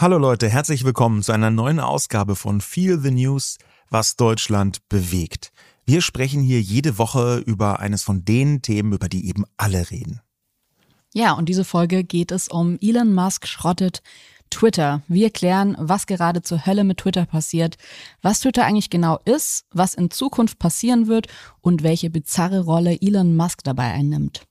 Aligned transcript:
Hallo 0.00 0.16
Leute, 0.16 0.48
herzlich 0.48 0.84
willkommen 0.84 1.24
zu 1.24 1.32
einer 1.32 1.50
neuen 1.50 1.80
Ausgabe 1.80 2.36
von 2.36 2.60
Feel 2.60 3.00
the 3.00 3.10
News, 3.10 3.58
was 3.90 4.14
Deutschland 4.14 4.88
bewegt. 4.88 5.50
Wir 5.86 6.02
sprechen 6.02 6.40
hier 6.40 6.60
jede 6.60 6.98
Woche 6.98 7.38
über 7.38 7.80
eines 7.80 8.04
von 8.04 8.24
den 8.24 8.62
Themen, 8.62 8.92
über 8.92 9.08
die 9.08 9.26
eben 9.26 9.44
alle 9.56 9.90
reden. 9.90 10.20
Ja, 11.14 11.32
und 11.32 11.48
diese 11.48 11.64
Folge 11.64 12.04
geht 12.04 12.30
es 12.30 12.46
um 12.46 12.78
Elon 12.80 13.12
Musk 13.12 13.48
schrottet 13.48 14.00
Twitter. 14.50 15.02
Wir 15.08 15.30
klären, 15.30 15.74
was 15.80 16.06
gerade 16.06 16.42
zur 16.42 16.64
Hölle 16.64 16.84
mit 16.84 16.98
Twitter 16.98 17.26
passiert, 17.26 17.76
was 18.22 18.38
Twitter 18.38 18.64
eigentlich 18.64 18.90
genau 18.90 19.18
ist, 19.24 19.64
was 19.72 19.94
in 19.94 20.12
Zukunft 20.12 20.60
passieren 20.60 21.08
wird 21.08 21.26
und 21.60 21.82
welche 21.82 22.08
bizarre 22.08 22.60
Rolle 22.60 22.96
Elon 23.00 23.34
Musk 23.34 23.64
dabei 23.64 23.90
einnimmt. 23.94 24.46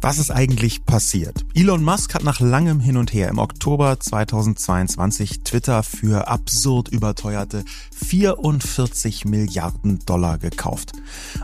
Was 0.00 0.18
ist 0.18 0.30
eigentlich 0.30 0.84
passiert? 0.84 1.44
Elon 1.54 1.82
Musk 1.82 2.14
hat 2.14 2.22
nach 2.22 2.38
langem 2.38 2.78
Hin 2.78 2.96
und 2.96 3.12
Her 3.12 3.28
im 3.28 3.38
Oktober 3.38 3.98
2022 3.98 5.40
Twitter 5.40 5.82
für 5.82 6.28
absurd 6.28 6.88
überteuerte 6.88 7.64
44 8.06 9.24
Milliarden 9.24 9.98
Dollar 10.06 10.38
gekauft. 10.38 10.92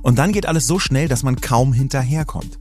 Und 0.02 0.18
dann 0.18 0.30
geht 0.30 0.46
alles 0.46 0.68
so 0.68 0.78
schnell, 0.78 1.08
dass 1.08 1.24
man 1.24 1.40
kaum 1.40 1.72
hinterherkommt. 1.72 2.58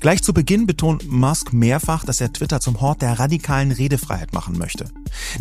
Gleich 0.00 0.20
zu 0.24 0.34
Beginn 0.34 0.66
betont 0.66 1.08
Musk 1.08 1.52
mehrfach, 1.52 2.04
dass 2.04 2.20
er 2.20 2.32
Twitter 2.32 2.60
zum 2.60 2.80
Hort 2.80 3.00
der 3.00 3.20
radikalen 3.20 3.70
Redefreiheit 3.70 4.32
machen 4.32 4.58
möchte. 4.58 4.86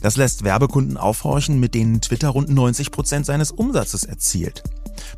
Das 0.02 0.18
lässt 0.18 0.44
Werbekunden 0.44 0.98
aufhorchen, 0.98 1.60
mit 1.60 1.74
denen 1.74 2.02
Twitter 2.02 2.30
rund 2.30 2.50
90 2.50 2.92
Prozent 2.92 3.26
seines 3.26 3.50
Umsatzes 3.50 4.04
erzielt. 4.04 4.62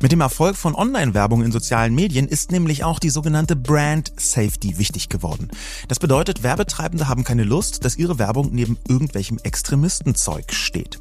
Mit 0.00 0.12
dem 0.12 0.20
Erfolg 0.20 0.56
von 0.56 0.74
Online-Werbung 0.74 1.42
in 1.42 1.52
sozialen 1.52 1.94
Medien 1.94 2.28
ist 2.28 2.52
nämlich 2.52 2.84
auch 2.84 2.98
die 2.98 3.10
sogenannte 3.10 3.56
Brand 3.56 4.12
Safety 4.16 4.78
wichtig 4.78 5.08
geworden. 5.08 5.48
Das 5.88 5.98
bedeutet, 5.98 6.42
Werbetreibende 6.42 7.08
haben 7.08 7.24
keine 7.24 7.44
Lust, 7.44 7.84
dass 7.84 7.96
ihre 7.96 8.18
Werbung 8.18 8.50
neben 8.52 8.78
irgendwelchem 8.88 9.38
Extremistenzeug 9.42 10.52
steht. 10.52 11.00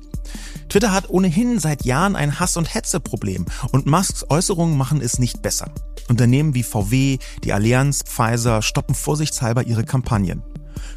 Twitter 0.69 0.92
hat 0.92 1.09
ohnehin 1.09 1.59
seit 1.59 1.86
Jahren 1.86 2.16
ein 2.16 2.39
Hass- 2.39 2.58
und 2.58 2.73
Hetze-Problem 2.73 3.45
und 3.72 3.86
Musks 3.86 4.25
Äußerungen 4.30 4.78
machen 4.78 5.02
es 5.02 5.19
nicht 5.19 5.41
besser. 5.41 5.72
Unternehmen 6.09 6.53
wie 6.53 6.64
VW, 6.64 7.19
die 7.44 7.53
Allianz, 7.53 8.03
Pfizer 8.03 8.62
stoppen 8.62 8.95
vorsichtshalber 8.95 9.66
ihre 9.66 9.84
Kampagnen. 9.84 10.44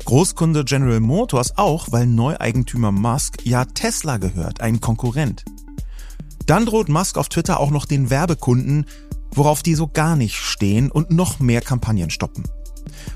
Großkunde 0.05 0.65
General 0.65 1.01
Motors 1.01 1.57
auch, 1.57 1.89
weil 1.91 2.07
Neueigentümer 2.07 2.93
Musk 2.93 3.45
ja 3.45 3.65
Tesla 3.65 4.17
gehört, 4.17 4.61
ein 4.61 4.81
Konkurrent. 4.81 5.45
Dann 6.51 6.67
droht 6.67 6.89
Musk 6.89 7.17
auf 7.17 7.29
Twitter 7.29 7.61
auch 7.61 7.71
noch 7.71 7.87
den 7.87 8.11
Werbekunden, 8.11 8.85
worauf 9.31 9.63
die 9.63 9.77
so 9.77 9.87
gar 9.87 10.17
nicht 10.17 10.35
stehen 10.35 10.91
und 10.91 11.13
noch 11.13 11.39
mehr 11.39 11.61
Kampagnen 11.61 12.11
stoppen. 12.11 12.43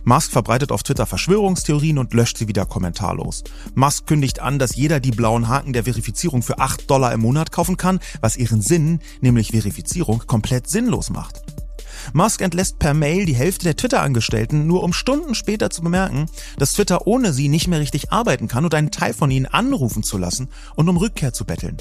Musk 0.04 0.30
verbreitet 0.30 0.70
auf 0.70 0.84
Twitter 0.84 1.04
Verschwörungstheorien 1.04 1.98
und 1.98 2.14
löscht 2.14 2.38
sie 2.38 2.46
wieder 2.46 2.64
kommentarlos. 2.64 3.42
Musk 3.74 4.06
kündigt 4.06 4.38
an, 4.38 4.60
dass 4.60 4.76
jeder 4.76 5.00
die 5.00 5.10
blauen 5.10 5.48
Haken 5.48 5.72
der 5.72 5.82
Verifizierung 5.82 6.44
für 6.44 6.60
8 6.60 6.88
Dollar 6.88 7.12
im 7.12 7.22
Monat 7.22 7.50
kaufen 7.50 7.76
kann, 7.76 7.98
was 8.20 8.36
ihren 8.36 8.62
Sinn, 8.62 9.00
nämlich 9.20 9.50
Verifizierung, 9.50 10.22
komplett 10.28 10.68
sinnlos 10.68 11.10
macht. 11.10 11.42
Musk 12.12 12.40
entlässt 12.40 12.78
per 12.78 12.94
Mail 12.94 13.24
die 13.24 13.34
Hälfte 13.34 13.64
der 13.64 13.74
Twitter-Angestellten, 13.74 14.68
nur 14.68 14.84
um 14.84 14.92
Stunden 14.92 15.34
später 15.34 15.70
zu 15.70 15.82
bemerken, 15.82 16.26
dass 16.56 16.74
Twitter 16.74 17.08
ohne 17.08 17.32
sie 17.32 17.48
nicht 17.48 17.66
mehr 17.66 17.80
richtig 17.80 18.12
arbeiten 18.12 18.46
kann 18.46 18.64
und 18.64 18.74
einen 18.74 18.92
Teil 18.92 19.12
von 19.12 19.32
ihnen 19.32 19.46
anrufen 19.46 20.04
zu 20.04 20.18
lassen 20.18 20.50
und 20.76 20.88
um 20.88 20.98
Rückkehr 20.98 21.32
zu 21.32 21.44
betteln. 21.44 21.78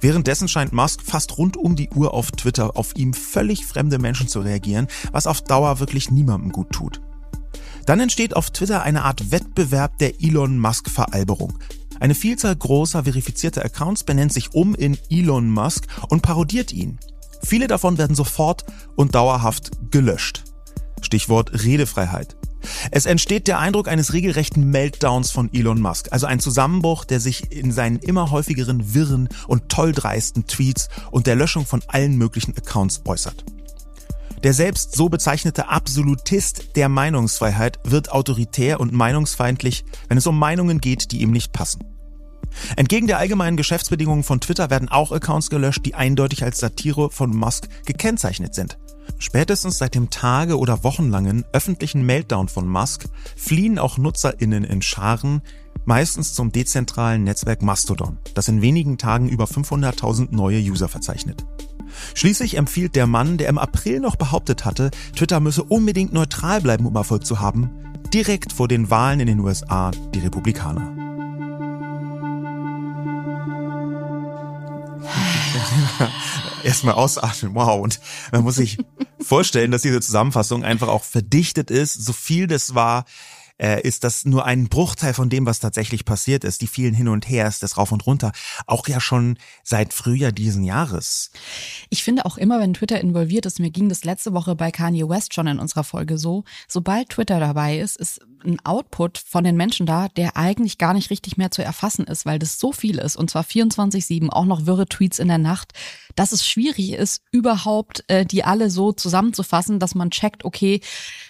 Währenddessen 0.00 0.48
scheint 0.48 0.72
Musk 0.72 1.02
fast 1.02 1.38
rund 1.38 1.56
um 1.56 1.76
die 1.76 1.88
Uhr 1.90 2.12
auf 2.14 2.30
Twitter 2.30 2.76
auf 2.76 2.96
ihm 2.96 3.12
völlig 3.12 3.66
fremde 3.66 3.98
Menschen 3.98 4.28
zu 4.28 4.40
reagieren, 4.40 4.88
was 5.12 5.26
auf 5.26 5.42
Dauer 5.42 5.80
wirklich 5.80 6.10
niemandem 6.10 6.52
gut 6.52 6.70
tut. 6.70 7.00
Dann 7.86 8.00
entsteht 8.00 8.34
auf 8.34 8.50
Twitter 8.50 8.82
eine 8.82 9.04
Art 9.04 9.30
Wettbewerb 9.30 9.98
der 9.98 10.20
Elon 10.20 10.58
Musk 10.58 10.90
Veralberung. 10.90 11.58
Eine 12.00 12.14
Vielzahl 12.14 12.54
großer 12.54 13.04
verifizierter 13.04 13.64
Accounts 13.64 14.04
benennt 14.04 14.32
sich 14.32 14.52
um 14.54 14.74
in 14.74 14.98
Elon 15.08 15.50
Musk 15.50 15.86
und 16.08 16.20
parodiert 16.20 16.72
ihn. 16.72 16.98
Viele 17.42 17.68
davon 17.68 17.96
werden 17.96 18.16
sofort 18.16 18.64
und 18.96 19.14
dauerhaft 19.14 19.70
gelöscht. 19.90 20.44
Stichwort 21.00 21.64
Redefreiheit. 21.64 22.36
Es 22.90 23.06
entsteht 23.06 23.48
der 23.48 23.58
Eindruck 23.58 23.88
eines 23.88 24.12
regelrechten 24.12 24.70
Meltdowns 24.70 25.30
von 25.30 25.52
Elon 25.52 25.80
Musk, 25.80 26.08
also 26.10 26.26
ein 26.26 26.40
Zusammenbruch, 26.40 27.04
der 27.04 27.20
sich 27.20 27.52
in 27.52 27.72
seinen 27.72 27.98
immer 27.98 28.30
häufigeren 28.30 28.94
wirren 28.94 29.28
und 29.46 29.68
tolldreisten 29.68 30.46
Tweets 30.46 30.88
und 31.10 31.26
der 31.26 31.36
Löschung 31.36 31.66
von 31.66 31.82
allen 31.88 32.16
möglichen 32.16 32.56
Accounts 32.56 33.02
äußert. 33.04 33.44
Der 34.42 34.52
selbst 34.52 34.94
so 34.94 35.08
bezeichnete 35.08 35.68
Absolutist 35.68 36.76
der 36.76 36.88
Meinungsfreiheit 36.88 37.78
wird 37.84 38.12
autoritär 38.12 38.80
und 38.80 38.92
meinungsfeindlich, 38.92 39.84
wenn 40.08 40.18
es 40.18 40.26
um 40.26 40.38
Meinungen 40.38 40.80
geht, 40.80 41.10
die 41.10 41.22
ihm 41.22 41.32
nicht 41.32 41.52
passen. 41.52 41.82
Entgegen 42.76 43.06
der 43.06 43.18
allgemeinen 43.18 43.56
Geschäftsbedingungen 43.56 44.24
von 44.24 44.40
Twitter 44.40 44.70
werden 44.70 44.88
auch 44.88 45.12
Accounts 45.12 45.50
gelöscht, 45.50 45.84
die 45.84 45.94
eindeutig 45.94 46.42
als 46.44 46.58
Satire 46.58 47.10
von 47.10 47.30
Musk 47.30 47.68
gekennzeichnet 47.84 48.54
sind. 48.54 48.78
Spätestens 49.18 49.78
seit 49.78 49.94
dem 49.94 50.10
Tage- 50.10 50.58
oder 50.58 50.84
wochenlangen 50.84 51.44
öffentlichen 51.52 52.04
Meltdown 52.04 52.48
von 52.48 52.68
Musk 52.68 53.06
fliehen 53.36 53.78
auch 53.78 53.98
NutzerInnen 53.98 54.64
in 54.64 54.82
Scharen, 54.82 55.42
meistens 55.84 56.34
zum 56.34 56.52
dezentralen 56.52 57.24
Netzwerk 57.24 57.62
Mastodon, 57.62 58.18
das 58.34 58.48
in 58.48 58.62
wenigen 58.62 58.98
Tagen 58.98 59.28
über 59.28 59.44
500.000 59.44 60.28
neue 60.30 60.58
User 60.58 60.88
verzeichnet. 60.88 61.44
Schließlich 62.14 62.56
empfiehlt 62.56 62.96
der 62.96 63.06
Mann, 63.06 63.38
der 63.38 63.48
im 63.48 63.58
April 63.58 64.00
noch 64.00 64.16
behauptet 64.16 64.64
hatte, 64.64 64.90
Twitter 65.14 65.40
müsse 65.40 65.62
unbedingt 65.62 66.12
neutral 66.12 66.60
bleiben, 66.60 66.86
um 66.86 66.96
Erfolg 66.96 67.24
zu 67.24 67.40
haben, 67.40 67.70
direkt 68.12 68.52
vor 68.52 68.68
den 68.68 68.90
Wahlen 68.90 69.20
in 69.20 69.28
den 69.28 69.40
USA 69.40 69.92
die 70.14 70.20
Republikaner. 70.20 71.05
Erstmal 76.62 76.94
ausatmen, 76.94 77.54
wow. 77.54 77.80
Und 77.80 78.00
man 78.32 78.42
muss 78.42 78.56
sich 78.56 78.78
vorstellen, 79.20 79.70
dass 79.70 79.82
diese 79.82 80.00
Zusammenfassung 80.00 80.64
einfach 80.64 80.88
auch 80.88 81.04
verdichtet 81.04 81.70
ist, 81.70 81.94
so 81.94 82.12
viel 82.12 82.46
das 82.46 82.74
war, 82.74 83.04
äh, 83.58 83.80
ist 83.82 84.04
das 84.04 84.24
nur 84.24 84.44
ein 84.44 84.68
Bruchteil 84.68 85.14
von 85.14 85.28
dem, 85.28 85.46
was 85.46 85.60
tatsächlich 85.60 86.04
passiert 86.04 86.44
ist. 86.44 86.60
Die 86.60 86.66
vielen 86.66 86.94
Hin 86.94 87.08
und 87.08 87.28
Hers, 87.28 87.58
das 87.58 87.76
Rauf 87.76 87.92
und 87.92 88.06
Runter, 88.06 88.32
auch 88.66 88.86
ja 88.88 89.00
schon 89.00 89.38
seit 89.62 89.92
Frühjahr 89.92 90.32
diesen 90.32 90.64
Jahres. 90.64 91.30
Ich 91.88 92.04
finde 92.04 92.24
auch 92.26 92.36
immer, 92.36 92.60
wenn 92.60 92.74
Twitter 92.74 93.00
involviert 93.00 93.46
ist, 93.46 93.58
mir 93.58 93.70
ging 93.70 93.88
das 93.88 94.04
letzte 94.04 94.32
Woche 94.32 94.54
bei 94.54 94.70
Kanye 94.70 95.08
West 95.08 95.34
schon 95.34 95.46
in 95.46 95.58
unserer 95.58 95.84
Folge 95.84 96.18
so, 96.18 96.44
sobald 96.68 97.10
Twitter 97.10 97.40
dabei 97.40 97.78
ist, 97.78 97.96
ist 97.96 98.20
ein 98.44 98.58
Output 98.64 99.18
von 99.18 99.44
den 99.44 99.56
Menschen 99.56 99.86
da, 99.86 100.08
der 100.08 100.36
eigentlich 100.36 100.78
gar 100.78 100.94
nicht 100.94 101.10
richtig 101.10 101.36
mehr 101.36 101.50
zu 101.50 101.62
erfassen 101.62 102.04
ist, 102.06 102.26
weil 102.26 102.38
das 102.38 102.58
so 102.58 102.72
viel 102.72 102.98
ist 102.98 103.16
und 103.16 103.30
zwar 103.30 103.44
24-7, 103.44 104.30
auch 104.30 104.44
noch 104.44 104.66
wirre 104.66 104.86
Tweets 104.86 105.18
in 105.18 105.28
der 105.28 105.38
Nacht, 105.38 105.72
dass 106.14 106.32
es 106.32 106.46
schwierig 106.46 106.92
ist, 106.92 107.22
überhaupt 107.30 108.04
äh, 108.08 108.24
die 108.24 108.44
alle 108.44 108.70
so 108.70 108.92
zusammenzufassen, 108.92 109.78
dass 109.78 109.94
man 109.94 110.10
checkt, 110.10 110.44
okay, 110.44 110.80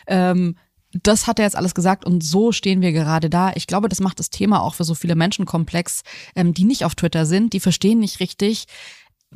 ähm, 0.06 0.56
das 1.02 1.26
hat 1.26 1.38
er 1.38 1.44
jetzt 1.44 1.56
alles 1.56 1.74
gesagt 1.74 2.04
und 2.04 2.22
so 2.22 2.52
stehen 2.52 2.80
wir 2.80 2.92
gerade 2.92 3.28
da. 3.28 3.52
Ich 3.54 3.66
glaube, 3.66 3.88
das 3.88 4.00
macht 4.00 4.18
das 4.18 4.30
Thema 4.30 4.62
auch 4.62 4.74
für 4.74 4.84
so 4.84 4.94
viele 4.94 5.14
Menschen 5.14 5.44
komplex, 5.44 6.02
ähm, 6.34 6.54
die 6.54 6.64
nicht 6.64 6.84
auf 6.84 6.94
Twitter 6.94 7.26
sind, 7.26 7.52
die 7.52 7.60
verstehen 7.60 7.98
nicht 7.98 8.20
richtig, 8.20 8.66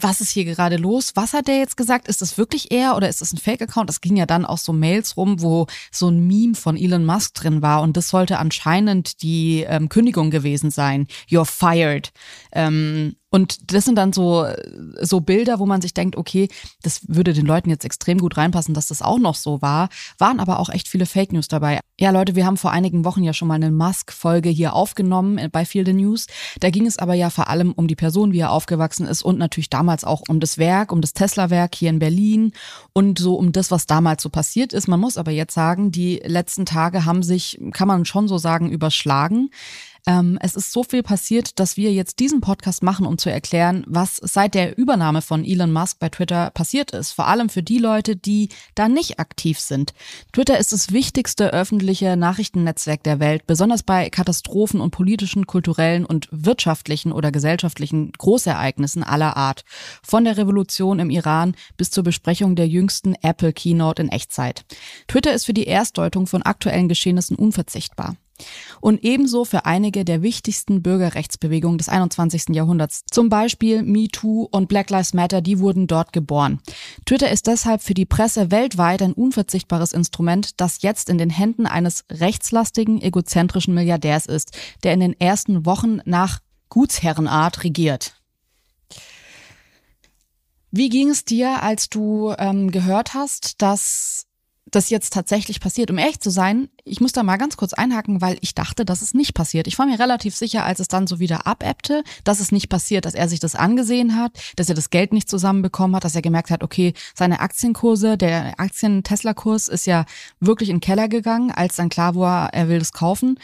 was 0.03 0.21
ist 0.21 0.31
hier 0.31 0.45
gerade 0.45 0.77
los? 0.77 1.13
Was 1.15 1.33
hat 1.33 1.49
der 1.49 1.59
jetzt 1.59 1.77
gesagt? 1.77 2.09
Ist 2.09 2.23
das 2.23 2.39
wirklich 2.39 2.71
er 2.71 2.97
oder 2.97 3.09
ist 3.09 3.21
das 3.21 3.33
ein 3.33 3.39
Fake-Account? 3.39 3.91
Es 3.91 4.01
ging 4.01 4.17
ja 4.17 4.27
dann 4.27 4.45
auch 4.45 4.59
so 4.59 4.73
Mails 4.73 5.17
rum, 5.17 5.41
wo 5.41 5.67
so 5.91 6.09
ein 6.09 6.27
Meme 6.27 6.55
von 6.55 6.77
Elon 6.77 7.05
Musk 7.05 7.35
drin 7.35 7.63
war 7.63 7.83
und 7.83 7.97
das 7.97 8.09
sollte 8.09 8.39
anscheinend 8.39 9.23
die 9.23 9.65
ähm, 9.69 9.89
Kündigung 9.89 10.31
gewesen 10.31 10.71
sein. 10.71 11.07
You're 11.29 11.45
fired. 11.45 12.13
Ähm, 12.53 13.17
und 13.31 13.73
das 13.73 13.85
sind 13.85 13.95
dann 13.95 14.13
so, 14.13 14.47
so 15.01 15.21
Bilder, 15.21 15.61
wo 15.61 15.67
man 15.67 15.81
sich 15.81 15.95
denkt, 15.95 16.17
okay, 16.17 16.49
das 16.83 17.01
würde 17.07 17.33
den 17.33 17.47
Leuten 17.47 17.71
jetzt 17.71 17.85
extrem 17.85 18.19
gut 18.19 18.37
reinpassen, 18.37 18.75
dass 18.75 18.89
das 18.89 19.03
auch 19.03 19.19
noch 19.19 19.37
so 19.37 19.63
war. 19.63 19.89
Waren 20.19 20.41
aber 20.41 20.59
auch 20.59 20.69
echt 20.69 20.89
viele 20.89 21.07
Fake 21.07 21.33
News 21.33 21.47
dabei. 21.47 21.79
Ja, 21.99 22.11
Leute, 22.11 22.35
wir 22.35 22.45
haben 22.45 22.57
vor 22.57 22.73
einigen 22.73 23.05
Wochen 23.05 23.23
ja 23.23 23.33
schon 23.33 23.47
mal 23.47 23.55
eine 23.55 23.71
Musk-Folge 23.71 24.49
hier 24.49 24.75
aufgenommen 24.75 25.49
bei 25.53 25.65
Feel 25.65 25.87
the 25.87 25.93
News. 25.93 26.27
Da 26.59 26.71
ging 26.71 26.87
es 26.87 26.99
aber 26.99 27.15
ja 27.15 27.31
vor 27.31 27.49
allem 27.49 27.73
um 27.73 27.87
die 27.87 27.95
Person, 27.95 28.33
wie 28.33 28.41
er 28.41 28.51
aufgewachsen 28.51 29.07
ist 29.07 29.23
und 29.23 29.39
natürlich 29.39 29.71
damals 29.71 30.03
auch 30.03 30.23
um 30.29 30.41
das 30.41 30.59
Werk, 30.59 30.91
um 30.91 31.01
das 31.01 31.13
Tesla-Werk 31.13 31.75
hier 31.75 31.91
in 31.91 32.01
Berlin 32.01 32.53
und 32.93 33.19
so 33.21 33.37
um 33.37 33.53
das, 33.53 33.71
was 33.71 33.87
damals 33.87 34.23
so 34.23 34.29
passiert 34.29 34.73
ist. 34.73 34.89
Man 34.89 34.99
muss 34.99 35.19
aber 35.19 35.31
jetzt 35.31 35.55
sagen, 35.55 35.93
die 35.93 36.21
letzten 36.25 36.67
Tage 36.67 37.05
haben 37.05 37.23
sich, 37.23 37.61
kann 37.73 37.87
man 37.87 38.05
schon 38.05 38.27
so 38.27 38.39
sagen, 38.39 38.71
überschlagen. 38.71 39.51
Ähm, 40.07 40.39
es 40.41 40.57
ist 40.57 40.73
so 40.73 40.83
viel 40.83 41.03
passiert, 41.03 41.59
dass 41.59 41.77
wir 41.77 41.93
jetzt 41.93 42.19
diesen 42.21 42.41
Podcast 42.41 42.83
machen, 42.83 43.07
um 43.07 43.19
zu 43.19 43.31
erklären, 43.31 43.85
was 43.87 44.17
seit 44.17 44.55
der 44.55 44.79
Übernahme 44.79 45.23
von 45.23 45.45
Elon 45.45 45.73
Musk 45.73 45.99
bei 45.99 46.09
Twitter 46.09 46.51
passiert 46.51 46.93
ist. 46.93 47.13
Vor 47.13 47.27
allem 47.27 47.49
für 47.49 47.63
die 47.63 47.79
Leute, 47.79 48.17
die 48.17 48.49
da 48.75 48.89
nicht 48.89 49.19
aktiv 49.19 49.59
sind. 49.61 49.93
Twitter 50.33 50.59
ist 50.59 50.73
das 50.73 50.93
wichtigste 50.93 51.53
öffentliche 51.53 52.17
Nachrichtennetzwerk 52.17 53.03
der 53.03 53.21
Welt, 53.21 53.47
besonders 53.47 53.83
bei 53.83 54.11
Katastrophen 54.11 54.81
und 54.81 54.91
politischen, 54.91 55.47
kulturellen 55.47 56.05
und 56.05 56.29
wirtschaftlichen 56.31 57.13
oder 57.13 57.31
gesellschaftlichen 57.31 58.13
Großereignissen 58.13 59.03
aller 59.03 59.37
Art. 59.37 59.65
Von 60.03 60.25
der 60.25 60.37
Revolution 60.37 60.99
im 60.99 61.11
Iran 61.11 61.55
bis 61.77 61.91
zur 61.91 62.05
Besprechung 62.05 62.57
der 62.57 62.69
jüngsten 62.69 63.15
Apple 63.23 63.53
Keynote 63.53 64.03
in 64.03 64.09
Echtzeit. 64.09 64.65
Twitter 65.09 65.33
ist 65.33 65.45
für 65.45 65.55
die 65.55 65.67
Erstdeutung 65.67 66.27
von 66.27 66.43
aktuellen 66.43 66.89
Geschehnissen 66.89 67.37
unverzichtbar. 67.37 68.17
Und 68.81 69.05
ebenso 69.05 69.45
für 69.45 69.67
einige 69.67 70.05
der 70.05 70.23
wichtigsten 70.23 70.83
Bürgerrechtsbewegungen 70.83 71.79
des 71.79 71.89
21. 71.89 72.55
Jahrhunderts. 72.55 73.03
Zum 73.11 73.29
Beispiel 73.29 73.83
MeToo 73.83 74.49
und 74.51 74.69
Black 74.69 74.91
Lives 74.91 75.15
Matter, 75.15 75.41
die 75.41 75.59
wurden 75.59 75.87
dort 75.87 76.13
geboren. 76.13 76.61
Twitter 77.05 77.31
ist 77.31 77.47
deshalb 77.47 77.83
für 77.83 77.95
die 77.95 78.07
Presse 78.07 78.51
weltweit 78.51 79.03
ein 79.03 79.13
unverzichtbares 79.13 79.93
Instrument, 79.93 80.61
das 80.61 80.83
jetzt 80.83 81.11
in 81.11 81.19
den 81.19 81.31
Händen 81.31 81.67
eines 81.67 82.05
rechtslastigen, 82.11 83.03
egozentrischen 83.03 83.75
Milliardärs 83.75 84.27
ist, 84.27 84.53
der 84.83 84.95
in 84.95 85.01
den 85.01 85.21
ersten 85.21 85.67
Wochen 85.67 86.01
nach 86.05 86.41
Gutsherrenart 86.69 87.65
regiert. 87.65 88.15
Wie 90.71 90.89
ging 90.89 91.11
es 91.11 91.25
dir, 91.25 91.63
als 91.63 91.89
du 91.89 92.33
ähm, 92.39 92.71
gehört 92.71 93.15
hast, 93.15 93.61
dass 93.61 94.27
das 94.71 94.91
jetzt 94.91 95.13
tatsächlich 95.13 95.61
passiert? 95.61 95.91
Um 95.91 95.99
ehrlich 95.99 96.21
zu 96.21 96.31
sein, 96.31 96.69
ich 96.85 97.01
muss 97.01 97.13
da 97.13 97.23
mal 97.23 97.37
ganz 97.37 97.57
kurz 97.57 97.73
einhaken, 97.73 98.21
weil 98.21 98.39
ich 98.41 98.55
dachte, 98.55 98.85
dass 98.85 99.03
es 99.03 99.15
nicht 99.15 99.35
passiert. 99.35 99.67
Ich 99.67 99.79
war 99.79 99.87
mir 99.87 99.99
relativ 99.99 100.37
sicher, 100.37 100.65
als 100.65 100.81
es 100.81 100.89
dann 100.89 101.07
so 101.07 101.19
wieder 101.19 101.47
abebbte, 101.47 102.03
dass 102.25 102.41
es 102.41 102.53
nicht 102.53 102.69
passiert, 102.69 103.05
dass 103.05 103.15
er 103.15 103.29
sich 103.29 103.41
das 103.41 103.55
angesehen 103.55 104.17
hat, 104.17 104.33
dass 104.57 104.69
er 104.69 104.75
das 104.75 104.91
Geld 104.91 105.13
nicht 105.13 105.29
zusammenbekommen 105.29 105.97
hat, 105.97 106.05
dass 106.05 106.15
er 106.15 106.23
gemerkt 106.23 106.51
hat, 106.51 106.63
okay, 106.63 106.95
seine 107.15 107.41
Aktienkurse, 107.41 108.17
der 108.17 108.59
Aktien-Tesla-Kurs 108.59 109.69
ist 109.69 109.87
ja 109.87 110.05
wirklich 110.41 110.69
in 110.69 110.77
den 110.77 110.81
Keller 110.81 111.09
gegangen, 111.09 111.51
als 111.51 111.77
dann 111.77 111.89
klar 111.89 112.15
war, 112.15 112.53
er 112.53 112.69
will 112.69 112.79
das 112.79 112.93
kaufen 112.93 113.39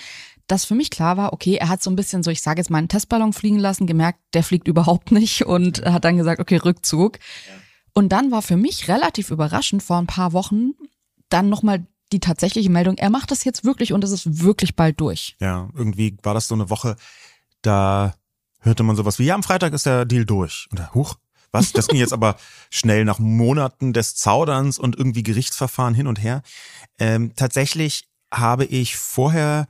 dass 0.48 0.64
für 0.64 0.74
mich 0.74 0.90
klar 0.90 1.16
war, 1.16 1.32
okay, 1.32 1.56
er 1.56 1.68
hat 1.68 1.82
so 1.82 1.90
ein 1.90 1.96
bisschen 1.96 2.22
so, 2.22 2.30
ich 2.30 2.40
sage 2.40 2.60
jetzt 2.60 2.70
mal, 2.70 2.78
einen 2.78 2.88
Testballon 2.88 3.32
fliegen 3.32 3.58
lassen, 3.58 3.86
gemerkt, 3.86 4.20
der 4.32 4.44
fliegt 4.44 4.68
überhaupt 4.68 5.10
nicht 5.10 5.44
und 5.44 5.84
hat 5.84 6.04
dann 6.04 6.16
gesagt, 6.16 6.40
okay, 6.40 6.56
Rückzug. 6.56 7.18
Und 7.94 8.10
dann 8.10 8.30
war 8.30 8.42
für 8.42 8.56
mich 8.56 8.88
relativ 8.88 9.30
überraschend 9.30 9.82
vor 9.82 9.96
ein 9.96 10.06
paar 10.06 10.32
Wochen 10.32 10.72
dann 11.28 11.48
nochmal 11.48 11.86
die 12.12 12.20
tatsächliche 12.20 12.70
Meldung, 12.70 12.98
er 12.98 13.10
macht 13.10 13.30
das 13.30 13.44
jetzt 13.44 13.64
wirklich 13.64 13.92
und 13.92 14.04
es 14.04 14.12
ist 14.12 14.42
wirklich 14.42 14.76
bald 14.76 15.00
durch. 15.00 15.36
Ja, 15.40 15.68
irgendwie 15.74 16.16
war 16.22 16.34
das 16.34 16.48
so 16.48 16.54
eine 16.54 16.70
Woche, 16.70 16.96
da 17.62 18.14
hörte 18.60 18.82
man 18.82 18.96
sowas 18.96 19.18
wie, 19.18 19.24
ja, 19.24 19.34
am 19.34 19.42
Freitag 19.42 19.72
ist 19.72 19.86
der 19.86 20.04
Deal 20.04 20.24
durch. 20.24 20.68
Und 20.70 20.94
huch, 20.94 21.16
was? 21.50 21.72
Das 21.72 21.88
ging 21.88 21.98
jetzt 21.98 22.12
aber 22.12 22.36
schnell 22.70 23.04
nach 23.04 23.18
Monaten 23.18 23.92
des 23.92 24.14
Zauderns 24.14 24.78
und 24.78 24.96
irgendwie 24.96 25.22
Gerichtsverfahren 25.22 25.94
hin 25.94 26.06
und 26.06 26.22
her. 26.22 26.42
Ähm, 26.98 27.32
tatsächlich 27.34 28.08
habe 28.32 28.64
ich 28.64 28.96
vorher 28.96 29.68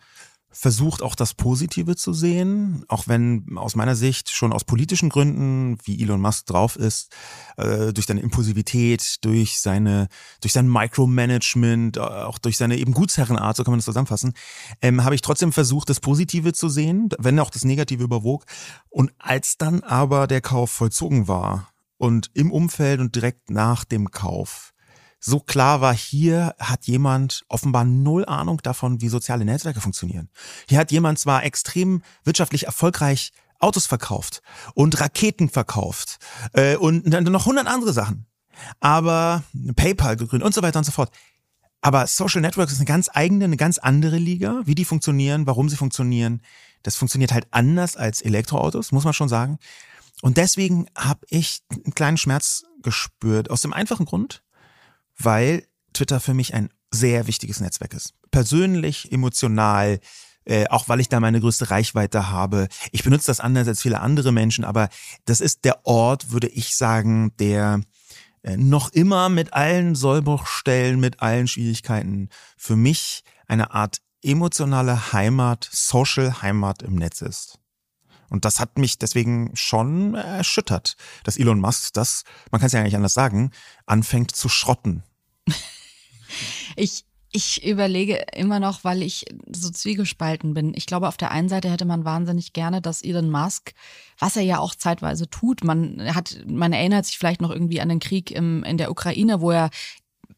versucht 0.59 1.03
auch 1.03 1.15
das 1.15 1.35
Positive 1.35 1.97
zu 1.97 2.15
sehen, 2.15 2.85
auch 2.89 3.07
wenn 3.07 3.59
aus 3.59 3.77
meiner 3.77 3.95
Sicht 3.95 4.31
schon 4.31 4.55
aus 4.55 4.65
politischen 4.65 5.11
Gründen, 5.11 5.77
wie 5.85 6.03
Elon 6.03 6.21
Musk 6.21 6.47
drauf 6.47 6.77
ist, 6.77 7.15
äh, 7.59 7.93
durch 7.93 8.07
seine 8.07 8.23
Impulsivität, 8.23 9.19
durch 9.21 9.61
seine, 9.61 10.09
durch 10.41 10.55
sein 10.55 10.67
Micromanagement, 10.67 11.99
äh, 11.99 12.01
auch 12.01 12.39
durch 12.39 12.57
seine 12.57 12.79
eben 12.79 12.95
Gutsherrenart, 12.95 13.57
so 13.57 13.65
kann 13.65 13.73
man 13.73 13.81
das 13.81 13.85
zusammenfassen, 13.85 14.33
ähm, 14.81 15.05
habe 15.05 15.15
ich 15.15 15.21
trotzdem 15.21 15.53
versucht, 15.53 15.91
das 15.91 16.01
Positive 16.01 16.55
zu 16.55 16.71
sehen, 16.71 17.11
wenn 17.19 17.39
auch 17.39 17.51
das 17.51 17.65
Negative 17.65 18.03
überwog. 18.03 18.47
Und 18.89 19.13
als 19.19 19.59
dann 19.59 19.83
aber 19.83 20.27
der 20.27 20.41
Kauf 20.41 20.71
vollzogen 20.71 21.29
war 21.29 21.69
und 21.99 22.31
im 22.33 22.51
Umfeld 22.51 23.01
und 23.01 23.15
direkt 23.15 23.51
nach 23.51 23.85
dem 23.85 24.11
Kauf, 24.11 24.73
so 25.19 25.41
klar 25.41 25.81
war, 25.81 25.95
hier 25.95 26.55
hat 26.59 26.87
jemand 26.87 27.45
offenbar 27.49 27.85
null 27.85 28.25
Ahnung 28.27 28.61
davon, 28.63 29.01
wie 29.01 29.09
soziale 29.09 29.45
Netzwerke 29.45 29.81
funktionieren. 29.81 30.29
Hier 30.69 30.79
hat 30.79 30.93
jemand 30.93 31.19
zwar 31.19 31.45
extrem 31.45 32.03
wirtschaftlich 32.25 32.67
erfolgreich 32.67 33.33
Autos 33.59 33.87
verkauft 33.87 34.43
und 34.75 35.01
Raketen 35.01 35.49
verkauft 35.49 36.19
äh, 36.53 36.77
und 36.77 37.11
dann 37.11 37.25
noch 37.25 37.47
hundert 37.47 37.67
andere 37.67 37.93
Sachen, 37.93 38.27
aber 38.81 39.43
PayPal 39.75 40.17
gegründet 40.17 40.47
und 40.47 40.55
so 40.55 40.63
weiter 40.63 40.79
und 40.79 40.85
so 40.85 40.93
fort. 40.93 41.11
Aber 41.81 42.07
Social 42.07 42.41
Networks 42.41 42.73
ist 42.73 42.79
eine 42.79 42.87
ganz 42.87 43.09
eigene, 43.13 43.45
eine 43.45 43.57
ganz 43.57 43.79
andere 43.79 44.17
Liga. 44.17 44.63
Wie 44.65 44.75
die 44.75 44.85
funktionieren, 44.85 45.47
warum 45.47 45.69
sie 45.69 45.77
funktionieren, 45.77 46.43
das 46.83 46.97
funktioniert 46.97 47.33
halt 47.33 47.47
anders 47.51 47.97
als 47.97 48.21
Elektroautos, 48.23 48.93
muss 48.93 49.05
man 49.05 49.13
schon 49.13 49.29
sagen. 49.29 49.59
Und 50.23 50.37
deswegen 50.37 50.87
habe 50.97 51.27
ich 51.29 51.61
einen 51.71 51.95
kleinen 51.95 52.17
Schmerz 52.17 52.65
gespürt. 52.83 53.51
Aus 53.51 53.63
dem 53.63 53.73
einfachen 53.73 54.07
Grund, 54.07 54.43
weil 55.19 55.67
Twitter 55.93 56.21
für 56.21 56.35
mich 56.35 56.55
ein 56.55 56.71
sehr 56.91 57.27
wichtiges 57.27 57.61
Netzwerk 57.61 57.95
ist. 57.95 58.15
Persönlich, 58.31 59.13
emotional, 59.13 60.01
äh, 60.45 60.69
auch 60.69 60.89
weil 60.89 61.01
ich 61.01 61.09
da 61.09 61.21
meine 61.21 61.41
größte 61.41 61.71
Reichweite 61.71 62.31
habe. 62.31 62.69
Ich 62.93 63.03
benutze 63.03 63.27
das 63.27 63.41
anders 63.41 63.67
als 63.69 63.83
viele 63.83 64.01
andere 64.01 64.33
Menschen, 64.33 64.65
aber 64.65 64.89
das 65.25 65.41
ist 65.41 65.65
der 65.65 65.85
Ort, 65.87 66.31
würde 66.31 66.49
ich 66.49 66.77
sagen, 66.77 67.33
der 67.39 67.81
äh, 68.43 68.57
noch 68.57 68.93
immer 68.93 69.29
mit 69.29 69.53
allen 69.53 69.95
Sollbruchstellen, 69.95 71.01
mit 71.01 71.21
allen 71.21 71.49
Schwierigkeiten 71.49 72.29
für 72.57 72.77
mich 72.77 73.25
eine 73.49 73.73
Art 73.73 73.99
emotionale 74.23 75.13
Heimat, 75.13 75.69
Social 75.73 76.43
Heimat 76.43 76.83
im 76.83 76.95
Netz 76.95 77.23
ist. 77.23 77.59
Und 78.29 78.45
das 78.45 78.61
hat 78.61 78.79
mich 78.79 78.99
deswegen 78.99 79.51
schon 79.55 80.15
erschüttert, 80.15 80.97
dass 81.25 81.39
Elon 81.39 81.61
Musk 81.61 81.93
das, 81.95 82.25
man 82.51 82.61
kann 82.61 82.67
es 82.67 82.73
ja 82.73 82.81
eigentlich 82.81 82.97
anders 82.97 83.15
sagen, 83.15 83.51
anfängt 83.87 84.35
zu 84.35 84.49
schrotten. 84.49 85.03
ich, 86.77 87.05
ich 87.31 87.65
überlege 87.65 88.25
immer 88.35 88.61
noch, 88.61 88.85
weil 88.85 89.03
ich 89.03 89.27
so 89.51 89.71
zwiegespalten 89.71 90.55
bin. 90.55 90.73
Ich 90.75 90.87
glaube, 90.87 91.09
auf 91.09 91.17
der 91.17 91.31
einen 91.31 91.49
Seite 91.49 91.71
hätte 91.71 91.85
man 91.85 92.05
wahnsinnig 92.05 92.53
gerne, 92.53 92.81
dass 92.81 93.03
Elon 93.03 93.31
Musk, 93.31 93.75
was 94.19 94.37
er 94.37 94.43
ja 94.43 94.59
auch 94.59 94.75
zeitweise 94.75 95.29
tut, 95.29 95.63
man 95.63 96.15
hat, 96.15 96.39
man 96.47 96.73
erinnert 96.73 97.07
sich 97.07 97.19
vielleicht 97.19 97.41
noch 97.41 97.51
irgendwie 97.51 97.81
an 97.81 97.89
den 97.89 98.01
Krieg 98.01 98.31
im, 98.31 98.65
in 98.65 98.79
der 98.79 98.91
Ukraine, 98.91 99.41
wo 99.41 99.51
er 99.51 99.71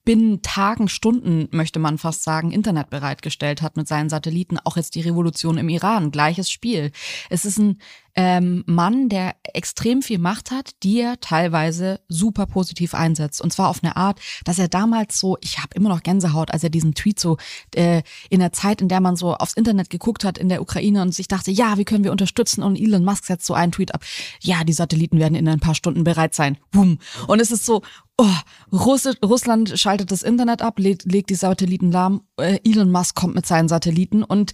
binnen 0.08 0.40
Tagen, 0.40 0.88
Stunden, 0.88 1.48
möchte 1.50 1.78
man 1.78 1.98
fast 1.98 2.22
sagen, 2.22 2.50
Internet 2.50 2.88
bereitgestellt 2.88 3.60
hat 3.60 3.76
mit 3.76 3.86
seinen 3.86 4.08
Satelliten. 4.08 4.56
Auch 4.64 4.78
jetzt 4.78 4.94
die 4.94 5.02
Revolution 5.02 5.58
im 5.58 5.68
Iran, 5.68 6.10
gleiches 6.12 6.50
Spiel. 6.50 6.92
Es 7.28 7.44
ist 7.44 7.58
ein 7.58 7.78
ähm, 8.14 8.64
Mann, 8.66 9.10
der 9.10 9.36
extrem 9.42 10.00
viel 10.00 10.18
Macht 10.18 10.50
hat, 10.50 10.70
die 10.82 10.98
er 10.98 11.20
teilweise 11.20 12.00
super 12.08 12.46
positiv 12.46 12.94
einsetzt. 12.94 13.42
Und 13.42 13.52
zwar 13.52 13.68
auf 13.68 13.84
eine 13.84 13.98
Art, 13.98 14.18
dass 14.46 14.58
er 14.58 14.68
damals 14.68 15.20
so, 15.20 15.36
ich 15.42 15.58
habe 15.58 15.74
immer 15.74 15.90
noch 15.90 16.02
Gänsehaut, 16.02 16.52
als 16.52 16.64
er 16.64 16.70
diesen 16.70 16.94
Tweet 16.94 17.20
so 17.20 17.36
äh, 17.74 18.02
in 18.30 18.40
der 18.40 18.54
Zeit, 18.54 18.80
in 18.80 18.88
der 18.88 19.00
man 19.00 19.14
so 19.14 19.34
aufs 19.34 19.52
Internet 19.52 19.90
geguckt 19.90 20.24
hat 20.24 20.38
in 20.38 20.48
der 20.48 20.62
Ukraine 20.62 21.02
und 21.02 21.14
sich 21.14 21.28
dachte, 21.28 21.50
ja, 21.50 21.76
wie 21.76 21.84
können 21.84 22.02
wir 22.02 22.12
unterstützen? 22.12 22.62
Und 22.62 22.80
Elon 22.80 23.04
Musk 23.04 23.26
setzt 23.26 23.44
so 23.44 23.52
einen 23.52 23.72
Tweet 23.72 23.94
ab, 23.94 24.02
ja, 24.40 24.64
die 24.64 24.72
Satelliten 24.72 25.18
werden 25.18 25.34
in 25.34 25.46
ein 25.46 25.60
paar 25.60 25.74
Stunden 25.74 26.02
bereit 26.02 26.34
sein. 26.34 26.56
Boom. 26.70 26.98
Und 27.26 27.40
es 27.40 27.50
ist 27.52 27.66
so, 27.66 27.82
oh, 28.18 28.26
Russ 28.72 29.08
Russland 29.24 29.78
schaltet 29.78 30.10
das 30.10 30.22
Internet 30.22 30.60
ab, 30.60 30.78
legt, 30.78 31.10
legt 31.10 31.30
die 31.30 31.34
Satelliten 31.34 31.90
lahm, 31.90 32.22
äh, 32.36 32.58
Elon 32.64 32.90
Musk 32.90 33.14
kommt 33.14 33.34
mit 33.34 33.46
seinen 33.46 33.68
Satelliten 33.68 34.22
und 34.22 34.52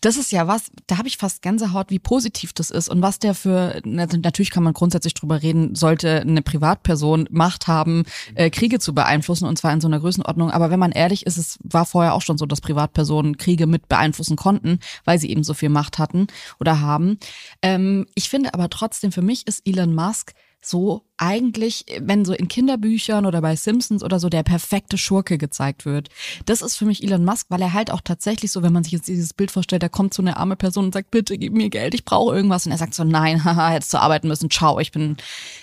das 0.00 0.16
ist 0.16 0.32
ja 0.32 0.48
was, 0.48 0.70
da 0.86 0.96
habe 0.96 1.08
ich 1.08 1.18
fast 1.18 1.42
Gänsehaut, 1.42 1.90
wie 1.90 1.98
positiv 1.98 2.52
das 2.54 2.70
ist 2.70 2.88
und 2.88 3.02
was 3.02 3.18
der 3.18 3.34
für, 3.34 3.82
natürlich 3.84 4.50
kann 4.50 4.62
man 4.62 4.72
grundsätzlich 4.72 5.14
drüber 5.14 5.42
reden, 5.42 5.74
sollte 5.74 6.22
eine 6.22 6.40
Privatperson 6.40 7.28
Macht 7.30 7.66
haben, 7.66 8.04
äh, 8.34 8.48
Kriege 8.48 8.78
zu 8.78 8.94
beeinflussen 8.94 9.44
und 9.44 9.58
zwar 9.58 9.72
in 9.72 9.80
so 9.80 9.88
einer 9.88 10.00
Größenordnung. 10.00 10.50
Aber 10.50 10.70
wenn 10.70 10.78
man 10.78 10.92
ehrlich 10.92 11.26
ist, 11.26 11.36
es 11.36 11.58
war 11.62 11.84
vorher 11.84 12.14
auch 12.14 12.22
schon 12.22 12.38
so, 12.38 12.46
dass 12.46 12.62
Privatpersonen 12.62 13.36
Kriege 13.36 13.66
mit 13.66 13.88
beeinflussen 13.88 14.36
konnten, 14.36 14.78
weil 15.04 15.18
sie 15.18 15.30
eben 15.30 15.44
so 15.44 15.52
viel 15.52 15.68
Macht 15.68 15.98
hatten 15.98 16.28
oder 16.58 16.80
haben. 16.80 17.18
Ähm, 17.60 18.06
ich 18.14 18.30
finde 18.30 18.54
aber 18.54 18.70
trotzdem, 18.70 19.12
für 19.12 19.22
mich 19.22 19.46
ist 19.46 19.60
Elon 19.66 19.94
Musk 19.94 20.32
so 20.62 21.02
eigentlich, 21.16 21.86
wenn 22.00 22.24
so 22.24 22.32
in 22.32 22.48
Kinderbüchern 22.48 23.24
oder 23.24 23.40
bei 23.40 23.56
Simpsons 23.56 24.02
oder 24.02 24.20
so 24.20 24.28
der 24.28 24.42
perfekte 24.42 24.98
Schurke 24.98 25.38
gezeigt 25.38 25.86
wird. 25.86 26.08
Das 26.44 26.60
ist 26.60 26.76
für 26.76 26.84
mich 26.84 27.02
Elon 27.02 27.24
Musk, 27.24 27.46
weil 27.48 27.62
er 27.62 27.72
halt 27.72 27.90
auch 27.90 28.00
tatsächlich 28.02 28.52
so, 28.52 28.62
wenn 28.62 28.72
man 28.72 28.84
sich 28.84 28.92
jetzt 28.92 29.08
dieses 29.08 29.32
Bild 29.32 29.50
vorstellt, 29.50 29.82
da 29.82 29.88
kommt 29.88 30.12
so 30.12 30.22
eine 30.22 30.36
arme 30.36 30.56
Person 30.56 30.86
und 30.86 30.94
sagt, 30.94 31.10
bitte 31.10 31.38
gib 31.38 31.54
mir 31.54 31.70
Geld, 31.70 31.94
ich 31.94 32.04
brauche 32.04 32.34
irgendwas. 32.34 32.66
Und 32.66 32.72
er 32.72 32.78
sagt 32.78 32.94
so, 32.94 33.04
nein, 33.04 33.44
haha, 33.44 33.70
hättest 33.70 33.94
du 33.94 33.98
arbeiten 33.98 34.28
müssen, 34.28 34.50
ciao, 34.50 34.78
ich 34.80 34.92
bin, 34.92 35.16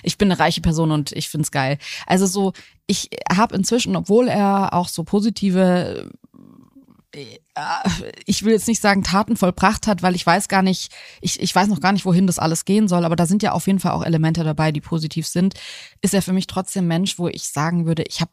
ich 0.04 0.18
bin 0.18 0.32
eine 0.32 0.40
reiche 0.40 0.62
Person 0.62 0.92
und 0.92 1.12
ich 1.12 1.30
find's 1.30 1.52
geil. 1.52 1.78
Also 2.06 2.26
so, 2.26 2.54
ich 2.88 3.10
habe 3.32 3.56
inzwischen, 3.56 3.96
obwohl 3.96 4.28
er 4.28 4.74
auch 4.74 4.88
so 4.88 5.04
positive 5.04 6.10
ich 8.26 8.44
will 8.44 8.54
jetzt 8.54 8.68
nicht 8.68 8.82
sagen 8.82 9.04
Taten 9.04 9.38
vollbracht 9.38 9.88
hat, 9.88 10.02
weil 10.02 10.16
ich 10.16 10.26
weiß 10.26 10.48
gar 10.48 10.62
nicht, 10.62 10.92
ich, 11.22 11.40
ich 11.40 11.54
weiß 11.54 11.68
noch 11.68 11.80
gar 11.80 11.92
nicht, 11.92 12.06
wohin 12.06 12.28
das 12.28 12.40
alles 12.40 12.66
gehen 12.66 12.88
soll, 12.88 13.06
aber 13.06 13.16
da 13.16 13.26
sind 13.26 13.44
ja 13.44 13.52
auf 13.52 13.68
jeden 13.68 13.80
Fall 13.80 13.94
auch 13.94 14.04
Elemente 14.04 14.44
dabei, 14.44 14.72
die 14.72 14.82
positiv 14.82 15.28
sind, 15.28 15.56
ist 16.02 16.14
er 16.14 16.22
für 16.22 16.34
mich 16.34 16.48
trotzdem 16.48 16.88
Mensch, 16.88 17.18
wo 17.18 17.28
ich 17.28 17.50
sagen 17.50 17.86
würde, 17.86 18.04
ich 18.08 18.22
habe 18.22 18.32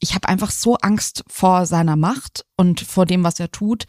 ich 0.00 0.14
hab 0.14 0.26
einfach 0.26 0.50
so 0.50 0.76
Angst 0.76 1.24
vor 1.28 1.66
seiner 1.66 1.96
Macht 1.96 2.44
und 2.56 2.80
vor 2.80 3.06
dem, 3.06 3.24
was 3.24 3.40
er 3.40 3.50
tut, 3.50 3.86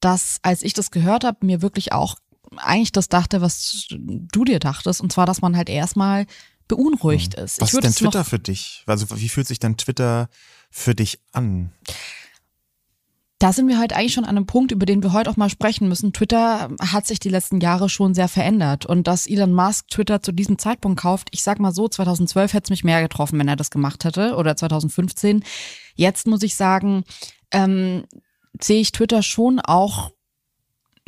dass 0.00 0.38
als 0.42 0.62
ich 0.62 0.74
das 0.74 0.90
gehört 0.90 1.24
habe, 1.24 1.46
mir 1.46 1.62
wirklich 1.62 1.92
auch 1.92 2.16
eigentlich 2.56 2.92
das 2.92 3.08
dachte, 3.08 3.40
was 3.40 3.86
du 3.90 4.44
dir 4.44 4.58
dachtest, 4.58 5.00
und 5.00 5.12
zwar, 5.12 5.26
dass 5.26 5.40
man 5.40 5.56
halt 5.56 5.68
erstmal 5.68 6.26
beunruhigt 6.68 7.36
hm. 7.36 7.44
ist. 7.44 7.60
Was 7.60 7.72
ist 7.72 7.82
denn 7.82 7.92
Twitter 7.92 8.24
für 8.24 8.38
dich? 8.38 8.82
Also 8.86 9.06
wie 9.18 9.28
fühlt 9.28 9.46
sich 9.46 9.58
denn 9.58 9.76
Twitter 9.76 10.28
für 10.70 10.94
dich 10.94 11.20
an? 11.32 11.72
Da 13.38 13.52
sind 13.52 13.68
wir 13.68 13.78
halt 13.78 13.92
eigentlich 13.92 14.14
schon 14.14 14.24
an 14.24 14.36
einem 14.36 14.46
Punkt, 14.46 14.72
über 14.72 14.86
den 14.86 15.02
wir 15.02 15.12
heute 15.12 15.28
auch 15.28 15.36
mal 15.36 15.50
sprechen 15.50 15.88
müssen. 15.88 16.14
Twitter 16.14 16.70
hat 16.80 17.06
sich 17.06 17.20
die 17.20 17.28
letzten 17.28 17.60
Jahre 17.60 17.90
schon 17.90 18.14
sehr 18.14 18.28
verändert. 18.28 18.86
Und 18.86 19.06
dass 19.06 19.26
Elon 19.26 19.52
Musk 19.52 19.88
Twitter 19.88 20.22
zu 20.22 20.32
diesem 20.32 20.58
Zeitpunkt 20.58 21.00
kauft, 21.00 21.28
ich 21.32 21.42
sag 21.42 21.60
mal 21.60 21.72
so, 21.72 21.86
2012 21.86 22.54
hätte 22.54 22.64
es 22.64 22.70
mich 22.70 22.84
mehr 22.84 23.02
getroffen, 23.02 23.38
wenn 23.38 23.48
er 23.48 23.56
das 23.56 23.70
gemacht 23.70 24.04
hätte 24.04 24.36
oder 24.36 24.56
2015. 24.56 25.44
Jetzt 25.94 26.26
muss 26.26 26.42
ich 26.42 26.54
sagen, 26.54 27.04
ähm, 27.50 28.04
sehe 28.58 28.80
ich 28.80 28.92
Twitter 28.92 29.22
schon 29.22 29.60
auch 29.60 30.12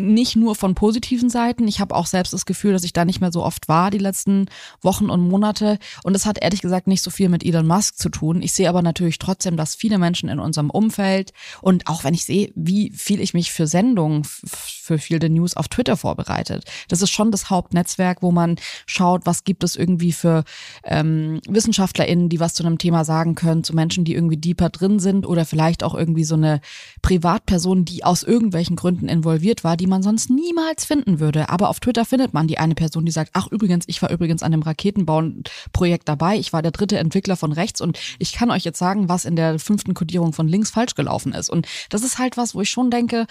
nicht 0.01 0.37
nur 0.37 0.55
von 0.55 0.77
positiven 0.77 1.29
Seiten. 1.29 1.67
Ich 1.67 1.81
habe 1.81 1.95
auch 1.95 2.07
selbst 2.07 2.33
das 2.33 2.47
Gefühl, 2.47 2.73
dass 2.73 2.85
ich 2.85 2.93
da 2.93 3.05
nicht 3.05 3.21
mehr 3.21 3.33
so 3.33 3.45
oft 3.45 3.69
war 3.69 3.91
die 3.91 3.99
letzten 3.99 4.47
Wochen 4.81 5.11
und 5.11 5.29
Monate. 5.29 5.79
Und 6.05 6.15
es 6.15 6.25
hat 6.25 6.41
ehrlich 6.41 6.63
gesagt 6.63 6.87
nicht 6.87 7.03
so 7.03 7.11
viel 7.11 7.29
mit 7.29 7.45
Elon 7.45 7.67
Musk 7.67 7.99
zu 7.99 8.09
tun. 8.09 8.41
Ich 8.41 8.53
sehe 8.53 8.69
aber 8.69 8.81
natürlich 8.81 9.19
trotzdem, 9.19 9.57
dass 9.57 9.75
viele 9.75 9.99
Menschen 9.99 10.29
in 10.29 10.39
unserem 10.39 10.71
Umfeld 10.71 11.33
und 11.63 11.89
auch 11.89 12.05
wenn 12.05 12.15
ich 12.15 12.25
sehe, 12.25 12.53
wie 12.55 12.93
viel 12.93 13.21
ich 13.21 13.35
mich 13.35 13.51
für 13.51 13.67
Sendungen 13.67 14.23
für 14.25 14.99
viele 14.99 15.29
News 15.29 15.57
auf 15.57 15.67
Twitter 15.67 15.97
vorbereitet. 15.97 16.65
Das 16.89 17.03
ist 17.03 17.11
schon 17.11 17.33
das 17.33 17.51
Hauptnetzwerk, 17.51 18.23
wo 18.23 18.31
man 18.31 18.57
schaut, 18.87 19.27
was 19.27 19.43
gibt 19.43 19.65
es 19.65 19.75
irgendwie 19.75 20.13
für 20.13 20.45
ähm, 20.85 21.41
WissenschaftlerInnen, 21.49 22.29
die 22.29 22.39
was 22.39 22.55
zu 22.55 22.65
einem 22.65 22.79
Thema 22.79 23.05
sagen 23.05 23.35
können, 23.35 23.65
zu 23.65 23.75
Menschen, 23.75 24.05
die 24.05 24.15
irgendwie 24.15 24.37
deeper 24.37 24.71
drin 24.71 25.01
sind 25.01 25.27
oder 25.27 25.45
vielleicht 25.45 25.83
auch 25.83 25.95
irgendwie 25.95 26.25
so 26.25 26.37
eine 26.37 26.61
Privatperson, 27.03 27.85
die 27.85 28.05
aus 28.05 28.23
irgendwelchen 28.23 28.77
Gründen 28.77 29.09
involviert 29.09 29.65
war, 29.65 29.77
die 29.77 29.88
man 29.89 30.03
sonst 30.03 30.31
niemals 30.31 30.85
finden 30.85 31.21
würde. 31.21 31.49
Aber 31.49 31.69
auf 31.69 31.81
Twitter 31.81 32.05
findet 32.05 32.35
man 32.35 32.47
die 32.47 32.59
eine 32.59 32.75
Person, 32.75 33.05
die 33.05 33.13
sagt, 33.13 33.31
ach 33.35 33.49
übrigens, 33.49 33.85
ich 33.89 34.01
war 34.03 34.11
übrigens 34.11 34.43
an 34.43 34.53
dem 34.53 34.63
Raketenbauen-Projekt 34.63 36.09
dabei, 36.09 36.37
ich 36.37 36.53
war 36.53 36.63
der 36.63 36.71
dritte 36.71 36.99
Entwickler 36.99 37.37
von 37.37 37.53
rechts 37.53 37.81
und 37.81 37.99
ich 38.19 38.33
kann 38.33 38.51
euch 38.51 38.65
jetzt 38.65 38.79
sagen, 38.79 39.09
was 39.09 39.25
in 39.25 39.37
der 39.37 39.59
fünften 39.59 39.95
Kodierung 39.95 40.33
von 40.33 40.49
links 40.49 40.71
falsch 40.71 40.95
gelaufen 40.95 41.33
ist. 41.33 41.49
Und 41.49 41.67
das 41.91 42.03
ist 42.03 42.19
halt 42.19 42.37
was, 42.37 42.55
wo 42.55 42.61
ich 42.61 42.71
schon 42.71 42.91
denke, 42.91 43.27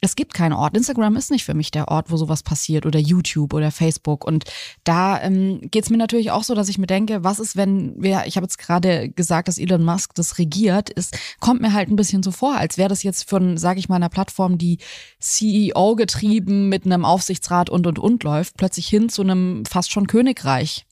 es 0.00 0.14
gibt 0.14 0.34
keinen 0.34 0.52
Ort. 0.52 0.76
Instagram 0.76 1.16
ist 1.16 1.30
nicht 1.30 1.44
für 1.44 1.54
mich 1.54 1.70
der 1.70 1.88
Ort, 1.88 2.10
wo 2.10 2.16
sowas 2.16 2.42
passiert 2.42 2.86
oder 2.86 2.98
YouTube 2.98 3.54
oder 3.54 3.70
Facebook. 3.70 4.24
Und 4.24 4.44
da 4.84 5.20
ähm, 5.22 5.60
geht 5.70 5.84
es 5.84 5.90
mir 5.90 5.96
natürlich 5.96 6.30
auch 6.30 6.44
so, 6.44 6.54
dass 6.54 6.68
ich 6.68 6.78
mir 6.78 6.86
denke, 6.86 7.24
was 7.24 7.38
ist, 7.38 7.56
wenn 7.56 7.94
wir, 8.00 8.24
ich 8.26 8.36
habe 8.36 8.44
jetzt 8.44 8.58
gerade 8.58 9.08
gesagt, 9.08 9.48
dass 9.48 9.58
Elon 9.58 9.84
Musk 9.84 10.14
das 10.14 10.38
regiert, 10.38 10.90
es 10.94 11.10
kommt 11.40 11.60
mir 11.60 11.72
halt 11.72 11.88
ein 11.88 11.96
bisschen 11.96 12.22
so 12.22 12.30
vor, 12.30 12.56
als 12.56 12.78
wäre 12.78 12.88
das 12.88 13.02
jetzt 13.02 13.28
von, 13.28 13.56
sage 13.56 13.78
ich 13.78 13.88
mal, 13.88 13.96
einer 13.96 14.08
Plattform, 14.08 14.58
die 14.58 14.78
CEO 15.18 15.96
getrieben 15.96 16.68
mit 16.68 16.84
einem 16.84 17.04
Aufsichtsrat 17.04 17.70
und 17.70 17.86
und 17.86 17.98
und 17.98 18.22
läuft, 18.22 18.56
plötzlich 18.56 18.88
hin 18.88 19.08
zu 19.08 19.22
einem 19.22 19.64
fast 19.64 19.90
schon 19.90 20.06
Königreich. 20.06 20.85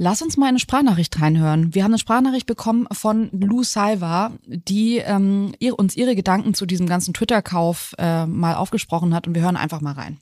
Lass 0.00 0.22
uns 0.22 0.36
mal 0.36 0.46
eine 0.46 0.60
Sprachnachricht 0.60 1.20
reinhören. 1.20 1.74
Wir 1.74 1.82
haben 1.82 1.90
eine 1.90 1.98
Sprachnachricht 1.98 2.46
bekommen 2.46 2.86
von 2.92 3.30
Lou 3.32 3.64
Salva, 3.64 4.30
die 4.46 4.98
ähm, 4.98 5.56
ihr, 5.58 5.76
uns 5.76 5.96
ihre 5.96 6.14
Gedanken 6.14 6.54
zu 6.54 6.66
diesem 6.66 6.86
ganzen 6.86 7.14
Twitter-Kauf 7.14 7.96
äh, 7.98 8.24
mal 8.24 8.54
aufgesprochen 8.54 9.12
hat 9.12 9.26
und 9.26 9.34
wir 9.34 9.42
hören 9.42 9.56
einfach 9.56 9.80
mal 9.80 9.94
rein. 9.94 10.18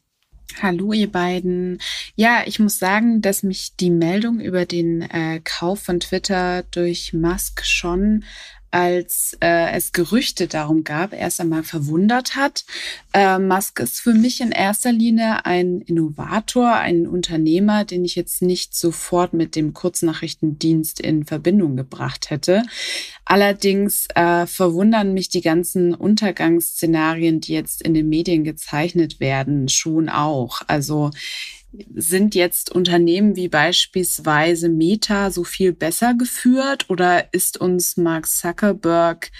Hallo 0.63 0.95
ihr 0.95 1.13
beiden. 1.13 1.79
Ja, 2.15 2.45
ich 2.47 2.59
muss 2.59 2.79
sagen, 2.79 3.21
dass 3.21 3.43
mich 3.43 3.77
die 3.77 3.91
Meldung 3.91 4.41
über 4.41 4.65
den 4.65 5.03
äh, 5.03 5.43
Kauf 5.45 5.81
von 5.81 6.01
Twitter 6.01 6.63
durch 6.71 7.13
Musk 7.13 7.63
schon 7.67 8.25
als 8.71 9.37
äh, 9.41 9.71
es 9.73 9.93
Gerüchte 9.93 10.49
darum 10.49 10.85
gab, 10.85 11.13
erst 11.13 11.41
einmal 11.41 11.63
verwundert 11.63 12.37
hat. 12.37 12.65
Äh, 13.13 13.39
Musk 13.39 13.81
ist 13.81 14.01
für 14.01 14.15
mich 14.15 14.41
in 14.41 14.53
erster 14.53 14.93
Linie 14.93 15.47
ein 15.47 15.81
Innovator, 15.81 16.75
ein 16.75 17.07
Unternehmer, 17.07 17.85
den 17.85 18.05
ich 18.05 18.17
jetzt 18.17 18.43
nicht 18.43 18.75
sofort 18.75 19.33
mit 19.33 19.57
dem 19.57 19.73
Kurznachrichtendienst 19.73 21.01
in 21.01 21.25
Verbindung 21.25 21.77
gebracht 21.77 22.31
hätte. 22.31 22.63
Allerdings 23.25 24.07
äh, 24.15 24.47
verwundern 24.47 25.13
mich 25.13 25.29
die 25.29 25.41
ganzen 25.41 25.95
Untergangsszenarien, 25.95 27.41
die 27.41 27.55
jetzt 27.55 27.83
in 27.83 27.95
den 27.95 28.09
Medien 28.09 28.45
gezeichnet 28.45 29.21
werden, 29.21 29.69
schon 29.69 30.09
auch. 30.09 30.63
Also 30.67 31.11
sind 31.95 32.35
jetzt 32.35 32.71
Unternehmen 32.71 33.37
wie 33.37 33.49
beispielsweise 33.49 34.69
Meta 34.69 35.31
so 35.31 35.45
viel 35.45 35.73
besser 35.73 36.15
geführt 36.15 36.89
oder 36.89 37.33
ist 37.33 37.59
uns 37.61 37.97
Mark 37.97 38.27
Zuckerberg 38.27 39.31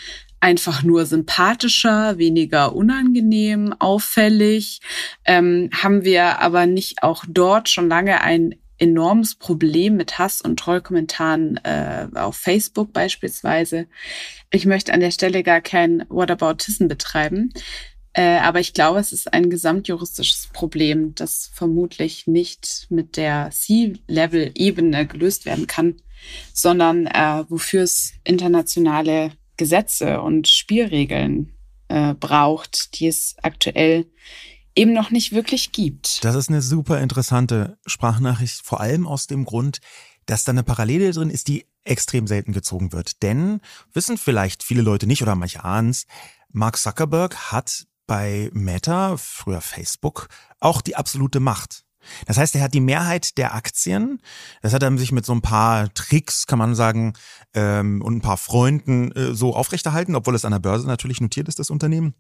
einfach 0.41 0.83
nur 0.83 1.07
sympathischer, 1.07 2.19
weniger 2.19 2.75
unangenehm, 2.75 3.75
auffällig? 3.79 4.81
Ähm, 5.25 5.71
haben 5.73 6.05
wir 6.05 6.41
aber 6.41 6.67
nicht 6.67 7.03
auch 7.03 7.25
dort 7.29 7.69
schon 7.69 7.89
lange 7.89 8.21
ein 8.21 8.55
enormes 8.79 9.35
Problem 9.35 9.97
mit 9.97 10.19
Hass 10.19 10.43
und 10.43 10.59
Trollkommentaren 10.59 11.59
äh, 11.65 12.09
auf 12.15 12.37
Facebook 12.37 12.93
beispielsweise. 12.93 13.87
Ich 14.51 14.67
möchte 14.67 14.93
an 14.93 15.01
der 15.01 15.11
Stelle 15.11 15.43
gar 15.43 15.61
kein 15.61 16.05
Whataboutism 16.09 16.89
betreiben. 16.89 17.53
Äh, 18.17 18.39
aber 18.39 18.61
ich 18.61 18.73
glaube, 18.73 18.99
es 18.99 19.13
ist 19.13 19.35
ein 19.35 19.51
gesamtjuristisches 19.51 20.49
Problem, 20.55 21.15
das 21.15 21.51
vermutlich 21.53 22.27
nicht 22.27 22.87
mit 22.89 23.19
der 23.19 23.51
C-Level-Ebene 23.51 25.07
gelöst 25.07 25.45
werden 25.45 25.67
kann, 25.67 25.97
sondern 26.55 27.07
äh, 27.09 27.45
wofür 27.51 27.83
es 27.83 28.15
internationale 28.25 29.33
Gesetze 29.59 30.23
und 30.23 30.49
Spielregeln 30.49 31.53
äh, 31.89 32.15
braucht, 32.15 32.99
die 32.99 33.07
es 33.07 33.37
aktuell 33.43 34.07
eben 34.75 34.95
noch 34.95 35.11
nicht 35.11 35.33
wirklich 35.33 35.73
gibt. 35.73 36.25
Das 36.25 36.37
ist 36.37 36.49
eine 36.49 36.63
super 36.63 37.03
interessante 37.03 37.77
Sprachnachricht, 37.85 38.63
vor 38.65 38.81
allem 38.81 39.07
aus 39.07 39.27
dem 39.27 39.45
Grund, 39.45 39.81
dass 40.25 40.45
da 40.45 40.53
eine 40.53 40.63
Parallele 40.63 41.11
drin 41.11 41.29
ist, 41.29 41.49
die 41.49 41.67
extrem 41.85 42.27
selten 42.27 42.53
gezogen 42.53 42.95
wird. 42.95 43.23
Denn 43.23 43.61
wissen 43.93 44.17
vielleicht 44.17 44.63
viele 44.63 44.81
Leute 44.81 45.07
nicht 45.07 45.21
oder 45.21 45.35
manche 45.35 45.65
ahnen 45.65 45.95
Mark 46.51 46.79
Zuckerberg 46.79 47.53
hat 47.53 47.87
bei 48.07 48.51
Meta, 48.53 49.17
früher 49.17 49.61
Facebook, 49.61 50.29
auch 50.61 50.81
die 50.81 50.97
absolute 50.97 51.41
Macht. 51.41 51.85
Das 52.27 52.37
heißt, 52.37 52.55
er 52.55 52.63
hat 52.63 52.75
die 52.75 52.81
Mehrheit 52.81 53.37
der 53.37 53.55
Aktien. 53.55 54.21
Das 54.63 54.73
hat 54.73 54.83
er 54.83 54.97
sich 54.97 55.13
mit 55.13 55.27
so 55.27 55.33
ein 55.33 55.43
paar 55.43 55.93
Tricks, 55.95 56.47
kann 56.47 56.59
man 56.59 56.75
sagen, 56.75 57.15
ähm, 57.55 58.03
und 58.03 58.17
ein 58.17 58.21
paar 58.21 58.37
Freunden 58.37 59.13
äh, 59.13 59.35
so 59.35 59.55
aufrechterhalten, 59.55 60.15
obwohl 60.15 60.35
es 60.35 60.45
an 60.45 60.53
der 60.53 60.61
Börse 60.61 60.87
natürlich 60.87 61.21
notiert 61.21 61.49
ist, 61.49 61.59
das 61.59 61.71
Unternehmen 61.71 62.15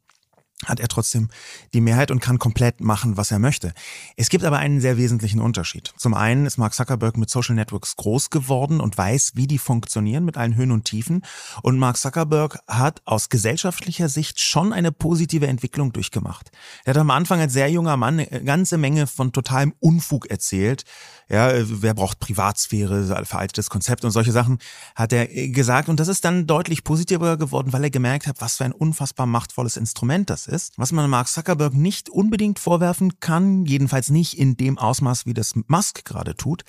hat 0.65 0.81
er 0.81 0.89
trotzdem 0.89 1.29
die 1.75 1.83
Mehrheit 1.83 2.11
und 2.11 2.21
kann 2.21 2.39
komplett 2.39 2.81
machen, 2.81 3.19
was 3.19 3.31
er 3.31 3.39
möchte. 3.39 3.75
Es 4.17 4.31
gibt 4.31 4.43
aber 4.43 4.59
einen 4.59 4.81
sehr 4.81 4.97
wesentlichen 4.97 5.41
Unterschied. 5.41 5.93
Zum 5.99 6.15
einen 6.15 6.47
ist 6.47 6.57
Mark 6.57 6.73
Zuckerberg 6.73 7.19
mit 7.19 7.29
Social 7.29 7.55
Networks 7.55 7.97
groß 7.97 8.31
geworden 8.31 8.81
und 8.81 8.97
weiß, 8.97 9.33
wie 9.35 9.47
die 9.47 9.59
funktionieren 9.59 10.25
mit 10.25 10.39
allen 10.39 10.57
Höhen 10.57 10.71
und 10.71 10.87
Tiefen. 10.87 11.23
Und 11.63 11.79
Mark 11.79 11.99
Zuckerberg 11.99 12.59
hat 12.67 13.03
aus 13.05 13.29
gesellschaftlicher 13.29 14.09
Sicht 14.09 14.41
schon 14.41 14.73
eine 14.73 14.93
positive 14.93 15.47
Entwicklung 15.47 15.93
durchgemacht. 15.93 16.51
Er 16.85 16.95
hat 16.95 17.01
am 17.01 17.11
Anfang 17.11 17.41
als 17.41 17.53
sehr 17.53 17.71
junger 17.71 17.99
Mann 17.99 18.21
eine 18.21 18.45
ganze 18.45 18.79
Menge 18.79 19.07
von 19.07 19.33
totalem 19.33 19.75
Unfug 19.79 20.31
erzählt. 20.31 20.85
Ja, 21.29 21.51
wer 21.55 21.93
braucht 21.95 22.21
Privatsphäre, 22.21 23.25
veraltetes 23.25 23.69
Konzept 23.69 24.05
und 24.05 24.13
solche 24.13 24.31
Sachen, 24.31 24.59
hat 24.95 25.13
er 25.13 25.27
gesagt. 25.27 25.89
Und 25.89 25.99
das 25.99 26.07
ist 26.07 26.25
dann 26.25 26.47
deutlich 26.47 26.85
positiver 26.85 27.37
geworden, 27.37 27.73
weil 27.73 27.83
er 27.83 27.91
gemerkt 27.91 28.29
hat, 28.29 28.41
was 28.41 28.57
für 28.57 28.65
ein 28.65 28.73
unfassbar 28.73 29.27
machtvolles 29.27 29.77
Instrument 29.77 30.31
das 30.31 30.47
ist, 30.47 30.75
was 30.77 30.93
man 30.93 31.11
Mark 31.11 31.27
Zuckerberg 31.27 31.75
nicht 31.75 32.09
unbedingt 32.09 32.61
vorwerfen 32.61 33.19
kann, 33.19 33.65
jedenfalls 33.65 34.11
nicht 34.11 34.39
in 34.39 34.57
dem 34.57 34.79
Ausmaß, 34.79 35.27
wie 35.27 35.35
das 35.35 35.55
Musk 35.67 36.05
gerade 36.05 36.37
tut, 36.37 36.63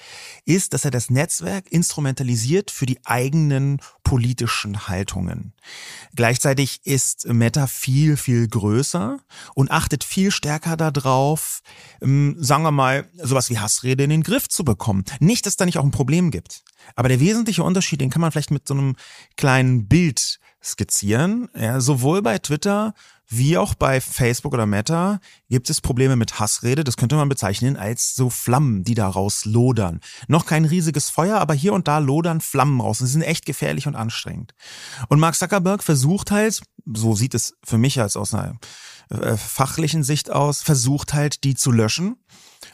ist, 0.46 0.74
dass 0.74 0.86
er 0.86 0.92
das 0.92 1.12
Netzwerk 1.12 1.72
instrumentalisiert 1.72 2.72
für 2.72 2.88
die 2.88 3.00
eigenen 3.06 3.80
politischen 4.04 4.88
Haltungen. 4.88 5.54
Gleichzeitig 6.16 6.80
ist 6.84 7.28
Meta 7.28 7.68
viel, 7.68 8.18
viel 8.18 8.48
größer 8.48 9.20
und 9.54 9.70
achtet 9.70 10.04
viel 10.04 10.32
stärker 10.32 10.78
darauf, 10.78 11.62
ähm, 12.02 12.38
sagen 12.40 12.64
wir 12.64 12.72
mal, 12.72 13.08
sowas 13.22 13.50
wie 13.50 13.60
Hassrede 13.60 14.04
in 14.04 14.10
den 14.10 14.24
Griff 14.24 14.47
zu 14.50 14.64
bekommen. 14.64 15.04
Nicht, 15.20 15.46
dass 15.46 15.56
da 15.56 15.66
nicht 15.66 15.78
auch 15.78 15.84
ein 15.84 15.92
Problem 15.92 16.32
gibt. 16.32 16.64
Aber 16.96 17.10
der 17.10 17.20
wesentliche 17.20 17.64
Unterschied, 17.64 18.02
den 18.02 18.10
kann 18.10 18.22
man 18.22 18.32
vielleicht 18.32 18.52
mit 18.52 18.68
so 18.68 18.74
einem 18.74 18.96
kleinen 19.36 19.88
Bild 19.88 20.40
skizzieren. 20.64 21.50
Ja, 21.56 21.80
sowohl 21.80 22.22
bei 22.22 22.38
Twitter 22.40 22.94
wie 23.30 23.58
auch 23.58 23.76
bei 23.76 24.00
Facebook 24.00 24.54
oder 24.54 24.66
Meta 24.66 25.20
gibt 25.50 25.70
es 25.70 25.82
Probleme 25.82 26.16
mit 26.16 26.40
Hassrede. 26.40 26.84
Das 26.84 26.96
könnte 26.96 27.16
man 27.16 27.28
bezeichnen 27.28 27.76
als 27.76 28.16
so 28.16 28.30
Flammen, 28.30 28.84
die 28.84 28.96
daraus 28.96 29.44
lodern. 29.44 30.00
Noch 30.28 30.46
kein 30.46 30.64
riesiges 30.64 31.10
Feuer, 31.10 31.38
aber 31.40 31.54
hier 31.54 31.74
und 31.74 31.90
da 31.90 31.98
lodern 31.98 32.40
Flammen 32.40 32.80
raus. 32.80 33.00
Sie 33.00 33.08
sind 33.08 33.24
echt 33.24 33.46
gefährlich 33.46 33.86
und 33.86 33.96
anstrengend. 33.96 34.54
Und 35.10 35.20
Mark 35.20 35.36
Zuckerberg 35.36 35.84
versucht 35.84 36.32
halt, 36.32 36.62
so 36.86 37.16
sieht 37.16 37.34
es 37.34 37.58
für 37.64 37.78
mich 37.78 38.00
als 38.00 38.16
aus 38.16 38.34
einer 38.34 38.58
äh, 39.10 39.36
fachlichen 39.36 40.04
Sicht 40.04 40.32
aus, 40.32 40.62
versucht 40.62 41.14
halt, 41.14 41.44
die 41.44 41.56
zu 41.56 41.72
löschen. 41.72 42.16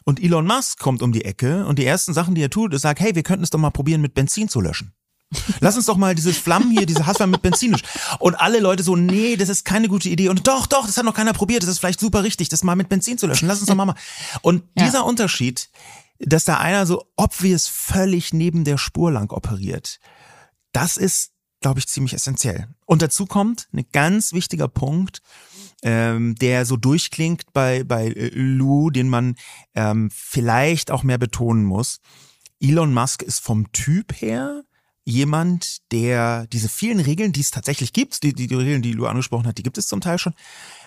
Und 0.03 0.21
Elon 0.21 0.45
Musk 0.45 0.79
kommt 0.79 1.01
um 1.01 1.11
die 1.11 1.25
Ecke 1.25 1.65
und 1.65 1.79
die 1.79 1.85
ersten 1.85 2.13
Sachen, 2.13 2.35
die 2.35 2.41
er 2.41 2.49
tut, 2.49 2.73
ist 2.73 2.81
sagt, 2.81 2.99
hey, 2.99 3.15
wir 3.15 3.23
könnten 3.23 3.43
es 3.43 3.49
doch 3.49 3.59
mal 3.59 3.71
probieren, 3.71 4.01
mit 4.01 4.13
Benzin 4.13 4.49
zu 4.49 4.61
löschen. 4.61 4.93
Lass 5.59 5.75
uns 5.75 5.85
doch 5.85 5.97
mal 5.97 6.15
diese 6.15 6.33
Flammen 6.33 6.71
hier, 6.71 6.85
diese 6.85 7.05
Hassflammen 7.05 7.31
mit 7.31 7.41
Benzin 7.41 7.71
löschen. 7.71 7.87
Und 8.19 8.35
alle 8.35 8.59
Leute 8.59 8.83
so, 8.83 8.95
nee, 8.95 9.35
das 9.35 9.49
ist 9.49 9.65
keine 9.65 9.87
gute 9.87 10.09
Idee. 10.09 10.29
Und 10.29 10.47
doch, 10.47 10.67
doch, 10.67 10.85
das 10.85 10.97
hat 10.97 11.05
noch 11.05 11.15
keiner 11.15 11.33
probiert. 11.33 11.63
Das 11.63 11.69
ist 11.69 11.79
vielleicht 11.79 11.99
super 11.99 12.23
richtig, 12.23 12.49
das 12.49 12.63
mal 12.63 12.75
mit 12.75 12.89
Benzin 12.89 13.17
zu 13.17 13.27
löschen. 13.27 13.47
Lass 13.47 13.59
uns 13.59 13.67
doch 13.67 13.75
mal 13.75 13.85
mal. 13.85 13.95
Und 14.41 14.63
ja. 14.77 14.85
dieser 14.85 15.05
Unterschied, 15.05 15.69
dass 16.19 16.45
da 16.45 16.57
einer 16.57 16.85
so 16.85 17.05
obvious 17.15 17.67
völlig 17.67 18.33
neben 18.33 18.63
der 18.63 18.77
Spur 18.77 19.11
lang 19.11 19.31
operiert, 19.31 19.99
das 20.71 20.97
ist, 20.97 21.31
glaube 21.61 21.79
ich, 21.79 21.87
ziemlich 21.87 22.13
essentiell. 22.13 22.67
Und 22.85 23.01
dazu 23.01 23.25
kommt 23.25 23.67
ein 23.73 23.85
ganz 23.91 24.33
wichtiger 24.33 24.67
Punkt, 24.67 25.21
ähm, 25.83 26.35
der 26.35 26.65
so 26.65 26.77
durchklingt 26.77 27.53
bei, 27.53 27.83
bei 27.83 28.07
äh, 28.07 28.29
Lou, 28.33 28.89
den 28.89 29.09
man 29.09 29.35
ähm, 29.75 30.09
vielleicht 30.11 30.91
auch 30.91 31.03
mehr 31.03 31.17
betonen 31.17 31.65
muss. 31.65 31.99
Elon 32.59 32.93
Musk 32.93 33.21
ist 33.21 33.39
vom 33.39 33.71
Typ 33.73 34.13
her 34.21 34.63
jemand, 35.05 35.91
der 35.91 36.47
diese 36.47 36.69
vielen 36.69 37.01
Regeln, 37.01 37.33
die 37.33 37.41
es 37.41 37.51
tatsächlich 37.51 37.91
gibt, 37.91 38.23
die, 38.23 38.33
die, 38.33 38.47
die 38.47 38.55
Regeln, 38.55 38.81
die 38.81 38.93
Lou 38.93 39.05
angesprochen 39.05 39.45
hat, 39.45 39.57
die 39.57 39.63
gibt 39.63 39.77
es 39.77 39.87
zum 39.87 39.99
Teil 39.99 40.17
schon, 40.17 40.33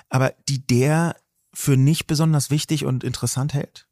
aber 0.08 0.34
die 0.48 0.66
der 0.66 1.16
für 1.52 1.76
nicht 1.76 2.06
besonders 2.06 2.50
wichtig 2.50 2.84
und 2.84 3.04
interessant 3.04 3.54
hält. 3.54 3.86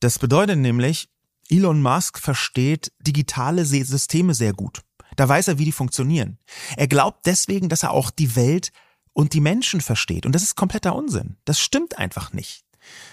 Das 0.00 0.18
bedeutet 0.18 0.58
nämlich, 0.58 1.08
Elon 1.48 1.80
Musk 1.80 2.18
versteht 2.18 2.92
digitale 3.00 3.64
Systeme 3.64 4.34
sehr 4.34 4.52
gut. 4.52 4.82
Da 5.14 5.28
weiß 5.28 5.48
er, 5.48 5.58
wie 5.58 5.64
die 5.64 5.72
funktionieren. 5.72 6.38
Er 6.76 6.88
glaubt 6.88 7.26
deswegen, 7.26 7.68
dass 7.68 7.84
er 7.84 7.92
auch 7.92 8.10
die 8.10 8.36
Welt 8.36 8.72
und 9.16 9.32
die 9.32 9.40
Menschen 9.40 9.80
versteht. 9.80 10.26
Und 10.26 10.34
das 10.34 10.42
ist 10.42 10.56
kompletter 10.56 10.94
Unsinn. 10.94 11.36
Das 11.46 11.58
stimmt 11.58 11.96
einfach 11.98 12.34
nicht. 12.34 12.64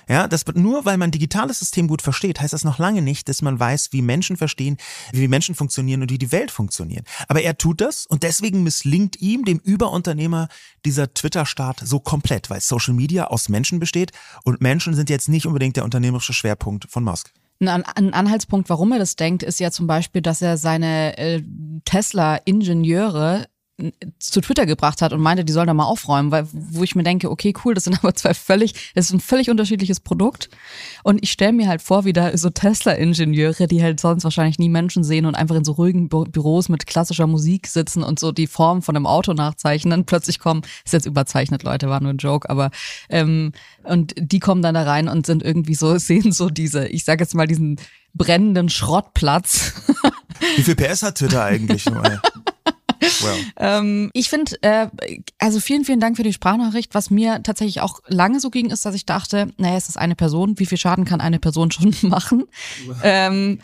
Ja, 0.08 0.28
das 0.28 0.46
nur 0.54 0.86
weil 0.86 0.98
man 0.98 1.10
digitales 1.10 1.60
System 1.60 1.88
gut 1.88 2.04
versteht, 2.04 2.40
heißt 2.42 2.54
das 2.54 2.66
noch 2.66 2.78
lange 2.78 3.02
nicht, 3.02 3.28
dass 3.28 3.42
man 3.42 3.60
weiß, 3.60 3.88
wie 3.92 4.04
Menschen 4.04 4.38
verstehen, 4.38 4.78
wie 5.14 5.28
Menschen 5.28 5.56
funktionieren 5.56 6.02
und 6.02 6.12
wie 6.12 6.20
die 6.20 6.32
Welt 6.32 6.52
funktioniert. 6.52 7.08
Aber 7.28 7.42
er 7.42 7.58
tut 7.58 7.82
das 7.82 8.06
und 8.06 8.22
deswegen 8.22 8.62
misslingt 8.64 9.20
ihm, 9.22 9.46
dem 9.46 9.60
Überunternehmer, 9.60 10.50
dieser 10.86 11.12
Twitter-Start 11.12 11.82
so 11.86 12.00
komplett, 12.00 12.50
weil 12.52 12.60
Social 12.60 12.94
Media 12.94 13.28
aus 13.28 13.50
Menschen 13.50 13.80
besteht 13.80 14.12
und 14.44 14.62
Menschen 14.62 14.94
sind 14.94 15.10
jetzt 15.10 15.30
nicht 15.30 15.48
unbedingt 15.48 15.78
der 15.78 15.86
unternehmerische 15.86 16.34
Schwerpunkt 16.34 16.86
von 16.92 17.04
Musk. 17.04 17.32
Ein, 17.62 18.14
Anhaltspunkt, 18.14 18.70
warum 18.70 18.92
er 18.92 19.00
das 19.00 19.16
denkt, 19.16 19.42
ist 19.42 19.60
ja 19.60 19.72
zum 19.72 19.88
Beispiel, 19.88 20.22
dass 20.22 20.42
er 20.42 20.58
seine 20.58 21.18
äh, 21.18 21.42
Tesla-Ingenieure 21.86 23.48
zu 24.20 24.39
Twitter 24.39 24.68
gebracht 24.68 25.01
hat 25.01 25.13
und 25.13 25.22
meinte, 25.22 25.44
die 25.44 25.51
sollen 25.51 25.65
da 25.65 25.74
mal 25.74 25.86
aufräumen, 25.86 26.30
weil 26.30 26.48
wo 26.51 26.84
ich 26.84 26.94
mir 26.94 27.01
denke, 27.01 27.32
okay, 27.32 27.53
cool, 27.65 27.74
das 27.74 27.86
sind 27.86 27.98
aber 28.03 28.13
zwei 28.13 28.36
völlig, 28.36 28.74
das 28.94 29.06
ist 29.06 29.13
ein 29.13 29.20
völlig 29.20 29.50
unterschiedliches 29.50 30.00
Produkt 30.00 30.50
und 31.03 31.24
ich 31.24 31.32
stelle 31.32 31.53
mir 31.53 31.68
halt 31.68 31.82
vor, 31.82 32.06
wie 32.06 32.13
da 32.13 32.38
so 32.38 32.51
Tesla-Ingenieure, 32.51 33.68
die 33.68 33.82
halt 33.82 34.00
sonst 34.00 34.24
wahrscheinlich 34.24 34.60
nie 34.60 34.70
Menschen 34.70 35.03
sehen 35.03 35.25
und 35.25 35.34
einfach 35.34 35.56
in 35.56 35.63
so 35.63 35.74
ruhigen 35.74 36.08
Bü 36.08 36.24
Büros 36.25 36.70
mit 36.70 36.86
klassischer 36.86 37.25
Musik 37.25 37.68
sitzen 37.68 38.03
und 38.03 38.20
so 38.20 38.32
die 38.32 38.48
Form 38.48 38.84
von 38.84 38.96
einem 38.96 39.08
Auto 39.08 39.34
nachzeichnen, 39.34 40.06
plötzlich 40.06 40.38
kommen, 40.38 40.62
ist 40.86 40.94
jetzt 40.94 41.08
überzeichnet, 41.08 41.63
Leute, 41.63 41.89
war 41.89 42.00
nur 42.00 42.13
ein 42.13 42.18
Joke, 42.18 42.50
aber 42.50 42.70
ähm, 43.10 43.53
und 43.84 44.13
die 44.18 44.39
kommen 44.39 44.62
dann 44.62 44.75
da 44.75 44.84
rein 44.84 45.08
und 45.08 45.25
sind 45.25 45.42
irgendwie 45.42 45.75
so, 45.75 45.98
sehen 45.98 46.32
so 46.32 46.50
diese, 46.50 46.88
ich 46.88 47.06
sage 47.06 47.24
jetzt 47.24 47.34
mal 47.34 47.48
diesen 47.48 47.77
brennenden 48.13 48.70
Schrottplatz. 48.70 49.74
Wie 50.58 50.62
viel 50.62 50.75
PS 50.75 51.01
hat 51.01 51.15
Twitter 51.18 51.44
eigentlich? 51.44 51.86
Well. 53.22 53.46
Ähm, 53.58 54.10
ich 54.13 54.29
finde, 54.29 54.62
äh, 54.62 54.88
also 55.39 55.60
vielen, 55.60 55.86
vielen 55.86 56.00
Dank 56.00 56.17
für 56.17 56.24
die 56.24 56.34
Sprachnachricht. 56.34 56.96
Was 56.96 57.10
mir 57.10 57.41
tatsächlich 57.43 57.82
auch 57.82 58.01
lange 58.08 58.39
so 58.39 58.50
ging, 58.50 58.70
ist, 58.70 58.86
dass 58.86 58.96
ich 58.96 59.05
dachte, 59.05 59.48
naja, 59.58 59.75
es 59.75 59.89
ist 59.89 59.98
eine 59.98 60.15
Person. 60.15 60.60
Wie 60.60 60.65
viel 60.65 60.77
Schaden 60.77 61.05
kann 61.05 61.22
eine 61.22 61.39
Person 61.39 61.72
schon 61.72 61.96
machen? 62.01 62.46
ähm, 63.03 63.60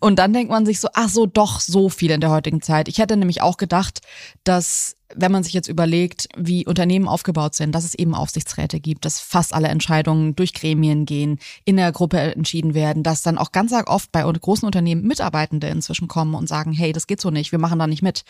und 0.00 0.18
dann 0.18 0.32
denkt 0.32 0.50
man 0.50 0.66
sich 0.66 0.80
so, 0.80 0.88
ach 0.94 1.08
so, 1.08 1.26
doch 1.26 1.60
so 1.60 1.88
viel 1.88 2.10
in 2.10 2.20
der 2.20 2.30
heutigen 2.30 2.62
Zeit. 2.62 2.88
Ich 2.88 2.98
hätte 2.98 3.16
nämlich 3.16 3.42
auch 3.42 3.56
gedacht, 3.56 4.00
dass 4.44 4.96
wenn 5.16 5.30
man 5.30 5.44
sich 5.44 5.52
jetzt 5.52 5.68
überlegt, 5.68 6.28
wie 6.36 6.66
Unternehmen 6.66 7.06
aufgebaut 7.06 7.54
sind, 7.54 7.72
dass 7.72 7.84
es 7.84 7.94
eben 7.94 8.14
Aufsichtsräte 8.14 8.80
gibt, 8.80 9.04
dass 9.04 9.20
fast 9.20 9.54
alle 9.54 9.68
Entscheidungen 9.68 10.34
durch 10.34 10.54
Gremien 10.54 11.04
gehen, 11.04 11.38
in 11.64 11.76
der 11.76 11.92
Gruppe 11.92 12.18
entschieden 12.18 12.74
werden, 12.74 13.02
dass 13.02 13.22
dann 13.22 13.38
auch 13.38 13.52
ganz 13.52 13.72
oft 13.86 14.10
bei 14.10 14.22
großen 14.22 14.66
Unternehmen 14.66 15.06
Mitarbeitende 15.06 15.68
inzwischen 15.68 16.08
kommen 16.08 16.34
und 16.34 16.48
sagen, 16.48 16.72
hey, 16.72 16.92
das 16.92 17.06
geht 17.06 17.20
so 17.20 17.30
nicht, 17.30 17.52
wir 17.52 17.58
machen 17.58 17.78
da 17.78 17.86
nicht 17.86 18.02
mit. 18.02 18.24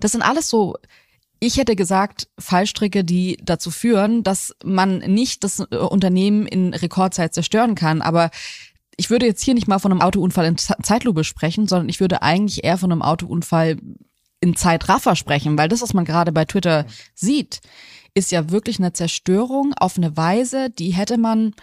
Das 0.00 0.12
sind 0.12 0.22
alles 0.22 0.48
so 0.48 0.76
ich 1.38 1.58
hätte 1.58 1.76
gesagt, 1.76 2.28
Fallstricke, 2.38 3.04
die 3.04 3.38
dazu 3.42 3.70
führen, 3.70 4.22
dass 4.22 4.54
man 4.64 4.98
nicht 4.98 5.44
das 5.44 5.60
äh, 5.60 5.76
Unternehmen 5.76 6.46
in 6.46 6.72
Rekordzeit 6.72 7.34
zerstören 7.34 7.74
kann. 7.74 8.00
Aber 8.00 8.30
ich 8.96 9.10
würde 9.10 9.26
jetzt 9.26 9.42
hier 9.42 9.54
nicht 9.54 9.68
mal 9.68 9.78
von 9.78 9.92
einem 9.92 10.00
Autounfall 10.00 10.46
in 10.46 10.56
Zeitlupe 10.56 11.24
sprechen, 11.24 11.68
sondern 11.68 11.88
ich 11.88 12.00
würde 12.00 12.22
eigentlich 12.22 12.64
eher 12.64 12.78
von 12.78 12.90
einem 12.90 13.02
Autounfall 13.02 13.78
in 14.40 14.56
Zeitraffer 14.56 15.16
sprechen, 15.16 15.58
weil 15.58 15.68
das, 15.68 15.82
was 15.82 15.94
man 15.94 16.04
gerade 16.04 16.32
bei 16.32 16.44
Twitter 16.44 16.86
sieht, 17.14 17.60
ist 18.14 18.32
ja 18.32 18.50
wirklich 18.50 18.78
eine 18.78 18.92
Zerstörung 18.92 19.74
auf 19.74 19.96
eine 19.96 20.16
Weise, 20.16 20.70
die 20.70 20.90
hätte 20.90 21.18
man 21.18 21.54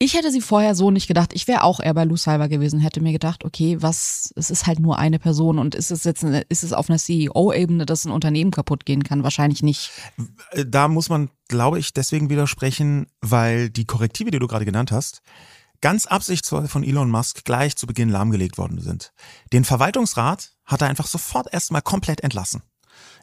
ich 0.00 0.14
hätte 0.14 0.30
sie 0.30 0.40
vorher 0.40 0.76
so 0.76 0.92
nicht 0.92 1.08
gedacht. 1.08 1.32
Ich 1.34 1.48
wäre 1.48 1.64
auch 1.64 1.80
eher 1.80 1.92
bei 1.92 2.04
Lou 2.04 2.16
Cyber 2.16 2.48
gewesen, 2.48 2.78
hätte 2.78 3.00
mir 3.00 3.12
gedacht, 3.12 3.44
okay, 3.44 3.78
was, 3.80 4.32
es 4.36 4.48
ist 4.48 4.66
halt 4.66 4.78
nur 4.78 4.96
eine 4.96 5.18
Person 5.18 5.58
und 5.58 5.74
ist 5.74 5.90
es 5.90 6.04
jetzt, 6.04 6.22
ist 6.22 6.62
es 6.62 6.72
auf 6.72 6.88
einer 6.88 7.00
CEO-Ebene, 7.00 7.84
dass 7.84 8.04
ein 8.04 8.12
Unternehmen 8.12 8.52
kaputt 8.52 8.86
gehen 8.86 9.02
kann? 9.02 9.24
Wahrscheinlich 9.24 9.64
nicht. 9.64 9.90
Da 10.66 10.86
muss 10.86 11.08
man, 11.08 11.30
glaube 11.48 11.80
ich, 11.80 11.94
deswegen 11.94 12.30
widersprechen, 12.30 13.08
weil 13.20 13.70
die 13.70 13.86
Korrektive, 13.86 14.30
die 14.30 14.38
du 14.38 14.46
gerade 14.46 14.64
genannt 14.64 14.92
hast, 14.92 15.20
ganz 15.80 16.06
absichtsvoll 16.06 16.68
von 16.68 16.84
Elon 16.84 17.10
Musk 17.10 17.44
gleich 17.44 17.76
zu 17.76 17.86
Beginn 17.86 18.08
lahmgelegt 18.08 18.58
worden 18.58 18.80
sind. 18.80 19.12
Den 19.52 19.64
Verwaltungsrat 19.64 20.52
hat 20.64 20.82
er 20.82 20.88
einfach 20.88 21.06
sofort 21.06 21.52
erstmal 21.52 21.82
komplett 21.82 22.22
entlassen. 22.22 22.62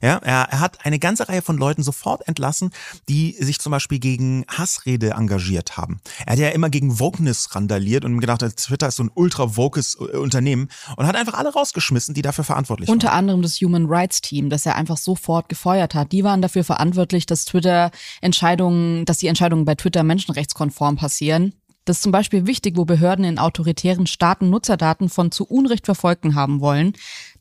Ja, 0.02 0.18
er, 0.18 0.48
er 0.50 0.60
hat 0.60 0.86
eine 0.86 1.00
ganze 1.00 1.28
Reihe 1.30 1.42
von 1.42 1.58
Leuten 1.58 1.84
sofort 1.84 2.28
entlassen, 2.28 2.72
die 3.10 3.36
sich 3.40 3.60
zum 3.60 3.72
Beispiel 3.72 4.00
gegen 4.00 4.46
Hassrede 4.48 5.12
engagiert 5.12 5.78
haben. 5.78 6.00
Er 6.26 6.34
hat 6.34 6.40
ja 6.40 6.50
immer 6.50 6.70
gegen 6.70 7.00
Wokeness 7.00 7.56
randaliert 7.56 8.06
und 8.06 8.20
gedacht, 8.20 8.42
Twitter 8.58 8.88
ist 8.88 8.98
so 8.98 9.04
ein 9.04 9.12
ultra 9.14 9.58
wokes 9.58 9.98
äh, 10.00 10.18
Unternehmen 10.18 10.70
und 10.98 11.08
hat 11.08 11.16
einfach 11.16 11.34
alle 11.34 11.54
rausgeschmissen, 11.54 12.14
die 12.14 12.22
dafür 12.22 12.44
verantwortlich 12.44 12.90
Unter 12.90 13.08
waren. 13.08 13.14
Unter 13.14 13.18
anderem 13.18 13.42
das 13.42 13.56
Human 13.62 13.86
Rights 13.88 14.22
Team, 14.22 14.50
das 14.50 14.66
er 14.66 14.76
einfach 14.76 14.98
sofort 14.98 15.50
gefeuert 15.50 15.96
hat. 15.96 16.12
Die 16.12 16.24
waren 16.24 16.42
dafür 16.42 16.64
verantwortlich, 16.64 17.26
dass 17.26 17.46
Twitter 17.46 17.92
Entscheidungen, 18.22 19.06
dass 19.06 19.18
die 19.18 19.28
Entscheidungen 19.28 19.66
bei 19.66 19.76
Twitter 19.76 20.04
menschenrechtskonform 20.04 20.98
passieren. 20.98 21.54
Das 21.86 21.98
ist 21.98 22.04
zum 22.04 22.12
Beispiel 22.12 22.48
wichtig, 22.48 22.78
wo 22.78 22.86
Behörden 22.86 23.24
in 23.24 23.38
autoritären 23.38 24.08
Staaten 24.08 24.50
Nutzerdaten 24.50 25.08
von 25.08 25.32
zu 25.32 25.46
Unrecht 25.46 25.86
Verfolgten 25.86 26.34
haben 26.34 26.60
wollen. 26.60 26.94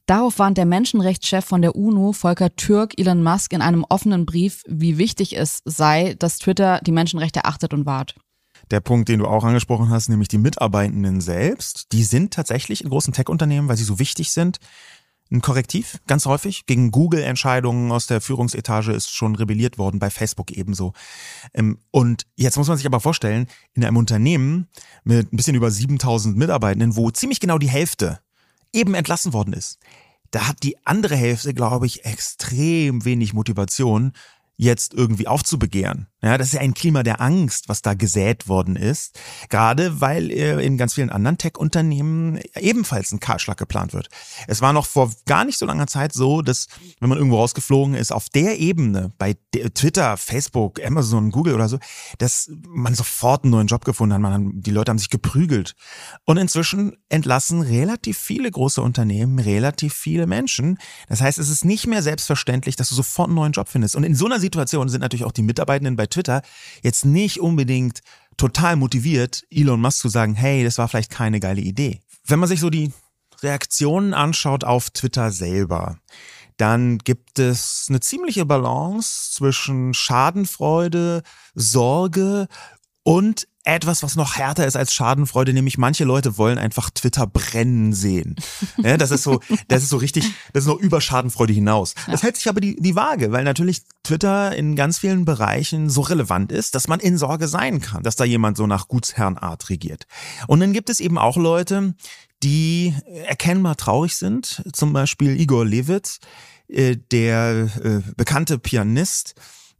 Darauf 0.04 0.38
warnt 0.38 0.58
der 0.58 0.66
Menschenrechtschef 0.66 1.46
von 1.46 1.62
der 1.62 1.74
UNO, 1.74 2.12
Volker 2.12 2.54
Türk, 2.54 2.98
Elon 2.98 3.22
Musk 3.22 3.54
in 3.54 3.62
einem 3.62 3.86
offenen 3.88 4.26
Brief, 4.26 4.62
wie 4.68 4.98
wichtig 4.98 5.36
es 5.36 5.62
sei, 5.64 6.14
dass 6.18 6.38
Twitter 6.38 6.80
die 6.84 6.92
Menschenrechte 6.92 7.46
achtet 7.46 7.72
und 7.72 7.86
wahrt. 7.86 8.14
Der 8.70 8.80
Punkt, 8.80 9.08
den 9.08 9.18
du 9.18 9.26
auch 9.26 9.44
angesprochen 9.44 9.90
hast, 9.90 10.08
nämlich 10.08 10.28
die 10.28 10.38
Mitarbeitenden 10.38 11.20
selbst, 11.20 11.92
die 11.92 12.04
sind 12.04 12.32
tatsächlich 12.32 12.82
in 12.82 12.90
großen 12.90 13.12
Tech-Unternehmen, 13.12 13.68
weil 13.68 13.76
sie 13.76 13.84
so 13.84 13.98
wichtig 13.98 14.30
sind, 14.30 14.58
ein 15.30 15.40
Korrektiv, 15.40 16.00
ganz 16.06 16.26
häufig. 16.26 16.66
Gegen 16.66 16.90
Google-Entscheidungen 16.90 17.90
aus 17.92 18.06
der 18.06 18.20
Führungsetage 18.20 18.92
ist 18.92 19.10
schon 19.10 19.34
rebelliert 19.34 19.78
worden, 19.78 19.98
bei 19.98 20.10
Facebook 20.10 20.50
ebenso. 20.52 20.92
Ähm, 21.54 21.78
und 21.90 22.26
jetzt 22.36 22.56
muss 22.56 22.68
man 22.68 22.76
sich 22.76 22.86
aber 22.86 23.00
vorstellen, 23.00 23.48
in 23.72 23.84
einem 23.84 23.96
Unternehmen 23.96 24.68
mit 25.02 25.32
ein 25.32 25.36
bisschen 25.36 25.56
über 25.56 25.70
7000 25.70 26.36
Mitarbeitenden, 26.36 26.96
wo 26.96 27.10
ziemlich 27.10 27.40
genau 27.40 27.58
die 27.58 27.70
Hälfte 27.70 28.20
eben 28.72 28.94
entlassen 28.94 29.32
worden 29.32 29.54
ist, 29.54 29.78
da 30.30 30.48
hat 30.48 30.62
die 30.62 30.76
andere 30.84 31.16
Hälfte, 31.16 31.54
glaube 31.54 31.86
ich, 31.86 32.04
extrem 32.04 33.04
wenig 33.04 33.34
Motivation, 33.34 34.12
jetzt 34.56 34.94
irgendwie 34.94 35.28
aufzubegehren. 35.28 36.08
Ja, 36.24 36.38
das 36.38 36.48
ist 36.48 36.52
ja 36.54 36.60
ein 36.60 36.72
Klima 36.72 37.02
der 37.02 37.20
Angst, 37.20 37.68
was 37.68 37.82
da 37.82 37.92
gesät 37.92 38.48
worden 38.48 38.76
ist. 38.76 39.20
Gerade 39.50 40.00
weil 40.00 40.30
äh, 40.30 40.64
in 40.64 40.78
ganz 40.78 40.94
vielen 40.94 41.10
anderen 41.10 41.36
Tech-Unternehmen 41.36 42.40
ebenfalls 42.56 43.12
ein 43.12 43.20
Kahlschlag 43.20 43.58
geplant 43.58 43.92
wird. 43.92 44.08
Es 44.48 44.62
war 44.62 44.72
noch 44.72 44.86
vor 44.86 45.12
gar 45.26 45.44
nicht 45.44 45.58
so 45.58 45.66
langer 45.66 45.86
Zeit 45.86 46.14
so, 46.14 46.40
dass 46.40 46.68
wenn 46.98 47.10
man 47.10 47.18
irgendwo 47.18 47.36
rausgeflogen 47.36 47.94
ist, 47.94 48.10
auf 48.10 48.30
der 48.30 48.58
Ebene, 48.58 49.12
bei 49.18 49.36
Twitter, 49.74 50.16
Facebook, 50.16 50.82
Amazon, 50.82 51.30
Google 51.30 51.56
oder 51.56 51.68
so, 51.68 51.78
dass 52.16 52.50
man 52.66 52.94
sofort 52.94 53.44
einen 53.44 53.50
neuen 53.50 53.66
Job 53.66 53.84
gefunden 53.84 54.14
hat. 54.14 54.22
Man, 54.22 54.62
die 54.62 54.70
Leute 54.70 54.88
haben 54.88 54.98
sich 54.98 55.10
geprügelt. 55.10 55.74
Und 56.24 56.38
inzwischen 56.38 56.96
entlassen 57.10 57.60
relativ 57.60 58.16
viele 58.16 58.50
große 58.50 58.80
Unternehmen 58.80 59.40
relativ 59.40 59.92
viele 59.92 60.26
Menschen. 60.26 60.78
Das 61.06 61.20
heißt, 61.20 61.38
es 61.38 61.50
ist 61.50 61.66
nicht 61.66 61.86
mehr 61.86 62.02
selbstverständlich, 62.02 62.76
dass 62.76 62.88
du 62.88 62.94
sofort 62.94 63.28
einen 63.28 63.36
neuen 63.36 63.52
Job 63.52 63.68
findest. 63.68 63.94
Und 63.94 64.04
in 64.04 64.14
so 64.14 64.24
einer 64.24 64.40
Situation 64.40 64.88
sind 64.88 65.02
natürlich 65.02 65.26
auch 65.26 65.32
die 65.32 65.42
Mitarbeitenden 65.42 65.96
bei 65.96 66.06
Twitter 66.14 66.42
jetzt 66.82 67.04
nicht 67.04 67.40
unbedingt 67.40 68.00
total 68.36 68.76
motiviert, 68.76 69.44
Elon 69.50 69.80
Musk 69.80 69.98
zu 70.00 70.08
sagen, 70.08 70.34
hey, 70.34 70.64
das 70.64 70.78
war 70.78 70.88
vielleicht 70.88 71.10
keine 71.10 71.40
geile 71.40 71.60
Idee. 71.60 72.00
Wenn 72.26 72.38
man 72.38 72.48
sich 72.48 72.60
so 72.60 72.70
die 72.70 72.92
Reaktionen 73.42 74.14
anschaut 74.14 74.64
auf 74.64 74.90
Twitter 74.90 75.30
selber, 75.30 75.98
dann 76.56 76.98
gibt 76.98 77.38
es 77.38 77.86
eine 77.88 78.00
ziemliche 78.00 78.44
Balance 78.44 79.32
zwischen 79.32 79.92
Schadenfreude, 79.92 81.22
Sorge 81.54 82.48
und 83.02 83.48
etwas, 83.64 84.02
was 84.02 84.14
noch 84.14 84.36
härter 84.36 84.66
ist 84.66 84.76
als 84.76 84.92
Schadenfreude, 84.92 85.54
nämlich 85.54 85.78
manche 85.78 86.04
Leute 86.04 86.36
wollen 86.36 86.58
einfach 86.58 86.90
Twitter 86.90 87.26
brennen 87.26 87.92
sehen. 87.92 88.36
Ja, 88.82 88.98
das 88.98 89.10
ist 89.10 89.22
so, 89.22 89.40
das 89.68 89.82
ist 89.82 89.88
so 89.88 89.96
richtig, 89.96 90.24
das 90.52 90.64
ist 90.64 90.68
noch 90.68 90.78
über 90.78 91.00
Schadenfreude 91.00 91.54
hinaus. 91.54 91.94
Das 92.06 92.22
hält 92.22 92.36
sich 92.36 92.48
aber 92.48 92.60
die, 92.60 92.76
die 92.76 92.96
Waage, 92.96 93.32
weil 93.32 93.44
natürlich 93.44 93.82
Twitter 94.02 94.54
in 94.54 94.76
ganz 94.76 94.98
vielen 94.98 95.24
Bereichen 95.24 95.88
so 95.88 96.02
relevant 96.02 96.52
ist, 96.52 96.74
dass 96.74 96.86
man 96.86 97.00
in 97.00 97.16
Sorge 97.16 97.48
sein 97.48 97.80
kann, 97.80 98.02
dass 98.02 98.16
da 98.16 98.24
jemand 98.24 98.58
so 98.58 98.66
nach 98.66 98.88
Gutsherrenart 98.88 99.70
regiert. 99.70 100.06
Und 100.48 100.60
dann 100.60 100.74
gibt 100.74 100.90
es 100.90 101.00
eben 101.00 101.16
auch 101.16 101.36
Leute, 101.36 101.94
die 102.42 102.94
erkennbar 103.26 103.76
traurig 103.76 104.16
sind, 104.16 104.62
zum 104.72 104.92
Beispiel 104.92 105.40
Igor 105.40 105.64
Levit, 105.64 106.18
äh, 106.68 106.96
der 107.10 107.70
äh, 107.82 108.12
bekannte 108.16 108.58
Pianist, 108.58 109.34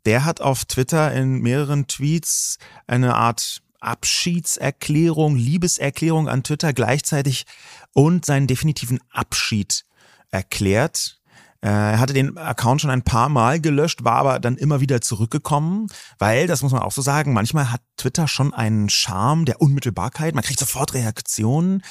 der 0.07 0.25
hat 0.25 0.41
auf 0.41 0.65
Twitter 0.65 1.13
in 1.13 1.41
mehreren 1.41 1.87
Tweets 1.87 2.59
eine 2.87 3.15
Art 3.15 3.63
Abschiedserklärung, 3.85 5.37
Liebeserklärung 5.37 6.29
an 6.29 6.43
Twitter 6.43 6.73
gleichzeitig 6.73 7.47
und 7.93 8.25
seinen 8.25 8.47
definitiven 8.47 9.01
Abschied 9.11 9.85
erklärt. 10.31 11.21
Äh, 11.65 11.69
er 11.69 11.99
hatte 11.99 12.13
den 12.13 12.37
Account 12.37 12.83
schon 12.83 12.91
ein 12.91 13.05
paar 13.05 13.31
Mal 13.31 13.59
gelöscht, 13.59 14.05
war 14.05 14.17
aber 14.17 14.39
dann 14.39 14.59
immer 14.59 14.81
wieder 14.81 15.01
zurückgekommen, 15.01 15.87
weil, 16.19 16.47
das 16.47 16.63
muss 16.63 16.73
man 16.73 16.83
auch 16.83 16.93
so 16.93 17.01
sagen, 17.01 17.33
manchmal 17.33 17.73
hat 17.73 17.81
Twitter 17.97 18.29
schon 18.29 18.53
einen 18.53 18.91
Charme 18.91 19.47
der 19.47 19.63
Unmittelbarkeit. 19.63 20.35
Man 20.35 20.45
kriegt 20.45 20.61
sofort 20.61 20.93
Reaktionen. 20.93 21.83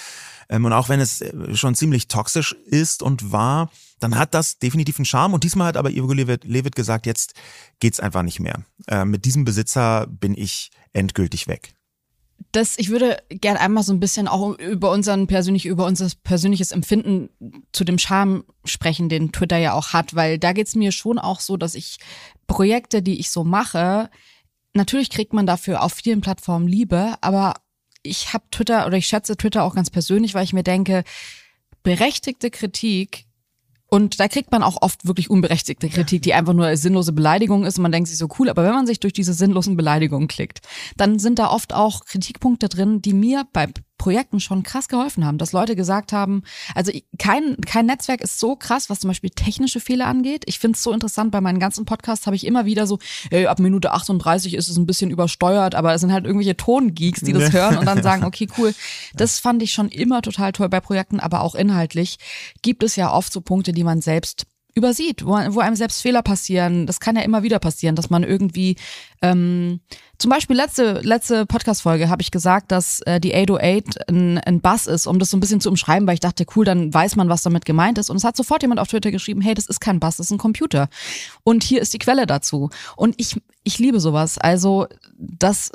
Ähm, 0.49 0.65
und 0.65 0.73
auch 0.73 0.89
wenn 0.89 0.99
es 0.99 1.21
äh, 1.21 1.55
schon 1.55 1.73
ziemlich 1.73 2.07
toxisch 2.07 2.53
ist 2.65 3.01
und 3.01 3.31
war, 3.31 3.71
dann 3.99 4.15
hat 4.15 4.35
das 4.35 4.59
definitiv 4.59 4.99
einen 4.99 5.05
Charme. 5.05 5.33
Und 5.33 5.43
diesmal 5.43 5.67
hat 5.67 5.77
aber 5.77 5.89
Ivo 5.89 6.13
Levitt 6.13 6.75
gesagt, 6.75 7.07
jetzt 7.07 7.33
geht's 7.79 7.99
einfach 7.99 8.21
nicht 8.21 8.39
mehr. 8.39 8.63
Äh, 8.87 9.05
mit 9.05 9.25
diesem 9.25 9.43
Besitzer 9.43 10.05
bin 10.07 10.37
ich 10.37 10.69
endgültig 10.91 11.47
weg 11.47 11.73
das, 12.53 12.77
ich 12.77 12.89
würde 12.89 13.17
gern 13.29 13.57
einmal 13.57 13.83
so 13.83 13.91
ein 13.91 13.99
bisschen 13.99 14.27
auch 14.27 14.57
über 14.59 14.91
unseren 14.91 15.27
persönlich, 15.27 15.65
über 15.65 15.85
unser 15.85 16.07
persönliches 16.23 16.71
Empfinden 16.71 17.29
zu 17.71 17.83
dem 17.83 17.97
Charme 17.97 18.45
sprechen, 18.63 19.09
den 19.09 19.31
Twitter 19.31 19.57
ja 19.57 19.73
auch 19.73 19.91
hat, 19.91 20.15
weil 20.15 20.37
da 20.37 20.53
geht's 20.53 20.75
mir 20.75 20.91
schon 20.91 21.19
auch 21.19 21.39
so, 21.39 21.57
dass 21.57 21.73
ich 21.73 21.97
Projekte, 22.47 23.01
die 23.01 23.19
ich 23.19 23.31
so 23.31 23.43
mache, 23.43 24.09
natürlich 24.73 25.09
kriegt 25.09 25.33
man 25.33 25.47
dafür 25.47 25.81
auf 25.81 25.93
vielen 25.93 26.21
Plattformen 26.21 26.67
Liebe, 26.67 27.15
aber 27.21 27.55
ich 28.03 28.33
habe 28.33 28.43
Twitter 28.51 28.85
oder 28.85 28.97
ich 28.97 29.07
schätze 29.07 29.35
Twitter 29.35 29.63
auch 29.63 29.75
ganz 29.75 29.89
persönlich, 29.89 30.35
weil 30.35 30.43
ich 30.43 30.53
mir 30.53 30.63
denke, 30.63 31.03
berechtigte 31.81 32.51
Kritik 32.51 33.25
und 33.93 34.19
da 34.19 34.27
kriegt 34.27 34.51
man 34.51 34.63
auch 34.63 34.81
oft 34.81 35.05
wirklich 35.05 35.29
unberechtigte 35.29 35.87
Kritik, 35.87 36.23
die 36.23 36.33
einfach 36.33 36.53
nur 36.53 36.75
sinnlose 36.77 37.13
Beleidigung 37.13 37.63
ist. 37.63 37.77
Und 37.77 37.83
man 37.83 37.91
denkt 37.91 38.09
sich 38.09 38.17
so 38.17 38.27
cool, 38.39 38.49
aber 38.49 38.63
wenn 38.63 38.73
man 38.73 38.87
sich 38.87 38.99
durch 38.99 39.13
diese 39.13 39.35
sinnlosen 39.35 39.77
Beleidigungen 39.77 40.27
klickt, 40.27 40.61
dann 40.97 41.19
sind 41.19 41.37
da 41.37 41.51
oft 41.51 41.75
auch 41.75 42.03
Kritikpunkte 42.05 42.69
drin, 42.69 43.03
die 43.03 43.13
mir 43.13 43.45
bei 43.53 43.67
Projekten 44.03 44.41
schon 44.41 44.63
krass 44.63 44.89
geholfen 44.89 45.25
haben, 45.25 45.37
dass 45.37 45.53
Leute 45.53 45.77
gesagt 45.77 46.11
haben, 46.11 46.43
also 46.75 46.91
kein, 47.17 47.55
kein 47.65 47.85
Netzwerk 47.85 48.19
ist 48.19 48.37
so 48.37 48.57
krass, 48.57 48.89
was 48.89 48.99
zum 48.99 49.07
Beispiel 49.07 49.29
technische 49.29 49.79
Fehler 49.79 50.07
angeht. 50.07 50.43
Ich 50.45 50.59
finde 50.59 50.75
es 50.75 50.83
so 50.83 50.91
interessant, 50.91 51.31
bei 51.31 51.39
meinen 51.39 51.57
ganzen 51.57 51.85
Podcasts 51.85 52.25
habe 52.25 52.35
ich 52.35 52.45
immer 52.45 52.65
wieder 52.65 52.85
so, 52.85 52.99
ey, 53.29 53.45
ab 53.45 53.59
Minute 53.59 53.93
38 53.93 54.55
ist 54.55 54.67
es 54.67 54.75
ein 54.75 54.85
bisschen 54.85 55.09
übersteuert, 55.09 55.73
aber 55.73 55.93
es 55.93 56.01
sind 56.01 56.11
halt 56.11 56.25
irgendwelche 56.25 56.57
Tongeeks, 56.57 57.21
die 57.21 57.31
das 57.31 57.53
hören 57.53 57.77
und 57.77 57.85
dann 57.85 58.03
sagen, 58.03 58.25
okay, 58.25 58.49
cool. 58.57 58.75
Das 59.13 59.39
fand 59.39 59.63
ich 59.63 59.71
schon 59.71 59.87
immer 59.87 60.21
total 60.21 60.51
toll 60.51 60.67
bei 60.67 60.81
Projekten, 60.81 61.21
aber 61.21 61.39
auch 61.39 61.55
inhaltlich 61.55 62.17
gibt 62.61 62.83
es 62.83 62.97
ja 62.97 63.09
oft 63.09 63.31
so 63.31 63.39
Punkte, 63.39 63.71
die 63.71 63.85
man 63.85 64.01
selbst 64.01 64.47
übersieht, 64.75 65.25
wo, 65.25 65.31
wo 65.31 65.59
einem 65.59 65.75
selbst 65.75 66.01
Fehler 66.01 66.21
passieren. 66.21 66.87
Das 66.87 66.99
kann 66.99 67.15
ja 67.15 67.21
immer 67.21 67.43
wieder 67.43 67.59
passieren, 67.59 67.95
dass 67.95 68.09
man 68.09 68.23
irgendwie 68.23 68.75
ähm, 69.21 69.81
zum 70.17 70.31
Beispiel 70.31 70.55
letzte 70.55 71.01
letzte 71.01 71.45
Podcast-Folge 71.45 72.09
habe 72.09 72.21
ich 72.21 72.31
gesagt, 72.31 72.71
dass 72.71 73.01
äh, 73.01 73.19
die 73.19 73.35
808 73.35 74.09
ein, 74.09 74.37
ein 74.39 74.61
Bass 74.61 74.87
ist, 74.87 75.05
um 75.05 75.19
das 75.19 75.29
so 75.29 75.37
ein 75.37 75.39
bisschen 75.39 75.61
zu 75.61 75.69
umschreiben, 75.69 76.07
weil 76.07 76.15
ich 76.15 76.19
dachte, 76.19 76.45
cool, 76.55 76.65
dann 76.65 76.93
weiß 76.93 77.15
man, 77.15 77.29
was 77.29 77.43
damit 77.43 77.65
gemeint 77.65 77.97
ist. 77.97 78.09
Und 78.09 78.17
es 78.17 78.23
hat 78.23 78.35
sofort 78.35 78.61
jemand 78.61 78.79
auf 78.79 78.87
Twitter 78.87 79.11
geschrieben, 79.11 79.41
hey, 79.41 79.53
das 79.53 79.67
ist 79.67 79.79
kein 79.79 79.99
Bass, 79.99 80.17
das 80.17 80.27
ist 80.27 80.31
ein 80.31 80.37
Computer. 80.37 80.89
Und 81.43 81.63
hier 81.63 81.81
ist 81.81 81.93
die 81.93 81.99
Quelle 81.99 82.25
dazu. 82.25 82.69
Und 82.95 83.15
ich, 83.17 83.39
ich 83.63 83.79
liebe 83.79 83.99
sowas. 83.99 84.37
Also, 84.37 84.87
dass 85.17 85.71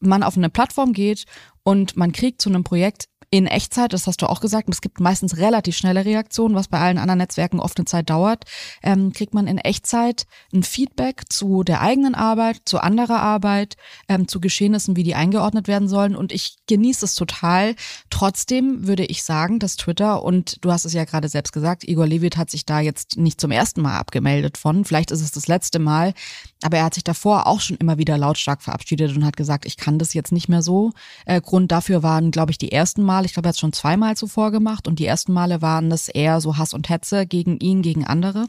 man 0.00 0.22
auf 0.22 0.36
eine 0.36 0.48
Plattform 0.48 0.92
geht 0.92 1.24
und 1.64 1.96
man 1.96 2.12
kriegt 2.12 2.40
zu 2.40 2.48
einem 2.48 2.64
Projekt 2.64 3.08
in 3.30 3.46
Echtzeit, 3.46 3.92
das 3.92 4.06
hast 4.06 4.22
du 4.22 4.26
auch 4.26 4.40
gesagt, 4.40 4.68
es 4.70 4.80
gibt 4.80 5.00
meistens 5.00 5.36
relativ 5.36 5.76
schnelle 5.76 6.04
Reaktionen, 6.04 6.54
was 6.54 6.68
bei 6.68 6.78
allen 6.78 6.96
anderen 6.96 7.18
Netzwerken 7.18 7.60
oft 7.60 7.78
eine 7.78 7.84
Zeit 7.84 8.08
dauert, 8.08 8.44
ähm, 8.82 9.12
kriegt 9.12 9.34
man 9.34 9.46
in 9.46 9.58
Echtzeit 9.58 10.26
ein 10.52 10.62
Feedback 10.62 11.24
zu 11.28 11.62
der 11.62 11.82
eigenen 11.82 12.14
Arbeit, 12.14 12.62
zu 12.64 12.78
anderer 12.78 13.20
Arbeit, 13.20 13.76
ähm, 14.08 14.28
zu 14.28 14.40
Geschehnissen, 14.40 14.96
wie 14.96 15.02
die 15.02 15.14
eingeordnet 15.14 15.68
werden 15.68 15.88
sollen. 15.88 16.16
Und 16.16 16.32
ich 16.32 16.56
genieße 16.66 17.04
es 17.04 17.14
total. 17.14 17.74
Trotzdem 18.08 18.86
würde 18.86 19.04
ich 19.04 19.22
sagen, 19.22 19.58
dass 19.58 19.76
Twitter, 19.76 20.22
und 20.22 20.64
du 20.64 20.72
hast 20.72 20.86
es 20.86 20.94
ja 20.94 21.04
gerade 21.04 21.28
selbst 21.28 21.52
gesagt, 21.52 21.86
Igor 21.86 22.06
Levit 22.06 22.38
hat 22.38 22.50
sich 22.50 22.64
da 22.64 22.80
jetzt 22.80 23.18
nicht 23.18 23.40
zum 23.40 23.50
ersten 23.50 23.82
Mal 23.82 23.98
abgemeldet 23.98 24.56
von, 24.56 24.86
vielleicht 24.86 25.10
ist 25.10 25.20
es 25.20 25.32
das 25.32 25.48
letzte 25.48 25.78
Mal, 25.78 26.14
aber 26.62 26.78
er 26.78 26.84
hat 26.84 26.94
sich 26.94 27.04
davor 27.04 27.46
auch 27.46 27.60
schon 27.60 27.76
immer 27.76 27.98
wieder 27.98 28.18
lautstark 28.18 28.62
verabschiedet 28.62 29.14
und 29.16 29.24
hat 29.24 29.36
gesagt, 29.36 29.64
ich 29.64 29.76
kann 29.76 29.98
das 29.98 30.14
jetzt 30.14 30.32
nicht 30.32 30.48
mehr 30.48 30.62
so. 30.62 30.92
Äh, 31.24 31.40
Grund 31.40 31.70
dafür 31.70 32.02
waren, 32.02 32.30
glaube 32.30 32.50
ich, 32.50 32.58
die 32.58 32.72
ersten 32.72 33.02
Mal, 33.02 33.24
ich 33.24 33.32
glaube, 33.32 33.46
er 33.46 33.50
hat 33.50 33.54
es 33.54 33.60
schon 33.60 33.72
zweimal 33.72 34.16
zuvor 34.16 34.50
gemacht 34.50 34.88
und 34.88 34.98
die 34.98 35.06
ersten 35.06 35.32
Male 35.32 35.62
waren 35.62 35.88
das 35.88 36.08
eher 36.08 36.40
so 36.40 36.56
Hass 36.56 36.74
und 36.74 36.88
Hetze 36.88 37.26
gegen 37.26 37.58
ihn, 37.58 37.82
gegen 37.82 38.04
andere. 38.04 38.46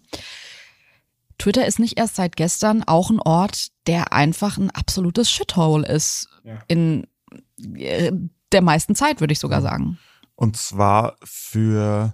Twitter 1.38 1.65
ist 1.65 1.80
nicht 1.80 1.98
erst 1.98 2.15
seit 2.15 2.36
gestern 2.36 2.84
auch 2.84 3.10
ein 3.10 3.19
Ort, 3.19 3.67
der 3.88 4.12
einfach 4.12 4.58
ein 4.58 4.72
absolutes 4.72 5.32
Shithole 5.32 5.88
ist. 5.88 6.28
Ja. 6.43 6.60
In 6.67 7.08
äh, 7.76 8.12
der 8.52 8.62
meisten 8.62 8.95
Zeit, 8.95 9.22
würde 9.22 9.34
ich 9.34 9.39
sogar 9.39 9.62
sagen. 9.62 10.00
Und 10.36 10.58
zwar 10.58 11.15
für 11.24 12.13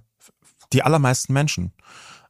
die 0.73 0.83
allermeisten 0.83 1.33
Menschen. 1.33 1.71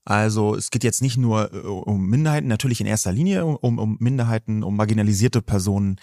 Also 0.05 0.55
es 0.55 0.69
geht 0.69 0.83
jetzt 0.83 1.01
nicht 1.01 1.17
nur 1.17 1.51
äh, 1.53 1.57
um 1.57 2.07
Minderheiten, 2.07 2.47
natürlich 2.47 2.79
in 2.79 2.87
erster 2.87 3.11
Linie 3.11 3.45
um, 3.45 3.79
um 3.79 3.97
Minderheiten, 3.99 4.63
um 4.63 4.75
marginalisierte 4.77 5.41
Personen, 5.41 5.97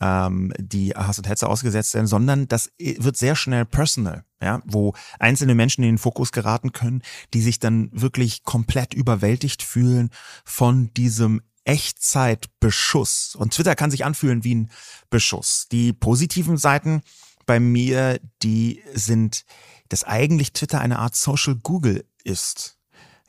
ähm, 0.00 0.52
die 0.58 0.90
Hass 0.94 1.18
und 1.18 1.28
Hetze 1.28 1.48
ausgesetzt 1.48 1.94
werden, 1.94 2.06
sondern 2.06 2.46
das 2.46 2.70
wird 2.78 3.16
sehr 3.16 3.34
schnell 3.34 3.64
personal, 3.64 4.24
ja, 4.40 4.60
wo 4.66 4.94
einzelne 5.18 5.54
Menschen 5.54 5.82
in 5.82 5.92
den 5.92 5.98
Fokus 5.98 6.30
geraten 6.30 6.72
können, 6.72 7.02
die 7.34 7.40
sich 7.40 7.58
dann 7.58 7.88
wirklich 7.92 8.44
komplett 8.44 8.92
überwältigt 8.94 9.62
fühlen 9.62 10.10
von 10.44 10.92
diesem 10.94 11.40
Echtzeitbeschuss. 11.64 13.34
Und 13.34 13.54
Twitter 13.54 13.74
kann 13.74 13.90
sich 13.90 14.04
anfühlen 14.04 14.44
wie 14.44 14.54
ein 14.54 14.70
Beschuss. 15.10 15.68
Die 15.72 15.92
positiven 15.92 16.58
Seiten 16.58 17.02
bei 17.46 17.60
mir, 17.60 18.20
die 18.42 18.82
sind, 18.94 19.44
dass 19.88 20.04
eigentlich 20.04 20.52
Twitter 20.52 20.80
eine 20.80 20.98
Art 20.98 21.16
Social 21.16 21.56
Google 21.56 22.04
ist. 22.24 22.77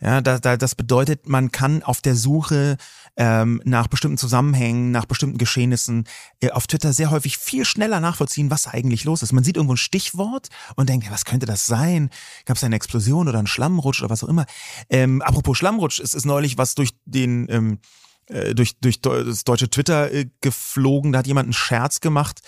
Ja, 0.01 0.21
da, 0.21 0.39
da, 0.39 0.55
das 0.55 0.75
bedeutet, 0.75 1.27
man 1.27 1.51
kann 1.51 1.83
auf 1.83 1.99
der 1.99 2.15
Suche 2.15 2.77
ähm, 3.17 3.61
nach 3.65 3.87
bestimmten 3.87 4.17
Zusammenhängen, 4.17 4.91
nach 4.91 5.05
bestimmten 5.05 5.37
Geschehnissen 5.37 6.05
äh, 6.39 6.51
auf 6.51 6.67
Twitter 6.67 6.93
sehr 6.93 7.11
häufig 7.11 7.37
viel 7.37 7.65
schneller 7.65 7.99
nachvollziehen, 7.99 8.49
was 8.49 8.67
eigentlich 8.67 9.03
los 9.03 9.23
ist. 9.23 9.33
Man 9.33 9.43
sieht 9.43 9.57
irgendwo 9.57 9.73
ein 9.73 9.77
Stichwort 9.77 10.47
und 10.75 10.87
denkt, 10.87 11.11
was 11.11 11.25
könnte 11.25 11.45
das 11.45 11.65
sein? 11.65 12.09
Gab 12.45 12.55
es 12.55 12.63
eine 12.63 12.77
Explosion 12.77 13.27
oder 13.27 13.39
einen 13.39 13.47
Schlammrutsch 13.47 14.01
oder 14.01 14.09
was 14.09 14.23
auch 14.23 14.29
immer? 14.29 14.45
Ähm, 14.89 15.21
apropos 15.21 15.57
Schlammrutsch, 15.57 15.99
es 15.99 16.13
ist 16.13 16.25
neulich 16.25 16.57
was 16.57 16.75
durch 16.75 16.91
den 17.05 17.47
ähm, 17.49 17.79
äh, 18.27 18.55
durch, 18.55 18.79
durch 18.79 19.01
das 19.01 19.43
deutsche 19.43 19.69
Twitter 19.69 20.13
äh, 20.13 20.29
geflogen. 20.39 21.11
Da 21.11 21.19
hat 21.19 21.27
jemand 21.27 21.47
einen 21.47 21.53
Scherz 21.53 21.99
gemacht 21.99 22.41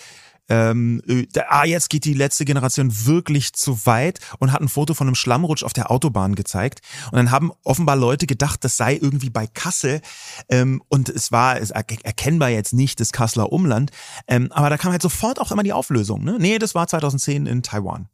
ähm, 0.52 1.02
äh, 1.08 1.26
ah, 1.48 1.64
jetzt 1.64 1.88
geht 1.88 2.04
die 2.04 2.12
letzte 2.12 2.44
Generation 2.44 3.06
wirklich 3.06 3.54
zu 3.54 3.86
weit 3.86 4.20
und 4.38 4.52
hat 4.52 4.60
ein 4.60 4.68
Foto 4.68 4.92
von 4.92 5.06
einem 5.06 5.14
Schlammrutsch 5.14 5.62
auf 5.62 5.72
der 5.72 5.90
Autobahn 5.90 6.34
gezeigt. 6.34 6.80
Und 7.10 7.16
dann 7.16 7.30
haben 7.30 7.52
offenbar 7.64 7.96
Leute 7.96 8.26
gedacht, 8.26 8.62
das 8.62 8.76
sei 8.76 8.98
irgendwie 9.00 9.30
bei 9.30 9.46
Kassel. 9.46 10.02
Ähm, 10.50 10.82
und 10.90 11.08
es 11.08 11.32
war 11.32 11.58
es 11.58 11.70
erkennbar 11.70 12.50
jetzt 12.50 12.74
nicht 12.74 13.00
das 13.00 13.12
Kasseler 13.12 13.50
Umland. 13.50 13.92
Ähm, 14.28 14.52
aber 14.52 14.68
da 14.68 14.76
kam 14.76 14.92
halt 14.92 15.00
sofort 15.00 15.40
auch 15.40 15.52
immer 15.52 15.62
die 15.62 15.72
Auflösung. 15.72 16.22
Ne? 16.22 16.36
Nee, 16.38 16.58
das 16.58 16.74
war 16.74 16.86
2010 16.86 17.46
in 17.46 17.62
Taiwan. 17.62 18.08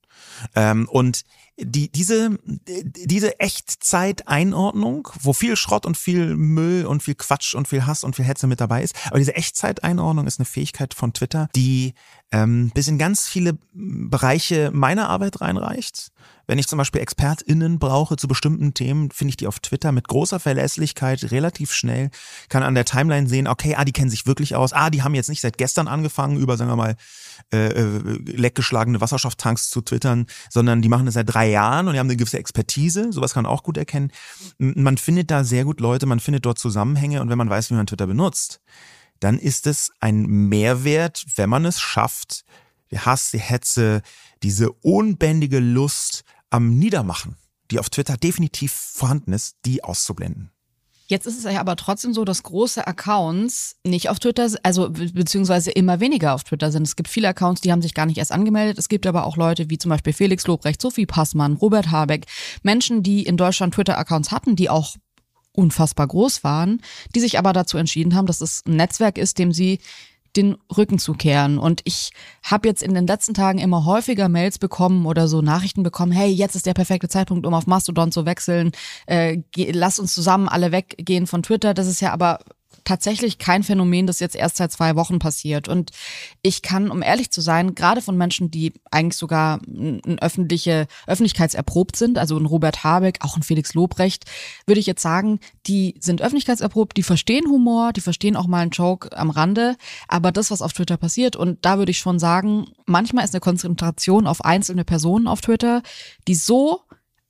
Ähm, 0.55 0.89
und 0.89 1.25
die, 1.61 1.91
diese, 1.91 2.39
diese 2.47 3.41
Echtzeiteinordnung, 3.41 5.09
wo 5.21 5.33
viel 5.33 5.57
Schrott 5.57 5.87
und 5.87 5.97
viel 5.97 6.37
Müll 6.37 6.87
und 6.87 7.03
viel 7.03 7.15
Quatsch 7.15 7.55
und 7.55 7.69
viel 7.69 7.87
Hass 7.87 8.05
und 8.05 8.17
viel 8.17 8.25
Hetze 8.25 8.47
mit 8.47 8.61
dabei 8.61 8.83
ist, 8.83 8.95
aber 9.07 9.19
diese 9.19 9.35
Echtzeiteinordnung 9.35 10.27
ist 10.27 10.39
eine 10.39 10.47
Fähigkeit 10.47 10.95
von 10.95 11.13
Twitter, 11.13 11.49
die 11.55 11.95
ähm, 12.31 12.71
bis 12.75 12.89
in 12.89 12.99
ganz 12.99 13.29
viele 13.29 13.59
Bereiche 13.73 14.71
meiner 14.73 15.09
Arbeit 15.09 15.41
reinreicht. 15.41 16.13
Wenn 16.49 16.59
ich 16.59 16.67
zum 16.67 16.79
Beispiel 16.79 17.03
ExpertInnen 17.03 17.79
brauche 17.79 18.17
zu 18.17 18.27
bestimmten 18.27 18.73
Themen, 18.73 19.11
finde 19.11 19.29
ich 19.31 19.37
die 19.37 19.47
auf 19.47 19.61
Twitter 19.61 19.93
mit 19.93 20.09
großer 20.09 20.41
Verlässlichkeit 20.41 21.31
relativ 21.31 21.75
schnell, 21.75 22.11
kann 22.49 22.63
an 22.63 22.75
der 22.75 22.87
Timeline 22.87 23.29
sehen, 23.29 23.47
okay, 23.47 23.75
ah, 23.77 23.85
die 23.85 23.93
kennen 23.93 24.09
sich 24.09 24.27
wirklich 24.27 24.57
aus, 24.57 24.73
ah, 24.73 24.89
die 24.89 25.03
haben 25.03 25.15
jetzt 25.15 25.29
nicht 25.29 25.43
seit 25.43 25.59
gestern 25.59 25.89
angefangen, 25.89 26.39
über, 26.39 26.57
sagen 26.57 26.71
wir 26.71 26.77
mal, 26.77 26.97
äh, 27.53 27.67
äh 27.67 28.19
leckgeschlagene 28.25 28.99
Wasserstofftanks 29.03 29.69
zu 29.69 29.83
twittern, 29.83 30.25
sondern 30.49 30.81
die 30.81 30.89
machen 30.89 31.05
das 31.05 31.15
seit 31.15 31.33
drei 31.33 31.51
Jahren 31.51 31.87
und 31.87 31.93
die 31.93 31.99
haben 31.99 32.09
eine 32.09 32.17
gewisse 32.17 32.39
Expertise, 32.39 33.13
sowas 33.13 33.35
kann 33.35 33.43
man 33.43 33.53
auch 33.53 33.63
gut 33.63 33.77
erkennen. 33.77 34.11
Man 34.57 34.97
findet 34.97 35.31
da 35.31 35.45
sehr 35.45 35.67
gut 35.67 35.81
Leute, 35.81 36.07
man 36.07 36.19
findet 36.19 36.47
dort 36.47 36.59
Zusammenhänge 36.59 37.21
und 37.21 37.29
wenn 37.29 37.39
man 37.39 37.51
weiß, 37.51 37.71
wie 37.71 37.75
man 37.75 37.87
Twitter 37.87 38.07
benutzt, 38.07 38.63
dann 39.21 39.39
ist 39.39 39.67
es 39.67 39.93
ein 40.01 40.23
Mehrwert, 40.23 41.27
wenn 41.37 41.51
man 41.51 41.67
es 41.67 41.79
schafft, 41.79 42.47
die 42.91 42.99
Hass, 42.99 43.33
die 43.33 43.39
Hetze, 43.39 44.01
diese 44.43 44.73
unbändige 44.73 45.59
Lust 45.59 46.25
am 46.51 46.79
Niedermachen, 46.79 47.37
die 47.71 47.79
auf 47.79 47.91
Twitter 47.91 48.17
definitiv 48.17 48.73
vorhanden 48.73 49.33
ist, 49.33 49.57
die 49.65 49.85
auszublenden. 49.85 50.51
Jetzt 51.09 51.27
ist 51.27 51.39
es 51.39 51.45
ja 51.45 51.59
aber 51.59 51.77
trotzdem 51.77 52.13
so, 52.13 52.27
dass 52.27 52.43
große 52.43 52.87
Accounts 52.87 53.77
nicht 53.83 54.11
auf 54.11 54.19
Twitter, 54.19 54.47
also 54.63 54.91
beziehungsweise 54.91 55.71
immer 55.71 56.01
weniger 56.01 56.35
auf 56.35 56.45
Twitter 56.45 56.71
sind. 56.71 56.83
Es 56.83 56.97
gibt 56.97 57.09
viele 57.09 57.29
Accounts, 57.29 57.63
die 57.63 57.73
haben 57.73 57.81
sich 57.81 57.95
gar 57.95 58.05
nicht 58.05 58.19
erst 58.19 58.31
angemeldet. 58.31 58.79
Es 58.79 58.91
gibt 58.91 59.07
aber 59.07 59.25
auch 59.25 59.39
Leute 59.39 59.71
wie 59.71 59.79
zum 59.79 59.89
Beispiel 59.89 60.13
Felix 60.13 60.47
Lobrecht, 60.47 60.83
Sophie 60.83 61.07
Passmann, 61.07 61.55
Robert 61.55 61.91
Habeck, 61.91 62.27
Menschen, 62.63 63.03
die 63.03 63.23
in 63.23 63.39
Deutschland 63.39 63.73
Twitter-Accounts 63.73 64.31
hatten, 64.31 64.55
die 64.55 64.69
auch 64.69 64.97
unfassbar 65.53 66.07
groß 66.07 66.45
waren, 66.45 66.83
die 67.15 67.21
sich 67.21 67.39
aber 67.39 67.55
dazu 67.55 67.79
entschieden 67.79 68.15
haben, 68.15 68.27
dass 68.27 68.43
es 68.43 68.63
ein 68.67 68.77
Netzwerk 68.77 69.17
ist, 69.17 69.39
dem 69.39 69.53
sie 69.53 69.81
den 70.39 70.57
Rücken 70.75 70.99
zu 70.99 71.13
kehren. 71.13 71.59
Und 71.59 71.83
ich 71.85 72.13
habe 72.43 72.69
jetzt 72.69 72.83
in 72.83 72.95
den 72.95 73.07
letzten 73.07 73.35
Tagen 73.35 73.59
immer 73.59 73.85
häufiger 73.85 74.29
Mails 74.29 74.59
bekommen 74.59 75.05
oder 75.05 75.29
so 75.29 75.43
Nachrichten 75.43 75.83
bekommen, 75.83 76.13
hey, 76.13 76.31
jetzt 76.31 76.55
ist 76.55 76.67
der 76.67 76.75
perfekte 76.75 77.09
Zeitpunkt, 77.09 77.47
um 77.47 77.55
auf 77.55 77.67
Mastodon 77.67 78.13
zu 78.13 78.25
wechseln. 78.25 78.73
Äh, 79.07 79.39
lass 79.57 79.99
uns 79.99 80.15
zusammen 80.15 80.49
alle 80.49 80.73
weggehen 80.73 81.27
von 81.27 81.43
Twitter. 81.43 81.75
Das 81.75 81.87
ist 81.87 82.01
ja 82.01 82.13
aber 82.13 82.39
tatsächlich 82.89 83.37
kein 83.37 83.63
Phänomen, 83.63 84.07
das 84.07 84.19
jetzt 84.19 84.35
erst 84.35 84.57
seit 84.57 84.73
zwei 84.73 84.97
Wochen 84.97 85.19
passiert. 85.19 85.69
Und 85.69 85.91
ich 86.41 86.63
kann, 86.63 86.91
um 86.91 87.03
ehrlich 87.03 87.31
zu 87.31 87.43
sein, 87.43 87.75
gerade 87.75 88.01
von 88.01 88.17
Menschen, 88.17 88.51
die 88.51 88.73
eigentlich 88.91 89.19
sogar 89.19 89.61
ein 89.67 90.19
öffentliche, 90.21 90.87
öffentlichkeitserprobt 91.07 91.97
sind, 91.97 92.17
also 92.17 92.39
ein 92.39 92.47
Robert 92.47 92.85
Habeck, 92.85 93.19
auch 93.21 93.37
ein 93.37 93.43
Felix 93.43 93.75
Lobrecht, 93.75 94.25
würde 94.67 94.81
ich 94.81 94.87
jetzt 94.87 95.03
sagen, 95.03 95.39
die 95.67 95.97
sind 96.01 96.23
öffentlichkeitserprobt, 96.23 96.97
die 96.97 97.03
verstehen 97.03 97.47
Humor, 97.49 97.93
die 97.93 98.01
verstehen 98.01 98.37
auch 98.37 98.47
mal 98.47 98.63
einen 98.63 98.71
Joke 98.71 99.15
am 99.15 99.29
Rande, 99.29 99.77
aber 100.09 100.33
das, 100.33 100.51
was 100.51 100.63
auf 100.63 100.73
Twitter 100.73 100.97
passiert, 100.97 101.37
und 101.37 101.59
da 101.67 101.77
würde 101.77 101.91
ich 101.91 101.99
schon 101.99 102.19
sagen, 102.19 102.69
manchmal 102.87 103.25
ist 103.25 103.35
eine 103.35 103.41
Konzentration 103.41 104.27
auf 104.27 104.47
einzelne 104.47 104.87
Personen 104.87 105.29
auf 105.29 105.43
Twitter, 105.43 105.83
die 106.27 106.35
so 106.35 106.81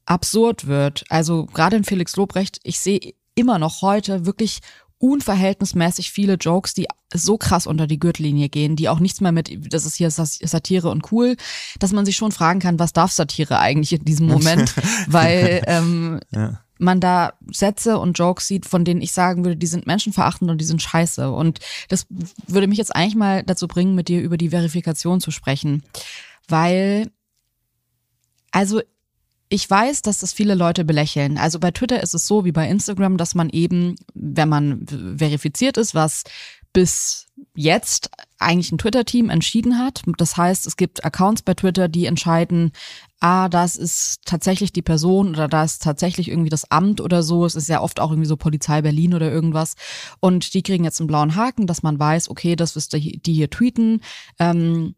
absurd 0.06 0.68
wird. 0.68 1.04
Also 1.08 1.46
gerade 1.46 1.76
in 1.76 1.84
Felix 1.84 2.14
Lobrecht, 2.14 2.60
ich 2.62 2.78
sehe 2.78 3.14
immer 3.34 3.58
noch 3.58 3.82
heute 3.82 4.24
wirklich 4.24 4.60
unverhältnismäßig 4.98 6.10
viele 6.10 6.34
Jokes, 6.34 6.74
die 6.74 6.86
so 7.14 7.38
krass 7.38 7.66
unter 7.66 7.86
die 7.86 7.98
Gürtellinie 7.98 8.48
gehen, 8.48 8.76
die 8.76 8.88
auch 8.88 8.98
nichts 8.98 9.20
mehr 9.20 9.32
mit, 9.32 9.72
das 9.72 9.86
ist 9.86 9.96
hier 9.96 10.10
Satire 10.10 10.90
und 10.90 11.12
cool, 11.12 11.36
dass 11.78 11.92
man 11.92 12.04
sich 12.04 12.16
schon 12.16 12.32
fragen 12.32 12.60
kann, 12.60 12.78
was 12.78 12.92
darf 12.92 13.12
Satire 13.12 13.58
eigentlich 13.58 13.92
in 13.92 14.04
diesem 14.04 14.26
Moment, 14.26 14.74
weil 15.06 15.62
ähm, 15.66 16.20
ja. 16.32 16.60
man 16.78 17.00
da 17.00 17.34
Sätze 17.52 17.98
und 17.98 18.18
Jokes 18.18 18.48
sieht, 18.48 18.66
von 18.66 18.84
denen 18.84 19.00
ich 19.00 19.12
sagen 19.12 19.44
würde, 19.44 19.56
die 19.56 19.66
sind 19.66 19.86
menschenverachtend 19.86 20.50
und 20.50 20.60
die 20.60 20.66
sind 20.66 20.82
scheiße. 20.82 21.30
Und 21.30 21.60
das 21.88 22.06
würde 22.46 22.66
mich 22.66 22.78
jetzt 22.78 22.94
eigentlich 22.94 23.16
mal 23.16 23.44
dazu 23.44 23.68
bringen, 23.68 23.94
mit 23.94 24.08
dir 24.08 24.20
über 24.20 24.36
die 24.36 24.50
Verifikation 24.50 25.20
zu 25.20 25.30
sprechen, 25.30 25.84
weil 26.48 27.10
also 28.50 28.80
ich 29.48 29.68
weiß, 29.68 30.02
dass 30.02 30.18
das 30.18 30.32
viele 30.32 30.54
Leute 30.54 30.84
belächeln. 30.84 31.38
Also 31.38 31.58
bei 31.58 31.70
Twitter 31.70 32.02
ist 32.02 32.14
es 32.14 32.26
so 32.26 32.44
wie 32.44 32.52
bei 32.52 32.68
Instagram, 32.68 33.16
dass 33.16 33.34
man 33.34 33.48
eben, 33.50 33.96
wenn 34.14 34.48
man 34.48 34.84
verifiziert 35.16 35.76
ist, 35.76 35.94
was 35.94 36.24
bis 36.72 37.26
jetzt 37.54 38.10
eigentlich 38.38 38.70
ein 38.70 38.78
Twitter-Team 38.78 39.30
entschieden 39.30 39.78
hat. 39.78 40.02
Das 40.18 40.36
heißt, 40.36 40.66
es 40.66 40.76
gibt 40.76 41.04
Accounts 41.04 41.42
bei 41.42 41.54
Twitter, 41.54 41.88
die 41.88 42.06
entscheiden, 42.06 42.72
ah, 43.20 43.48
das 43.48 43.76
ist 43.76 44.20
tatsächlich 44.24 44.72
die 44.72 44.82
Person 44.82 45.30
oder 45.30 45.48
da 45.48 45.64
ist 45.64 45.82
tatsächlich 45.82 46.28
irgendwie 46.28 46.50
das 46.50 46.70
Amt 46.70 47.00
oder 47.00 47.22
so. 47.22 47.44
Es 47.46 47.54
ist 47.54 47.68
ja 47.68 47.80
oft 47.80 48.00
auch 48.00 48.10
irgendwie 48.10 48.28
so 48.28 48.36
Polizei 48.36 48.82
Berlin 48.82 49.14
oder 49.14 49.30
irgendwas. 49.30 49.74
Und 50.20 50.54
die 50.54 50.62
kriegen 50.62 50.84
jetzt 50.84 51.00
einen 51.00 51.08
blauen 51.08 51.34
Haken, 51.34 51.66
dass 51.66 51.82
man 51.82 51.98
weiß, 51.98 52.28
okay, 52.28 52.54
das 52.54 52.76
wirst 52.76 52.92
du 52.92 53.00
die 53.00 53.32
hier 53.32 53.50
tweeten. 53.50 54.02
Ähm, 54.38 54.94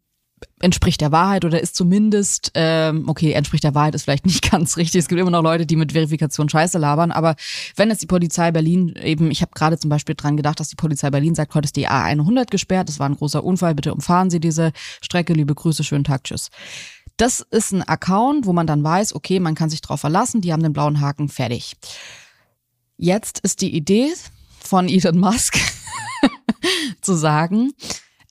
entspricht 0.61 1.01
der 1.01 1.13
Wahrheit 1.13 1.45
oder 1.45 1.61
ist 1.61 1.75
zumindest, 1.75 2.53
ähm, 2.55 3.09
okay, 3.09 3.33
entspricht 3.33 3.65
der 3.65 3.75
Wahrheit 3.75 3.95
ist 3.95 4.05
vielleicht 4.05 4.27
nicht 4.27 4.51
ganz 4.51 4.77
richtig. 4.77 5.01
Es 5.01 5.09
gibt 5.09 5.21
immer 5.21 5.31
noch 5.31 5.43
Leute, 5.43 5.67
die 5.67 5.77
mit 5.77 5.93
Verifikation 5.93 6.49
Scheiße 6.49 6.79
labern, 6.79 7.13
aber 7.13 7.37
wenn 7.77 7.89
jetzt 7.89 8.03
die 8.03 8.07
Polizei 8.07 8.51
Berlin 8.51 8.95
eben, 9.03 9.31
ich 9.31 9.43
habe 9.43 9.53
gerade 9.55 9.79
zum 9.79 9.91
Beispiel 9.91 10.15
dran 10.15 10.37
gedacht, 10.37 10.61
dass 10.61 10.69
die 10.69 10.77
Polizei 10.77 11.11
Berlin 11.11 11.35
sagt, 11.35 11.55
heute 11.55 11.67
ist 11.67 11.77
die 11.77 11.89
A100 11.89 12.51
gesperrt, 12.51 12.89
das 12.89 12.99
war 12.99 13.09
ein 13.09 13.17
großer 13.17 13.43
Unfall, 13.43 13.75
bitte 13.75 13.93
umfahren 13.93 14.31
Sie 14.31 14.41
diese 14.41 14.73
Strecke, 15.01 15.33
liebe 15.33 15.55
Grüße, 15.55 15.85
schönen 15.85 16.05
Tag, 16.05 16.25
tschüss. 16.25 16.51
Das 17.17 17.41
ist 17.51 17.73
ein 17.73 17.83
Account, 17.83 18.47
wo 18.47 18.53
man 18.53 18.67
dann 18.67 18.83
weiß, 18.83 19.15
okay, 19.15 19.41
man 19.41 19.55
kann 19.55 19.69
sich 19.71 19.83
drauf 19.83 20.01
verlassen, 20.01 20.41
die 20.41 20.53
haben 20.53 20.63
den 20.63 20.73
blauen 20.73 21.01
Haken, 21.01 21.29
fertig. 21.29 21.77
Jetzt 22.97 23.41
ist 23.41 23.61
die 23.61 23.75
Idee 23.75 24.13
von 24.59 24.89
Elon 24.89 25.19
Musk 25.19 25.59
zu 27.01 27.15
sagen, 27.15 27.73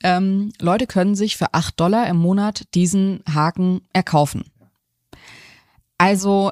ähm, 0.04 0.52
Leute 0.60 0.88
können 0.88 1.16
sich 1.16 1.38
für 1.38 1.54
acht 1.54 1.80
Dollar 1.80 2.08
im 2.08 2.18
Monat 2.18 2.64
diesen 2.74 3.24
Haken 3.28 3.82
erkaufen. 3.94 4.46
Also 5.98 6.52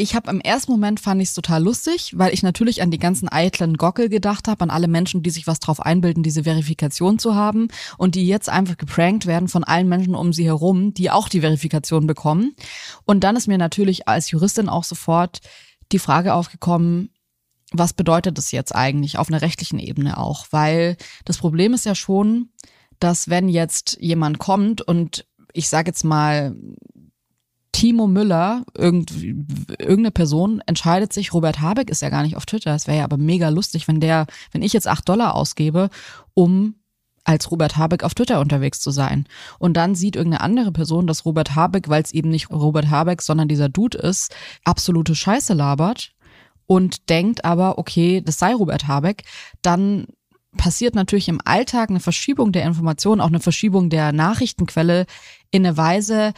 ich 0.00 0.14
habe 0.14 0.30
im 0.30 0.40
ersten 0.40 0.72
Moment 0.72 0.98
fand 0.98 1.20
ich 1.20 1.28
es 1.28 1.34
total 1.34 1.62
lustig, 1.62 2.14
weil 2.16 2.32
ich 2.32 2.42
natürlich 2.42 2.80
an 2.80 2.90
die 2.90 2.98
ganzen 2.98 3.28
eitlen 3.28 3.76
Gockel 3.76 4.08
gedacht 4.08 4.48
habe, 4.48 4.62
an 4.62 4.70
alle 4.70 4.88
Menschen, 4.88 5.22
die 5.22 5.28
sich 5.28 5.46
was 5.46 5.60
drauf 5.60 5.78
einbilden, 5.80 6.22
diese 6.22 6.44
Verifikation 6.44 7.18
zu 7.18 7.34
haben 7.34 7.68
und 7.98 8.14
die 8.14 8.26
jetzt 8.26 8.48
einfach 8.48 8.78
geprankt 8.78 9.26
werden 9.26 9.48
von 9.48 9.62
allen 9.62 9.90
Menschen 9.90 10.14
um 10.14 10.32
sie 10.32 10.46
herum, 10.46 10.94
die 10.94 11.10
auch 11.10 11.28
die 11.28 11.42
Verifikation 11.42 12.06
bekommen. 12.06 12.56
Und 13.04 13.24
dann 13.24 13.36
ist 13.36 13.46
mir 13.46 13.58
natürlich 13.58 14.08
als 14.08 14.30
Juristin 14.30 14.70
auch 14.70 14.84
sofort 14.84 15.40
die 15.92 15.98
Frage 15.98 16.32
aufgekommen, 16.32 17.10
was 17.72 17.92
bedeutet 17.92 18.36
das 18.38 18.50
jetzt 18.50 18.74
eigentlich 18.74 19.18
auf 19.18 19.28
einer 19.28 19.42
rechtlichen 19.42 19.78
Ebene 19.78 20.18
auch? 20.18 20.46
Weil 20.50 20.96
das 21.24 21.38
Problem 21.38 21.72
ist 21.74 21.86
ja 21.86 21.94
schon, 21.94 22.50
dass 22.98 23.28
wenn 23.28 23.48
jetzt 23.48 23.96
jemand 24.00 24.38
kommt 24.38 24.82
und 24.82 25.26
ich 25.52 25.68
sage 25.68 25.88
jetzt 25.88 26.04
mal, 26.04 26.54
Timo 27.72 28.06
Müller, 28.06 28.64
irgend, 28.76 29.12
irgendeine 29.12 30.10
Person 30.10 30.60
entscheidet 30.66 31.12
sich, 31.12 31.32
Robert 31.32 31.60
Habeck 31.60 31.88
ist 31.88 32.02
ja 32.02 32.10
gar 32.10 32.22
nicht 32.22 32.36
auf 32.36 32.44
Twitter, 32.44 32.74
es 32.74 32.86
wäre 32.86 32.98
ja 32.98 33.04
aber 33.04 33.16
mega 33.16 33.48
lustig, 33.48 33.88
wenn 33.88 34.00
der, 34.00 34.26
wenn 34.52 34.62
ich 34.62 34.72
jetzt 34.72 34.88
acht 34.88 35.08
Dollar 35.08 35.34
ausgebe, 35.34 35.88
um 36.34 36.74
als 37.24 37.50
Robert 37.50 37.76
Habeck 37.76 38.02
auf 38.02 38.14
Twitter 38.14 38.40
unterwegs 38.40 38.80
zu 38.80 38.90
sein. 38.90 39.26
Und 39.58 39.74
dann 39.76 39.94
sieht 39.94 40.16
irgendeine 40.16 40.42
andere 40.42 40.72
Person, 40.72 41.06
dass 41.06 41.24
Robert 41.24 41.54
Habeck, 41.54 41.88
weil 41.88 42.02
es 42.02 42.12
eben 42.12 42.30
nicht 42.30 42.50
Robert 42.50 42.90
Habeck, 42.90 43.22
sondern 43.22 43.46
dieser 43.46 43.68
Dude 43.68 43.98
ist, 43.98 44.34
absolute 44.64 45.14
Scheiße 45.14 45.54
labert 45.54 46.12
und 46.70 47.08
denkt 47.08 47.44
aber, 47.44 47.78
okay, 47.78 48.22
das 48.24 48.38
sei 48.38 48.54
Robert 48.54 48.86
Habeck, 48.86 49.24
dann 49.60 50.06
passiert 50.56 50.94
natürlich 50.94 51.28
im 51.28 51.40
Alltag 51.44 51.90
eine 51.90 51.98
Verschiebung 51.98 52.52
der 52.52 52.62
Informationen, 52.62 53.20
auch 53.20 53.26
eine 53.26 53.40
Verschiebung 53.40 53.90
der 53.90 54.12
Nachrichtenquelle 54.12 55.06
in 55.50 55.66
eine 55.66 55.76
Weise, 55.76 56.32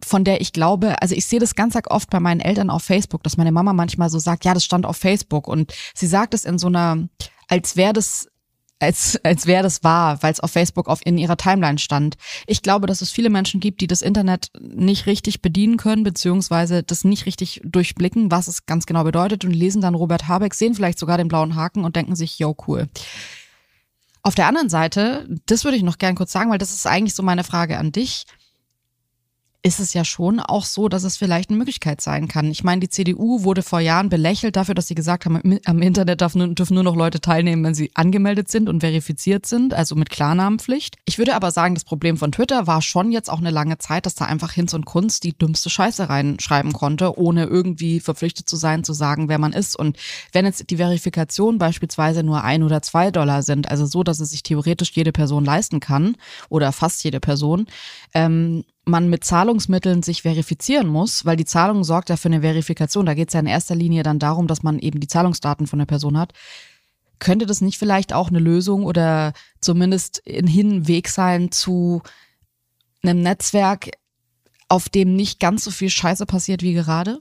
von 0.00 0.22
der 0.22 0.40
ich 0.40 0.52
glaube, 0.52 1.02
also 1.02 1.16
ich 1.16 1.26
sehe 1.26 1.40
das 1.40 1.56
ganz 1.56 1.76
oft 1.88 2.08
bei 2.08 2.20
meinen 2.20 2.38
Eltern 2.38 2.70
auf 2.70 2.84
Facebook, 2.84 3.24
dass 3.24 3.36
meine 3.36 3.50
Mama 3.50 3.72
manchmal 3.72 4.10
so 4.10 4.20
sagt, 4.20 4.44
ja, 4.44 4.54
das 4.54 4.64
stand 4.64 4.86
auf 4.86 4.96
Facebook. 4.96 5.48
Und 5.48 5.74
sie 5.92 6.06
sagt 6.06 6.34
es 6.34 6.44
in 6.44 6.56
so 6.56 6.68
einer, 6.68 7.08
als 7.48 7.74
wäre 7.74 7.94
das 7.94 8.28
als, 8.80 9.18
als 9.24 9.46
wäre 9.46 9.62
das 9.62 9.82
wahr, 9.84 10.22
weil 10.22 10.32
es 10.32 10.40
auf 10.40 10.50
Facebook 10.50 10.88
auf 10.88 11.00
in 11.04 11.18
ihrer 11.18 11.36
Timeline 11.36 11.78
stand. 11.78 12.16
Ich 12.46 12.62
glaube, 12.62 12.86
dass 12.86 13.00
es 13.00 13.10
viele 13.10 13.30
Menschen 13.30 13.60
gibt, 13.60 13.80
die 13.80 13.86
das 13.86 14.02
Internet 14.02 14.48
nicht 14.60 15.06
richtig 15.06 15.42
bedienen 15.42 15.76
können, 15.76 16.02
beziehungsweise 16.02 16.82
das 16.82 17.04
nicht 17.04 17.26
richtig 17.26 17.60
durchblicken, 17.64 18.30
was 18.30 18.48
es 18.48 18.66
ganz 18.66 18.86
genau 18.86 19.04
bedeutet 19.04 19.44
und 19.44 19.52
lesen 19.52 19.80
dann 19.80 19.94
Robert 19.94 20.28
Habeck, 20.28 20.54
sehen 20.54 20.74
vielleicht 20.74 20.98
sogar 20.98 21.18
den 21.18 21.28
blauen 21.28 21.54
Haken 21.54 21.84
und 21.84 21.96
denken 21.96 22.16
sich, 22.16 22.38
yo, 22.38 22.56
cool. 22.66 22.88
Auf 24.22 24.34
der 24.34 24.46
anderen 24.46 24.70
Seite, 24.70 25.28
das 25.46 25.64
würde 25.64 25.76
ich 25.76 25.82
noch 25.82 25.98
gern 25.98 26.14
kurz 26.14 26.32
sagen, 26.32 26.50
weil 26.50 26.58
das 26.58 26.72
ist 26.72 26.86
eigentlich 26.86 27.14
so 27.14 27.22
meine 27.22 27.44
Frage 27.44 27.78
an 27.78 27.92
dich 27.92 28.24
ist 29.66 29.80
es 29.80 29.94
ja 29.94 30.04
schon 30.04 30.40
auch 30.40 30.66
so, 30.66 30.90
dass 30.90 31.04
es 31.04 31.16
vielleicht 31.16 31.48
eine 31.48 31.56
Möglichkeit 31.56 32.02
sein 32.02 32.28
kann. 32.28 32.50
Ich 32.50 32.64
meine, 32.64 32.80
die 32.80 32.90
CDU 32.90 33.44
wurde 33.44 33.62
vor 33.62 33.80
Jahren 33.80 34.10
belächelt 34.10 34.56
dafür, 34.56 34.74
dass 34.74 34.88
sie 34.88 34.94
gesagt 34.94 35.24
haben, 35.24 35.58
am 35.64 35.80
Internet 35.80 36.20
dürfen 36.20 36.74
nur 36.74 36.82
noch 36.82 36.96
Leute 36.96 37.18
teilnehmen, 37.18 37.64
wenn 37.64 37.74
sie 37.74 37.90
angemeldet 37.94 38.50
sind 38.50 38.68
und 38.68 38.80
verifiziert 38.80 39.46
sind, 39.46 39.72
also 39.72 39.94
mit 39.94 40.10
Klarnamenpflicht. 40.10 40.96
Ich 41.06 41.16
würde 41.16 41.34
aber 41.34 41.50
sagen, 41.50 41.74
das 41.74 41.84
Problem 41.84 42.18
von 42.18 42.30
Twitter 42.30 42.66
war 42.66 42.82
schon 42.82 43.10
jetzt 43.10 43.30
auch 43.30 43.38
eine 43.38 43.50
lange 43.50 43.78
Zeit, 43.78 44.04
dass 44.04 44.14
da 44.14 44.26
einfach 44.26 44.52
Hinz 44.52 44.74
und 44.74 44.84
Kunst 44.84 45.24
die 45.24 45.32
dümmste 45.32 45.70
Scheiße 45.70 46.10
reinschreiben 46.10 46.74
konnte, 46.74 47.18
ohne 47.18 47.44
irgendwie 47.44 48.00
verpflichtet 48.00 48.46
zu 48.46 48.56
sein, 48.56 48.84
zu 48.84 48.92
sagen, 48.92 49.30
wer 49.30 49.38
man 49.38 49.54
ist. 49.54 49.76
Und 49.76 49.96
wenn 50.32 50.44
jetzt 50.44 50.68
die 50.68 50.76
Verifikation 50.76 51.56
beispielsweise 51.56 52.22
nur 52.22 52.44
ein 52.44 52.64
oder 52.64 52.82
zwei 52.82 53.10
Dollar 53.10 53.42
sind, 53.42 53.70
also 53.70 53.86
so, 53.86 54.02
dass 54.02 54.20
es 54.20 54.28
sich 54.28 54.42
theoretisch 54.42 54.90
jede 54.92 55.12
Person 55.12 55.46
leisten 55.46 55.80
kann 55.80 56.18
oder 56.50 56.70
fast 56.70 57.02
jede 57.02 57.20
Person, 57.20 57.66
ähm, 58.12 58.64
man 58.84 59.08
mit 59.08 59.24
Zahlungsmitteln 59.24 60.02
sich 60.02 60.22
verifizieren 60.22 60.88
muss, 60.88 61.24
weil 61.24 61.36
die 61.36 61.44
Zahlung 61.44 61.84
sorgt 61.84 62.10
ja 62.10 62.16
für 62.16 62.28
eine 62.28 62.42
Verifikation. 62.42 63.06
Da 63.06 63.14
geht 63.14 63.28
es 63.28 63.34
ja 63.34 63.40
in 63.40 63.46
erster 63.46 63.74
Linie 63.74 64.02
dann 64.02 64.18
darum, 64.18 64.46
dass 64.46 64.62
man 64.62 64.78
eben 64.78 65.00
die 65.00 65.08
Zahlungsdaten 65.08 65.66
von 65.66 65.78
der 65.78 65.86
Person 65.86 66.18
hat. 66.18 66.32
Könnte 67.18 67.46
das 67.46 67.60
nicht 67.60 67.78
vielleicht 67.78 68.12
auch 68.12 68.28
eine 68.28 68.40
Lösung 68.40 68.84
oder 68.84 69.32
zumindest 69.60 70.22
ein 70.28 70.46
Hinweg 70.46 71.08
sein 71.08 71.50
zu 71.50 72.02
einem 73.02 73.22
Netzwerk, 73.22 73.90
auf 74.68 74.88
dem 74.88 75.14
nicht 75.14 75.40
ganz 75.40 75.64
so 75.64 75.70
viel 75.70 75.90
Scheiße 75.90 76.26
passiert 76.26 76.62
wie 76.62 76.74
gerade? 76.74 77.20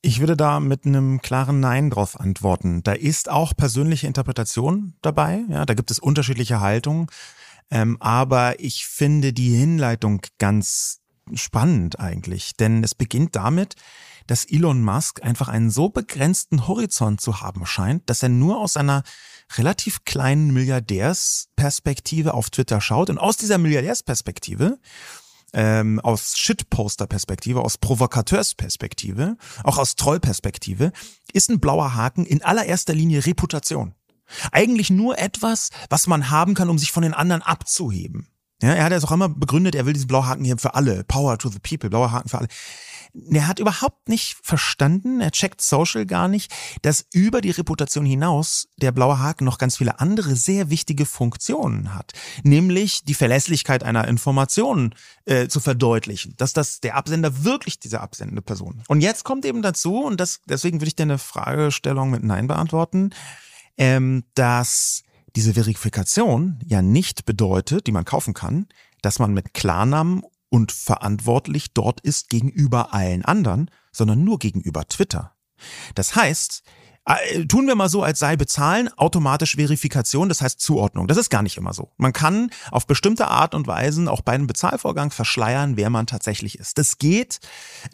Ich 0.00 0.20
würde 0.20 0.36
da 0.36 0.60
mit 0.60 0.86
einem 0.86 1.20
klaren 1.20 1.58
Nein 1.58 1.90
drauf 1.90 2.18
antworten. 2.18 2.82
Da 2.84 2.92
ist 2.92 3.28
auch 3.28 3.56
persönliche 3.56 4.06
Interpretation 4.06 4.94
dabei. 5.02 5.42
Ja, 5.48 5.66
da 5.66 5.74
gibt 5.74 5.90
es 5.90 5.98
unterschiedliche 5.98 6.60
Haltungen. 6.60 7.08
Ähm, 7.70 7.96
aber 8.00 8.60
ich 8.60 8.86
finde 8.86 9.32
die 9.32 9.54
Hinleitung 9.54 10.22
ganz 10.38 11.00
spannend 11.34 12.00
eigentlich, 12.00 12.56
denn 12.56 12.82
es 12.82 12.94
beginnt 12.94 13.36
damit, 13.36 13.74
dass 14.26 14.44
Elon 14.44 14.82
Musk 14.82 15.22
einfach 15.22 15.48
einen 15.48 15.70
so 15.70 15.88
begrenzten 15.88 16.66
Horizont 16.66 17.20
zu 17.20 17.40
haben 17.40 17.66
scheint, 17.66 18.08
dass 18.08 18.22
er 18.22 18.28
nur 18.28 18.58
aus 18.58 18.76
einer 18.76 19.02
relativ 19.56 20.04
kleinen 20.04 20.52
Milliardärsperspektive 20.52 22.34
auf 22.34 22.50
Twitter 22.50 22.80
schaut 22.80 23.10
und 23.10 23.18
aus 23.18 23.36
dieser 23.36 23.58
Milliardärsperspektive 23.58 24.78
ähm, 25.54 25.98
aus 26.00 26.36
Shitposter-Perspektive, 26.36 27.62
aus 27.62 27.78
Provokateursperspektive, 27.78 29.36
auch 29.64 29.78
aus 29.78 29.96
Trollperspektive, 29.96 30.92
ist 31.32 31.48
ein 31.48 31.60
blauer 31.60 31.94
Haken 31.94 32.26
in 32.26 32.42
allererster 32.42 32.94
Linie 32.94 33.24
Reputation. 33.24 33.94
Eigentlich 34.52 34.90
nur 34.90 35.18
etwas, 35.18 35.70
was 35.90 36.06
man 36.06 36.30
haben 36.30 36.54
kann, 36.54 36.70
um 36.70 36.78
sich 36.78 36.92
von 36.92 37.02
den 37.02 37.14
anderen 37.14 37.42
abzuheben. 37.42 38.28
Ja, 38.60 38.74
er 38.74 38.84
hat 38.84 38.92
es 38.92 39.04
auch 39.04 39.12
immer 39.12 39.28
begründet, 39.28 39.76
er 39.76 39.86
will 39.86 39.92
diesen 39.92 40.08
Blauhaken 40.08 40.44
hier 40.44 40.58
für 40.58 40.74
alle, 40.74 41.04
Power 41.04 41.38
to 41.38 41.48
the 41.48 41.60
People, 41.60 41.90
blauer 41.90 42.10
Haken 42.10 42.28
für 42.28 42.38
alle. 42.38 42.48
Er 43.30 43.46
hat 43.46 43.60
überhaupt 43.60 44.08
nicht 44.08 44.36
verstanden, 44.42 45.20
er 45.20 45.30
checkt 45.30 45.62
Social 45.62 46.06
gar 46.06 46.26
nicht, 46.28 46.52
dass 46.82 47.06
über 47.12 47.40
die 47.40 47.50
Reputation 47.50 48.04
hinaus 48.04 48.68
der 48.76 48.92
blaue 48.92 49.20
Haken 49.20 49.44
noch 49.44 49.58
ganz 49.58 49.76
viele 49.76 50.00
andere 50.00 50.34
sehr 50.34 50.70
wichtige 50.70 51.06
Funktionen 51.06 51.94
hat. 51.94 52.12
Nämlich 52.42 53.04
die 53.04 53.14
Verlässlichkeit 53.14 53.82
einer 53.84 54.08
Information 54.08 54.94
äh, 55.24 55.46
zu 55.46 55.60
verdeutlichen, 55.60 56.34
dass 56.36 56.52
das 56.52 56.80
der 56.80 56.96
Absender 56.96 57.44
wirklich 57.44 57.78
diese 57.78 58.00
absendende 58.00 58.42
Person. 58.42 58.82
Und 58.88 59.00
jetzt 59.00 59.24
kommt 59.24 59.44
eben 59.44 59.62
dazu, 59.62 60.02
und 60.02 60.20
das, 60.20 60.40
deswegen 60.46 60.80
würde 60.80 60.88
ich 60.88 60.96
deine 60.96 61.18
Fragestellung 61.18 62.10
mit 62.10 62.24
Nein 62.24 62.48
beantworten, 62.48 63.10
ähm, 63.78 64.24
dass 64.34 65.02
diese 65.36 65.54
Verifikation 65.54 66.58
ja 66.66 66.82
nicht 66.82 67.24
bedeutet, 67.24 67.86
die 67.86 67.92
man 67.92 68.04
kaufen 68.04 68.34
kann, 68.34 68.66
dass 69.02 69.18
man 69.18 69.32
mit 69.32 69.54
Klarnamen 69.54 70.22
und 70.50 70.72
verantwortlich 70.72 71.72
dort 71.74 72.00
ist 72.00 72.28
gegenüber 72.28 72.92
allen 72.92 73.24
anderen, 73.24 73.70
sondern 73.92 74.24
nur 74.24 74.38
gegenüber 74.38 74.86
Twitter. 74.88 75.34
Das 75.94 76.16
heißt, 76.16 76.62
äh, 77.04 77.46
tun 77.46 77.66
wir 77.66 77.74
mal 77.74 77.88
so, 77.88 78.02
als 78.02 78.18
sei 78.18 78.36
bezahlen 78.36 78.88
automatisch 78.96 79.56
Verifikation, 79.56 80.28
das 80.28 80.42
heißt 80.42 80.60
Zuordnung. 80.60 81.06
Das 81.08 81.16
ist 81.16 81.30
gar 81.30 81.42
nicht 81.42 81.56
immer 81.56 81.72
so. 81.72 81.90
Man 81.96 82.12
kann 82.12 82.50
auf 82.70 82.86
bestimmte 82.86 83.28
Art 83.28 83.54
und 83.54 83.66
Weisen 83.66 84.08
auch 84.08 84.20
bei 84.20 84.32
einem 84.32 84.46
Bezahlvorgang 84.46 85.10
verschleiern, 85.10 85.76
wer 85.76 85.90
man 85.90 86.06
tatsächlich 86.06 86.58
ist. 86.58 86.78
Das 86.78 86.98
geht. 86.98 87.40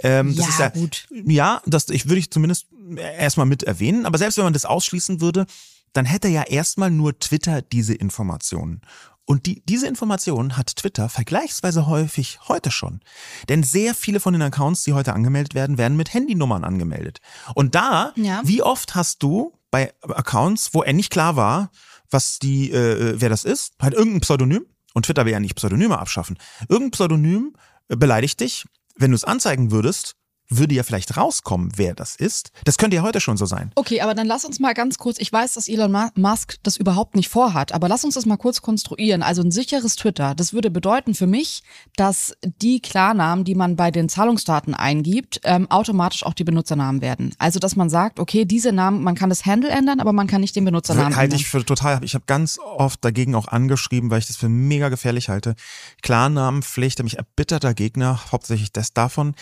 Ähm, 0.01 0.35
das 0.35 0.47
ja, 0.47 0.51
ist 0.51 0.59
ja, 0.59 0.69
gut. 0.69 1.07
Ja, 1.11 1.63
das 1.65 1.89
ich 1.91 2.07
würde 2.09 2.19
ich 2.19 2.31
zumindest 2.31 2.67
erstmal 2.97 3.47
mit 3.47 3.63
erwähnen. 3.63 4.05
Aber 4.05 4.19
selbst 4.19 4.37
wenn 4.37 4.45
man 4.45 4.53
das 4.53 4.65
ausschließen 4.65 5.21
würde, 5.21 5.47
dann 5.95 6.05
hätte 6.05 6.29
ja 6.29 6.43
erstmal 6.43 6.91
nur 6.91 7.19
Twitter 7.19 7.63
diese 7.63 7.95
Informationen. 7.95 8.83
Und 9.27 9.47
die, 9.47 9.63
diese 9.65 9.87
Informationen 9.89 10.59
hat 10.59 10.77
Twitter 10.77 11.09
vergleichsweise 11.09 11.87
häufig 11.87 12.41
heute 12.47 12.71
schon. 12.71 13.01
Denn 13.49 13.63
sehr 13.63 13.95
viele 13.95 14.21
von 14.21 14.35
den 14.35 14.43
Accounts, 14.43 14.85
die 14.85 14.93
heute 14.93 15.15
angemeldet 15.15 15.55
werden, 15.55 15.79
werden 15.79 15.97
mit 15.97 16.13
Handynummern 16.13 16.63
angemeldet. 16.63 17.21
Und 17.55 17.75
da, 17.75 18.13
Ja. 18.17 18.43
wie 18.45 18.61
oft 18.61 18.95
hast 18.95 19.23
du 19.23 19.59
bei 19.71 19.95
Accounts, 20.03 20.75
wo 20.75 20.83
er 20.83 20.93
nicht 20.93 21.11
klar 21.11 21.37
war, 21.37 21.71
was 22.11 22.39
die, 22.39 22.71
äh, 22.71 23.15
wer 23.19 23.31
das 23.31 23.45
ist, 23.45 23.73
halt 23.81 23.95
irgendein 23.95 24.21
Pseudonym, 24.21 24.67
und 24.93 25.07
Twitter 25.07 25.25
will 25.25 25.33
ja 25.33 25.41
nicht 25.41 25.57
Pseudonyme 25.57 25.99
abschaffen, 25.99 26.39
irgendein 26.69 26.91
Pseudonym 26.93 27.55
äh, 27.89 27.97
beleidigt 27.97 28.41
dich, 28.41 28.67
wenn 28.97 29.11
du 29.11 29.15
es 29.17 29.25
anzeigen 29.25 29.71
würdest, 29.71 30.17
würde 30.49 30.75
ja 30.75 30.83
vielleicht 30.83 31.17
rauskommen, 31.17 31.73
wer 31.77 31.95
das 31.95 32.17
ist. 32.17 32.51
Das 32.65 32.77
könnte 32.77 32.97
ja 32.97 33.03
heute 33.03 33.21
schon 33.21 33.37
so 33.37 33.47
sein. 33.47 33.73
Okay, 33.75 34.01
aber 34.01 34.15
dann 34.15 34.27
lass 34.27 34.45
uns 34.45 34.61
mal 34.61 34.75
ganz 34.75 34.99
kurz, 34.99 35.19
ich 35.19 35.33
weiß, 35.33 35.55
dass 35.55 35.69
Elon 35.69 35.95
Musk 36.17 36.57
das 36.63 36.77
überhaupt 36.77 37.17
nicht 37.17 37.29
vorhat, 37.29 37.73
aber 37.73 37.89
lass 37.89 38.05
uns 38.05 38.15
das 38.15 38.27
mal 38.27 38.37
kurz 38.37 38.63
konstruieren. 38.63 39.23
Also 39.23 39.43
ein 39.43 39.51
sicheres 39.51 39.97
Twitter, 39.97 40.35
das 40.35 40.53
würde 40.53 40.71
bedeuten 40.71 41.15
für 41.15 41.27
mich, 41.27 41.63
dass 41.97 42.37
die 42.43 42.81
Klarnamen, 42.81 43.45
die 43.45 43.55
man 43.55 43.77
bei 43.77 43.91
den 43.91 44.09
Zahlungsdaten 44.09 44.75
eingibt, 44.75 45.41
ähm, 45.45 45.71
automatisch 45.71 46.25
auch 46.25 46.35
die 46.35 46.45
Benutzernamen 46.45 47.01
werden. 47.01 47.35
Also 47.39 47.59
dass 47.59 47.77
man 47.77 47.89
sagt, 47.89 48.21
okay, 48.21 48.45
diese 48.45 48.73
Namen, 48.73 49.03
man 49.03 49.15
kann 49.15 49.31
das 49.31 49.47
Handle 49.47 49.71
ändern, 49.71 50.01
aber 50.01 50.13
man 50.13 50.27
kann 50.27 50.41
nicht 50.41 50.57
den 50.57 50.65
Benutzernamen 50.65 51.17
Halte 51.17 51.35
ändern. 51.35 51.41
ich 51.41 51.49
für 51.49 51.65
total, 51.65 52.03
ich 52.05 52.15
habe 52.15 52.25
ganz 52.27 52.59
oft 52.59 53.05
dagegen 53.05 53.35
auch 53.35 53.49
angeschrieben, 53.49 54.11
weil 54.11 54.19
ich 54.19 54.27
das 54.27 54.37
für 54.37 54.49
mega 54.49 54.89
gefährlich 54.89 55.29
halte. 55.29 55.55
Klarnamenpflicht, 56.03 57.03
mich 57.03 57.19
erbitterter 57.19 57.75
Gegner, 57.75 58.21
hauptsächlich 58.33 58.73
das 58.73 58.93
davon, 58.93 59.35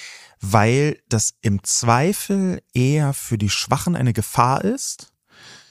weil 0.42 0.98
das 1.08 1.34
im 1.40 1.62
Zweifel 1.62 2.60
eher 2.74 3.14
für 3.14 3.38
die 3.38 3.48
Schwachen 3.48 3.96
eine 3.96 4.12
Gefahr 4.12 4.62
ist. 4.64 5.12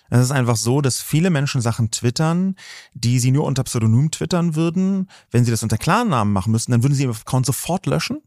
Es 0.10 0.22
ist 0.22 0.32
einfach 0.32 0.56
so, 0.56 0.82
dass 0.82 1.02
viele 1.02 1.30
Menschen 1.30 1.62
Sachen 1.62 1.92
twittern, 1.92 2.56
die 2.94 3.20
sie 3.20 3.32
nur 3.32 3.46
unter 3.46 3.64
Pseudonym 3.64 4.12
twittern 4.12 4.56
würden. 4.56 5.10
Wenn 5.30 5.46
sie 5.46 5.52
das 5.52 5.64
unter 5.64 5.78
Klarnamen 5.78 6.34
machen 6.34 6.52
müssten, 6.52 6.72
dann 6.72 6.84
würden 6.84 6.96
sie 6.96 7.04
ihren 7.04 7.16
Account 7.16 7.46
sofort 7.46 7.86
löschen. 7.86 8.22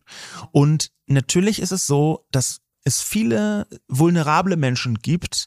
Und 0.53 0.93
natürlich 1.07 1.61
ist 1.61 1.73
es 1.73 1.87
so, 1.87 2.27
dass 2.31 2.61
es 2.85 3.01
viele 3.01 3.67
vulnerable 3.89 4.57
Menschen 4.57 4.97
gibt, 4.97 5.47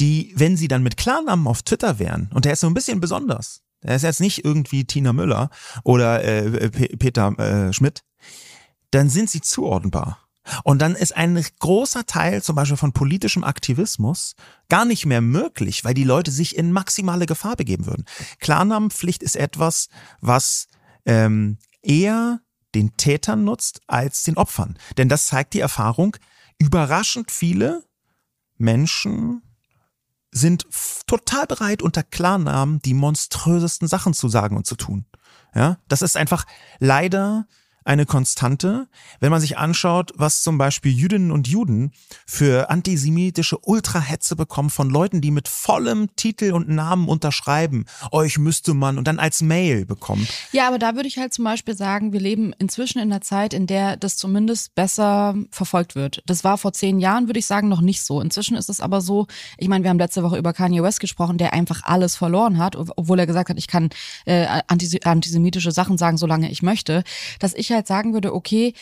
die, 0.00 0.32
wenn 0.36 0.56
sie 0.56 0.68
dann 0.68 0.82
mit 0.82 0.96
Klarnamen 0.96 1.46
auf 1.46 1.62
Twitter 1.62 1.98
wären, 1.98 2.30
und 2.32 2.44
der 2.44 2.52
ist 2.52 2.60
so 2.60 2.66
ein 2.66 2.74
bisschen 2.74 3.00
besonders, 3.00 3.62
der 3.82 3.96
ist 3.96 4.02
jetzt 4.02 4.20
nicht 4.20 4.44
irgendwie 4.44 4.84
Tina 4.84 5.12
Müller 5.12 5.50
oder 5.84 6.22
äh, 6.22 6.70
Peter 6.70 7.38
äh, 7.38 7.72
Schmidt, 7.72 8.04
dann 8.90 9.08
sind 9.08 9.30
sie 9.30 9.40
zuordnenbar. 9.40 10.25
Und 10.64 10.80
dann 10.80 10.94
ist 10.94 11.16
ein 11.16 11.44
großer 11.58 12.06
Teil 12.06 12.42
zum 12.42 12.56
Beispiel 12.56 12.76
von 12.76 12.92
politischem 12.92 13.44
Aktivismus 13.44 14.34
gar 14.68 14.84
nicht 14.84 15.06
mehr 15.06 15.20
möglich, 15.20 15.84
weil 15.84 15.94
die 15.94 16.04
Leute 16.04 16.30
sich 16.30 16.56
in 16.56 16.72
maximale 16.72 17.26
Gefahr 17.26 17.56
begeben 17.56 17.86
würden. 17.86 18.04
Klarnamenpflicht 18.40 19.22
ist 19.22 19.36
etwas, 19.36 19.88
was 20.20 20.68
ähm, 21.04 21.58
eher 21.82 22.40
den 22.74 22.96
Tätern 22.96 23.44
nutzt 23.44 23.80
als 23.86 24.22
den 24.24 24.36
Opfern. 24.36 24.78
Denn 24.98 25.08
das 25.08 25.26
zeigt 25.26 25.54
die 25.54 25.60
Erfahrung, 25.60 26.16
überraschend 26.58 27.30
viele 27.30 27.84
Menschen 28.58 29.42
sind 30.30 30.66
total 31.06 31.46
bereit, 31.46 31.82
unter 31.82 32.02
Klarnamen 32.02 32.80
die 32.80 32.94
monströsesten 32.94 33.88
Sachen 33.88 34.12
zu 34.12 34.28
sagen 34.28 34.56
und 34.56 34.66
zu 34.66 34.76
tun. 34.76 35.06
Ja, 35.54 35.78
das 35.88 36.02
ist 36.02 36.16
einfach 36.16 36.44
leider 36.78 37.46
eine 37.86 38.04
Konstante, 38.04 38.88
wenn 39.20 39.30
man 39.30 39.40
sich 39.40 39.58
anschaut, 39.58 40.12
was 40.16 40.42
zum 40.42 40.58
Beispiel 40.58 40.92
Jüdinnen 40.92 41.30
und 41.30 41.46
Juden 41.46 41.92
für 42.26 42.68
antisemitische 42.68 43.58
Ultrahetze 43.58 44.34
bekommen 44.34 44.70
von 44.70 44.90
Leuten, 44.90 45.20
die 45.20 45.30
mit 45.30 45.48
vollem 45.48 46.14
Titel 46.16 46.52
und 46.52 46.68
Namen 46.68 47.08
unterschreiben. 47.08 47.86
Euch 48.10 48.38
müsste 48.38 48.74
man 48.74 48.98
und 48.98 49.06
dann 49.06 49.18
als 49.18 49.40
Mail 49.40 49.86
bekommen. 49.86 50.26
Ja, 50.52 50.66
aber 50.66 50.78
da 50.78 50.96
würde 50.96 51.08
ich 51.08 51.18
halt 51.18 51.32
zum 51.32 51.44
Beispiel 51.44 51.76
sagen, 51.76 52.12
wir 52.12 52.20
leben 52.20 52.52
inzwischen 52.58 52.98
in 52.98 53.12
einer 53.12 53.20
Zeit, 53.20 53.54
in 53.54 53.66
der 53.66 53.96
das 53.96 54.16
zumindest 54.16 54.74
besser 54.74 55.34
verfolgt 55.50 55.94
wird. 55.94 56.22
Das 56.26 56.42
war 56.42 56.58
vor 56.58 56.72
zehn 56.72 56.98
Jahren, 56.98 57.28
würde 57.28 57.38
ich 57.38 57.46
sagen, 57.46 57.68
noch 57.68 57.80
nicht 57.80 58.02
so. 58.02 58.20
Inzwischen 58.20 58.56
ist 58.56 58.68
es 58.68 58.80
aber 58.80 59.00
so, 59.00 59.26
ich 59.58 59.68
meine, 59.68 59.84
wir 59.84 59.90
haben 59.90 59.98
letzte 59.98 60.24
Woche 60.24 60.38
über 60.38 60.52
Kanye 60.52 60.82
West 60.82 60.98
gesprochen, 60.98 61.38
der 61.38 61.52
einfach 61.52 61.82
alles 61.84 62.16
verloren 62.16 62.58
hat, 62.58 62.74
obwohl 62.74 63.18
er 63.18 63.26
gesagt 63.26 63.48
hat, 63.48 63.58
ich 63.58 63.68
kann 63.68 63.90
äh, 64.24 64.46
antis 64.66 64.96
antisemitische 65.04 65.70
Sachen 65.70 65.98
sagen, 65.98 66.16
solange 66.16 66.50
ich 66.50 66.62
möchte, 66.62 67.04
dass 67.38 67.54
ich 67.54 67.75
halt 67.76 67.86
sagen 67.86 68.12
würde, 68.14 68.34
okay, 68.34 68.74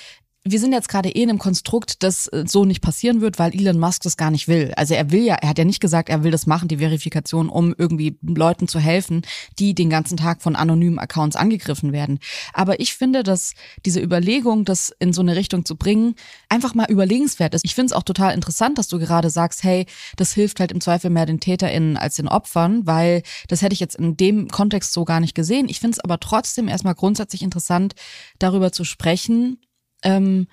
wir 0.46 0.60
sind 0.60 0.72
jetzt 0.72 0.90
gerade 0.90 1.08
eh 1.08 1.22
in 1.22 1.30
einem 1.30 1.38
Konstrukt, 1.38 2.02
das 2.02 2.28
äh, 2.28 2.44
so 2.46 2.66
nicht 2.66 2.82
passieren 2.82 3.22
wird, 3.22 3.38
weil 3.38 3.54
Elon 3.54 3.78
Musk 3.78 4.02
das 4.02 4.18
gar 4.18 4.30
nicht 4.30 4.46
will. 4.46 4.72
Also 4.76 4.92
er 4.92 5.10
will 5.10 5.22
ja, 5.22 5.36
er 5.36 5.48
hat 5.48 5.58
ja 5.58 5.64
nicht 5.64 5.80
gesagt, 5.80 6.10
er 6.10 6.22
will 6.22 6.30
das 6.30 6.46
machen, 6.46 6.68
die 6.68 6.76
Verifikation, 6.76 7.48
um 7.48 7.74
irgendwie 7.78 8.18
Leuten 8.20 8.68
zu 8.68 8.78
helfen, 8.78 9.22
die 9.58 9.74
den 9.74 9.88
ganzen 9.88 10.18
Tag 10.18 10.42
von 10.42 10.54
anonymen 10.54 10.98
Accounts 10.98 11.34
angegriffen 11.34 11.92
werden. 11.92 12.18
Aber 12.52 12.78
ich 12.78 12.94
finde, 12.94 13.22
dass 13.22 13.54
diese 13.86 14.00
Überlegung, 14.00 14.66
das 14.66 14.94
in 14.98 15.14
so 15.14 15.22
eine 15.22 15.34
Richtung 15.34 15.64
zu 15.64 15.76
bringen, 15.76 16.14
einfach 16.50 16.74
mal 16.74 16.90
überlegenswert 16.90 17.54
ist. 17.54 17.64
Ich 17.64 17.74
finde 17.74 17.86
es 17.86 17.92
auch 17.92 18.02
total 18.02 18.34
interessant, 18.34 18.76
dass 18.76 18.88
du 18.88 18.98
gerade 18.98 19.30
sagst, 19.30 19.64
hey, 19.64 19.86
das 20.16 20.34
hilft 20.34 20.60
halt 20.60 20.72
im 20.72 20.82
Zweifel 20.82 21.08
mehr 21.08 21.24
den 21.24 21.40
TäterInnen 21.40 21.96
als 21.96 22.16
den 22.16 22.28
Opfern, 22.28 22.86
weil 22.86 23.22
das 23.48 23.62
hätte 23.62 23.72
ich 23.72 23.80
jetzt 23.80 23.96
in 23.96 24.18
dem 24.18 24.48
Kontext 24.48 24.92
so 24.92 25.06
gar 25.06 25.20
nicht 25.20 25.34
gesehen. 25.34 25.70
Ich 25.70 25.80
finde 25.80 25.92
es 25.92 26.00
aber 26.00 26.20
trotzdem 26.20 26.68
erstmal 26.68 26.94
grundsätzlich 26.94 27.40
interessant, 27.40 27.94
darüber 28.38 28.72
zu 28.72 28.84
sprechen, 28.84 29.58
ähm, 30.04 30.46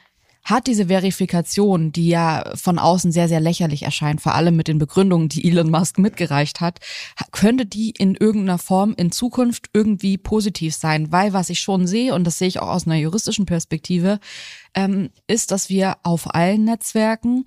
hat 0.43 0.65
diese 0.65 0.87
Verifikation, 0.87 1.91
die 1.91 2.07
ja 2.07 2.51
von 2.55 2.79
außen 2.79 3.11
sehr, 3.11 3.27
sehr 3.27 3.39
lächerlich 3.39 3.83
erscheint, 3.83 4.21
vor 4.21 4.33
allem 4.33 4.55
mit 4.55 4.67
den 4.67 4.79
Begründungen, 4.79 5.29
die 5.29 5.47
Elon 5.47 5.69
Musk 5.69 5.99
mitgereicht 5.99 6.61
hat, 6.61 6.79
ha- 7.19 7.27
könnte 7.31 7.67
die 7.67 7.91
in 7.91 8.15
irgendeiner 8.15 8.57
Form 8.57 8.95
in 8.97 9.11
Zukunft 9.11 9.69
irgendwie 9.73 10.17
positiv 10.17 10.73
sein? 10.73 11.11
Weil 11.11 11.33
was 11.33 11.51
ich 11.51 11.59
schon 11.59 11.85
sehe, 11.85 12.15
und 12.15 12.23
das 12.23 12.39
sehe 12.39 12.47
ich 12.47 12.59
auch 12.59 12.69
aus 12.69 12.87
einer 12.87 12.95
juristischen 12.95 13.45
Perspektive, 13.45 14.19
ähm, 14.73 15.11
ist, 15.27 15.51
dass 15.51 15.69
wir 15.69 15.97
auf 16.01 16.33
allen 16.33 16.63
Netzwerken 16.63 17.45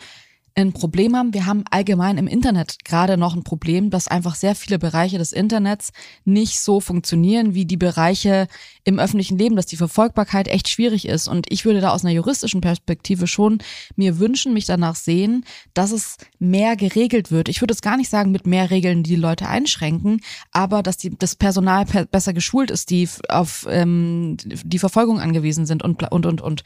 ein 0.56 0.72
Problem 0.72 1.16
haben. 1.16 1.34
Wir 1.34 1.46
haben 1.46 1.64
allgemein 1.70 2.16
im 2.16 2.28
Internet 2.28 2.84
gerade 2.84 3.16
noch 3.16 3.34
ein 3.34 3.42
Problem, 3.42 3.90
dass 3.90 4.06
einfach 4.06 4.36
sehr 4.36 4.54
viele 4.54 4.78
Bereiche 4.78 5.18
des 5.18 5.32
Internets 5.32 5.92
nicht 6.24 6.60
so 6.60 6.80
funktionieren 6.80 7.54
wie 7.54 7.64
die 7.64 7.76
Bereiche 7.76 8.46
im 8.84 9.00
öffentlichen 9.00 9.36
Leben, 9.36 9.56
dass 9.56 9.66
die 9.66 9.76
Verfolgbarkeit 9.76 10.46
echt 10.46 10.68
schwierig 10.68 11.08
ist. 11.08 11.26
Und 11.26 11.50
ich 11.50 11.64
würde 11.64 11.80
da 11.80 11.90
aus 11.90 12.04
einer 12.04 12.14
juristischen 12.14 12.60
Perspektive 12.60 13.26
schon 13.26 13.58
mir 13.96 14.20
wünschen, 14.20 14.52
mich 14.52 14.66
danach 14.66 14.94
sehen, 14.94 15.44
dass 15.72 15.90
es 15.90 16.18
mehr 16.38 16.76
geregelt 16.76 17.32
wird. 17.32 17.48
Ich 17.48 17.60
würde 17.60 17.74
es 17.74 17.82
gar 17.82 17.96
nicht 17.96 18.10
sagen 18.10 18.30
mit 18.30 18.46
mehr 18.46 18.70
Regeln, 18.70 19.02
die 19.02 19.14
die 19.14 19.20
Leute 19.20 19.48
einschränken, 19.48 20.20
aber 20.52 20.82
dass 20.82 20.96
die, 20.96 21.16
das 21.16 21.34
Personal 21.36 21.84
besser 21.84 22.32
geschult 22.32 22.70
ist, 22.70 22.90
die 22.90 23.08
auf 23.28 23.66
ähm, 23.68 24.36
die 24.44 24.78
Verfolgung 24.78 25.20
angewiesen 25.20 25.66
sind 25.66 25.82
und 25.82 26.02
und 26.12 26.26
und 26.26 26.40
und. 26.40 26.62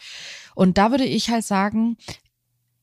Und 0.55 0.77
da 0.77 0.91
würde 0.91 1.05
ich 1.05 1.31
halt 1.31 1.45
sagen, 1.45 1.97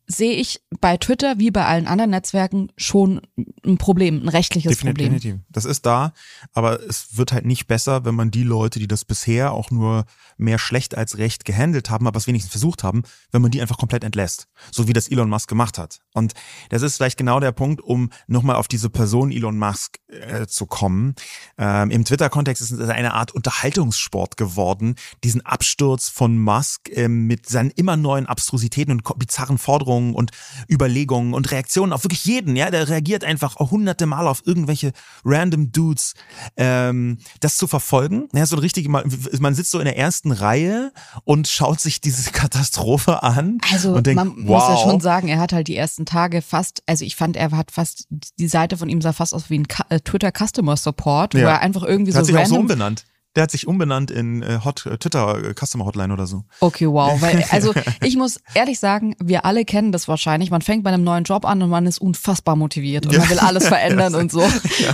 sehe 0.08 0.34
ich 0.34 0.62
bei 0.80 0.98
Twitter 0.98 1.40
wie 1.40 1.52
bei 1.52 1.66
allen 1.66 1.88
anderen 1.88 2.12
Netzwerken 2.12 2.72
schon 2.78 3.22
ein 3.66 3.78
Problem, 3.78 4.22
ein 4.24 4.30
rechtliches 4.30 4.72
definitiv, 4.72 5.06
Problem. 5.06 5.20
Definitiv. 5.20 5.46
Das 5.50 5.66
ist 5.66 5.86
da, 5.86 6.14
aber 6.54 6.82
es 6.84 7.18
wird 7.18 7.32
halt 7.32 7.46
nicht 7.46 7.68
besser, 7.68 8.06
wenn 8.06 8.16
man 8.16 8.32
die 8.32 8.44
Leute, 8.44 8.80
die 8.80 8.88
das 8.88 9.06
bisher 9.06 9.52
auch 9.54 9.72
nur 9.72 10.06
mehr 10.38 10.60
schlecht 10.60 10.96
als 10.96 11.18
recht 11.18 11.46
gehandelt 11.46 11.90
haben, 11.90 12.08
aber 12.08 12.18
es 12.18 12.28
wenigstens 12.28 12.52
versucht 12.52 12.84
haben, 12.84 13.04
wenn 13.32 13.42
man 13.42 13.52
die 13.52 13.62
einfach 13.62 13.78
komplett 13.78 14.04
entlässt. 14.04 14.48
So 14.72 14.88
wie 14.88 14.94
das 14.94 15.08
Elon 15.10 15.30
Musk 15.30 15.50
gemacht 15.50 15.78
hat. 15.78 16.02
Und 16.14 16.34
das 16.70 16.82
ist 16.82 16.98
vielleicht 16.98 17.18
genau 17.18 17.40
der 17.40 17.52
Punkt, 17.52 17.82
um 17.82 18.10
nochmal 18.28 18.58
auf 18.58 18.68
diese 18.68 18.90
Person 18.90 19.32
Elon 19.32 19.58
Musk 19.58 20.00
äh, 20.08 20.46
zu 20.46 20.66
kommen. 20.66 21.16
Ähm, 21.58 21.90
Im 21.90 22.06
Twitter-Kontext 22.06 22.62
ist 22.62 22.72
es 22.72 22.90
eine 22.90 23.14
Art 23.14 23.32
Unterhaltungssport 23.32 24.38
geworden, 24.38 24.96
diesen 25.24 25.42
Absturz 25.46 26.10
von 26.10 26.38
Musk 26.38 26.90
äh, 26.90 27.08
mit 27.08 27.48
seinen 27.48 27.72
immer 27.72 27.98
neuen 27.98 28.26
Abstrusitäten 28.26 28.92
und 28.92 29.04
bizarren 29.18 29.58
Forderungen 29.58 29.95
Forderungen 29.96 30.14
und 30.14 30.32
Überlegungen 30.70 31.34
und 31.34 31.52
Reaktionen 31.52 31.94
auf 31.94 32.04
wirklich 32.04 32.26
jeden. 32.26 32.56
Ja, 32.56 32.72
der 32.72 32.90
reagiert 32.90 33.24
einfach 33.24 33.56
hunderte 33.56 34.06
Mal 34.06 34.28
auf 34.28 34.44
irgendwelche 34.46 34.92
random 35.24 35.72
Dudes. 35.72 36.14
Ähm, 36.58 37.18
das 37.40 37.58
zu 37.58 37.68
verfolgen, 37.68 38.28
ja, 38.34 38.46
so 38.46 38.58
richtig, 38.58 38.88
man, 38.88 39.56
sitzt 39.56 39.72
so 39.72 39.80
in 39.80 39.86
der 39.86 39.98
ersten 39.98 40.32
Reihe 40.32 40.92
und 41.24 41.48
schaut 41.48 41.80
sich 41.80 42.02
diese 42.02 42.32
Katastrophe 42.32 43.24
an. 43.24 43.58
Also 43.72 43.94
und 43.94 44.06
denkt, 44.06 44.18
man 44.18 44.48
wow. 44.48 44.70
muss 44.70 44.70
ja 44.70 44.90
schon 44.90 45.00
sagen, 45.00 45.28
er 45.28 45.40
hat 45.40 45.54
halt 45.54 45.68
die 45.68 45.76
ersten 45.76 46.06
Tage 46.06 46.42
fast, 46.42 46.84
also 46.86 47.06
ich 47.06 47.16
fand, 47.16 47.38
er 47.38 47.52
hat 47.52 47.72
fast, 47.72 48.08
die 48.40 48.48
Seite 48.48 48.78
von 48.78 48.90
ihm 48.90 49.02
sah 49.02 49.14
fast 49.14 49.34
aus 49.34 49.50
wie 49.50 49.60
ein 49.60 49.68
äh, 49.90 50.00
Twitter 50.00 50.32
Customer 50.32 50.78
Support, 50.78 51.34
ja. 51.34 51.42
wo 51.42 51.46
er 51.46 51.62
einfach 51.62 51.84
irgendwie 51.84 52.12
der 52.12 52.14
so 52.14 52.20
hat 52.20 52.26
sich 52.26 52.36
random 52.36 52.52
auch 52.52 52.56
so 52.56 52.60
umbenannt. 52.60 53.06
Der 53.36 53.44
hat 53.44 53.52
sich 53.52 53.68
umbenannt 53.68 54.12
in 54.12 54.44
äh, 54.44 54.60
Hot 54.64 54.86
äh, 54.86 54.98
Twitter 54.98 55.44
äh, 55.44 55.54
Customer 55.54 55.86
Hotline 55.86 56.14
oder 56.14 56.26
so. 56.26 56.44
Okay, 56.62 56.88
wow. 56.88 57.22
Weil, 57.22 57.44
also 57.52 57.74
ich 58.02 58.16
muss 58.16 58.40
ehrlich 58.54 58.80
sagen, 58.80 59.16
wir 59.22 59.46
alle 59.46 59.66
kennen 59.66 59.92
das 59.92 60.08
wahrscheinlich. 60.08 60.52
Man 60.52 60.62
fängt 60.62 60.84
bei 60.84 60.92
einem 60.92 61.04
neuen 61.04 61.24
Job 61.26 61.46
an 61.46 61.62
und 61.62 61.70
man 61.70 61.86
ist 61.86 62.00
unfassbar 62.00 62.56
motiviert 62.56 63.06
und 63.06 63.14
Ja. 63.14 63.20
man 63.20 63.30
will 63.30 63.40
alles 63.40 63.68
verändern 63.68 64.14
Ja. 64.14 64.20
und 64.20 64.32
so. 64.32 64.44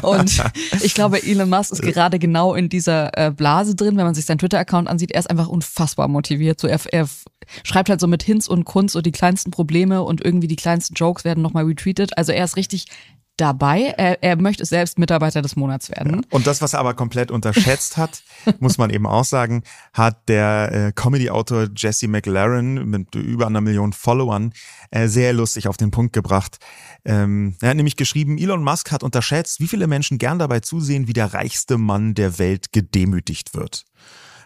Und 0.01 0.43
ich 0.81 0.93
glaube, 0.93 1.21
Elon 1.23 1.49
Musk 1.49 1.73
ist 1.73 1.81
gerade 1.81 2.19
genau 2.19 2.55
in 2.55 2.69
dieser 2.69 3.11
Blase 3.35 3.75
drin, 3.75 3.97
wenn 3.97 4.05
man 4.05 4.15
sich 4.15 4.25
seinen 4.25 4.39
Twitter-Account 4.39 4.87
ansieht. 4.87 5.11
Er 5.11 5.19
ist 5.19 5.29
einfach 5.29 5.47
unfassbar 5.47 6.07
motiviert. 6.07 6.59
So 6.59 6.67
er, 6.67 6.79
er 6.91 7.07
schreibt 7.63 7.89
halt 7.89 7.99
so 7.99 8.07
mit 8.07 8.23
Hinz 8.23 8.47
und 8.47 8.65
Kunz 8.65 8.93
so 8.93 9.01
die 9.01 9.11
kleinsten 9.11 9.51
Probleme 9.51 10.01
und 10.03 10.23
irgendwie 10.23 10.47
die 10.47 10.55
kleinsten 10.55 10.95
Jokes 10.95 11.23
werden 11.23 11.41
nochmal 11.43 11.65
retweetet. 11.65 12.17
Also 12.17 12.31
er 12.31 12.43
ist 12.43 12.55
richtig 12.57 12.85
dabei. 13.37 13.93
Er, 13.97 14.21
er 14.23 14.35
möchte 14.35 14.65
selbst 14.65 14.99
Mitarbeiter 14.99 15.41
des 15.41 15.55
Monats 15.55 15.89
werden. 15.89 16.25
Und 16.29 16.47
das, 16.47 16.61
was 16.61 16.73
er 16.73 16.79
aber 16.79 16.93
komplett 16.93 17.31
unterschätzt 17.31 17.97
hat, 17.97 18.23
muss 18.59 18.77
man 18.77 18.89
eben 18.89 19.07
auch 19.07 19.25
sagen, 19.25 19.63
hat 19.93 20.29
der 20.29 20.71
äh, 20.71 20.91
Comedy-Autor 20.93 21.69
Jesse 21.75 22.07
McLaren 22.07 22.89
mit 22.89 23.15
über 23.15 23.47
einer 23.47 23.61
Million 23.61 23.93
Followern 23.93 24.53
äh, 24.91 25.07
sehr 25.07 25.33
lustig 25.33 25.67
auf 25.67 25.77
den 25.77 25.91
Punkt 25.91 26.13
gebracht. 26.13 26.57
Ähm, 27.03 27.55
er 27.61 27.69
hat 27.69 27.77
nämlich 27.77 27.95
geschrieben, 27.95 28.37
Elon 28.37 28.63
Musk 28.63 28.91
hat 28.91 29.03
unterschätzt, 29.03 29.59
wie 29.59 29.67
viele 29.67 29.87
Menschen 29.87 30.17
gern 30.17 30.39
dabei 30.39 30.59
zusehen, 30.59 31.07
wie 31.07 31.13
der 31.13 31.33
reichste 31.33 31.77
Mann 31.77 32.13
der 32.13 32.37
Welt 32.37 32.71
gedemütigt 32.71 33.55
wird. 33.55 33.85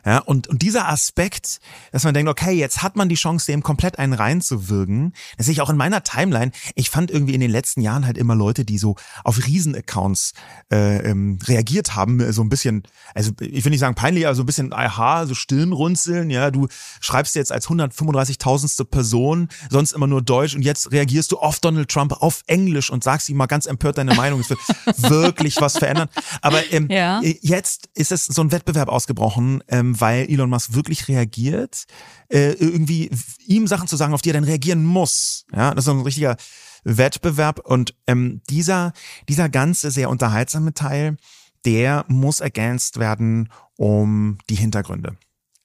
Ja, 0.06 0.20
und, 0.20 0.48
und 0.48 0.62
dieser 0.62 0.88
Aspekt, 0.88 1.60
dass 1.92 2.04
man 2.04 2.14
denkt, 2.14 2.30
okay, 2.30 2.52
jetzt 2.52 2.84
hat 2.84 2.96
man 2.96 3.10
die 3.10 3.16
Chance, 3.16 3.48
dem 3.48 3.64
komplett 3.64 3.98
einen 3.98 4.14
reinzuwirken. 4.14 5.14
Das 5.38 5.48
sehe 5.48 5.54
ich 5.54 5.62
auch 5.62 5.70
in 5.70 5.78
meiner 5.78 6.04
Timeline. 6.04 6.52
Ich 6.76 6.90
fand 6.92 7.10
irgendwie 7.10 7.34
in 7.34 7.42
den 7.42 7.50
letzten 7.50 7.82
Jahren 7.82 8.06
halt 8.06 8.18
immer 8.18 8.36
Leute, 8.36 8.66
die 8.66 8.78
so 8.78 8.96
auf 9.24 9.46
Riesenaccounts 9.46 10.34
äh, 10.72 10.98
ähm, 11.10 11.40
reagiert 11.44 11.96
haben, 11.96 12.32
so 12.32 12.44
ein 12.44 12.50
bisschen, 12.50 12.84
also 13.14 13.32
ich 13.40 13.66
will 13.66 13.72
nicht 13.72 13.80
sagen 13.80 13.96
peinlich, 13.96 14.26
aber 14.28 14.36
so 14.36 14.44
ein 14.44 14.46
bisschen, 14.46 14.74
aha, 14.74 15.26
so 15.26 15.34
Stirnrunzeln, 15.34 16.30
ja, 16.30 16.52
du 16.52 16.68
schreibst 17.00 17.36
jetzt 17.36 17.52
als 17.52 17.68
135.000ste 17.68 18.86
Person, 18.86 19.50
sonst 19.70 19.94
immer 19.94 20.08
nur 20.08 20.22
Deutsch 20.22 20.56
und 20.56 20.62
jetzt 20.62 20.92
reagierst 20.92 21.32
du 21.32 21.38
auf 21.40 21.60
Donald 21.60 21.90
Trump 21.90 22.14
auf 22.22 22.44
Englisch 22.48 22.90
und 22.90 23.04
sagst 23.04 23.30
ihm 23.30 23.38
mal 23.38 23.48
ganz 23.48 23.66
empört 23.66 23.98
deine 23.98 24.14
Meinung. 24.14 24.40
Es 24.40 24.50
wird 24.50 24.60
wirklich 24.98 25.60
was 25.60 25.78
verändern. 25.78 26.10
Aber 26.42 26.62
ähm, 26.72 26.88
Ja. 26.90 27.22
jetzt 27.24 27.90
ist 27.96 28.12
es 28.12 28.26
so 28.26 28.42
ein 28.42 28.52
Wettbewerb 28.52 28.90
ausgebrochen, 28.90 29.64
ähm, 29.68 29.95
weil 30.00 30.30
Elon 30.30 30.50
Musk 30.50 30.74
wirklich 30.74 31.08
reagiert, 31.08 31.86
äh, 32.30 32.52
irgendwie 32.54 33.10
ihm 33.46 33.68
Sachen 33.68 33.88
zu 33.88 33.96
sagen, 33.96 34.14
auf 34.14 34.22
die 34.22 34.30
er 34.30 34.34
dann 34.34 34.44
reagieren 34.44 34.86
muss. 34.86 35.46
Ja, 35.54 35.74
das 35.74 35.86
ist 35.86 35.92
ein 35.92 36.02
richtiger 36.02 36.38
Wettbewerb 36.84 37.60
und 37.60 37.96
ähm, 38.08 38.42
dieser 38.50 38.94
dieser 39.28 39.50
ganze 39.50 39.92
sehr 39.92 40.10
unterhaltsame 40.10 40.74
Teil, 40.74 41.18
der 41.66 42.06
muss 42.08 42.40
ergänzt 42.40 43.00
werden 43.00 43.50
um 43.76 44.38
die 44.50 44.56
Hintergründe 44.56 45.18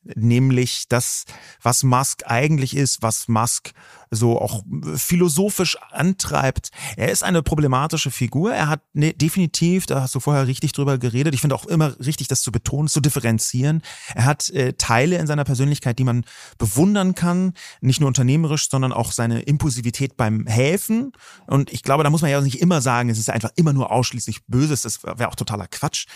nämlich 0.02 0.84
das, 0.88 1.24
was 1.62 1.82
Musk 1.82 2.22
eigentlich 2.26 2.76
ist, 2.76 3.02
was 3.02 3.28
Musk 3.28 3.72
so 4.10 4.40
auch 4.40 4.64
philosophisch 4.96 5.76
antreibt. 5.90 6.70
Er 6.96 7.12
ist 7.12 7.22
eine 7.22 7.42
problematische 7.42 8.10
Figur. 8.10 8.52
Er 8.52 8.68
hat 8.68 8.82
ne, 8.92 9.12
definitiv, 9.12 9.86
da 9.86 10.02
hast 10.02 10.14
du 10.14 10.20
vorher 10.20 10.46
richtig 10.46 10.72
drüber 10.72 10.98
geredet, 10.98 11.34
ich 11.34 11.40
finde 11.40 11.54
auch 11.54 11.66
immer 11.66 11.98
richtig, 12.00 12.26
das 12.26 12.42
zu 12.42 12.50
betonen, 12.50 12.88
zu 12.88 13.00
differenzieren. 13.00 13.82
Er 14.14 14.24
hat 14.24 14.50
äh, 14.50 14.72
Teile 14.72 15.18
in 15.18 15.26
seiner 15.26 15.44
Persönlichkeit, 15.44 15.98
die 15.98 16.04
man 16.04 16.24
bewundern 16.58 17.14
kann, 17.14 17.54
nicht 17.80 18.00
nur 18.00 18.08
unternehmerisch, 18.08 18.68
sondern 18.68 18.92
auch 18.92 19.12
seine 19.12 19.42
Impulsivität 19.42 20.16
beim 20.16 20.46
Helfen. 20.46 21.12
Und 21.46 21.72
ich 21.72 21.82
glaube, 21.82 22.02
da 22.02 22.10
muss 22.10 22.22
man 22.22 22.30
ja 22.30 22.40
nicht 22.40 22.60
immer 22.60 22.80
sagen, 22.80 23.10
es 23.10 23.18
ist 23.18 23.30
einfach 23.30 23.52
immer 23.54 23.72
nur 23.72 23.92
ausschließlich 23.92 24.44
Böses, 24.46 24.82
das 24.82 25.04
wäre 25.04 25.28
auch 25.28 25.36
totaler 25.36 25.68
Quatsch. 25.68 26.06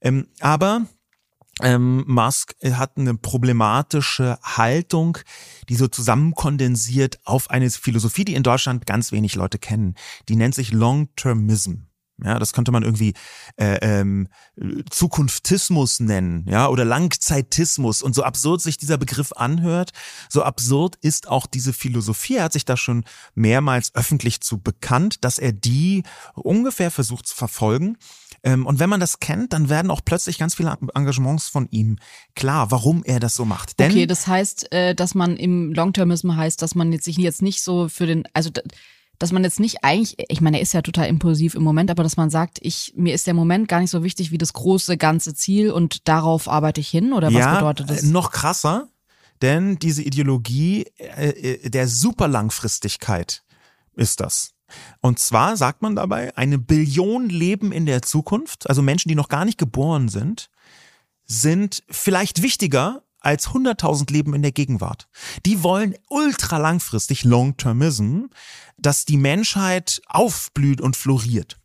Ähm, 0.00 0.28
aber 0.40 0.86
ähm, 1.62 2.04
Musk 2.06 2.54
hat 2.62 2.96
eine 2.96 3.14
problematische 3.14 4.38
Haltung, 4.42 5.18
die 5.68 5.76
so 5.76 5.88
zusammenkondensiert 5.88 7.20
auf 7.24 7.50
eine 7.50 7.70
Philosophie, 7.70 8.24
die 8.24 8.34
in 8.34 8.42
Deutschland 8.42 8.86
ganz 8.86 9.12
wenig 9.12 9.34
Leute 9.34 9.58
kennen. 9.58 9.94
Die 10.28 10.36
nennt 10.36 10.54
sich 10.54 10.72
Long-Termism. 10.72 11.86
Ja, 12.22 12.38
das 12.38 12.52
könnte 12.52 12.70
man 12.70 12.84
irgendwie 12.84 13.14
äh, 13.56 13.78
ähm, 13.82 14.28
Zukunftismus 14.88 15.98
nennen, 15.98 16.46
ja, 16.48 16.68
oder 16.68 16.84
Langzeitismus. 16.84 18.02
Und 18.02 18.14
so 18.14 18.22
absurd 18.22 18.60
sich 18.60 18.76
dieser 18.76 18.98
Begriff 18.98 19.32
anhört, 19.32 19.90
so 20.28 20.44
absurd 20.44 20.96
ist 21.00 21.26
auch 21.26 21.46
diese 21.46 21.72
Philosophie. 21.72 22.36
Er 22.36 22.44
hat 22.44 22.52
sich 22.52 22.64
da 22.64 22.76
schon 22.76 23.04
mehrmals 23.34 23.92
öffentlich 23.96 24.40
zu 24.42 24.58
bekannt, 24.58 25.24
dass 25.24 25.38
er 25.38 25.50
die 25.50 26.04
ungefähr 26.34 26.92
versucht 26.92 27.26
zu 27.26 27.34
verfolgen. 27.34 27.98
Ähm, 28.44 28.66
und 28.66 28.78
wenn 28.78 28.90
man 28.90 29.00
das 29.00 29.20
kennt, 29.20 29.54
dann 29.54 29.70
werden 29.70 29.90
auch 29.90 30.02
plötzlich 30.04 30.38
ganz 30.38 30.54
viele 30.54 30.76
Engagements 30.94 31.48
von 31.48 31.66
ihm 31.70 31.96
klar, 32.34 32.70
warum 32.70 33.02
er 33.02 33.18
das 33.18 33.34
so 33.34 33.46
macht. 33.46 33.78
Denn 33.80 33.90
okay, 33.90 34.06
das 34.06 34.26
heißt, 34.26 34.70
äh, 34.70 34.94
dass 34.94 35.14
man 35.14 35.36
im 35.36 35.72
Long-Termism 35.72 36.36
heißt, 36.36 36.60
dass 36.60 36.74
man 36.74 36.92
jetzt 36.92 37.06
sich 37.06 37.16
jetzt 37.16 37.40
nicht 37.40 37.62
so 37.62 37.88
für 37.88 38.06
den, 38.06 38.24
also 38.34 38.50
dass 39.18 39.32
man 39.32 39.44
jetzt 39.44 39.60
nicht 39.60 39.78
eigentlich, 39.82 40.16
ich 40.28 40.42
meine, 40.42 40.58
er 40.58 40.62
ist 40.62 40.74
ja 40.74 40.82
total 40.82 41.08
impulsiv 41.08 41.54
im 41.54 41.62
Moment, 41.62 41.90
aber 41.90 42.02
dass 42.02 42.18
man 42.18 42.28
sagt, 42.28 42.58
ich 42.60 42.92
mir 42.96 43.14
ist 43.14 43.26
der 43.26 43.34
Moment 43.34 43.68
gar 43.68 43.80
nicht 43.80 43.90
so 43.90 44.02
wichtig 44.02 44.30
wie 44.30 44.38
das 44.38 44.52
große 44.52 44.98
ganze 44.98 45.34
Ziel 45.34 45.70
und 45.70 46.06
darauf 46.06 46.46
arbeite 46.46 46.80
ich 46.80 46.88
hin 46.88 47.14
oder 47.14 47.28
was 47.28 47.34
ja, 47.34 47.54
bedeutet 47.54 47.88
das? 47.88 48.02
äh, 48.02 48.06
noch 48.06 48.30
krasser, 48.30 48.88
denn 49.40 49.78
diese 49.78 50.02
Ideologie 50.02 50.86
äh, 50.98 51.30
äh, 51.30 51.70
der 51.70 51.88
Superlangfristigkeit 51.88 53.42
ist 53.94 54.20
das. 54.20 54.53
Und 55.00 55.18
zwar 55.18 55.56
sagt 55.56 55.82
man 55.82 55.96
dabei, 55.96 56.36
eine 56.36 56.58
Billion 56.58 57.28
Leben 57.28 57.72
in 57.72 57.86
der 57.86 58.02
Zukunft, 58.02 58.68
also 58.68 58.82
Menschen, 58.82 59.08
die 59.08 59.14
noch 59.14 59.28
gar 59.28 59.44
nicht 59.44 59.58
geboren 59.58 60.08
sind, 60.08 60.50
sind 61.26 61.82
vielleicht 61.88 62.42
wichtiger 62.42 63.02
als 63.20 63.48
100.000 63.48 64.12
Leben 64.12 64.34
in 64.34 64.42
der 64.42 64.52
Gegenwart. 64.52 65.08
Die 65.46 65.62
wollen 65.62 65.94
ultra 66.08 66.58
langfristig, 66.58 67.24
Long-Termism, 67.24 68.24
dass 68.76 69.06
die 69.06 69.16
Menschheit 69.16 70.02
aufblüht 70.06 70.80
und 70.80 70.96
floriert. 70.96 71.58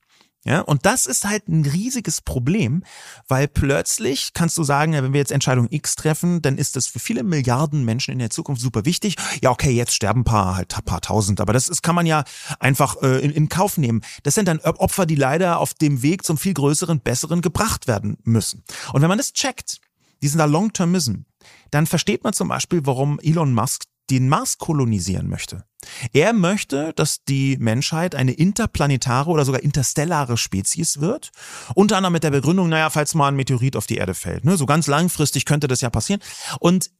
Ja, 0.45 0.61
und 0.61 0.85
das 0.85 1.05
ist 1.05 1.25
halt 1.25 1.49
ein 1.49 1.65
riesiges 1.65 2.21
Problem, 2.21 2.83
weil 3.27 3.49
plötzlich 3.49 4.31
kannst 4.33 4.57
du 4.57 4.63
sagen, 4.63 4.93
wenn 4.93 5.11
wir 5.11 5.19
jetzt 5.19 5.33
Entscheidung 5.33 5.67
X 5.69 5.95
treffen, 5.95 6.41
dann 6.41 6.57
ist 6.57 6.77
das 6.77 6.87
für 6.87 6.99
viele 6.99 7.23
Milliarden 7.23 7.83
Menschen 7.83 8.13
in 8.13 8.19
der 8.19 8.29
Zukunft 8.29 8.61
super 8.61 8.85
wichtig. 8.85 9.15
Ja, 9.41 9.51
okay, 9.51 9.71
jetzt 9.71 9.93
sterben 9.93 10.21
ein 10.21 10.23
paar, 10.23 10.55
halt 10.55 10.73
ein 10.77 10.85
paar 10.85 11.01
tausend, 11.01 11.41
aber 11.41 11.51
das 11.51 11.67
ist, 11.67 11.83
kann 11.83 11.95
man 11.95 12.05
ja 12.05 12.23
einfach 12.59 13.01
äh, 13.01 13.19
in, 13.19 13.31
in 13.31 13.49
Kauf 13.49 13.77
nehmen. 13.77 14.01
Das 14.23 14.35
sind 14.35 14.47
dann 14.47 14.59
Opfer, 14.59 15.05
die 15.05 15.15
leider 15.15 15.59
auf 15.59 15.73
dem 15.73 16.03
Weg 16.03 16.23
zum 16.23 16.37
viel 16.37 16.53
größeren, 16.53 17.01
besseren 17.01 17.41
gebracht 17.41 17.87
werden 17.87 18.17
müssen. 18.23 18.63
Und 18.93 19.01
wenn 19.01 19.09
man 19.09 19.17
das 19.17 19.33
checkt, 19.33 19.81
diesen 20.21 20.37
da 20.37 20.45
Long-Termism, 20.45 21.23
dann 21.71 21.85
versteht 21.85 22.23
man 22.23 22.31
zum 22.31 22.47
Beispiel, 22.47 22.85
warum 22.85 23.19
Elon 23.19 23.53
Musk 23.53 23.83
den 24.09 24.29
Mars 24.29 24.57
kolonisieren 24.57 25.29
möchte. 25.29 25.63
Er 26.11 26.33
möchte, 26.33 26.93
dass 26.93 27.23
die 27.23 27.57
Menschheit 27.57 28.13
eine 28.13 28.33
interplanetare 28.33 29.29
oder 29.29 29.45
sogar 29.45 29.63
interstellare 29.63 30.37
Spezies 30.37 30.99
wird. 30.99 31.31
Unter 31.73 31.97
anderem 31.97 32.13
mit 32.13 32.23
der 32.23 32.31
Begründung, 32.31 32.69
naja, 32.69 32.89
falls 32.89 33.15
mal 33.15 33.29
ein 33.29 33.35
Meteorit 33.35 33.75
auf 33.75 33.87
die 33.87 33.95
Erde 33.97 34.13
fällt. 34.13 34.43
Ne? 34.43 34.57
So 34.57 34.65
ganz 34.65 34.87
langfristig 34.87 35.45
könnte 35.45 35.67
das 35.67 35.81
ja 35.81 35.89
passieren. 35.89 36.21
Und 36.59 36.91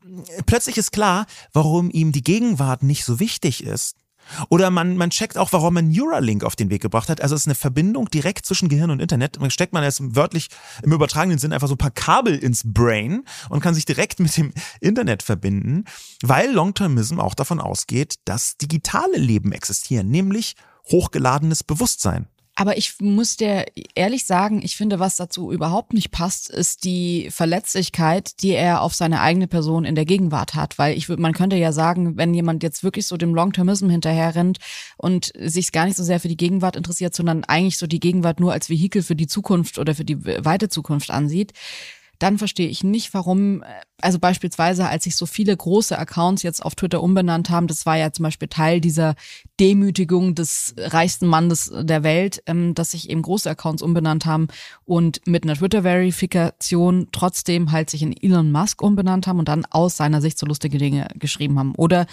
plötzlich 0.46 0.78
ist 0.78 0.92
klar, 0.92 1.26
warum 1.52 1.90
ihm 1.92 2.12
die 2.12 2.24
Gegenwart 2.24 2.84
nicht 2.84 3.04
so 3.04 3.20
wichtig 3.20 3.64
ist. 3.64 3.96
Oder 4.50 4.70
man, 4.70 4.98
man 4.98 5.10
checkt 5.10 5.38
auch, 5.38 5.52
warum 5.54 5.74
man 5.74 5.90
Neuralink 5.90 6.44
auf 6.44 6.56
den 6.56 6.70
Weg 6.70 6.82
gebracht 6.82 7.10
hat. 7.10 7.22
Also 7.22 7.36
es 7.36 7.42
ist 7.42 7.48
eine 7.48 7.56
Verbindung 7.56 8.10
direkt 8.10 8.46
zwischen 8.46 8.70
Gehirn 8.70 8.92
und 8.92 9.02
Internet. 9.02 9.40
Man 9.40 9.52
steckt 9.52 9.74
man 9.74 9.84
jetzt 9.84 10.16
wörtlich 10.16 10.50
im 10.84 10.94
übertragenen 10.94 11.40
Sinn 11.40 11.54
einfach 11.54 11.68
so 11.68 11.76
ein 11.76 11.80
paar 11.80 11.92
Kabel 11.92 12.38
ins 12.38 12.64
Brain 12.66 13.24
und 13.50 13.62
kann 13.62 13.76
sich 13.76 13.86
direkt 13.86 14.20
mit 14.20 14.36
dem 14.38 14.54
Internet 14.80 15.24
verbinden, 15.24 15.86
weil 16.22 16.52
Long-Termism 16.52 17.20
auch 17.20 17.36
davon 17.36 17.60
ausgeht, 17.60 18.16
dass 18.26 18.58
digitale 18.58 19.18
Leben 19.18 19.52
existieren, 19.52 20.10
nämlich 20.10 20.56
hochgeladenes 20.92 21.64
Bewusstsein. 21.64 22.28
Aber 22.60 22.76
ich 22.78 22.96
muss 23.00 23.38
dir 23.38 23.64
ehrlich 23.96 24.26
sagen, 24.26 24.62
ich 24.62 24.76
finde, 24.76 25.00
was 25.00 25.16
dazu 25.16 25.50
überhaupt 25.50 25.94
nicht 25.94 26.12
passt, 26.12 26.50
ist 26.50 26.84
die 26.84 27.30
Verletzlichkeit, 27.32 28.42
die 28.42 28.50
er 28.50 28.82
auf 28.82 28.94
seine 28.94 29.22
eigene 29.22 29.48
Person 29.48 29.86
in 29.86 29.96
der 29.96 30.04
Gegenwart 30.04 30.56
hat. 30.56 30.78
Weil 30.78 30.98
ich 30.98 31.08
man 31.08 31.32
könnte 31.32 31.56
ja 31.56 31.72
sagen, 31.72 32.18
wenn 32.18 32.34
jemand 32.34 32.62
jetzt 32.62 32.84
wirklich 32.84 33.08
so 33.08 33.16
dem 33.16 33.34
Long-Termism 33.34 33.90
hinterher 33.90 34.36
rennt 34.36 34.58
und 34.98 35.32
sich 35.40 35.72
gar 35.72 35.86
nicht 35.86 35.96
so 35.96 36.04
sehr 36.04 36.20
für 36.20 36.28
die 36.28 36.36
Gegenwart 36.36 36.76
interessiert, 36.76 37.16
sondern 37.16 37.46
eigentlich 37.46 37.78
so 37.78 37.88
die 37.88 38.02
Gegenwart 38.02 38.42
nur 38.42 38.52
als 38.52 38.70
Vehikel 38.70 39.04
für 39.04 39.16
die 39.16 39.28
Zukunft 39.28 39.80
oder 39.80 39.96
für 39.96 40.04
die 40.04 40.26
weite 40.26 40.68
Zukunft 40.68 41.12
ansieht, 41.12 41.54
dann 42.20 42.38
verstehe 42.38 42.68
ich 42.68 42.84
nicht, 42.84 43.14
warum, 43.14 43.64
äh, 43.64 43.66
also 44.02 44.20
beispielsweise, 44.20 44.88
als 44.88 45.06
sich 45.06 45.16
so 45.16 45.26
viele 45.26 45.56
große 45.56 45.98
Accounts 45.98 46.44
jetzt 46.44 46.64
auf 46.64 46.76
Twitter 46.76 47.02
umbenannt 47.02 47.50
haben, 47.50 47.68
das 47.68 47.86
war 47.86 47.98
ja 47.98 48.12
zum 48.12 48.24
Beispiel 48.24 48.48
Teil 48.48 48.82
dieser 48.82 49.16
Demütigung 49.60 50.36
des 50.36 50.76
reichsten 50.78 51.28
Mannes 51.28 51.72
der 51.74 52.04
Welt, 52.04 52.44
ähm, 52.46 52.76
dass 52.76 52.92
sich 52.92 53.10
eben 53.10 53.22
große 53.22 53.50
Accounts 53.50 53.82
umbenannt 53.82 54.26
haben 54.26 54.48
und 54.86 55.22
mit 55.26 55.44
einer 55.44 55.56
Twitter-Verifikation 55.56 57.08
trotzdem 57.12 57.72
halt 57.72 57.90
sich 57.90 58.02
in 58.02 58.16
Elon 58.16 58.52
Musk 58.52 58.82
umbenannt 58.82 59.26
haben 59.26 59.40
und 59.40 59.48
dann 59.48 59.66
aus 59.66 59.98
seiner 59.98 60.22
Sicht 60.22 60.38
so 60.38 60.46
lustige 60.46 60.78
Dinge 60.78 61.08
geschrieben 61.16 61.58
haben. 61.58 61.74
Oder 61.76 62.06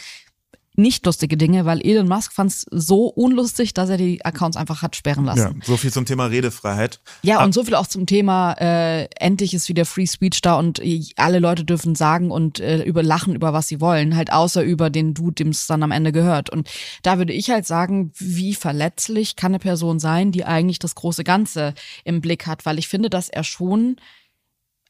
nicht 0.78 1.06
lustige 1.06 1.36
Dinge, 1.36 1.64
weil 1.64 1.80
Elon 1.80 2.08
Musk 2.08 2.32
fand 2.32 2.50
es 2.50 2.66
so 2.70 3.06
unlustig, 3.06 3.74
dass 3.74 3.90
er 3.90 3.96
die 3.96 4.24
Accounts 4.24 4.56
einfach 4.56 4.82
hat 4.82 4.96
sperren 4.96 5.24
lassen. 5.24 5.60
Ja, 5.60 5.66
so 5.66 5.76
viel 5.76 5.92
zum 5.92 6.04
Thema 6.04 6.26
Redefreiheit. 6.26 7.00
Ja, 7.22 7.44
und 7.44 7.54
so 7.54 7.64
viel 7.64 7.74
auch 7.74 7.86
zum 7.86 8.06
Thema, 8.06 8.52
äh, 8.54 9.04
endlich 9.18 9.54
ist 9.54 9.68
wieder 9.68 9.84
Free 9.84 10.06
Speech 10.06 10.40
da 10.42 10.58
und 10.58 10.82
alle 11.16 11.38
Leute 11.38 11.64
dürfen 11.64 11.94
sagen 11.94 12.30
und 12.30 12.60
äh, 12.60 12.82
über 12.82 13.02
lachen 13.02 13.34
über 13.34 13.52
was 13.52 13.68
sie 13.68 13.80
wollen, 13.80 14.16
halt 14.16 14.32
außer 14.32 14.62
über 14.62 14.90
den 14.90 15.14
Dude, 15.14 15.34
dem 15.34 15.48
es 15.48 15.66
dann 15.66 15.82
am 15.82 15.90
Ende 15.90 16.12
gehört. 16.12 16.50
Und 16.50 16.68
da 17.02 17.18
würde 17.18 17.32
ich 17.32 17.50
halt 17.50 17.66
sagen, 17.66 18.12
wie 18.18 18.54
verletzlich 18.54 19.36
kann 19.36 19.52
eine 19.52 19.58
Person 19.58 19.98
sein, 19.98 20.32
die 20.32 20.44
eigentlich 20.44 20.78
das 20.78 20.94
große 20.94 21.24
Ganze 21.24 21.74
im 22.04 22.20
Blick 22.20 22.46
hat, 22.46 22.66
weil 22.66 22.78
ich 22.78 22.88
finde, 22.88 23.10
dass 23.10 23.28
er 23.28 23.44
schon 23.44 23.96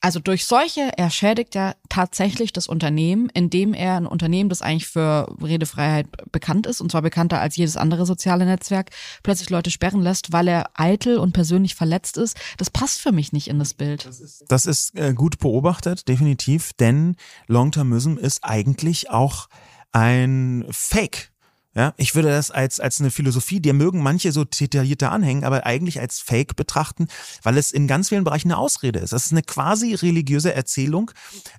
also 0.06 0.20
durch 0.20 0.46
solche, 0.46 0.96
er 0.96 1.10
schädigt 1.10 1.56
ja 1.56 1.74
tatsächlich 1.88 2.52
das 2.52 2.68
Unternehmen, 2.68 3.28
indem 3.34 3.74
er 3.74 3.96
ein 3.96 4.06
Unternehmen, 4.06 4.48
das 4.48 4.62
eigentlich 4.62 4.86
für 4.86 5.34
Redefreiheit 5.42 6.06
bekannt 6.30 6.68
ist, 6.68 6.80
und 6.80 6.92
zwar 6.92 7.02
bekannter 7.02 7.40
als 7.40 7.56
jedes 7.56 7.76
andere 7.76 8.06
soziale 8.06 8.46
Netzwerk, 8.46 8.90
plötzlich 9.24 9.50
Leute 9.50 9.72
sperren 9.72 10.00
lässt, 10.00 10.32
weil 10.32 10.46
er 10.46 10.70
eitel 10.74 11.18
und 11.18 11.32
persönlich 11.32 11.74
verletzt 11.74 12.18
ist. 12.18 12.36
Das 12.56 12.70
passt 12.70 13.00
für 13.00 13.10
mich 13.10 13.32
nicht 13.32 13.48
in 13.48 13.58
das 13.58 13.74
Bild. 13.74 14.04
Das 14.04 14.20
ist, 14.64 14.94
äh, 14.94 15.12
gut 15.12 15.40
beobachtet, 15.40 16.06
definitiv, 16.06 16.72
denn 16.74 17.16
Long-Termism 17.48 18.16
ist 18.16 18.44
eigentlich 18.44 19.10
auch 19.10 19.48
ein 19.90 20.66
Fake. 20.70 21.32
Ja, 21.76 21.92
ich 21.98 22.14
würde 22.14 22.30
das 22.30 22.50
als, 22.50 22.80
als 22.80 23.00
eine 23.00 23.10
Philosophie, 23.10 23.60
der 23.60 23.74
mögen 23.74 24.02
manche 24.02 24.32
so 24.32 24.44
detaillierter 24.44 25.12
anhängen, 25.12 25.44
aber 25.44 25.66
eigentlich 25.66 26.00
als 26.00 26.20
Fake 26.20 26.56
betrachten, 26.56 27.06
weil 27.42 27.58
es 27.58 27.70
in 27.70 27.86
ganz 27.86 28.08
vielen 28.08 28.24
Bereichen 28.24 28.50
eine 28.50 28.56
Ausrede 28.56 28.98
ist. 28.98 29.12
Das 29.12 29.26
ist 29.26 29.32
eine 29.32 29.42
quasi 29.42 29.92
religiöse 29.92 30.54
Erzählung, 30.54 31.10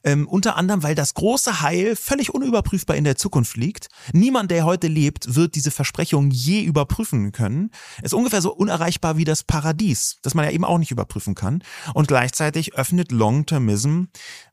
ähm, 0.03 0.27
unter 0.27 0.55
anderem, 0.55 0.81
weil 0.81 0.95
das 0.95 1.13
große 1.13 1.61
Heil 1.61 1.95
völlig 1.95 2.33
unüberprüfbar 2.33 2.95
in 2.95 3.03
der 3.03 3.15
Zukunft 3.15 3.57
liegt. 3.57 3.89
Niemand, 4.11 4.49
der 4.49 4.65
heute 4.65 4.87
lebt, 4.87 5.35
wird 5.35 5.53
diese 5.53 5.69
Versprechung 5.69 6.31
je 6.31 6.63
überprüfen 6.63 7.31
können. 7.31 7.69
Ist 8.01 8.15
ungefähr 8.15 8.41
so 8.41 8.51
unerreichbar 8.51 9.17
wie 9.17 9.23
das 9.23 9.43
Paradies, 9.43 10.17
das 10.23 10.33
man 10.33 10.45
ja 10.45 10.51
eben 10.51 10.65
auch 10.65 10.79
nicht 10.79 10.89
überprüfen 10.89 11.35
kann. 11.35 11.63
Und 11.93 12.07
gleichzeitig 12.07 12.73
öffnet 12.73 13.11
Long-Termism 13.11 14.05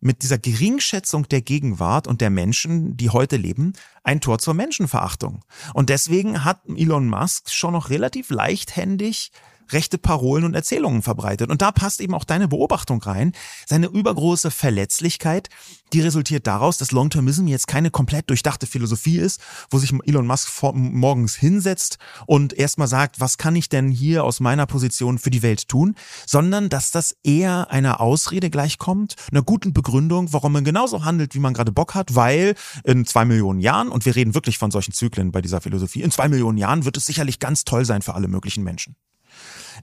mit 0.02 0.24
dieser 0.24 0.36
Geringschätzung 0.36 1.26
der 1.26 1.40
Gegenwart 1.40 2.06
und 2.06 2.20
der 2.20 2.28
Menschen, 2.28 2.98
die 2.98 3.08
heute 3.08 3.38
leben, 3.38 3.72
ein 4.04 4.20
Tor 4.20 4.38
zur 4.38 4.54
Menschenverachtung. 4.54 5.44
Und 5.72 5.88
deswegen 5.88 6.44
hat 6.44 6.60
Elon 6.68 7.08
Musk 7.08 7.50
schon 7.50 7.72
noch 7.72 7.90
relativ 7.90 8.30
leichthändig 8.30 9.32
rechte 9.70 9.98
Parolen 9.98 10.44
und 10.44 10.54
Erzählungen 10.54 11.02
verbreitet. 11.02 11.50
Und 11.50 11.62
da 11.62 11.72
passt 11.72 12.00
eben 12.00 12.14
auch 12.14 12.24
deine 12.24 12.48
Beobachtung 12.48 13.02
rein. 13.02 13.32
Seine 13.66 13.86
übergroße 13.86 14.50
Verletzlichkeit, 14.50 15.48
die 15.92 16.00
resultiert 16.00 16.46
daraus, 16.46 16.78
dass 16.78 16.92
Long-Termism 16.92 17.46
jetzt 17.46 17.68
keine 17.68 17.90
komplett 17.90 18.28
durchdachte 18.28 18.66
Philosophie 18.66 19.18
ist, 19.18 19.40
wo 19.70 19.78
sich 19.78 19.92
Elon 20.06 20.26
Musk 20.26 20.48
morgens 20.72 21.36
hinsetzt 21.36 21.98
und 22.26 22.52
erstmal 22.52 22.88
sagt, 22.88 23.20
was 23.20 23.38
kann 23.38 23.54
ich 23.56 23.68
denn 23.68 23.90
hier 23.90 24.24
aus 24.24 24.40
meiner 24.40 24.66
Position 24.66 25.18
für 25.18 25.30
die 25.30 25.42
Welt 25.42 25.68
tun, 25.68 25.94
sondern 26.26 26.68
dass 26.68 26.90
das 26.90 27.16
eher 27.22 27.70
einer 27.70 28.00
Ausrede 28.00 28.50
gleichkommt, 28.50 29.14
einer 29.30 29.42
guten 29.42 29.72
Begründung, 29.72 30.32
warum 30.32 30.52
man 30.52 30.64
genauso 30.64 31.04
handelt, 31.04 31.34
wie 31.34 31.40
man 31.40 31.54
gerade 31.54 31.72
Bock 31.72 31.94
hat, 31.94 32.14
weil 32.14 32.54
in 32.82 33.06
zwei 33.06 33.24
Millionen 33.24 33.60
Jahren, 33.60 33.88
und 33.88 34.04
wir 34.04 34.16
reden 34.16 34.34
wirklich 34.34 34.58
von 34.58 34.70
solchen 34.70 34.92
Zyklen 34.92 35.32
bei 35.32 35.42
dieser 35.42 35.60
Philosophie, 35.60 36.02
in 36.02 36.10
zwei 36.10 36.28
Millionen 36.28 36.58
Jahren 36.58 36.84
wird 36.84 36.96
es 36.96 37.06
sicherlich 37.06 37.38
ganz 37.38 37.64
toll 37.64 37.84
sein 37.84 38.02
für 38.02 38.14
alle 38.14 38.28
möglichen 38.28 38.64
Menschen. 38.64 38.96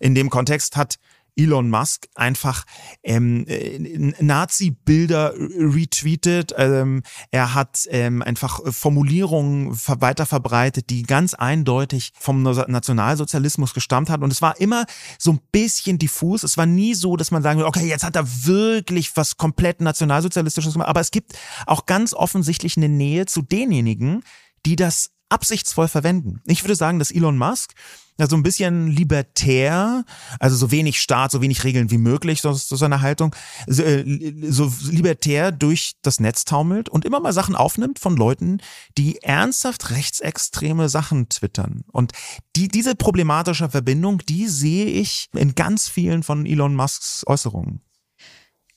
In 0.02 0.16
dem 0.16 0.30
Kontext 0.30 0.76
hat 0.76 0.98
Elon 1.38 1.70
Musk 1.70 2.08
einfach 2.16 2.66
ähm, 3.04 3.46
äh, 3.48 3.78
Nazi-Bilder 4.20 5.34
retweetet. 5.36 6.54
Ähm, 6.58 7.04
er 7.32 7.54
hat 7.54 7.88
ähm, 7.90 8.22
einfach 8.22 8.60
Formulierungen 8.74 9.72
weiter 9.72 10.26
verbreitet, 10.26 10.90
die 10.90 11.04
ganz 11.04 11.34
eindeutig 11.34 12.12
vom 12.20 12.44
Nationalsozialismus 12.44 13.74
gestammt 13.74 14.10
hat. 14.10 14.22
Und 14.22 14.34
es 14.34 14.42
war 14.42 14.60
immer 14.60 14.86
so 15.18 15.32
ein 15.32 15.40
bisschen 15.52 15.98
diffus. 15.98 16.44
Es 16.44 16.58
war 16.58 16.66
nie 16.66 16.96
so, 16.96 17.16
dass 17.16 17.32
man 17.32 17.44
sagen 17.44 17.60
will, 17.60 17.66
okay, 17.66 17.88
jetzt 17.88 18.04
hat 18.04 18.16
er 18.16 18.28
wirklich 18.46 19.16
was 19.16 19.38
komplett 19.38 19.82
nationalsozialistisches 19.82 20.74
gemacht. 20.74 20.90
Aber 20.90 21.00
es 21.00 21.12
gibt 21.12 21.38
auch 21.66 21.86
ganz 21.86 22.14
offensichtlich 22.14 22.76
eine 22.76 22.90
Nähe 22.90 23.26
zu 23.26 23.42
denjenigen, 23.42 24.24
die 24.66 24.76
das 24.76 25.12
absichtsvoll 25.32 25.88
verwenden. 25.88 26.42
Ich 26.46 26.64
würde 26.64 26.76
sagen, 26.76 27.00
dass 27.00 27.12
Elon 27.12 27.38
Musk 27.38 27.74
ja, 28.22 28.28
so 28.28 28.36
ein 28.36 28.44
bisschen 28.44 28.88
libertär, 28.88 30.06
also 30.40 30.56
so 30.56 30.70
wenig 30.70 31.02
Staat, 31.02 31.32
so 31.32 31.42
wenig 31.42 31.64
Regeln 31.64 31.90
wie 31.90 31.98
möglich, 31.98 32.42
so, 32.42 32.54
so 32.54 32.76
seine 32.76 33.02
Haltung, 33.02 33.36
so, 33.66 33.82
äh, 33.82 34.36
so 34.52 34.72
libertär 34.92 35.52
durch 35.52 35.94
das 36.04 36.20
Netz 36.20 36.46
taumelt 36.46 36.88
und 36.88 37.04
immer 37.04 37.20
mal 37.20 37.34
Sachen 37.34 37.56
aufnimmt 37.56 37.98
von 37.98 38.16
Leuten, 38.16 38.60
die 38.96 39.24
ernsthaft 39.24 39.90
rechtsextreme 39.90 40.88
Sachen 40.88 41.30
twittern. 41.30 41.84
Und 41.92 42.12
die, 42.56 42.68
diese 42.68 42.94
problematische 42.96 43.70
Verbindung, 43.70 44.20
die 44.20 44.48
sehe 44.48 44.86
ich 44.86 45.30
in 45.34 45.56
ganz 45.56 45.88
vielen 45.88 46.22
von 46.22 46.46
Elon 46.46 46.76
Musks 46.76 47.24
Äußerungen. 47.26 47.82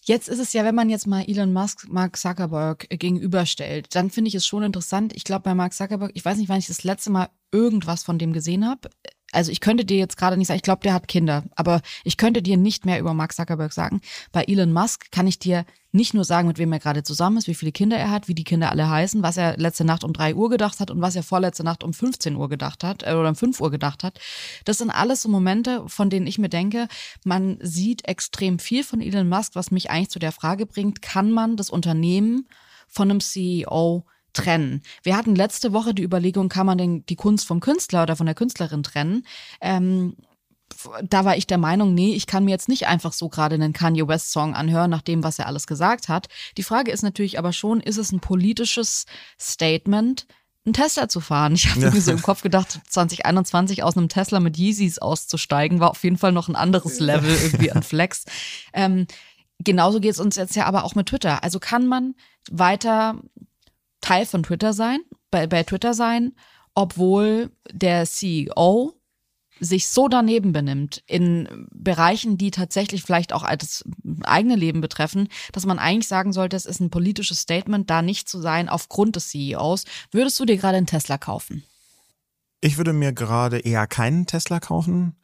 Jetzt 0.06 0.28
ist 0.28 0.38
es 0.38 0.52
ja, 0.52 0.64
wenn 0.64 0.74
man 0.74 0.90
jetzt 0.90 1.06
mal 1.06 1.24
Elon 1.26 1.54
Musk, 1.54 1.88
Mark 1.88 2.18
Zuckerberg 2.18 2.86
gegenüberstellt, 2.90 3.94
dann 3.94 4.10
finde 4.10 4.28
ich 4.28 4.34
es 4.34 4.46
schon 4.46 4.62
interessant. 4.62 5.14
Ich 5.16 5.24
glaube, 5.24 5.44
bei 5.44 5.54
Mark 5.54 5.72
Zuckerberg, 5.72 6.10
ich 6.12 6.22
weiß 6.22 6.36
nicht, 6.36 6.50
wann 6.50 6.58
ich 6.58 6.66
das 6.66 6.84
letzte 6.84 7.10
Mal 7.10 7.30
irgendwas 7.52 8.04
von 8.04 8.18
dem 8.18 8.34
gesehen 8.34 8.68
habe 8.68 8.90
also 9.34 9.50
ich 9.50 9.60
könnte 9.60 9.84
dir 9.84 9.98
jetzt 9.98 10.16
gerade 10.16 10.36
nicht 10.36 10.48
sagen, 10.48 10.56
ich 10.56 10.62
glaube, 10.62 10.82
der 10.82 10.94
hat 10.94 11.08
Kinder, 11.08 11.44
aber 11.56 11.80
ich 12.04 12.16
könnte 12.16 12.42
dir 12.42 12.56
nicht 12.56 12.86
mehr 12.86 12.98
über 13.00 13.14
Mark 13.14 13.34
Zuckerberg 13.34 13.72
sagen. 13.72 14.00
Bei 14.32 14.44
Elon 14.44 14.72
Musk 14.72 15.10
kann 15.10 15.26
ich 15.26 15.38
dir 15.38 15.64
nicht 15.92 16.12
nur 16.12 16.24
sagen, 16.24 16.48
mit 16.48 16.58
wem 16.58 16.72
er 16.72 16.80
gerade 16.80 17.04
zusammen 17.04 17.36
ist, 17.36 17.46
wie 17.46 17.54
viele 17.54 17.70
Kinder 17.70 17.96
er 17.96 18.10
hat, 18.10 18.26
wie 18.26 18.34
die 18.34 18.42
Kinder 18.42 18.70
alle 18.70 18.88
heißen, 18.88 19.22
was 19.22 19.36
er 19.36 19.56
letzte 19.58 19.84
Nacht 19.84 20.02
um 20.02 20.12
drei 20.12 20.34
Uhr 20.34 20.50
gedacht 20.50 20.80
hat 20.80 20.90
und 20.90 21.00
was 21.00 21.14
er 21.14 21.22
vorletzte 21.22 21.62
Nacht 21.62 21.84
um 21.84 21.92
15 21.92 22.34
Uhr 22.34 22.48
gedacht 22.48 22.82
hat 22.82 23.04
äh, 23.04 23.14
oder 23.14 23.28
um 23.28 23.36
5 23.36 23.60
Uhr 23.60 23.70
gedacht 23.70 24.02
hat. 24.02 24.18
Das 24.64 24.78
sind 24.78 24.90
alles 24.90 25.22
so 25.22 25.28
Momente, 25.28 25.84
von 25.86 26.10
denen 26.10 26.26
ich 26.26 26.38
mir 26.38 26.48
denke, 26.48 26.88
man 27.24 27.58
sieht 27.60 28.08
extrem 28.08 28.58
viel 28.58 28.82
von 28.82 29.00
Elon 29.00 29.28
Musk, 29.28 29.54
was 29.54 29.70
mich 29.70 29.90
eigentlich 29.90 30.10
zu 30.10 30.18
der 30.18 30.32
Frage 30.32 30.66
bringt, 30.66 31.00
kann 31.00 31.30
man 31.30 31.56
das 31.56 31.70
Unternehmen 31.70 32.48
von 32.88 33.10
einem 33.10 33.20
CEO 33.20 34.04
trennen. 34.34 34.82
Wir 35.02 35.16
hatten 35.16 35.34
letzte 35.34 35.72
Woche 35.72 35.94
die 35.94 36.02
Überlegung, 36.02 36.48
kann 36.48 36.66
man 36.66 36.78
denn 36.78 37.06
die 37.06 37.16
Kunst 37.16 37.46
vom 37.46 37.60
Künstler 37.60 38.02
oder 38.02 38.16
von 38.16 38.26
der 38.26 38.34
Künstlerin 38.34 38.82
trennen? 38.82 39.26
Ähm, 39.60 40.16
da 41.02 41.24
war 41.24 41.36
ich 41.36 41.46
der 41.46 41.58
Meinung, 41.58 41.94
nee, 41.94 42.14
ich 42.14 42.26
kann 42.26 42.44
mir 42.44 42.50
jetzt 42.50 42.68
nicht 42.68 42.86
einfach 42.86 43.12
so 43.12 43.28
gerade 43.28 43.54
einen 43.54 43.72
Kanye 43.72 44.08
West 44.08 44.32
Song 44.32 44.54
anhören, 44.54 44.90
nach 44.90 45.02
dem, 45.02 45.22
was 45.22 45.38
er 45.38 45.46
alles 45.46 45.66
gesagt 45.66 46.08
hat. 46.08 46.28
Die 46.56 46.62
Frage 46.62 46.90
ist 46.90 47.02
natürlich 47.02 47.38
aber 47.38 47.52
schon, 47.52 47.80
ist 47.80 47.96
es 47.96 48.12
ein 48.12 48.20
politisches 48.20 49.06
Statement, 49.40 50.26
einen 50.64 50.74
Tesla 50.74 51.08
zu 51.08 51.20
fahren? 51.20 51.54
Ich 51.54 51.68
habe 51.68 51.80
ja. 51.80 51.90
mir 51.90 52.00
so 52.00 52.12
im 52.12 52.22
Kopf 52.22 52.42
gedacht, 52.42 52.80
2021 52.88 53.82
aus 53.82 53.96
einem 53.96 54.08
Tesla 54.08 54.40
mit 54.40 54.58
Yeezys 54.58 54.98
auszusteigen, 54.98 55.80
war 55.80 55.90
auf 55.90 56.02
jeden 56.02 56.18
Fall 56.18 56.32
noch 56.32 56.48
ein 56.48 56.56
anderes 56.56 56.98
Level 57.00 57.30
irgendwie 57.42 57.72
an 57.72 57.82
Flex. 57.82 58.24
Ähm, 58.72 59.06
genauso 59.60 60.00
geht 60.00 60.12
es 60.12 60.20
uns 60.20 60.36
jetzt 60.36 60.56
ja 60.56 60.66
aber 60.66 60.84
auch 60.84 60.94
mit 60.94 61.06
Twitter. 61.06 61.44
Also 61.44 61.60
kann 61.60 61.86
man 61.86 62.14
weiter 62.50 63.20
Teil 64.04 64.26
von 64.26 64.42
Twitter 64.42 64.74
sein, 64.74 65.00
bei, 65.30 65.46
bei 65.46 65.62
Twitter 65.62 65.94
sein, 65.94 66.34
obwohl 66.74 67.50
der 67.72 68.04
CEO 68.04 68.92
sich 69.60 69.88
so 69.88 70.08
daneben 70.08 70.52
benimmt 70.52 71.02
in 71.06 71.68
Bereichen, 71.72 72.36
die 72.36 72.50
tatsächlich 72.50 73.02
vielleicht 73.02 73.32
auch 73.32 73.48
das 73.56 73.84
eigene 74.24 74.56
Leben 74.56 74.82
betreffen, 74.82 75.28
dass 75.52 75.64
man 75.64 75.78
eigentlich 75.78 76.08
sagen 76.08 76.32
sollte, 76.32 76.56
es 76.56 76.66
ist 76.66 76.80
ein 76.80 76.90
politisches 76.90 77.40
Statement, 77.40 77.88
da 77.88 78.02
nicht 78.02 78.28
zu 78.28 78.40
sein 78.40 78.68
aufgrund 78.68 79.16
des 79.16 79.30
CEOs. 79.30 79.84
Würdest 80.10 80.38
du 80.38 80.44
dir 80.44 80.58
gerade 80.58 80.76
einen 80.76 80.86
Tesla 80.86 81.16
kaufen? 81.16 81.64
Ich 82.60 82.76
würde 82.76 82.92
mir 82.92 83.12
gerade 83.12 83.58
eher 83.60 83.86
keinen 83.86 84.26
Tesla 84.26 84.60
kaufen. 84.60 85.16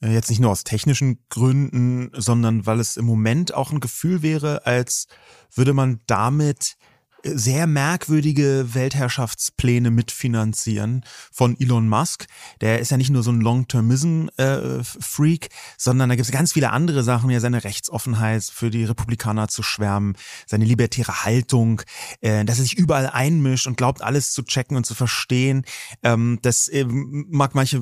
Äh, 0.00 0.12
jetzt 0.12 0.30
nicht 0.30 0.40
nur 0.40 0.50
aus 0.50 0.64
technischen 0.64 1.18
Gründen, 1.28 2.10
sondern 2.14 2.66
weil 2.66 2.80
es 2.80 2.96
im 2.96 3.04
Moment 3.04 3.54
auch 3.54 3.70
ein 3.70 3.80
Gefühl 3.80 4.22
wäre, 4.22 4.66
als 4.66 5.06
würde 5.54 5.72
man 5.72 6.00
damit 6.06 6.76
sehr 7.24 7.66
merkwürdige 7.66 8.74
Weltherrschaftspläne 8.74 9.90
mitfinanzieren 9.90 11.04
von 11.32 11.58
Elon 11.58 11.88
Musk. 11.88 12.26
Der 12.60 12.78
ist 12.78 12.90
ja 12.90 12.96
nicht 12.96 13.10
nur 13.10 13.22
so 13.22 13.32
ein 13.32 13.40
Long-Termism-Freak, 13.40 15.46
äh, 15.46 15.48
sondern 15.76 16.08
da 16.08 16.14
gibt 16.14 16.26
es 16.26 16.32
ganz 16.32 16.52
viele 16.52 16.70
andere 16.70 17.02
Sachen, 17.02 17.30
ja 17.30 17.40
seine 17.40 17.64
Rechtsoffenheit 17.64 18.44
für 18.44 18.70
die 18.70 18.84
Republikaner 18.84 19.48
zu 19.48 19.62
schwärmen, 19.62 20.16
seine 20.46 20.64
libertäre 20.64 21.24
Haltung, 21.24 21.82
äh, 22.20 22.44
dass 22.44 22.58
er 22.58 22.64
sich 22.64 22.78
überall 22.78 23.08
einmischt 23.08 23.66
und 23.66 23.76
glaubt, 23.76 24.02
alles 24.02 24.32
zu 24.32 24.42
checken 24.42 24.76
und 24.76 24.84
zu 24.84 24.94
verstehen. 24.94 25.64
Ähm, 26.02 26.38
das 26.42 26.68
äh, 26.68 26.84
mag 26.86 27.54
manche 27.54 27.80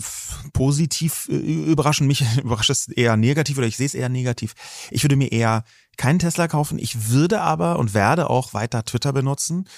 positiv 0.52 1.28
überraschen, 1.28 2.06
mich 2.06 2.24
überrascht 2.42 2.70
es 2.70 2.88
eher 2.88 3.16
negativ 3.16 3.58
oder 3.58 3.66
ich 3.66 3.76
sehe 3.76 3.86
es 3.86 3.94
eher 3.94 4.08
negativ. 4.08 4.54
Ich 4.90 5.04
würde 5.04 5.16
mir 5.16 5.32
eher 5.32 5.64
keinen 5.96 6.18
Tesla 6.18 6.48
kaufen. 6.48 6.78
Ich 6.78 7.10
würde 7.10 7.40
aber 7.40 7.78
und 7.78 7.94
werde 7.94 8.30
auch 8.30 8.54
weiter 8.54 8.84
Twitter 8.84 9.12
benutzen. 9.12 9.68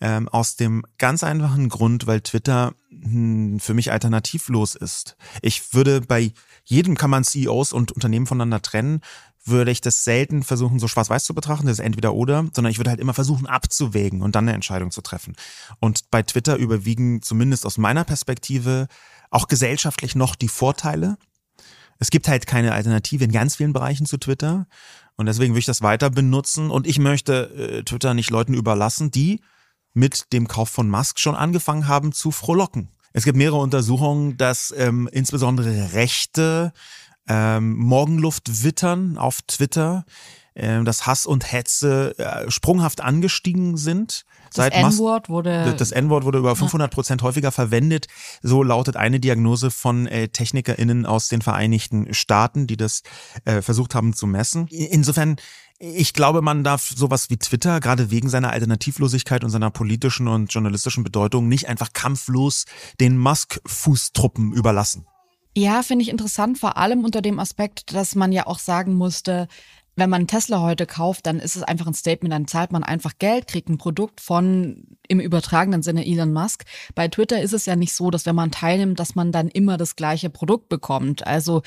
Ähm, 0.00 0.28
aus 0.28 0.56
dem 0.56 0.84
ganz 0.98 1.24
einfachen 1.24 1.70
Grund, 1.70 2.06
weil 2.06 2.20
Twitter 2.20 2.74
hm, 2.90 3.58
für 3.60 3.72
mich 3.72 3.92
alternativlos 3.92 4.74
ist. 4.74 5.16
Ich 5.40 5.72
würde 5.72 6.02
bei 6.02 6.32
jedem 6.64 6.96
kann 6.96 7.08
man 7.08 7.24
CEOs 7.24 7.72
und 7.72 7.92
Unternehmen 7.92 8.26
voneinander 8.26 8.60
trennen, 8.60 9.00
würde 9.46 9.70
ich 9.70 9.80
das 9.80 10.04
selten 10.04 10.42
versuchen, 10.42 10.78
so 10.78 10.88
schwarz-weiß 10.88 11.24
zu 11.24 11.34
betrachten, 11.34 11.66
das 11.66 11.78
ist 11.78 11.84
entweder 11.84 12.14
oder, 12.14 12.44
sondern 12.52 12.70
ich 12.70 12.78
würde 12.78 12.90
halt 12.90 13.00
immer 13.00 13.14
versuchen 13.14 13.46
abzuwägen 13.46 14.20
und 14.20 14.34
dann 14.34 14.44
eine 14.44 14.54
Entscheidung 14.54 14.90
zu 14.90 15.00
treffen. 15.00 15.36
Und 15.78 16.10
bei 16.10 16.22
Twitter 16.22 16.56
überwiegen 16.56 17.22
zumindest 17.22 17.64
aus 17.64 17.78
meiner 17.78 18.04
Perspektive 18.04 18.88
auch 19.30 19.48
gesellschaftlich 19.48 20.14
noch 20.14 20.34
die 20.34 20.48
Vorteile. 20.48 21.16
Es 21.98 22.10
gibt 22.10 22.28
halt 22.28 22.46
keine 22.46 22.72
Alternative 22.72 23.24
in 23.24 23.32
ganz 23.32 23.56
vielen 23.56 23.72
Bereichen 23.72 24.06
zu 24.06 24.18
Twitter. 24.18 24.66
Und 25.16 25.26
deswegen 25.26 25.54
will 25.54 25.60
ich 25.60 25.66
das 25.66 25.82
weiter 25.82 26.10
benutzen. 26.10 26.70
Und 26.70 26.86
ich 26.86 26.98
möchte 26.98 27.50
äh, 27.54 27.82
Twitter 27.84 28.14
nicht 28.14 28.30
Leuten 28.30 28.54
überlassen, 28.54 29.10
die 29.10 29.40
mit 29.94 30.32
dem 30.32 30.46
Kauf 30.46 30.68
von 30.68 30.90
Musk 30.90 31.18
schon 31.18 31.34
angefangen 31.34 31.88
haben 31.88 32.12
zu 32.12 32.30
frohlocken. 32.30 32.90
Es 33.12 33.24
gibt 33.24 33.38
mehrere 33.38 33.56
Untersuchungen, 33.56 34.36
dass 34.36 34.74
ähm, 34.76 35.08
insbesondere 35.10 35.94
Rechte 35.94 36.72
ähm, 37.28 37.74
Morgenluft 37.76 38.62
wittern 38.62 39.16
auf 39.16 39.40
Twitter, 39.42 40.04
ähm, 40.56 40.86
dass 40.86 41.06
Hass 41.06 41.26
und 41.26 41.52
Hetze 41.52 42.18
äh, 42.18 42.50
sprunghaft 42.50 43.02
angestiegen 43.02 43.76
sind. 43.76 44.24
Das 44.54 44.68
N-Wort 44.70 45.28
wurde. 45.28 45.74
Das 45.76 45.92
N-Wort 45.92 46.24
wurde 46.24 46.38
über 46.38 46.56
500 46.56 46.90
Prozent 46.90 47.22
häufiger 47.22 47.52
verwendet. 47.52 48.06
So 48.42 48.62
lautet 48.62 48.96
eine 48.96 49.20
Diagnose 49.20 49.70
von 49.70 50.06
äh, 50.06 50.28
TechnikerInnen 50.28 51.04
aus 51.04 51.28
den 51.28 51.42
Vereinigten 51.42 52.14
Staaten, 52.14 52.66
die 52.66 52.78
das 52.78 53.02
äh, 53.44 53.60
versucht 53.60 53.94
haben 53.94 54.14
zu 54.14 54.26
messen. 54.26 54.66
Insofern, 54.68 55.36
ich 55.78 56.14
glaube, 56.14 56.40
man 56.40 56.64
darf 56.64 56.88
sowas 56.88 57.28
wie 57.28 57.36
Twitter, 57.36 57.80
gerade 57.80 58.10
wegen 58.10 58.30
seiner 58.30 58.50
Alternativlosigkeit 58.50 59.44
und 59.44 59.50
seiner 59.50 59.70
politischen 59.70 60.26
und 60.26 60.52
journalistischen 60.52 61.04
Bedeutung, 61.04 61.48
nicht 61.48 61.68
einfach 61.68 61.92
kampflos 61.92 62.64
den 62.98 63.18
Musk-Fußtruppen 63.18 64.54
überlassen. 64.54 65.06
Ja, 65.58 65.82
finde 65.82 66.02
ich 66.02 66.10
interessant, 66.10 66.58
vor 66.58 66.76
allem 66.76 67.02
unter 67.02 67.22
dem 67.22 67.38
Aspekt, 67.38 67.94
dass 67.94 68.14
man 68.14 68.30
ja 68.30 68.46
auch 68.46 68.58
sagen 68.58 68.92
musste, 68.92 69.48
wenn 69.96 70.10
man 70.10 70.26
Tesla 70.26 70.60
heute 70.60 70.86
kauft, 70.86 71.26
dann 71.26 71.40
ist 71.40 71.56
es 71.56 71.62
einfach 71.62 71.86
ein 71.86 71.94
Statement, 71.94 72.32
dann 72.32 72.46
zahlt 72.46 72.70
man 72.70 72.84
einfach 72.84 73.14
Geld, 73.18 73.48
kriegt 73.48 73.68
ein 73.68 73.78
Produkt 73.78 74.20
von 74.20 74.84
im 75.08 75.20
übertragenen 75.20 75.82
Sinne 75.82 76.06
Elon 76.06 76.32
Musk. 76.32 76.64
Bei 76.94 77.08
Twitter 77.08 77.40
ist 77.40 77.54
es 77.54 77.66
ja 77.66 77.76
nicht 77.76 77.94
so, 77.94 78.10
dass 78.10 78.26
wenn 78.26 78.36
man 78.36 78.50
teilnimmt, 78.50 79.00
dass 79.00 79.14
man 79.14 79.32
dann 79.32 79.48
immer 79.48 79.78
das 79.78 79.96
gleiche 79.96 80.28
Produkt 80.28 80.68
bekommt. 80.68 81.26
Also 81.26 81.62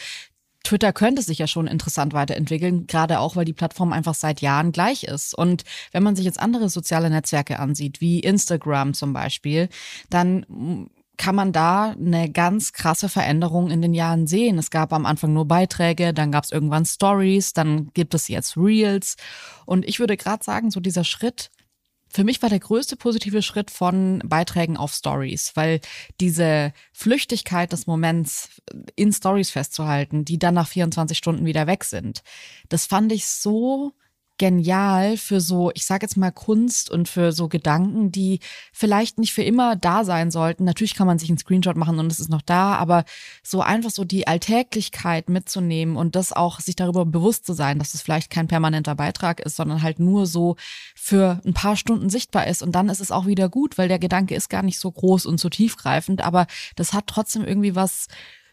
Twitter 0.63 0.93
könnte 0.93 1.23
sich 1.23 1.39
ja 1.39 1.47
schon 1.47 1.65
interessant 1.65 2.13
weiterentwickeln, 2.13 2.85
gerade 2.85 3.19
auch, 3.19 3.35
weil 3.35 3.45
die 3.45 3.53
Plattform 3.53 3.93
einfach 3.93 4.13
seit 4.13 4.41
Jahren 4.41 4.71
gleich 4.71 5.03
ist. 5.05 5.33
Und 5.33 5.63
wenn 5.91 6.03
man 6.03 6.15
sich 6.15 6.25
jetzt 6.25 6.39
andere 6.39 6.69
soziale 6.69 7.09
Netzwerke 7.09 7.57
ansieht, 7.57 8.01
wie 8.01 8.19
Instagram 8.19 8.93
zum 8.93 9.11
Beispiel, 9.13 9.69
dann 10.09 10.89
kann 11.19 11.35
man 11.35 11.51
da 11.51 11.91
eine 11.91 12.31
ganz 12.31 12.71
krasse 12.71 13.09
Veränderung 13.09 13.69
in 13.71 13.81
den 13.81 13.93
Jahren 13.93 14.25
sehen. 14.25 14.57
Es 14.57 14.71
gab 14.71 14.93
am 14.93 15.05
Anfang 15.05 15.33
nur 15.33 15.45
Beiträge, 15.45 16.13
dann 16.13 16.31
gab 16.31 16.45
es 16.45 16.51
irgendwann 16.51 16.85
Stories, 16.85 17.51
dann 17.51 17.91
gibt 17.93 18.13
es 18.13 18.29
jetzt 18.29 18.55
Reels. 18.55 19.17
Und 19.65 19.85
ich 19.85 19.99
würde 19.99 20.15
gerade 20.15 20.43
sagen, 20.43 20.71
so 20.71 20.79
dieser 20.79 21.03
Schritt, 21.03 21.51
für 22.07 22.23
mich 22.23 22.41
war 22.41 22.47
der 22.47 22.61
größte 22.61 22.95
positive 22.95 23.41
Schritt 23.41 23.69
von 23.69 24.23
Beiträgen 24.25 24.77
auf 24.77 24.93
Stories, 24.93 25.51
weil 25.55 25.81
diese 26.21 26.71
Flüchtigkeit 26.93 27.73
des 27.73 27.85
Moments 27.85 28.61
in 28.95 29.11
Stories 29.11 29.51
festzuhalten, 29.51 30.23
die 30.23 30.39
dann 30.39 30.53
nach 30.53 30.69
24 30.69 31.17
Stunden 31.17 31.45
wieder 31.45 31.67
weg 31.67 31.83
sind, 31.83 32.23
das 32.69 32.85
fand 32.85 33.11
ich 33.11 33.25
so 33.25 33.91
genial 34.39 35.17
für 35.17 35.41
so, 35.41 35.69
ich 35.75 35.85
sage 35.85 36.05
jetzt 36.05 36.17
mal 36.17 36.31
Kunst 36.31 36.89
und 36.89 37.07
für 37.07 37.31
so 37.31 37.47
Gedanken, 37.47 38.11
die 38.11 38.39
vielleicht 38.73 39.19
nicht 39.19 39.33
für 39.33 39.43
immer 39.43 39.75
da 39.75 40.03
sein 40.03 40.31
sollten. 40.31 40.63
Natürlich 40.63 40.95
kann 40.95 41.05
man 41.05 41.19
sich 41.19 41.29
einen 41.29 41.37
Screenshot 41.37 41.75
machen 41.75 41.99
und 41.99 42.11
es 42.11 42.19
ist 42.19 42.29
noch 42.29 42.41
da, 42.41 42.75
aber 42.75 43.03
so 43.43 43.61
einfach 43.61 43.91
so 43.91 44.05
die 44.05 44.25
Alltäglichkeit 44.25 45.29
mitzunehmen 45.29 45.97
und 45.97 46.15
das 46.15 46.33
auch 46.33 46.59
sich 46.61 46.75
darüber 46.75 47.05
bewusst 47.05 47.45
zu 47.45 47.53
sein, 47.53 47.77
dass 47.77 47.93
es 47.93 48.01
vielleicht 48.01 48.31
kein 48.31 48.47
permanenter 48.47 48.95
Beitrag 48.95 49.41
ist, 49.41 49.57
sondern 49.57 49.83
halt 49.83 49.99
nur 49.99 50.25
so 50.25 50.55
für 50.95 51.41
ein 51.45 51.53
paar 51.53 51.75
Stunden 51.75 52.09
sichtbar 52.09 52.47
ist 52.47 52.63
und 52.63 52.71
dann 52.73 52.89
ist 52.89 53.01
es 53.01 53.11
auch 53.11 53.27
wieder 53.27 53.49
gut, 53.49 53.77
weil 53.77 53.89
der 53.89 53.99
Gedanke 53.99 54.33
ist 54.33 54.49
gar 54.49 54.63
nicht 54.63 54.79
so 54.79 54.89
groß 54.89 55.25
und 55.25 55.39
so 55.39 55.49
tiefgreifend, 55.49 56.21
aber 56.21 56.47
das 56.77 56.93
hat 56.93 57.07
trotzdem 57.07 57.43
irgendwie 57.43 57.75
was 57.75 58.07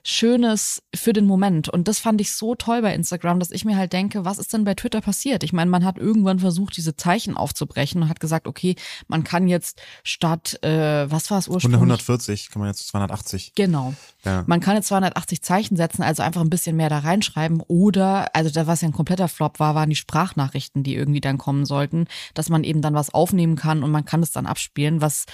Schönes 0.09 0.85
für 0.95 1.13
den 1.13 1.27
Moment. 1.27 1.69
Und 1.69 1.89
das 1.89 1.99
fand 1.99 2.21
ich 2.21 2.33
so 2.33 2.55
toll 2.55 2.81
bei 2.81 2.95
Instagram, 2.95 3.41
dass 3.41 3.51
ich 3.51 3.65
mir 3.65 3.77
halt 3.77 3.93
denke, 3.93 4.25
was 4.25 4.39
ist 4.39 4.53
denn 4.53 4.63
bei 4.63 4.75
Twitter 4.75 5.01
passiert? 5.01 5.43
Ich 5.43 5.53
meine, 5.53 5.69
man 5.69 5.85
hat 5.85 5.99
irgendwann 5.99 6.39
versucht, 6.39 6.77
diese 6.77 6.95
Zeichen 6.95 7.37
aufzubrechen 7.37 8.01
und 8.01 8.09
hat 8.09 8.21
gesagt, 8.21 8.47
okay, 8.47 8.77
man 9.09 9.25
kann 9.25 9.49
jetzt 9.49 9.83
statt, 10.05 10.63
äh, 10.63 11.11
was 11.11 11.33
war 11.33 11.39
es 11.39 11.49
ursprünglich? 11.49 11.81
140 11.81 12.51
kann 12.51 12.61
man 12.61 12.69
jetzt 12.69 12.87
280. 12.87 13.55
Genau. 13.57 13.95
Ja. 14.25 14.45
Man 14.47 14.61
kann 14.61 14.77
jetzt 14.77 14.87
280 14.87 15.43
Zeichen 15.43 15.75
setzen, 15.75 16.05
also 16.05 16.23
einfach 16.23 16.41
ein 16.41 16.51
bisschen 16.51 16.77
mehr 16.77 16.89
da 16.89 17.01
reinschreiben. 17.01 17.61
Oder, 17.67 18.33
also 18.33 18.49
da 18.51 18.69
was 18.69 18.83
ja 18.83 18.89
ein 18.89 18.93
kompletter 18.93 19.27
Flop 19.27 19.59
war, 19.59 19.75
waren 19.75 19.91
die 19.91 19.97
Sprachnachrichten, 19.97 20.85
die 20.85 20.95
irgendwie 20.95 21.21
dann 21.21 21.37
kommen 21.37 21.65
sollten, 21.65 22.07
dass 22.35 22.49
man 22.49 22.63
eben 22.63 22.81
dann 22.81 22.95
was 22.95 23.13
aufnehmen 23.13 23.57
kann 23.57 23.83
und 23.83 23.91
man 23.91 24.05
kann 24.05 24.23
es 24.23 24.31
dann 24.31 24.47
abspielen, 24.47 25.01
was 25.01 25.27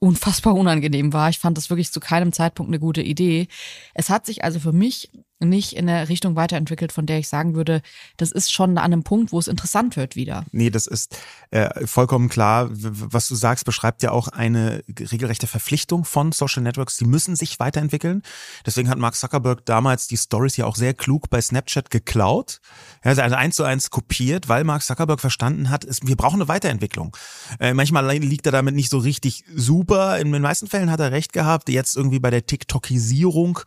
unfassbar 0.00 0.54
unangenehm 0.54 1.12
war. 1.12 1.28
Ich 1.28 1.38
fand 1.38 1.56
das 1.56 1.70
wirklich 1.70 1.92
zu 1.92 2.00
keinem 2.00 2.32
Zeitpunkt 2.32 2.70
eine 2.70 2.78
gute 2.78 3.02
Idee. 3.02 3.48
Es 3.94 4.10
hat 4.10 4.26
sich 4.26 4.44
also 4.44 4.60
für 4.60 4.72
mich 4.72 5.10
nicht 5.40 5.74
in 5.74 5.86
der 5.86 6.08
Richtung 6.08 6.36
weiterentwickelt, 6.36 6.92
von 6.92 7.06
der 7.06 7.18
ich 7.18 7.28
sagen 7.28 7.54
würde, 7.54 7.82
das 8.16 8.32
ist 8.32 8.52
schon 8.52 8.76
an 8.78 8.92
einem 8.92 9.02
Punkt, 9.04 9.32
wo 9.32 9.38
es 9.38 9.48
interessant 9.48 9.96
wird 9.96 10.16
wieder. 10.16 10.44
Nee, 10.50 10.70
das 10.70 10.86
ist 10.86 11.18
äh, 11.50 11.86
vollkommen 11.86 12.28
klar. 12.28 12.68
Was 12.70 13.28
du 13.28 13.34
sagst, 13.34 13.64
beschreibt 13.64 14.02
ja 14.02 14.10
auch 14.10 14.28
eine 14.28 14.82
regelrechte 14.88 15.46
Verpflichtung 15.46 16.04
von 16.04 16.32
Social 16.32 16.62
Networks. 16.62 16.96
Die 16.96 17.04
müssen 17.04 17.36
sich 17.36 17.60
weiterentwickeln. 17.60 18.22
Deswegen 18.66 18.88
hat 18.88 18.98
Mark 18.98 19.14
Zuckerberg 19.14 19.64
damals 19.64 20.08
die 20.08 20.16
Stories 20.16 20.56
ja 20.56 20.66
auch 20.66 20.76
sehr 20.76 20.94
klug 20.94 21.30
bei 21.30 21.40
Snapchat 21.40 21.90
geklaut. 21.90 22.60
Er 23.02 23.18
also 23.18 23.36
eins 23.36 23.56
zu 23.56 23.64
eins 23.64 23.90
kopiert, 23.90 24.48
weil 24.48 24.64
Mark 24.64 24.82
Zuckerberg 24.82 25.20
verstanden 25.20 25.70
hat, 25.70 25.84
ist, 25.84 26.06
wir 26.06 26.16
brauchen 26.16 26.40
eine 26.40 26.48
Weiterentwicklung. 26.48 27.16
Äh, 27.60 27.74
manchmal 27.74 28.16
liegt 28.18 28.46
er 28.46 28.52
damit 28.52 28.74
nicht 28.74 28.90
so 28.90 28.98
richtig 28.98 29.44
super. 29.54 30.18
In 30.18 30.32
den 30.32 30.42
meisten 30.42 30.66
Fällen 30.66 30.90
hat 30.90 31.00
er 31.00 31.12
recht 31.12 31.32
gehabt. 31.32 31.68
Jetzt 31.68 31.96
irgendwie 31.96 32.18
bei 32.18 32.30
der 32.30 32.46
TikTokisierung 32.46 33.60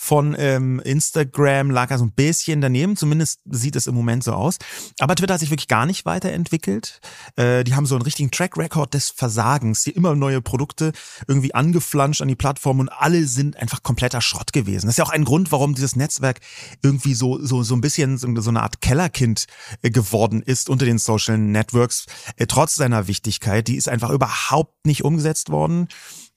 von 0.00 0.36
ähm, 0.38 0.80
Instagram 0.84 1.72
lag 1.72 1.90
er 1.90 1.98
so 1.98 2.04
ein 2.04 2.12
bisschen 2.12 2.60
daneben, 2.60 2.96
zumindest 2.96 3.40
sieht 3.50 3.74
es 3.74 3.88
im 3.88 3.96
Moment 3.96 4.22
so 4.22 4.32
aus. 4.32 4.56
Aber 5.00 5.16
Twitter 5.16 5.34
hat 5.34 5.40
sich 5.40 5.50
wirklich 5.50 5.66
gar 5.66 5.86
nicht 5.86 6.06
weiterentwickelt. 6.06 7.00
Äh, 7.34 7.64
die 7.64 7.74
haben 7.74 7.84
so 7.84 7.96
einen 7.96 8.02
richtigen 8.02 8.30
Track 8.30 8.56
Record 8.56 8.94
des 8.94 9.10
Versagens, 9.10 9.82
die 9.82 9.90
immer 9.90 10.14
neue 10.14 10.40
Produkte 10.40 10.92
irgendwie 11.26 11.52
angeflanscht 11.52 12.22
an 12.22 12.28
die 12.28 12.36
Plattform 12.36 12.78
und 12.78 12.90
alle 12.90 13.26
sind 13.26 13.56
einfach 13.56 13.82
kompletter 13.82 14.20
Schrott 14.20 14.52
gewesen. 14.52 14.86
Das 14.86 14.94
ist 14.94 14.98
ja 14.98 15.04
auch 15.04 15.10
ein 15.10 15.24
Grund, 15.24 15.50
warum 15.50 15.74
dieses 15.74 15.96
Netzwerk 15.96 16.38
irgendwie 16.80 17.14
so 17.14 17.44
so 17.44 17.64
so 17.64 17.74
ein 17.74 17.80
bisschen 17.80 18.18
so, 18.18 18.32
so 18.40 18.50
eine 18.50 18.62
Art 18.62 18.80
Kellerkind 18.80 19.46
äh, 19.82 19.90
geworden 19.90 20.42
ist 20.42 20.70
unter 20.70 20.84
den 20.84 20.98
Social 20.98 21.38
Networks, 21.38 22.06
äh, 22.36 22.46
trotz 22.46 22.76
seiner 22.76 23.08
Wichtigkeit. 23.08 23.66
Die 23.66 23.76
ist 23.76 23.88
einfach 23.88 24.10
überhaupt 24.10 24.86
nicht 24.86 25.02
umgesetzt 25.02 25.50
worden. 25.50 25.88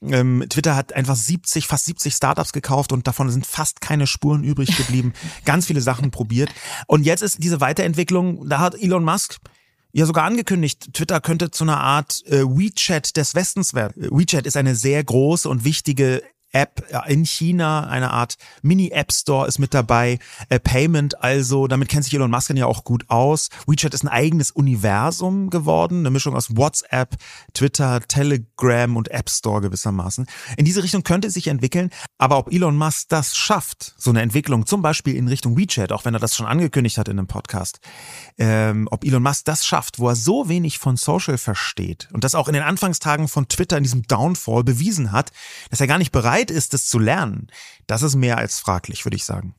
Ähm, 0.02 0.44
Twitter 0.48 0.76
hat 0.76 0.92
einfach 0.94 1.16
70, 1.16 1.66
fast 1.66 1.84
70 1.86 2.14
Startups 2.14 2.52
gekauft 2.52 2.92
und 2.92 3.06
davon 3.06 3.30
sind 3.30 3.46
fast 3.46 3.80
keine 3.80 4.06
Spuren 4.06 4.44
übrig 4.44 4.76
geblieben. 4.76 5.12
Ganz 5.44 5.66
viele 5.66 5.80
Sachen 5.80 6.10
probiert. 6.10 6.50
Und 6.86 7.04
jetzt 7.04 7.22
ist 7.22 7.42
diese 7.42 7.60
Weiterentwicklung, 7.60 8.48
da 8.48 8.58
hat 8.58 8.74
Elon 8.74 9.04
Musk 9.04 9.38
ja 9.92 10.06
sogar 10.06 10.24
angekündigt, 10.24 10.94
Twitter 10.94 11.20
könnte 11.20 11.50
zu 11.50 11.64
einer 11.64 11.80
Art 11.80 12.22
äh, 12.26 12.44
WeChat 12.44 13.16
des 13.16 13.34
Westens 13.34 13.74
werden. 13.74 14.08
WeChat 14.10 14.46
ist 14.46 14.56
eine 14.56 14.74
sehr 14.74 15.04
große 15.04 15.48
und 15.48 15.64
wichtige 15.64 16.22
App 16.52 16.84
in 17.08 17.24
China, 17.24 17.86
eine 17.86 18.10
Art 18.10 18.36
Mini-App 18.62 19.12
Store 19.12 19.48
ist 19.48 19.58
mit 19.58 19.74
dabei, 19.74 20.18
äh, 20.48 20.60
Payment 20.60 21.22
also, 21.22 21.66
damit 21.66 21.88
kennt 21.88 22.04
sich 22.04 22.14
Elon 22.14 22.30
Musk 22.30 22.50
ja 22.54 22.66
auch 22.66 22.84
gut 22.84 23.08
aus. 23.08 23.48
WeChat 23.66 23.94
ist 23.94 24.04
ein 24.04 24.08
eigenes 24.08 24.50
Universum 24.50 25.48
geworden, 25.48 26.00
eine 26.00 26.10
Mischung 26.10 26.34
aus 26.34 26.56
WhatsApp, 26.56 27.16
Twitter, 27.54 28.00
Telegram 28.06 28.96
und 28.96 29.10
App 29.10 29.30
Store 29.30 29.60
gewissermaßen. 29.60 30.26
In 30.56 30.64
diese 30.64 30.82
Richtung 30.82 31.02
könnte 31.02 31.28
es 31.28 31.34
sich 31.34 31.46
entwickeln, 31.46 31.90
aber 32.18 32.38
ob 32.38 32.52
Elon 32.52 32.76
Musk 32.76 33.08
das 33.08 33.36
schafft, 33.36 33.94
so 33.96 34.10
eine 34.10 34.22
Entwicklung 34.22 34.66
zum 34.66 34.82
Beispiel 34.82 35.16
in 35.16 35.28
Richtung 35.28 35.56
WeChat, 35.56 35.92
auch 35.92 36.04
wenn 36.04 36.14
er 36.14 36.20
das 36.20 36.36
schon 36.36 36.46
angekündigt 36.46 36.98
hat 36.98 37.08
in 37.08 37.18
einem 37.18 37.28
Podcast, 37.28 37.80
ähm, 38.38 38.88
ob 38.90 39.04
Elon 39.04 39.22
Musk 39.22 39.44
das 39.46 39.64
schafft, 39.64 39.98
wo 39.98 40.08
er 40.08 40.16
so 40.16 40.48
wenig 40.48 40.78
von 40.78 40.96
Social 40.96 41.38
versteht 41.38 42.08
und 42.12 42.24
das 42.24 42.34
auch 42.34 42.48
in 42.48 42.54
den 42.54 42.62
Anfangstagen 42.62 43.28
von 43.28 43.48
Twitter 43.48 43.76
in 43.76 43.84
diesem 43.84 44.02
Downfall 44.02 44.64
bewiesen 44.64 45.12
hat, 45.12 45.30
dass 45.70 45.80
er 45.80 45.86
gar 45.86 45.98
nicht 45.98 46.12
bereit 46.12 46.41
bereit 46.42 46.50
ist, 46.50 46.74
es 46.74 46.86
zu 46.86 46.98
lernen, 46.98 47.48
das 47.86 48.02
ist 48.02 48.16
mehr 48.16 48.38
als 48.38 48.58
fraglich, 48.58 49.04
würde 49.04 49.16
ich 49.16 49.24
sagen. 49.24 49.54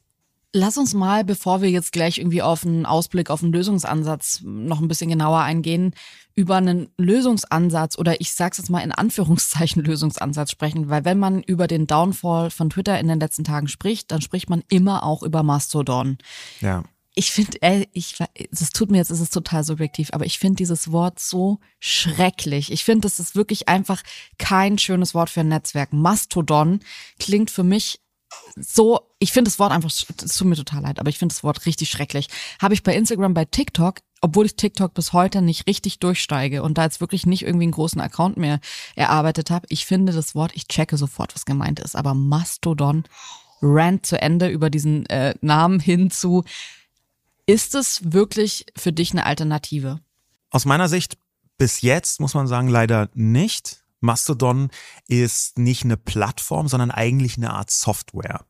Lass 0.55 0.77
uns 0.77 0.93
mal, 0.93 1.23
bevor 1.23 1.63
wir 1.63 1.71
jetzt 1.71 1.91
gleich 1.91 2.19
irgendwie 2.19 2.43
auf 2.43 2.63
einen 2.63 2.86
Ausblick, 2.86 3.31
auf 3.31 3.41
einen 3.41 3.51
Lösungsansatz 3.51 4.41
noch 4.43 4.81
ein 4.81 4.88
bisschen 4.88 5.09
genauer 5.09 5.39
eingehen, 5.39 5.95
über 6.36 6.57
einen 6.57 6.89
Lösungsansatz 6.95 7.97
oder 7.97 8.21
ich 8.21 8.34
sag's 8.34 8.59
jetzt 8.59 8.69
mal 8.69 8.81
in 8.81 8.91
Anführungszeichen 8.91 9.84
Lösungsansatz 9.84 10.51
sprechen, 10.51 10.89
weil 10.89 11.05
wenn 11.05 11.17
man 11.17 11.41
über 11.41 11.65
den 11.65 11.88
Downfall 11.88 12.51
von 12.51 12.69
Twitter 12.69 12.99
in 12.99 13.07
den 13.07 13.19
letzten 13.19 13.43
Tagen 13.43 13.67
spricht, 13.67 14.11
dann 14.11 14.21
spricht 14.21 14.47
man 14.47 14.63
immer 14.69 15.03
auch 15.03 15.23
über 15.23 15.41
Mastodon. 15.41 16.19
Ja 16.61 16.84
ich 17.16 17.32
finde, 17.32 17.88
ich, 17.93 18.16
es 18.51 18.70
tut 18.72 18.89
mir 18.89 18.97
jetzt, 18.97 19.11
es 19.11 19.20
ist 19.20 19.34
total 19.34 19.64
subjektiv, 19.64 20.09
aber 20.14 20.26
ich 20.26 20.39
finde 20.39 20.57
dieses 20.57 20.91
Wort 20.91 21.20
so 21.20 21.59
schrecklich. 21.80 22.72
Ich 22.72 22.84
finde, 22.84 23.01
das 23.01 23.20
ist 23.20 23.36
wirklich 23.36 23.70
einfach 23.70 24.01
kein 24.39 24.80
schönes 24.80 25.14
Wort 25.14 25.30
für 25.30 25.41
ein 25.41 25.47
Netzwerk. 25.47 25.93
Mastodon 25.93 26.80
klingt 27.20 27.51
für 27.51 27.64
mich 27.64 27.99
so, 28.55 28.99
ich 29.20 29.32
finde 29.32 29.49
das 29.49 29.59
Wort 29.59 29.72
einfach, 29.72 29.89
es 29.89 30.36
tut 30.36 30.47
mir 30.47 30.55
total 30.55 30.82
leid, 30.82 30.99
aber 30.99 31.09
ich 31.09 31.20
finde 31.20 31.34
das 31.34 31.43
Wort 31.43 31.68
richtig 31.68 31.89
schrecklich. 31.89 32.28
Habe 32.59 32.74
ich 32.74 32.82
bei 32.82 32.95
Instagram, 32.95 33.36
bei 33.36 33.45
TikTok, 33.45 33.99
obwohl 34.22 34.47
ich 34.47 34.55
TikTok 34.55 34.95
bis 34.95 35.14
heute 35.14 35.43
nicht 35.43 35.68
richtig 35.68 35.99
durchsteige 35.99 36.64
und 36.64 36.80
da 36.80 36.84
jetzt 36.84 36.99
wirklich 36.99 37.28
nicht 37.28 37.43
irgendwie 37.43 37.66
einen 37.66 37.74
großen 37.74 38.01
Account 38.01 38.38
mehr 38.38 38.59
erarbeitet 38.95 39.51
habe, 39.51 39.68
ich 39.70 39.86
finde 39.86 40.14
das 40.14 40.34
Wort, 40.34 40.51
ich 40.55 40.68
checke 40.68 40.97
sofort, 40.97 41.36
was 41.36 41.45
gemeint 41.45 41.80
ist, 41.80 41.95
aber 41.95 42.16
Mastodon, 42.16 43.03
Rant 43.61 44.05
zu 44.05 44.22
Ende 44.22 44.49
über 44.49 44.70
diesen 44.70 45.05
äh, 45.07 45.36
Namen 45.41 45.80
hin 45.80 46.11
zu, 46.11 46.43
ist 47.46 47.76
es 47.76 48.02
wirklich 48.14 48.66
für 48.76 48.91
dich 48.94 49.12
eine 49.12 49.26
Alternative? 49.26 50.00
Aus 50.50 50.66
meiner 50.66 50.89
Sicht 50.89 51.18
bis 51.58 51.82
jetzt 51.82 52.20
muss 52.20 52.34
man 52.34 52.48
sagen, 52.48 52.68
leider 52.68 53.10
nicht. 53.14 53.82
Mastodon 54.04 54.70
ist 55.08 55.58
nicht 55.58 55.84
eine 55.84 55.97
Plattform, 55.97 56.68
sondern 56.68 56.91
eigentlich 56.91 57.38
eine 57.38 57.51
Art 57.51 57.72
Software. 57.72 58.41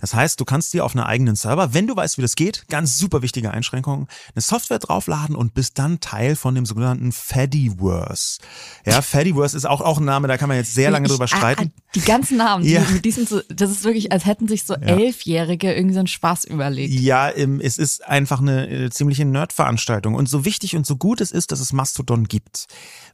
Das 0.00 0.14
heißt, 0.14 0.38
du 0.40 0.44
kannst 0.44 0.72
dir 0.72 0.84
auf 0.84 0.94
einer 0.94 1.06
eigenen 1.06 1.36
Server, 1.36 1.74
wenn 1.74 1.86
du 1.86 1.96
weißt, 1.96 2.18
wie 2.18 2.22
das 2.22 2.36
geht, 2.36 2.68
ganz 2.68 2.98
super 2.98 3.22
wichtige 3.22 3.50
Einschränkungen, 3.50 4.06
eine 4.34 4.42
Software 4.42 4.78
draufladen 4.78 5.34
und 5.34 5.54
bist 5.54 5.78
dann 5.78 6.00
Teil 6.00 6.36
von 6.36 6.54
dem 6.54 6.66
sogenannten 6.66 7.12
Fediverse. 7.12 8.38
Ja, 8.86 9.02
Fediverse 9.02 9.56
ist 9.56 9.66
auch, 9.66 9.80
auch 9.80 9.98
ein 9.98 10.04
Name, 10.04 10.28
da 10.28 10.36
kann 10.36 10.48
man 10.48 10.56
jetzt 10.56 10.74
sehr 10.74 10.90
lange 10.90 11.06
ich, 11.06 11.12
drüber 11.12 11.28
streiten. 11.28 11.72
Ah, 11.74 11.82
die 11.94 12.00
ganzen 12.00 12.36
Namen, 12.36 12.64
ja. 12.64 12.82
die, 12.82 13.02
die 13.02 13.10
sind 13.10 13.28
so, 13.28 13.40
das 13.48 13.70
ist 13.70 13.84
wirklich, 13.84 14.12
als 14.12 14.26
hätten 14.26 14.48
sich 14.48 14.64
so 14.64 14.74
ja. 14.74 14.80
Elfjährige 14.80 15.72
irgendwie 15.72 15.94
so 15.94 16.00
einen 16.00 16.08
Spaß 16.08 16.44
überlegt. 16.44 16.92
Ja, 16.92 17.30
es 17.30 17.78
ist 17.78 18.06
einfach 18.06 18.40
eine 18.40 18.68
äh, 18.68 18.90
ziemliche 18.90 19.24
Nerdveranstaltung. 19.24 20.14
Und 20.14 20.28
so 20.28 20.44
wichtig 20.44 20.76
und 20.76 20.86
so 20.86 20.96
gut 20.96 21.20
es 21.20 21.30
ist, 21.30 21.52
dass 21.52 21.60
es 21.60 21.72
Mastodon 21.72 22.24
gibt, 22.24 22.66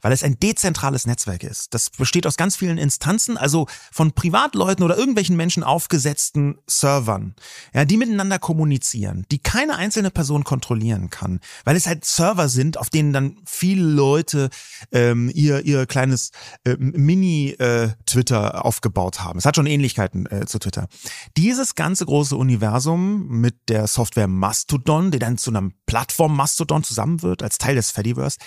weil 0.03 0.13
es 0.13 0.23
ein 0.23 0.39
dezentrales 0.39 1.07
Netzwerk 1.07 1.43
ist. 1.43 1.75
Das 1.75 1.84
besteht 1.91 2.27
aus 2.27 2.37
ganz 2.37 2.57
vielen 2.57 2.79
Instanzen, 2.79 3.37
also 3.37 3.67
von 3.93 4.13
Privatleuten 4.13 4.85
oder 4.85 4.97
irgendwelchen 4.97 5.37
Menschen 5.37 5.63
aufgesetzten 5.63 6.59
Servern, 6.67 7.35
ja, 7.73 7.85
die 7.85 7.97
miteinander 7.97 8.39
kommunizieren, 8.39 9.27
die 9.31 9.39
keine 9.39 9.77
einzelne 9.77 10.11
Person 10.11 10.45
kontrollieren 10.45 11.11
kann, 11.11 11.41
weil 11.65 11.77
es 11.77 11.87
halt 11.87 12.05
Server 12.05 12.49
sind, 12.49 12.79
auf 12.79 12.91
denen 12.91 13.13
dann 13.13 13.37
viele 13.47 13.83
Leute 13.85 14.51
ähm, 14.93 15.31
ihr 15.35 15.65
ihr 15.65 15.87
kleines 15.87 16.31
äh, 16.65 16.77
Mini-Twitter 16.79 18.55
äh, 18.55 18.59
aufgebaut 18.59 19.21
haben. 19.21 19.39
Es 19.39 19.47
hat 19.47 19.57
schon 19.57 19.67
Ähnlichkeiten 19.67 20.27
äh, 20.27 20.47
zu 20.47 20.59
Twitter. 20.59 20.89
Dieses 21.37 21.75
ganze 21.75 22.07
große 22.07 22.37
Universum 22.37 23.29
mit 23.29 23.69
der 23.69 23.87
Software 23.87 24.29
Mastodon, 24.29 25.11
die 25.11 25.19
dann 25.19 25.39
zu 25.39 25.51
einem 25.51 25.75
Plattform 25.87 26.37
Mastodon 26.37 26.85
zusammen 26.85 27.23
wird 27.23 27.43
als 27.43 27.59
Teil 27.59 27.75
des 27.75 27.91
Fediverse, 27.91 28.39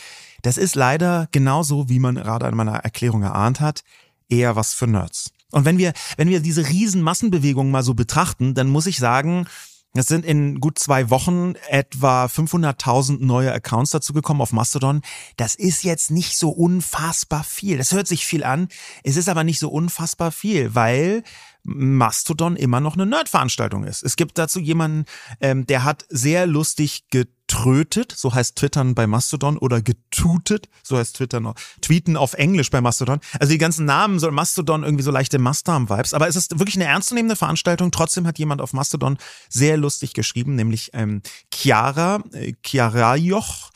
das 0.48 0.56
ist 0.56 0.76
leider 0.76 1.28
genauso, 1.34 1.90
wie 1.90 2.00
man 2.00 2.16
gerade 2.16 2.46
an 2.46 2.56
meiner 2.56 2.78
Erklärung 2.78 3.22
erahnt 3.22 3.60
hat, 3.60 3.84
eher 4.30 4.56
was 4.56 4.74
für 4.74 4.88
Nerds. 4.88 5.32
Und 5.52 5.66
wenn 5.66 5.78
wir, 5.78 5.92
wenn 6.16 6.30
wir 6.30 6.40
diese 6.40 6.70
riesen 6.70 7.02
Massenbewegungen 7.02 7.70
mal 7.70 7.84
so 7.84 7.94
betrachten, 7.94 8.54
dann 8.54 8.70
muss 8.70 8.86
ich 8.86 8.98
sagen, 8.98 9.46
es 9.94 10.08
sind 10.08 10.24
in 10.24 10.62
gut 10.62 10.80
zwei 10.80 11.10
Wochen 11.10 11.56
etwa 11.68 12.28
500.000 12.28 13.26
neue 13.26 13.52
Accounts 13.52 13.92
dazu 13.92 14.14
gekommen 14.14 14.40
auf 14.40 14.54
Mastodon. 14.54 15.02
Das 15.36 15.54
ist 15.54 15.84
jetzt 15.84 16.12
nicht 16.12 16.38
so 16.38 16.50
unfassbar 16.50 17.44
viel. 17.44 17.78
Das 17.78 17.92
hört 17.92 18.08
sich 18.08 18.26
viel 18.26 18.46
an. 18.46 18.70
Es 19.04 19.18
ist 19.18 19.28
aber 19.28 19.44
nicht 19.44 19.60
so 19.60 19.68
unfassbar 19.70 20.32
viel, 20.32 20.76
weil 20.76 21.24
Mastodon 21.64 22.56
immer 22.56 22.80
noch 22.80 22.94
eine 22.94 23.06
Nerd-Veranstaltung 23.06 23.84
ist. 23.84 24.02
Es 24.02 24.16
gibt 24.16 24.38
dazu 24.38 24.62
jemanden, 24.62 25.04
ähm, 25.42 25.66
der 25.66 25.84
hat 25.84 26.06
sehr 26.08 26.48
lustig 26.48 27.10
getrötet, 27.48 28.14
so 28.16 28.34
heißt 28.34 28.56
Twittern 28.58 28.94
bei 28.94 29.08
Mastodon, 29.08 29.58
oder 29.58 29.82
getutet, 29.82 30.68
so 30.84 30.98
heißt 30.98 31.16
Twitter 31.16 31.40
noch, 31.40 31.56
Tweeten 31.82 32.18
auf 32.18 32.34
Englisch 32.34 32.70
bei 32.70 32.82
Mastodon. 32.82 33.20
Also 33.40 33.52
die 33.52 33.58
ganzen 33.58 33.86
Namen 33.86 34.20
soll 34.20 34.32
Mastodon 34.32 34.84
irgendwie 34.84 35.04
so 35.04 35.12
leichte 35.12 35.40
Mastodon-Vibes, 35.40 36.14
aber 36.14 36.28
es 36.28 36.36
ist 36.36 36.60
wirklich 36.60 36.76
eine 36.76 36.86
ernstzunehmende 36.86 37.36
Veranstaltung. 37.36 37.92
Trotzdem 37.92 38.28
hat 38.28 38.38
jemand 38.38 38.62
auf 38.62 38.74
Mastodon 38.74 39.18
sehr 39.50 39.78
lustig 39.78 40.14
geschrieben, 40.14 40.56
nämlich 40.56 40.92
ähm, 40.94 41.22
Chiara, 41.54 42.22
äh, 42.34 42.54
Chiara 42.64 43.16
Joch, 43.16 43.72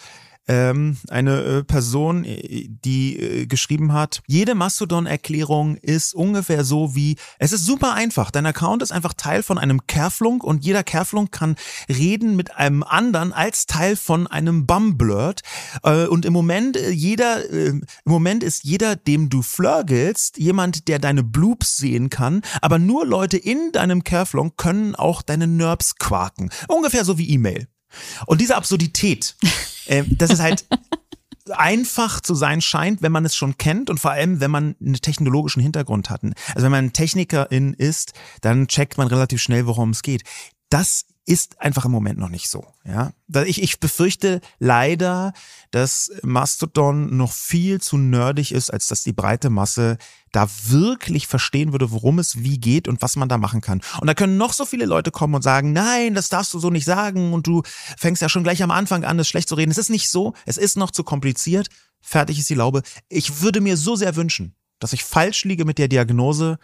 ähm, 0.47 0.97
eine 1.09 1.43
äh, 1.43 1.63
Person, 1.63 2.25
äh, 2.25 2.67
die 2.67 3.19
äh, 3.19 3.45
geschrieben 3.45 3.93
hat, 3.93 4.21
jede 4.27 4.55
Mastodon-Erklärung 4.55 5.77
ist 5.77 6.13
ungefähr 6.13 6.63
so 6.63 6.95
wie, 6.95 7.17
es 7.39 7.51
ist 7.51 7.65
super 7.65 7.93
einfach, 7.93 8.31
dein 8.31 8.45
Account 8.45 8.81
ist 8.81 8.91
einfach 8.91 9.13
Teil 9.13 9.43
von 9.43 9.57
einem 9.57 9.85
Kerflunk 9.87 10.43
und 10.43 10.65
jeder 10.65 10.83
Kerflunk 10.83 11.31
kann 11.31 11.55
reden 11.87 12.35
mit 12.35 12.55
einem 12.55 12.83
anderen 12.83 13.33
als 13.33 13.65
Teil 13.65 13.95
von 13.95 14.27
einem 14.27 14.65
Bumblurt 14.65 15.41
äh, 15.83 16.05
und 16.07 16.25
im 16.25 16.33
Moment 16.33 16.75
äh, 16.75 16.89
jeder, 16.89 17.49
äh, 17.49 17.67
im 17.67 17.85
Moment 18.05 18.43
ist 18.43 18.63
jeder, 18.63 18.95
dem 18.95 19.29
du 19.29 19.41
flirgelst, 19.41 20.37
jemand, 20.37 20.87
der 20.87 20.99
deine 20.99 21.23
Bloops 21.23 21.77
sehen 21.77 22.09
kann, 22.09 22.41
aber 22.61 22.79
nur 22.79 23.05
Leute 23.05 23.37
in 23.37 23.71
deinem 23.71 24.03
Kerflunk 24.03 24.57
können 24.57 24.95
auch 24.95 25.21
deine 25.21 25.47
Nerps 25.47 25.95
quaken. 25.97 26.49
Ungefähr 26.67 27.05
so 27.05 27.17
wie 27.17 27.29
E-Mail. 27.29 27.67
Und 28.25 28.41
diese 28.41 28.55
Absurdität, 28.55 29.35
äh, 29.86 30.03
das 30.07 30.32
ist 30.32 30.41
halt 30.41 30.65
einfach 31.51 32.21
zu 32.21 32.36
sein 32.36 32.61
scheint, 32.61 33.01
wenn 33.01 33.11
man 33.11 33.25
es 33.25 33.36
schon 33.36 33.57
kennt 33.57 33.89
und 33.89 33.99
vor 33.99 34.11
allem, 34.11 34.39
wenn 34.39 34.51
man 34.51 34.75
einen 34.79 34.93
technologischen 34.95 35.61
Hintergrund 35.61 36.09
hat. 36.09 36.21
Also 36.23 36.63
wenn 36.63 36.71
man 36.71 36.93
Technikerin 36.93 37.73
ist, 37.73 38.13
dann 38.41 38.67
checkt 38.67 38.97
man 38.97 39.07
relativ 39.07 39.41
schnell, 39.41 39.65
worum 39.67 39.89
es 39.91 40.01
geht. 40.01 40.23
Das 40.69 41.05
ist 41.26 41.61
einfach 41.61 41.86
im 41.86 41.91
Moment 41.91 42.17
noch 42.17 42.30
nicht 42.30 42.49
so. 42.49 42.65
Ja, 42.84 43.13
ich, 43.45 43.61
ich 43.61 43.80
befürchte 43.80 44.41
leider, 44.59 45.34
dass 45.69 46.11
Mastodon 46.24 47.15
noch 47.15 47.32
viel 47.32 47.80
zu 47.80 47.97
nerdig 47.97 48.51
ist, 48.51 48.72
als 48.72 48.88
dass 48.88 49.03
die 49.03 49.13
breite 49.13 49.49
Masse 49.49 49.97
da 50.32 50.49
wirklich 50.65 51.28
verstehen 51.28 51.74
würde, 51.74 51.91
worum 51.91 52.17
es 52.17 52.43
wie 52.43 52.59
geht 52.59 52.88
und 52.88 53.01
was 53.01 53.17
man 53.17 53.30
da 53.30 53.38
machen 53.38 53.61
kann. 53.61 53.82
Und 53.99 54.07
da 54.07 54.13
können 54.13 54.38
noch 54.38 54.53
so 54.53 54.65
viele 54.65 54.86
Leute 54.86 55.11
kommen 55.11 55.36
und 55.36 55.43
sagen, 55.43 55.74
nein, 55.74 56.15
das 56.15 56.30
darfst 56.30 56.53
du 56.53 56.59
so 56.59 56.69
nicht 56.69 56.86
sagen 56.86 57.34
und 57.34 57.45
du 57.45 57.61
fängst 57.97 58.22
ja 58.22 58.30
schon 58.30 58.43
gleich 58.43 58.63
am 58.63 58.72
Anfang 58.72 59.03
an, 59.03 59.17
das 59.17 59.28
schlecht 59.28 59.49
zu 59.49 59.55
reden. 59.55 59.72
Es 59.72 59.78
ist 59.78 59.89
nicht 59.89 60.09
so, 60.09 60.34
es 60.45 60.57
ist 60.57 60.78
noch 60.78 60.91
zu 60.91 61.03
kompliziert. 61.03 61.67
Fertig 62.01 62.39
ist 62.39 62.49
die 62.49 62.55
Laube. 62.55 62.82
Ich 63.09 63.41
würde 63.41 63.61
mir 63.61 63.78
so 63.78 63.95
sehr 63.95 64.15
wünschen, 64.15 64.55
dass 64.80 64.93
ich 64.93 65.03
falsch 65.03 65.43
liege 65.45 65.65
mit 65.65 65.78
der 65.78 65.88
Diagnose. 65.88 66.57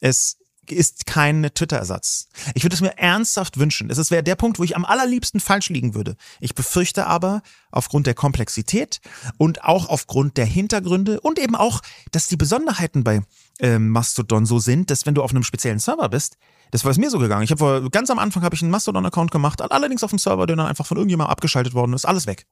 Es 0.00 0.38
ist 0.72 1.06
kein 1.06 1.50
Twitter-Ersatz. 1.54 2.28
Ich 2.54 2.64
würde 2.64 2.74
es 2.74 2.80
mir 2.80 2.96
ernsthaft 2.98 3.58
wünschen. 3.58 3.90
Es 3.90 4.10
wäre 4.10 4.22
der 4.22 4.36
Punkt, 4.36 4.58
wo 4.58 4.64
ich 4.64 4.76
am 4.76 4.84
allerliebsten 4.84 5.40
falsch 5.40 5.68
liegen 5.68 5.94
würde. 5.94 6.16
Ich 6.40 6.54
befürchte 6.54 7.06
aber, 7.06 7.42
aufgrund 7.70 8.06
der 8.06 8.14
Komplexität 8.14 9.00
und 9.38 9.64
auch 9.64 9.88
aufgrund 9.88 10.36
der 10.36 10.46
Hintergründe 10.46 11.20
und 11.20 11.38
eben 11.38 11.54
auch, 11.54 11.82
dass 12.10 12.26
die 12.26 12.36
Besonderheiten 12.36 13.04
bei 13.04 13.22
ähm, 13.60 13.90
Mastodon 13.90 14.46
so 14.46 14.58
sind, 14.58 14.90
dass 14.90 15.06
wenn 15.06 15.14
du 15.14 15.22
auf 15.22 15.30
einem 15.30 15.42
speziellen 15.42 15.78
Server 15.78 16.08
bist, 16.08 16.36
das 16.70 16.84
war 16.84 16.90
es 16.90 16.98
mir 16.98 17.10
so 17.10 17.18
gegangen. 17.18 17.44
Ich 17.44 17.50
habe 17.50 17.88
ganz 17.90 18.10
am 18.10 18.18
Anfang 18.18 18.42
habe 18.42 18.54
ich 18.54 18.62
einen 18.62 18.70
Mastodon-Account 18.70 19.30
gemacht, 19.30 19.62
allerdings 19.62 20.02
auf 20.02 20.10
dem 20.10 20.18
Server, 20.18 20.46
der 20.46 20.56
dann 20.56 20.66
einfach 20.66 20.86
von 20.86 20.96
irgendjemandem 20.96 21.30
abgeschaltet 21.30 21.74
worden 21.74 21.92
ist, 21.92 22.04
alles 22.04 22.26
weg. 22.26 22.46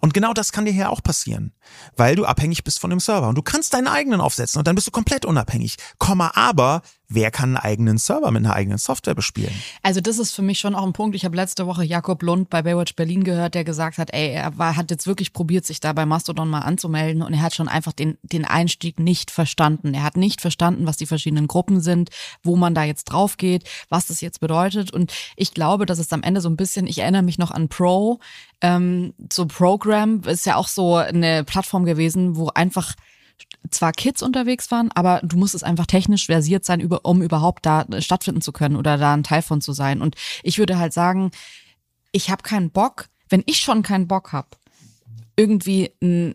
Und 0.00 0.14
genau 0.14 0.32
das 0.32 0.52
kann 0.52 0.64
dir 0.64 0.72
hier 0.72 0.90
auch 0.90 1.02
passieren, 1.02 1.52
weil 1.96 2.14
du 2.14 2.24
abhängig 2.24 2.62
bist 2.64 2.78
von 2.78 2.90
dem 2.90 3.00
Server 3.00 3.28
und 3.28 3.36
du 3.36 3.42
kannst 3.42 3.74
deinen 3.74 3.88
eigenen 3.88 4.20
aufsetzen 4.20 4.58
und 4.58 4.68
dann 4.68 4.74
bist 4.74 4.86
du 4.86 4.90
komplett 4.90 5.24
unabhängig. 5.24 5.76
Komma, 5.98 6.32
aber 6.34 6.82
wer 7.08 7.30
kann 7.30 7.50
einen 7.50 7.56
eigenen 7.56 7.98
Server 7.98 8.30
mit 8.30 8.44
einer 8.44 8.54
eigenen 8.54 8.78
Software 8.78 9.14
bespielen? 9.14 9.52
Also 9.82 10.00
das 10.00 10.18
ist 10.18 10.32
für 10.32 10.42
mich 10.42 10.58
schon 10.58 10.74
auch 10.74 10.84
ein 10.84 10.92
Punkt. 10.92 11.14
Ich 11.14 11.24
habe 11.24 11.36
letzte 11.36 11.66
Woche 11.66 11.84
Jakob 11.84 12.22
Lund 12.22 12.50
bei 12.50 12.62
Baywatch 12.62 12.96
Berlin 12.96 13.24
gehört, 13.24 13.54
der 13.54 13.64
gesagt 13.64 13.98
hat, 13.98 14.12
ey, 14.12 14.30
er 14.30 14.56
war, 14.58 14.76
hat 14.76 14.90
jetzt 14.90 15.06
wirklich 15.06 15.32
probiert, 15.32 15.64
sich 15.64 15.80
da 15.80 15.92
bei 15.92 16.06
Mastodon 16.06 16.48
mal 16.48 16.60
anzumelden 16.60 17.22
und 17.22 17.32
er 17.32 17.42
hat 17.42 17.54
schon 17.54 17.68
einfach 17.68 17.92
den, 17.92 18.18
den 18.22 18.44
Einstieg 18.44 18.98
nicht 18.98 19.30
verstanden. 19.30 19.94
Er 19.94 20.02
hat 20.02 20.16
nicht 20.16 20.40
verstanden, 20.40 20.86
was 20.86 20.96
die 20.96 21.06
verschiedenen 21.06 21.46
Gruppen 21.46 21.80
sind, 21.80 22.10
wo 22.42 22.56
man 22.56 22.74
da 22.74 22.84
jetzt 22.84 23.04
drauf 23.04 23.36
geht, 23.36 23.68
was 23.88 24.06
das 24.06 24.20
jetzt 24.20 24.40
bedeutet. 24.40 24.92
Und 24.92 25.12
ich 25.36 25.54
glaube, 25.54 25.86
dass 25.86 25.98
es 25.98 26.12
am 26.12 26.22
Ende 26.22 26.40
so 26.40 26.48
ein 26.48 26.56
bisschen, 26.56 26.86
ich 26.86 26.98
erinnere 26.98 27.22
mich 27.22 27.38
noch 27.38 27.50
an 27.50 27.68
Pro, 27.68 28.18
ähm, 28.60 29.14
so 29.32 29.46
Program 29.46 30.22
ist 30.22 30.46
ja 30.46 30.56
auch 30.56 30.68
so 30.68 30.96
eine 30.96 31.44
Plattform 31.44 31.84
gewesen, 31.84 32.36
wo 32.36 32.48
einfach 32.48 32.94
zwar 33.70 33.92
Kids 33.92 34.22
unterwegs 34.22 34.70
waren, 34.70 34.90
aber 34.92 35.20
du 35.22 35.36
musstest 35.36 35.64
einfach 35.64 35.86
technisch 35.86 36.26
versiert 36.26 36.64
sein, 36.64 36.84
um 36.84 37.22
überhaupt 37.22 37.66
da 37.66 37.86
stattfinden 38.00 38.40
zu 38.40 38.52
können 38.52 38.76
oder 38.76 38.96
da 38.96 39.14
ein 39.14 39.22
Teil 39.22 39.42
von 39.42 39.60
zu 39.60 39.72
sein. 39.72 40.00
Und 40.00 40.16
ich 40.42 40.58
würde 40.58 40.78
halt 40.78 40.92
sagen, 40.92 41.30
ich 42.12 42.30
habe 42.30 42.42
keinen 42.42 42.70
Bock, 42.70 43.08
wenn 43.28 43.42
ich 43.46 43.58
schon 43.58 43.82
keinen 43.82 44.06
Bock 44.06 44.32
habe, 44.32 44.48
irgendwie 45.36 45.90
ein 46.02 46.34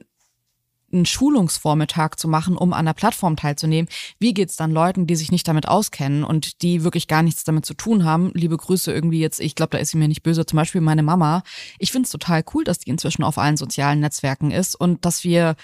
einen 0.93 1.05
Schulungsvormittag 1.05 2.15
zu 2.15 2.27
machen, 2.27 2.57
um 2.57 2.73
an 2.73 2.85
der 2.85 2.93
Plattform 2.93 3.35
teilzunehmen. 3.35 3.89
Wie 4.19 4.33
geht's 4.33 4.55
dann 4.55 4.71
Leuten, 4.71 5.07
die 5.07 5.15
sich 5.15 5.31
nicht 5.31 5.47
damit 5.47 5.67
auskennen 5.67 6.23
und 6.23 6.61
die 6.61 6.83
wirklich 6.83 7.07
gar 7.07 7.23
nichts 7.23 7.43
damit 7.43 7.65
zu 7.65 7.73
tun 7.73 8.03
haben? 8.03 8.31
Liebe 8.33 8.57
Grüße 8.57 8.91
irgendwie 8.91 9.19
jetzt, 9.19 9.39
ich 9.39 9.55
glaube, 9.55 9.71
da 9.71 9.77
ist 9.77 9.91
sie 9.91 9.97
mir 9.97 10.07
nicht 10.07 10.23
böse, 10.23 10.45
zum 10.45 10.57
Beispiel 10.57 10.81
meine 10.81 11.03
Mama. 11.03 11.43
Ich 11.79 11.91
finde 11.91 12.05
es 12.07 12.11
total 12.11 12.43
cool, 12.53 12.63
dass 12.63 12.79
die 12.79 12.89
inzwischen 12.89 13.23
auf 13.23 13.37
allen 13.37 13.57
sozialen 13.57 13.99
Netzwerken 13.99 14.51
ist 14.51 14.75
und 14.75 15.05
dass 15.05 15.23
wir 15.23 15.55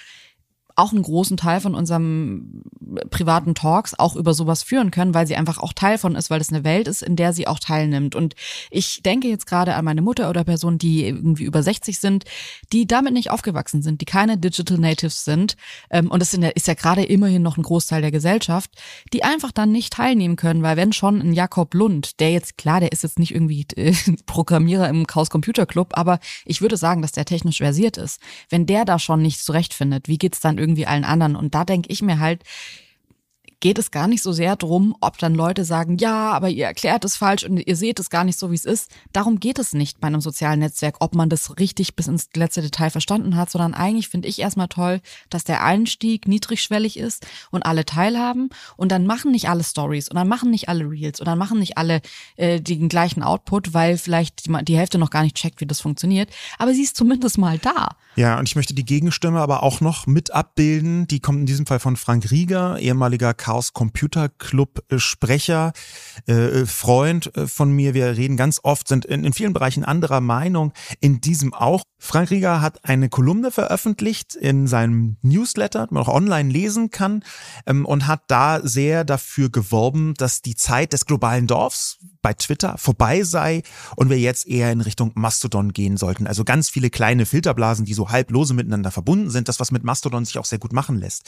auch 0.77 0.93
einen 0.93 1.01
großen 1.01 1.37
Teil 1.37 1.59
von 1.59 1.73
unserem 1.73 2.61
privaten 3.09 3.55
Talks 3.55 3.95
auch 3.97 4.15
über 4.15 4.35
sowas 4.35 4.61
führen 4.61 4.91
können, 4.91 5.15
weil 5.15 5.25
sie 5.25 5.35
einfach 5.35 5.57
auch 5.57 5.73
Teil 5.73 5.97
von 5.97 6.15
ist, 6.15 6.29
weil 6.29 6.39
es 6.39 6.49
eine 6.53 6.63
Welt 6.63 6.87
ist, 6.87 7.01
in 7.01 7.15
der 7.15 7.33
sie 7.33 7.47
auch 7.47 7.59
teilnimmt. 7.59 8.13
Und 8.15 8.35
ich 8.69 9.01
denke 9.01 9.27
jetzt 9.27 9.47
gerade 9.47 9.73
an 9.73 9.83
meine 9.83 10.03
Mutter 10.03 10.29
oder 10.29 10.43
Personen, 10.43 10.77
die 10.77 11.05
irgendwie 11.05 11.45
über 11.45 11.63
60 11.63 11.99
sind, 11.99 12.25
die 12.71 12.85
damit 12.85 13.13
nicht 13.13 13.31
aufgewachsen 13.31 13.81
sind, 13.81 14.01
die 14.01 14.05
keine 14.05 14.37
Digital 14.37 14.77
Natives 14.77 15.25
sind. 15.25 15.57
Ähm, 15.89 16.11
und 16.11 16.21
das 16.21 16.33
ist 16.33 16.67
ja 16.67 16.73
gerade 16.75 17.03
immerhin 17.03 17.41
noch 17.41 17.57
ein 17.57 17.63
Großteil 17.63 18.01
der 18.01 18.11
Gesellschaft, 18.11 18.69
die 19.13 19.23
einfach 19.23 19.51
dann 19.51 19.71
nicht 19.71 19.93
teilnehmen 19.93 20.35
können, 20.35 20.61
weil 20.61 20.77
wenn 20.77 20.93
schon 20.93 21.19
ein 21.21 21.33
Jakob 21.33 21.73
Lund, 21.73 22.19
der 22.19 22.31
jetzt, 22.31 22.55
klar, 22.57 22.81
der 22.81 22.91
ist 22.91 23.01
jetzt 23.01 23.17
nicht 23.17 23.33
irgendwie 23.33 23.65
äh, 23.75 23.95
Programmierer 24.27 24.87
im 24.89 25.07
Chaos 25.07 25.31
Computer 25.31 25.65
Club, 25.65 25.93
aber 25.93 26.19
ich 26.45 26.61
würde 26.61 26.77
sagen, 26.77 27.01
dass 27.01 27.13
der 27.13 27.25
technisch 27.25 27.57
versiert 27.57 27.97
ist. 27.97 28.21
Wenn 28.49 28.67
der 28.67 28.85
da 28.85 28.99
schon 28.99 29.23
nicht 29.23 29.43
zurechtfindet, 29.43 30.07
wie 30.07 30.19
geht's 30.19 30.39
dann 30.39 30.59
irgendwie 30.59 30.66
irgendwie 30.67 30.85
allen 30.85 31.05
anderen. 31.05 31.35
Und 31.35 31.55
da 31.55 31.63
denke 31.63 31.89
ich 31.89 32.01
mir 32.01 32.19
halt, 32.19 32.43
geht 33.59 33.79
es 33.79 33.91
gar 33.91 34.07
nicht 34.07 34.21
so 34.21 34.31
sehr 34.31 34.55
drum, 34.55 34.95
ob 35.01 35.17
dann 35.17 35.33
Leute 35.33 35.65
sagen, 35.65 35.97
ja, 35.97 36.31
aber 36.31 36.49
ihr 36.49 36.65
erklärt 36.65 37.03
es 37.05 37.15
falsch 37.15 37.43
und 37.43 37.57
ihr 37.57 37.75
seht 37.75 37.99
es 37.99 38.09
gar 38.09 38.23
nicht 38.23 38.37
so, 38.37 38.51
wie 38.51 38.55
es 38.55 38.65
ist. 38.65 38.91
Darum 39.13 39.39
geht 39.39 39.57
es 39.57 39.73
nicht 39.73 39.99
bei 39.99 40.07
einem 40.07 40.21
sozialen 40.21 40.59
Netzwerk, 40.59 40.97
ob 40.99 41.15
man 41.15 41.29
das 41.29 41.57
richtig 41.57 41.95
bis 41.95 42.07
ins 42.07 42.29
letzte 42.35 42.61
Detail 42.61 42.91
verstanden 42.91 43.35
hat, 43.35 43.49
sondern 43.49 43.73
eigentlich 43.73 44.09
finde 44.09 44.27
ich 44.27 44.39
erstmal 44.39 44.67
toll, 44.67 45.01
dass 45.29 45.43
der 45.43 45.63
Einstieg 45.63 46.27
niedrigschwellig 46.27 46.97
ist 46.97 47.25
und 47.49 47.65
alle 47.65 47.85
teilhaben 47.85 48.49
und 48.75 48.91
dann 48.91 49.07
machen 49.07 49.31
nicht 49.31 49.49
alle 49.49 49.63
Stories 49.63 50.09
und 50.09 50.15
dann 50.15 50.27
machen 50.27 50.51
nicht 50.51 50.69
alle 50.69 50.89
Reels 50.89 51.19
und 51.19 51.25
dann 51.25 51.39
machen 51.39 51.59
nicht 51.59 51.77
alle 51.77 52.01
äh, 52.35 52.61
den 52.61 52.89
gleichen 52.89 53.23
Output, 53.23 53.73
weil 53.73 53.97
vielleicht 53.97 54.45
die, 54.45 54.65
die 54.65 54.77
Hälfte 54.77 54.99
noch 54.99 55.09
gar 55.09 55.23
nicht 55.23 55.35
checkt, 55.35 55.61
wie 55.61 55.65
das 55.65 55.81
funktioniert, 55.81 56.29
aber 56.59 56.73
sie 56.73 56.83
ist 56.83 56.95
zumindest 56.95 57.37
mal 57.39 57.57
da. 57.57 57.89
Ja, 58.15 58.39
und 58.39 58.47
ich 58.47 58.55
möchte 58.55 58.73
die 58.73 58.85
Gegenstimme 58.85 59.39
aber 59.39 59.61
auch 59.61 59.79
noch 59.79 60.07
mit 60.07 60.33
abbilden. 60.33 61.07
Die 61.07 61.19
kommt 61.19 61.39
in 61.39 61.45
diesem 61.45 61.67
Fall 61.67 61.79
von 61.79 61.95
Frank 61.95 62.31
Rieger, 62.31 62.79
ehemaliger 62.79 63.35
Chaos 63.47 63.71
Computer 63.71 64.27
Club 64.27 64.83
äh, 64.89 64.99
Sprecher, 64.99 65.71
äh, 66.27 66.33
äh, 66.33 66.65
Freund 66.65 67.31
von 67.45 67.71
mir. 67.71 67.93
Wir 67.93 68.17
reden 68.17 68.35
ganz 68.35 68.59
oft, 68.61 68.89
sind 68.89 69.05
in, 69.05 69.31
vielen 69.31 69.53
Bereichen 69.53 69.85
anderer 69.85 70.19
Meinung, 70.19 70.73
in 70.99 71.21
diesem 71.21 71.53
auch. 71.53 71.83
Frank 71.97 72.29
Rieger 72.29 72.59
hat 72.59 72.83
eine 72.83 73.07
Kolumne 73.07 73.51
veröffentlicht 73.51 74.35
in 74.35 74.67
seinem 74.67 75.15
Newsletter, 75.21 75.87
man 75.91 76.03
auch 76.03 76.13
online 76.13 76.51
lesen 76.51 76.91
kann, 76.91 77.23
ähm, 77.65 77.85
und 77.85 78.05
hat 78.05 78.23
da 78.27 78.59
sehr 78.61 79.05
dafür 79.05 79.49
geworben, 79.49 80.13
dass 80.15 80.41
die 80.41 80.55
Zeit 80.55 80.91
des 80.91 81.05
globalen 81.05 81.47
Dorfs 81.47 81.99
bei 82.27 82.33
Twitter 82.33 82.77
vorbei 82.77 83.23
sei 83.23 83.63
und 83.95 84.09
wir 84.09 84.19
jetzt 84.19 84.49
eher 84.49 84.69
in 84.73 84.81
Richtung 84.81 85.11
Mastodon 85.15 85.71
gehen 85.71 85.95
sollten. 85.95 86.27
Also 86.27 86.43
ganz 86.43 86.69
viele 86.69 86.89
kleine 86.89 87.25
Filterblasen, 87.25 87.85
die 87.85 87.93
so 87.93 88.09
halblose 88.09 88.53
miteinander 88.53 88.91
verbunden 88.91 89.29
sind, 89.29 89.47
das 89.47 89.61
was 89.61 89.71
mit 89.71 89.85
Mastodon 89.85 90.25
sich 90.25 90.37
auch 90.37 90.43
sehr 90.43 90.59
gut 90.59 90.73
machen 90.73 90.99
lässt. 90.99 91.23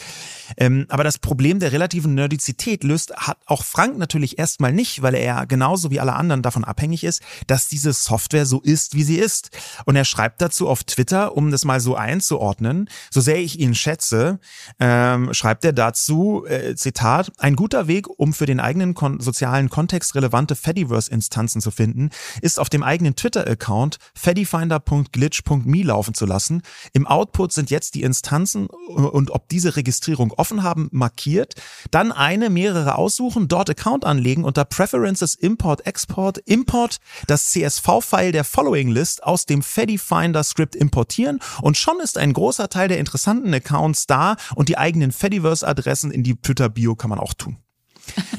Ähm, 0.58 0.88
aber 0.90 1.06
das 1.06 1.18
Problem 1.18 1.60
der 1.60 1.72
relativen 1.72 2.16
Nerdizität 2.16 2.84
löst, 2.84 3.16
hat 3.16 3.38
auch 3.46 3.64
Frank 3.64 3.98
natürlich 3.98 4.38
erstmal 4.40 4.74
nicht, 4.74 5.02
weil 5.02 5.16
er 5.16 5.46
genauso 5.46 5.90
wie 5.90 6.02
alle 6.02 6.18
anderen 6.18 6.42
davon 6.42 6.66
abhängig 6.66 7.06
ist, 7.06 7.22
dass 7.48 7.70
diese 7.70 7.94
Software 7.94 8.46
so 8.46 8.60
ist, 8.60 8.94
wie 8.94 9.04
sie 9.04 9.20
ist. 9.20 9.52
Und 9.86 9.96
er 9.96 10.04
schreibt 10.04 10.42
dazu 10.42 10.68
auf 10.68 10.84
Twitter, 10.84 11.38
um 11.38 11.50
das 11.50 11.64
mal 11.64 11.80
so 11.80 11.96
einzuordnen, 11.96 12.90
so 13.10 13.22
sehr 13.22 13.38
ich 13.38 13.58
ihn 13.58 13.74
schätze, 13.74 14.40
ähm, 14.82 15.34
schreibt 15.34 15.64
er 15.64 15.72
dazu, 15.72 16.44
äh, 16.46 16.76
Zitat, 16.76 17.32
ein 17.38 17.56
guter 17.56 17.88
Weg, 17.88 18.08
um 18.20 18.34
für 18.34 18.48
den 18.48 18.60
eigenen 18.60 18.96
kon 18.96 19.22
sozialen 19.22 19.70
Kontext 19.70 20.14
relevante 20.16 20.58
Fediverse-Instanzen 20.90 21.62
zu 21.62 21.72
finden, 21.72 22.10
ist 22.42 22.60
auf 22.60 22.70
dem 22.70 22.84
eigenen 22.84 23.16
Twitter-Account 23.16 23.98
fedifinder.glitch.me 24.16 25.84
laufen 25.84 26.14
zu 26.14 26.26
lassen. 26.26 26.64
Im 26.94 27.08
Output 27.08 27.54
sind 27.54 27.70
jetzt 27.70 27.96
die 27.96 28.04
Instanzen 28.04 28.68
und 28.68 29.32
ob 29.32 29.48
diese 29.50 29.76
Registrierung 29.76 30.34
offen 30.34 30.64
haben 30.64 30.90
markiert. 30.92 31.54
Dann 31.92 32.12
eine, 32.12 32.50
mehrere 32.50 32.96
aussuchen, 32.96 33.48
dort 33.48 33.70
Account 33.70 34.06
anlegen, 34.06 34.44
unter 34.44 34.66
Preferences 34.66 35.36
Import 35.36 35.86
Export 35.86 36.40
Import 36.40 36.98
das 37.28 37.50
CSV-File 37.52 38.32
der 38.32 38.44
Following 38.44 38.90
List 38.90 39.24
aus 39.24 39.46
dem 39.46 39.62
Fedi 39.62 39.98
Finder 39.98 40.44
Script 40.44 40.76
importieren 40.76 41.40
und 41.62 41.78
schon 41.78 42.00
ist 42.00 42.18
ein 42.18 42.34
großer 42.34 42.70
Teil 42.70 42.88
der 42.88 43.00
interessanten 43.00 43.54
Accounts 43.54 44.08
da 44.08 44.36
und 44.56 44.70
die 44.70 44.78
eigenen 44.78 45.12
Fediverse-Adressen 45.12 46.12
in 46.12 46.24
die 46.24 46.36
Twitter-Bio 46.36 46.96
kann 46.96 47.10
man 47.10 47.20
auch 47.20 47.34
tun. 47.34 47.58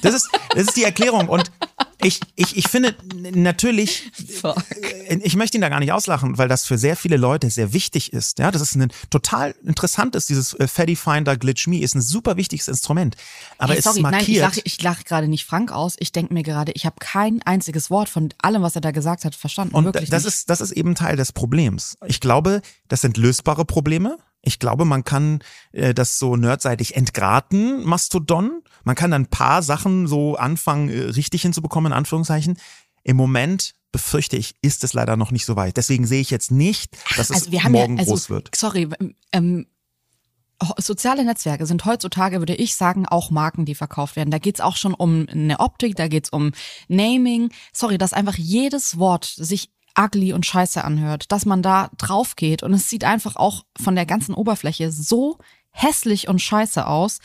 Das 0.02 0.14
ist, 0.14 0.28
das 0.54 0.68
ist 0.68 0.76
die 0.76 0.84
Erklärung. 0.84 1.28
Und 1.28 1.50
ich, 2.02 2.20
ich, 2.34 2.56
ich 2.56 2.68
finde 2.68 2.94
natürlich, 3.12 4.10
Fuck. 4.40 4.64
Äh, 4.70 5.18
ich 5.22 5.36
möchte 5.36 5.58
ihn 5.58 5.60
da 5.60 5.68
gar 5.68 5.80
nicht 5.80 5.92
auslachen, 5.92 6.38
weil 6.38 6.48
das 6.48 6.64
für 6.64 6.78
sehr 6.78 6.96
viele 6.96 7.16
Leute 7.16 7.50
sehr 7.50 7.72
wichtig 7.72 8.12
ist. 8.12 8.38
Ja, 8.38 8.50
das 8.50 8.62
ist 8.62 8.74
ein 8.74 8.90
total 9.10 9.54
interessantes, 9.64 10.26
dieses 10.26 10.54
äh, 10.54 10.66
Feddy 10.66 10.96
Finder 10.96 11.36
Glitch 11.36 11.66
Me 11.66 11.80
ist 11.80 11.94
ein 11.94 12.00
super 12.00 12.36
wichtiges 12.36 12.68
Instrument. 12.68 13.16
Aber 13.58 13.74
hey, 13.74 13.82
sorry, 13.82 13.98
es 13.98 14.02
markiert. 14.02 14.42
Nein, 14.42 14.50
ich 14.50 14.56
lache, 14.56 14.60
ich 14.64 14.82
lache 14.82 15.04
gerade 15.04 15.28
nicht 15.28 15.44
Frank 15.44 15.72
aus. 15.72 15.96
Ich 15.98 16.12
denke 16.12 16.32
mir 16.32 16.42
gerade, 16.42 16.72
ich 16.72 16.86
habe 16.86 16.96
kein 17.00 17.42
einziges 17.42 17.90
Wort 17.90 18.08
von 18.08 18.30
allem, 18.38 18.62
was 18.62 18.74
er 18.74 18.80
da 18.80 18.90
gesagt 18.90 19.24
hat, 19.24 19.34
verstanden. 19.34 19.74
Und 19.74 19.84
Wirklich 19.84 20.10
das 20.10 20.24
nicht. 20.24 20.34
ist, 20.34 20.50
das 20.50 20.60
ist 20.60 20.72
eben 20.72 20.94
Teil 20.94 21.16
des 21.16 21.32
Problems. 21.32 21.96
Ich 22.06 22.20
glaube, 22.20 22.62
das 22.88 23.02
sind 23.02 23.16
lösbare 23.16 23.64
Probleme. 23.64 24.18
Ich 24.42 24.58
glaube, 24.58 24.84
man 24.84 25.04
kann 25.04 25.40
äh, 25.72 25.92
das 25.92 26.18
so 26.18 26.36
nerdseitig 26.36 26.96
entgraten, 26.96 27.84
Mastodon. 27.84 28.62
Man 28.84 28.96
kann 28.96 29.10
dann 29.10 29.22
ein 29.22 29.30
paar 29.30 29.62
Sachen 29.62 30.06
so 30.06 30.36
anfangen, 30.36 30.88
äh, 30.88 31.00
richtig 31.10 31.42
hinzubekommen, 31.42 31.92
in 31.92 31.98
Anführungszeichen. 31.98 32.58
Im 33.02 33.16
Moment 33.16 33.74
befürchte 33.92 34.36
ich, 34.36 34.54
ist 34.62 34.84
es 34.84 34.92
leider 34.92 35.16
noch 35.16 35.30
nicht 35.30 35.44
so 35.44 35.56
weit. 35.56 35.76
Deswegen 35.76 36.06
sehe 36.06 36.20
ich 36.20 36.30
jetzt 36.30 36.50
nicht, 36.50 36.96
dass 37.16 37.30
es 37.30 37.46
also 37.46 37.70
morgen 37.70 37.96
ja, 37.96 38.00
also, 38.00 38.12
groß 38.12 38.30
wird. 38.30 38.50
Sorry, 38.54 38.88
ähm, 39.32 39.66
soziale 40.78 41.24
Netzwerke 41.24 41.66
sind 41.66 41.84
heutzutage, 41.84 42.38
würde 42.38 42.54
ich 42.54 42.76
sagen, 42.76 43.06
auch 43.06 43.30
Marken, 43.30 43.64
die 43.64 43.74
verkauft 43.74 44.16
werden. 44.16 44.30
Da 44.30 44.38
geht's 44.38 44.60
auch 44.60 44.76
schon 44.76 44.94
um 44.94 45.26
eine 45.28 45.60
Optik, 45.60 45.96
da 45.96 46.08
geht's 46.08 46.30
um 46.30 46.52
Naming. 46.88 47.50
Sorry, 47.72 47.98
dass 47.98 48.12
einfach 48.12 48.36
jedes 48.36 48.98
Wort 48.98 49.24
sich 49.24 49.70
ugly 49.98 50.32
und 50.32 50.46
scheiße 50.46 50.82
anhört, 50.84 51.32
dass 51.32 51.46
man 51.46 51.62
da 51.62 51.90
drauf 51.96 52.36
geht. 52.36 52.62
Und 52.62 52.72
es 52.72 52.88
sieht 52.88 53.04
einfach 53.04 53.36
auch 53.36 53.64
von 53.80 53.94
der 53.94 54.06
ganzen 54.06 54.34
Oberfläche 54.34 54.90
so 54.90 55.38
hässlich 55.70 56.28
und 56.28 56.40
scheiße 56.40 56.86
aus, 56.86 57.20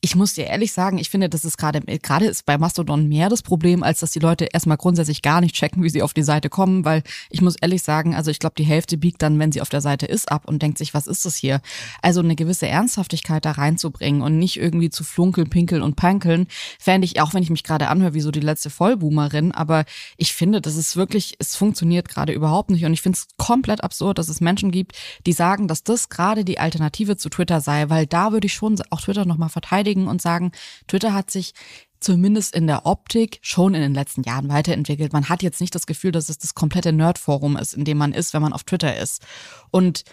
ich 0.00 0.14
muss 0.14 0.34
dir 0.34 0.46
ehrlich 0.46 0.72
sagen, 0.72 0.98
ich 0.98 1.10
finde, 1.10 1.28
das 1.28 1.44
ist 1.44 1.56
gerade, 1.56 1.80
gerade 1.80 2.26
ist 2.26 2.46
bei 2.46 2.58
Mastodon 2.58 3.08
mehr 3.08 3.28
das 3.28 3.42
Problem, 3.42 3.82
als 3.82 4.00
dass 4.00 4.10
die 4.10 4.18
Leute 4.18 4.44
erstmal 4.44 4.76
grundsätzlich 4.76 5.22
gar 5.22 5.40
nicht 5.40 5.54
checken, 5.54 5.82
wie 5.82 5.88
sie 5.88 6.02
auf 6.02 6.14
die 6.14 6.22
Seite 6.22 6.48
kommen, 6.48 6.84
weil 6.84 7.02
ich 7.30 7.40
muss 7.40 7.56
ehrlich 7.56 7.82
sagen, 7.82 8.14
also 8.14 8.30
ich 8.30 8.38
glaube, 8.38 8.54
die 8.56 8.64
Hälfte 8.64 8.98
biegt 8.98 9.22
dann, 9.22 9.38
wenn 9.38 9.52
sie 9.52 9.60
auf 9.60 9.68
der 9.68 9.80
Seite 9.80 10.06
ist, 10.06 10.30
ab 10.30 10.42
und 10.46 10.62
denkt 10.62 10.78
sich, 10.78 10.94
was 10.94 11.06
ist 11.06 11.24
das 11.24 11.36
hier? 11.36 11.60
Also 12.02 12.20
eine 12.20 12.36
gewisse 12.36 12.68
Ernsthaftigkeit 12.68 13.44
da 13.44 13.52
reinzubringen 13.52 14.22
und 14.22 14.38
nicht 14.38 14.58
irgendwie 14.58 14.90
zu 14.90 15.02
flunkeln, 15.02 15.50
pinkeln 15.50 15.82
und 15.82 15.96
pankeln, 15.96 16.46
fände 16.78 17.06
ich, 17.06 17.20
auch 17.20 17.34
wenn 17.34 17.42
ich 17.42 17.50
mich 17.50 17.64
gerade 17.64 17.88
anhöre, 17.88 18.14
wie 18.14 18.20
so 18.20 18.30
die 18.30 18.40
letzte 18.40 18.70
Vollboomerin, 18.70 19.52
aber 19.52 19.84
ich 20.16 20.34
finde, 20.34 20.60
das 20.60 20.76
ist 20.76 20.96
wirklich, 20.96 21.34
es 21.38 21.56
funktioniert 21.56 22.08
gerade 22.08 22.32
überhaupt 22.32 22.70
nicht 22.70 22.84
und 22.84 22.92
ich 22.92 23.02
finde 23.02 23.16
es 23.16 23.26
komplett 23.38 23.82
absurd, 23.82 24.18
dass 24.18 24.28
es 24.28 24.40
Menschen 24.40 24.70
gibt, 24.70 24.92
die 25.26 25.32
sagen, 25.32 25.68
dass 25.68 25.82
das 25.82 26.10
gerade 26.10 26.44
die 26.44 26.58
Alternative 26.58 27.16
zu 27.16 27.28
Twitter 27.28 27.60
sei, 27.60 27.88
weil 27.88 28.06
da 28.06 28.32
würde 28.32 28.46
ich 28.46 28.52
schon 28.52 28.76
auch 28.90 29.00
Twitter 29.00 29.24
nochmal 29.24 29.48
verteidigen 29.48 29.85
bestätigen 29.86 30.08
und 30.08 30.20
sagen, 30.20 30.52
Twitter 30.88 31.14
hat 31.14 31.30
sich 31.30 31.52
zumindest 32.00 32.54
in 32.54 32.66
der 32.66 32.84
Optik 32.84 33.38
schon 33.42 33.74
in 33.74 33.80
den 33.80 33.94
letzten 33.94 34.22
Jahren 34.22 34.48
weiterentwickelt. 34.48 35.12
Man 35.12 35.28
hat 35.28 35.42
jetzt 35.42 35.60
nicht 35.60 35.74
das 35.74 35.86
Gefühl, 35.86 36.12
dass 36.12 36.28
es 36.28 36.38
das 36.38 36.54
komplette 36.54 36.92
Nerdforum 36.92 37.56
ist, 37.56 37.74
in 37.74 37.84
dem 37.84 37.98
man 37.98 38.12
ist, 38.12 38.34
wenn 38.34 38.42
man 38.42 38.52
auf 38.52 38.64
Twitter 38.64 38.96
ist. 38.98 39.22
Und 39.70 40.04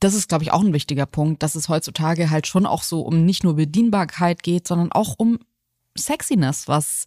das 0.00 0.14
ist, 0.14 0.28
glaube 0.28 0.44
ich, 0.44 0.52
auch 0.52 0.60
ein 0.60 0.72
wichtiger 0.72 1.06
Punkt, 1.06 1.42
dass 1.42 1.54
es 1.54 1.68
heutzutage 1.68 2.30
halt 2.30 2.46
schon 2.46 2.66
auch 2.66 2.82
so 2.82 3.00
um 3.02 3.24
nicht 3.24 3.42
nur 3.44 3.56
Bedienbarkeit 3.56 4.42
geht, 4.42 4.66
sondern 4.66 4.92
auch 4.92 5.14
um 5.16 5.38
Sexiness, 5.98 6.68
was 6.68 7.06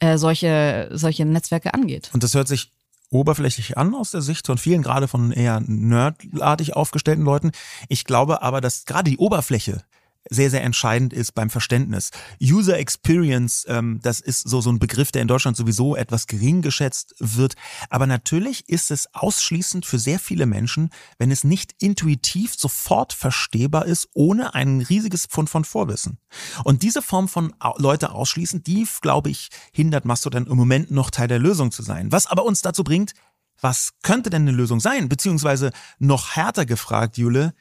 äh, 0.00 0.18
solche, 0.18 0.90
solche 0.92 1.24
Netzwerke 1.24 1.74
angeht. 1.74 2.10
Und 2.12 2.22
das 2.22 2.34
hört 2.34 2.48
sich 2.48 2.70
oberflächlich 3.10 3.78
an 3.78 3.94
aus 3.94 4.10
der 4.10 4.22
Sicht 4.22 4.46
von 4.46 4.58
vielen, 4.58 4.82
gerade 4.82 5.08
von 5.08 5.30
eher 5.30 5.60
nerdartig 5.60 6.74
aufgestellten 6.74 7.24
Leuten. 7.24 7.52
Ich 7.88 8.04
glaube 8.04 8.42
aber, 8.42 8.60
dass 8.60 8.86
gerade 8.86 9.10
die 9.10 9.18
Oberfläche 9.18 9.84
sehr, 10.30 10.50
sehr 10.50 10.62
entscheidend 10.62 11.12
ist 11.12 11.32
beim 11.32 11.50
Verständnis. 11.50 12.10
User 12.42 12.78
Experience, 12.78 13.64
ähm, 13.68 14.00
das 14.02 14.20
ist 14.20 14.48
so, 14.48 14.60
so 14.60 14.70
ein 14.70 14.78
Begriff, 14.78 15.12
der 15.12 15.22
in 15.22 15.28
Deutschland 15.28 15.56
sowieso 15.56 15.96
etwas 15.96 16.26
gering 16.26 16.62
geschätzt 16.62 17.14
wird. 17.18 17.54
Aber 17.90 18.06
natürlich 18.06 18.68
ist 18.68 18.90
es 18.90 19.08
ausschließend 19.14 19.86
für 19.86 19.98
sehr 19.98 20.18
viele 20.18 20.46
Menschen, 20.46 20.90
wenn 21.18 21.30
es 21.30 21.44
nicht 21.44 21.74
intuitiv 21.80 22.54
sofort 22.56 23.12
verstehbar 23.12 23.86
ist, 23.86 24.08
ohne 24.14 24.54
ein 24.54 24.80
riesiges 24.80 25.26
Pfund 25.26 25.50
von 25.50 25.64
Vorwissen. 25.64 26.18
Und 26.64 26.82
diese 26.82 27.02
Form 27.02 27.28
von 27.28 27.54
Leute 27.76 28.12
ausschließen, 28.12 28.62
die, 28.62 28.86
glaube 29.02 29.30
ich, 29.30 29.48
hindert 29.72 30.04
Mastodon 30.04 30.46
im 30.46 30.56
Moment 30.56 30.90
noch 30.90 31.10
Teil 31.10 31.28
der 31.28 31.38
Lösung 31.38 31.70
zu 31.70 31.82
sein. 31.82 32.12
Was 32.12 32.26
aber 32.26 32.44
uns 32.44 32.62
dazu 32.62 32.84
bringt, 32.84 33.12
was 33.60 33.92
könnte 34.02 34.30
denn 34.30 34.42
eine 34.42 34.52
Lösung 34.52 34.80
sein? 34.80 35.08
Beziehungsweise 35.08 35.70
noch 35.98 36.36
härter 36.36 36.66
gefragt, 36.66 37.18
Jule, 37.18 37.54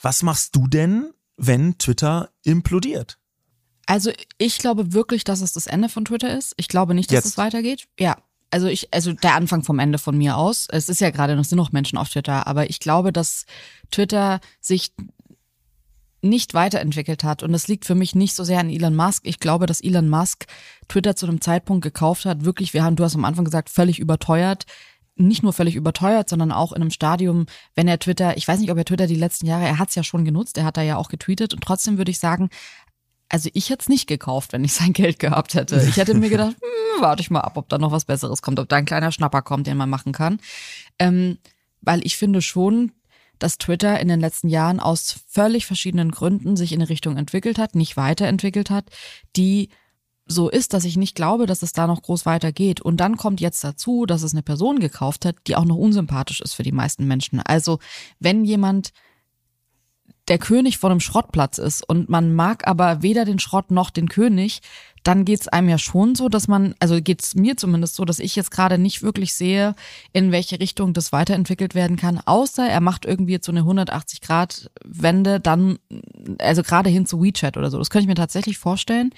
was 0.00 0.22
machst 0.22 0.54
du 0.54 0.66
denn, 0.68 1.10
wenn 1.38 1.78
Twitter 1.78 2.30
implodiert? 2.42 3.18
Also 3.86 4.12
ich 4.36 4.58
glaube 4.58 4.92
wirklich, 4.92 5.24
dass 5.24 5.40
es 5.40 5.54
das 5.54 5.66
Ende 5.66 5.88
von 5.88 6.04
Twitter 6.04 6.36
ist. 6.36 6.52
Ich 6.58 6.68
glaube 6.68 6.94
nicht, 6.94 7.10
dass 7.10 7.24
Jetzt. 7.24 7.26
es 7.26 7.38
weitergeht. 7.38 7.88
Ja, 7.98 8.18
also 8.50 8.66
ich, 8.66 8.92
also 8.92 9.12
der 9.12 9.34
Anfang 9.34 9.62
vom 9.62 9.78
Ende 9.78 9.98
von 9.98 10.16
mir 10.16 10.36
aus. 10.36 10.66
Es 10.70 10.90
ist 10.90 11.00
ja 11.00 11.10
gerade 11.10 11.36
noch, 11.36 11.44
sind 11.44 11.56
noch 11.56 11.72
Menschen 11.72 11.96
auf 11.96 12.10
Twitter, 12.10 12.46
aber 12.46 12.68
ich 12.68 12.80
glaube, 12.80 13.12
dass 13.12 13.46
Twitter 13.90 14.40
sich 14.60 14.92
nicht 16.20 16.52
weiterentwickelt 16.52 17.24
hat. 17.24 17.42
Und 17.42 17.52
das 17.52 17.68
liegt 17.68 17.84
für 17.84 17.94
mich 17.94 18.14
nicht 18.14 18.34
so 18.34 18.44
sehr 18.44 18.58
an 18.58 18.70
Elon 18.70 18.96
Musk. 18.96 19.26
Ich 19.26 19.38
glaube, 19.38 19.66
dass 19.66 19.80
Elon 19.80 20.08
Musk 20.08 20.46
Twitter 20.88 21.14
zu 21.14 21.26
einem 21.26 21.40
Zeitpunkt 21.40 21.82
gekauft 21.82 22.24
hat, 22.24 22.44
wirklich, 22.44 22.74
wir 22.74 22.82
haben, 22.82 22.96
du 22.96 23.04
hast 23.04 23.14
am 23.14 23.24
Anfang 23.24 23.44
gesagt, 23.44 23.70
völlig 23.70 23.98
überteuert 24.00 24.64
nicht 25.18 25.42
nur 25.42 25.52
völlig 25.52 25.74
überteuert, 25.74 26.28
sondern 26.28 26.52
auch 26.52 26.72
in 26.72 26.82
einem 26.82 26.90
Stadium, 26.90 27.46
wenn 27.74 27.88
er 27.88 27.98
Twitter, 27.98 28.36
ich 28.36 28.46
weiß 28.46 28.60
nicht, 28.60 28.70
ob 28.70 28.78
er 28.78 28.84
Twitter 28.84 29.06
die 29.06 29.14
letzten 29.14 29.46
Jahre, 29.46 29.64
er 29.64 29.78
hat 29.78 29.90
es 29.90 29.94
ja 29.94 30.02
schon 30.02 30.24
genutzt, 30.24 30.58
er 30.58 30.64
hat 30.64 30.76
da 30.76 30.82
ja 30.82 30.96
auch 30.96 31.08
getweetet 31.08 31.54
und 31.54 31.62
trotzdem 31.62 31.98
würde 31.98 32.10
ich 32.10 32.18
sagen, 32.18 32.50
also 33.28 33.50
ich 33.52 33.70
hätte 33.70 33.82
es 33.82 33.88
nicht 33.88 34.06
gekauft, 34.06 34.52
wenn 34.52 34.64
ich 34.64 34.72
sein 34.72 34.92
Geld 34.94 35.18
gehabt 35.18 35.54
hätte. 35.54 35.84
Ich 35.88 35.96
hätte 35.96 36.14
mir 36.14 36.30
gedacht, 36.30 36.56
hm, 36.60 37.02
warte 37.02 37.20
ich 37.20 37.30
mal 37.30 37.40
ab, 37.40 37.56
ob 37.56 37.68
da 37.68 37.78
noch 37.78 37.92
was 37.92 38.04
Besseres 38.04 38.42
kommt, 38.42 38.58
ob 38.58 38.68
da 38.68 38.76
ein 38.76 38.86
kleiner 38.86 39.12
Schnapper 39.12 39.42
kommt, 39.42 39.66
den 39.66 39.76
man 39.76 39.90
machen 39.90 40.12
kann. 40.12 40.40
Ähm, 40.98 41.38
weil 41.80 42.04
ich 42.04 42.16
finde 42.16 42.42
schon, 42.42 42.92
dass 43.38 43.58
Twitter 43.58 44.00
in 44.00 44.08
den 44.08 44.20
letzten 44.20 44.48
Jahren 44.48 44.80
aus 44.80 45.20
völlig 45.28 45.66
verschiedenen 45.66 46.10
Gründen 46.10 46.56
sich 46.56 46.72
in 46.72 46.80
eine 46.80 46.88
Richtung 46.88 47.16
entwickelt 47.16 47.58
hat, 47.58 47.74
nicht 47.74 47.96
weiterentwickelt 47.96 48.70
hat, 48.70 48.86
die 49.36 49.68
so 50.28 50.48
ist, 50.48 50.74
dass 50.74 50.84
ich 50.84 50.96
nicht 50.96 51.14
glaube, 51.14 51.46
dass 51.46 51.62
es 51.62 51.72
da 51.72 51.86
noch 51.86 52.02
groß 52.02 52.26
weitergeht. 52.26 52.80
Und 52.80 52.98
dann 52.98 53.16
kommt 53.16 53.40
jetzt 53.40 53.64
dazu, 53.64 54.06
dass 54.06 54.22
es 54.22 54.32
eine 54.32 54.42
Person 54.42 54.78
gekauft 54.78 55.24
hat, 55.24 55.36
die 55.46 55.56
auch 55.56 55.64
noch 55.64 55.76
unsympathisch 55.76 56.40
ist 56.40 56.54
für 56.54 56.62
die 56.62 56.72
meisten 56.72 57.06
Menschen. 57.06 57.40
Also 57.40 57.78
wenn 58.20 58.44
jemand 58.44 58.92
der 60.28 60.38
König 60.38 60.78
von 60.78 60.90
einem 60.90 61.00
Schrottplatz 61.00 61.58
ist 61.58 61.88
und 61.88 62.08
man 62.08 62.34
mag 62.34 62.66
aber 62.68 63.02
weder 63.02 63.24
den 63.24 63.38
Schrott 63.38 63.70
noch 63.70 63.88
den 63.88 64.08
König, 64.08 64.60
dann 65.02 65.24
geht's 65.24 65.48
einem 65.48 65.70
ja 65.70 65.78
schon 65.78 66.14
so, 66.14 66.28
dass 66.28 66.48
man, 66.48 66.74
also 66.80 67.00
geht's 67.00 67.34
mir 67.34 67.56
zumindest 67.56 67.94
so, 67.94 68.04
dass 68.04 68.18
ich 68.18 68.36
jetzt 68.36 68.50
gerade 68.50 68.76
nicht 68.76 69.02
wirklich 69.02 69.32
sehe, 69.32 69.74
in 70.12 70.32
welche 70.32 70.60
Richtung 70.60 70.92
das 70.92 71.12
weiterentwickelt 71.12 71.74
werden 71.74 71.96
kann, 71.96 72.20
außer 72.24 72.68
er 72.68 72.80
macht 72.80 73.06
irgendwie 73.06 73.32
jetzt 73.32 73.46
so 73.46 73.52
eine 73.52 73.62
180-Grad-Wende, 73.62 75.40
dann, 75.40 75.78
also 76.38 76.62
gerade 76.62 76.90
hin 76.90 77.06
zu 77.06 77.22
WeChat 77.22 77.56
oder 77.56 77.70
so. 77.70 77.78
Das 77.78 77.88
könnte 77.88 78.02
ich 78.02 78.08
mir 78.08 78.14
tatsächlich 78.14 78.58
vorstellen 78.58 79.14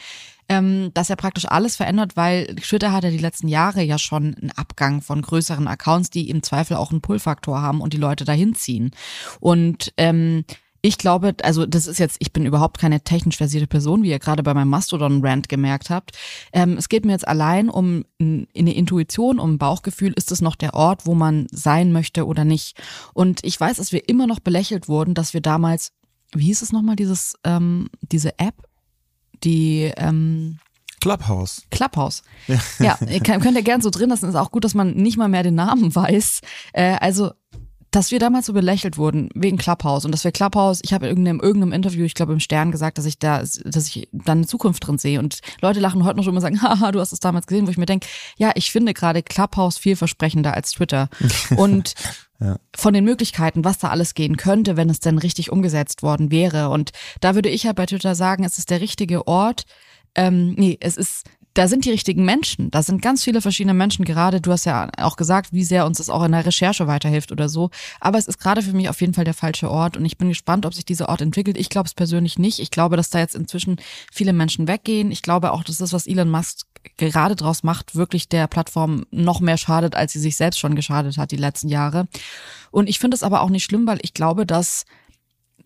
ähm, 0.50 0.90
dass 0.94 1.08
er 1.08 1.16
praktisch 1.16 1.46
alles 1.46 1.76
verändert, 1.76 2.16
weil 2.16 2.56
Twitter 2.56 2.92
hat 2.92 3.04
ja 3.04 3.10
die 3.10 3.18
letzten 3.18 3.46
Jahre 3.46 3.82
ja 3.82 3.98
schon 3.98 4.34
einen 4.34 4.50
Abgang 4.50 5.00
von 5.00 5.22
größeren 5.22 5.68
Accounts, 5.68 6.10
die 6.10 6.28
im 6.28 6.42
Zweifel 6.42 6.76
auch 6.76 6.90
einen 6.90 7.00
Pull-Faktor 7.00 7.62
haben 7.62 7.80
und 7.80 7.92
die 7.92 7.98
Leute 7.98 8.24
dahin 8.24 8.56
ziehen. 8.56 8.90
Und 9.38 9.92
ähm, 9.96 10.44
ich 10.82 10.98
glaube, 10.98 11.36
also 11.44 11.66
das 11.66 11.86
ist 11.86 11.98
jetzt, 11.98 12.16
ich 12.18 12.32
bin 12.32 12.46
überhaupt 12.46 12.78
keine 12.80 13.02
technisch 13.02 13.36
versierte 13.36 13.68
Person, 13.68 14.02
wie 14.02 14.10
ihr 14.10 14.18
gerade 14.18 14.42
bei 14.42 14.52
meinem 14.52 14.70
Mastodon-Rant 14.70 15.48
gemerkt 15.48 15.88
habt. 15.88 16.18
Ähm, 16.52 16.76
es 16.76 16.88
geht 16.88 17.04
mir 17.04 17.12
jetzt 17.12 17.28
allein 17.28 17.68
um 17.68 18.04
eine 18.18 18.74
Intuition, 18.74 19.38
um 19.38 19.52
ein 19.52 19.58
Bauchgefühl, 19.58 20.12
ist 20.16 20.32
es 20.32 20.42
noch 20.42 20.56
der 20.56 20.74
Ort, 20.74 21.06
wo 21.06 21.14
man 21.14 21.46
sein 21.52 21.92
möchte 21.92 22.26
oder 22.26 22.44
nicht. 22.44 22.76
Und 23.14 23.44
ich 23.44 23.60
weiß, 23.60 23.76
dass 23.76 23.92
wir 23.92 24.08
immer 24.08 24.26
noch 24.26 24.40
belächelt 24.40 24.88
wurden, 24.88 25.14
dass 25.14 25.32
wir 25.32 25.42
damals, 25.42 25.92
wie 26.32 26.46
hieß 26.46 26.62
es 26.62 26.72
nochmal, 26.72 26.96
dieses, 26.96 27.36
ähm, 27.44 27.88
diese 28.00 28.36
App, 28.40 28.64
die 29.44 29.92
ähm, 29.96 30.58
Clubhouse. 31.00 31.62
Clubhouse. 31.70 32.22
Ja, 32.78 32.98
ja 33.08 33.20
könnt 33.20 33.56
ihr 33.56 33.62
gern 33.62 33.80
so 33.80 33.90
drin 33.90 34.10
lassen. 34.10 34.28
Ist 34.28 34.34
auch 34.34 34.50
gut, 34.50 34.64
dass 34.64 34.74
man 34.74 34.94
nicht 34.94 35.16
mal 35.16 35.28
mehr 35.28 35.42
den 35.42 35.54
Namen 35.54 35.94
weiß. 35.94 36.40
Äh, 36.72 36.96
also 37.00 37.32
dass 37.90 38.12
wir 38.12 38.20
damals 38.20 38.46
so 38.46 38.52
belächelt 38.52 38.98
wurden 38.98 39.30
wegen 39.34 39.56
Clubhouse 39.58 40.04
und 40.04 40.12
dass 40.12 40.22
wir 40.22 40.30
Clubhouse, 40.30 40.80
ich 40.82 40.92
habe 40.92 41.06
in 41.06 41.10
irgendeinem, 41.10 41.40
irgendeinem 41.40 41.72
Interview, 41.72 42.04
ich 42.04 42.14
glaube 42.14 42.32
im 42.32 42.40
Stern 42.40 42.70
gesagt, 42.70 42.98
dass 42.98 43.04
ich 43.04 43.18
da, 43.18 43.40
dass 43.40 43.86
ich 43.88 44.08
da 44.12 44.32
eine 44.32 44.46
Zukunft 44.46 44.86
drin 44.86 44.98
sehe. 44.98 45.18
Und 45.18 45.40
Leute 45.60 45.80
lachen 45.80 46.04
heute 46.04 46.16
noch 46.16 46.24
schon 46.24 46.32
immer 46.32 46.40
sagen, 46.40 46.62
haha, 46.62 46.92
du 46.92 47.00
hast 47.00 47.12
es 47.12 47.20
damals 47.20 47.46
gesehen, 47.46 47.66
wo 47.66 47.70
ich 47.70 47.78
mir 47.78 47.86
denke, 47.86 48.06
ja, 48.36 48.52
ich 48.54 48.70
finde 48.70 48.94
gerade 48.94 49.22
Clubhouse 49.22 49.78
vielversprechender 49.78 50.54
als 50.54 50.72
Twitter. 50.72 51.08
Und 51.56 51.94
ja. 52.38 52.56
von 52.76 52.94
den 52.94 53.04
Möglichkeiten, 53.04 53.64
was 53.64 53.78
da 53.78 53.88
alles 53.88 54.14
gehen 54.14 54.36
könnte, 54.36 54.76
wenn 54.76 54.88
es 54.88 55.00
denn 55.00 55.18
richtig 55.18 55.50
umgesetzt 55.50 56.02
worden 56.02 56.30
wäre. 56.30 56.70
Und 56.70 56.92
da 57.20 57.34
würde 57.34 57.48
ich 57.48 57.64
ja 57.64 57.72
bei 57.72 57.86
Twitter 57.86 58.14
sagen, 58.14 58.44
es 58.44 58.58
ist 58.58 58.70
der 58.70 58.80
richtige 58.80 59.26
Ort, 59.26 59.64
ähm, 60.14 60.54
nee, 60.56 60.76
es 60.80 60.96
ist 60.96 61.24
da 61.54 61.66
sind 61.66 61.84
die 61.84 61.90
richtigen 61.90 62.24
Menschen. 62.24 62.70
Da 62.70 62.82
sind 62.82 63.02
ganz 63.02 63.24
viele 63.24 63.40
verschiedene 63.40 63.74
Menschen 63.74 64.04
gerade. 64.04 64.40
Du 64.40 64.52
hast 64.52 64.66
ja 64.66 64.88
auch 64.98 65.16
gesagt, 65.16 65.52
wie 65.52 65.64
sehr 65.64 65.84
uns 65.84 65.98
das 65.98 66.08
auch 66.08 66.22
in 66.22 66.32
der 66.32 66.46
Recherche 66.46 66.86
weiterhilft 66.86 67.32
oder 67.32 67.48
so. 67.48 67.70
Aber 67.98 68.18
es 68.18 68.28
ist 68.28 68.38
gerade 68.38 68.62
für 68.62 68.72
mich 68.72 68.88
auf 68.88 69.00
jeden 69.00 69.14
Fall 69.14 69.24
der 69.24 69.34
falsche 69.34 69.70
Ort 69.70 69.96
und 69.96 70.04
ich 70.04 70.16
bin 70.16 70.28
gespannt, 70.28 70.64
ob 70.64 70.74
sich 70.74 70.84
dieser 70.84 71.08
Ort 71.08 71.20
entwickelt. 71.20 71.58
Ich 71.58 71.68
glaube 71.68 71.88
es 71.88 71.94
persönlich 71.94 72.38
nicht. 72.38 72.60
Ich 72.60 72.70
glaube, 72.70 72.96
dass 72.96 73.10
da 73.10 73.18
jetzt 73.18 73.34
inzwischen 73.34 73.76
viele 74.12 74.32
Menschen 74.32 74.68
weggehen. 74.68 75.10
Ich 75.10 75.22
glaube 75.22 75.52
auch, 75.52 75.64
dass 75.64 75.78
das, 75.78 75.92
was 75.92 76.06
Elon 76.06 76.30
Musk 76.30 76.66
gerade 76.96 77.36
draus 77.36 77.62
macht, 77.62 77.94
wirklich 77.94 78.28
der 78.28 78.46
Plattform 78.46 79.04
noch 79.10 79.40
mehr 79.40 79.56
schadet, 79.56 79.96
als 79.96 80.12
sie 80.12 80.20
sich 80.20 80.36
selbst 80.36 80.60
schon 80.60 80.76
geschadet 80.76 81.18
hat 81.18 81.32
die 81.32 81.36
letzten 81.36 81.68
Jahre. 81.68 82.06
Und 82.70 82.88
ich 82.88 82.98
finde 82.98 83.16
es 83.16 83.22
aber 83.22 83.42
auch 83.42 83.50
nicht 83.50 83.64
schlimm, 83.64 83.86
weil 83.86 83.98
ich 84.02 84.14
glaube, 84.14 84.46
dass 84.46 84.84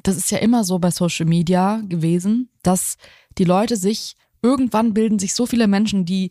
das 0.03 0.17
ist 0.17 0.31
ja 0.31 0.39
immer 0.39 0.65
so 0.65 0.79
bei 0.79 0.91
Social 0.91 1.27
Media 1.27 1.81
gewesen, 1.89 2.51
dass 2.63 2.97
die 3.39 3.45
Leute 3.45 3.77
sich 3.77 4.17
irgendwann 4.45 4.95
bilden 4.95 5.19
sich 5.19 5.35
so 5.35 5.47
viele 5.47 5.67
Menschen, 5.67 6.05
die 6.05 6.31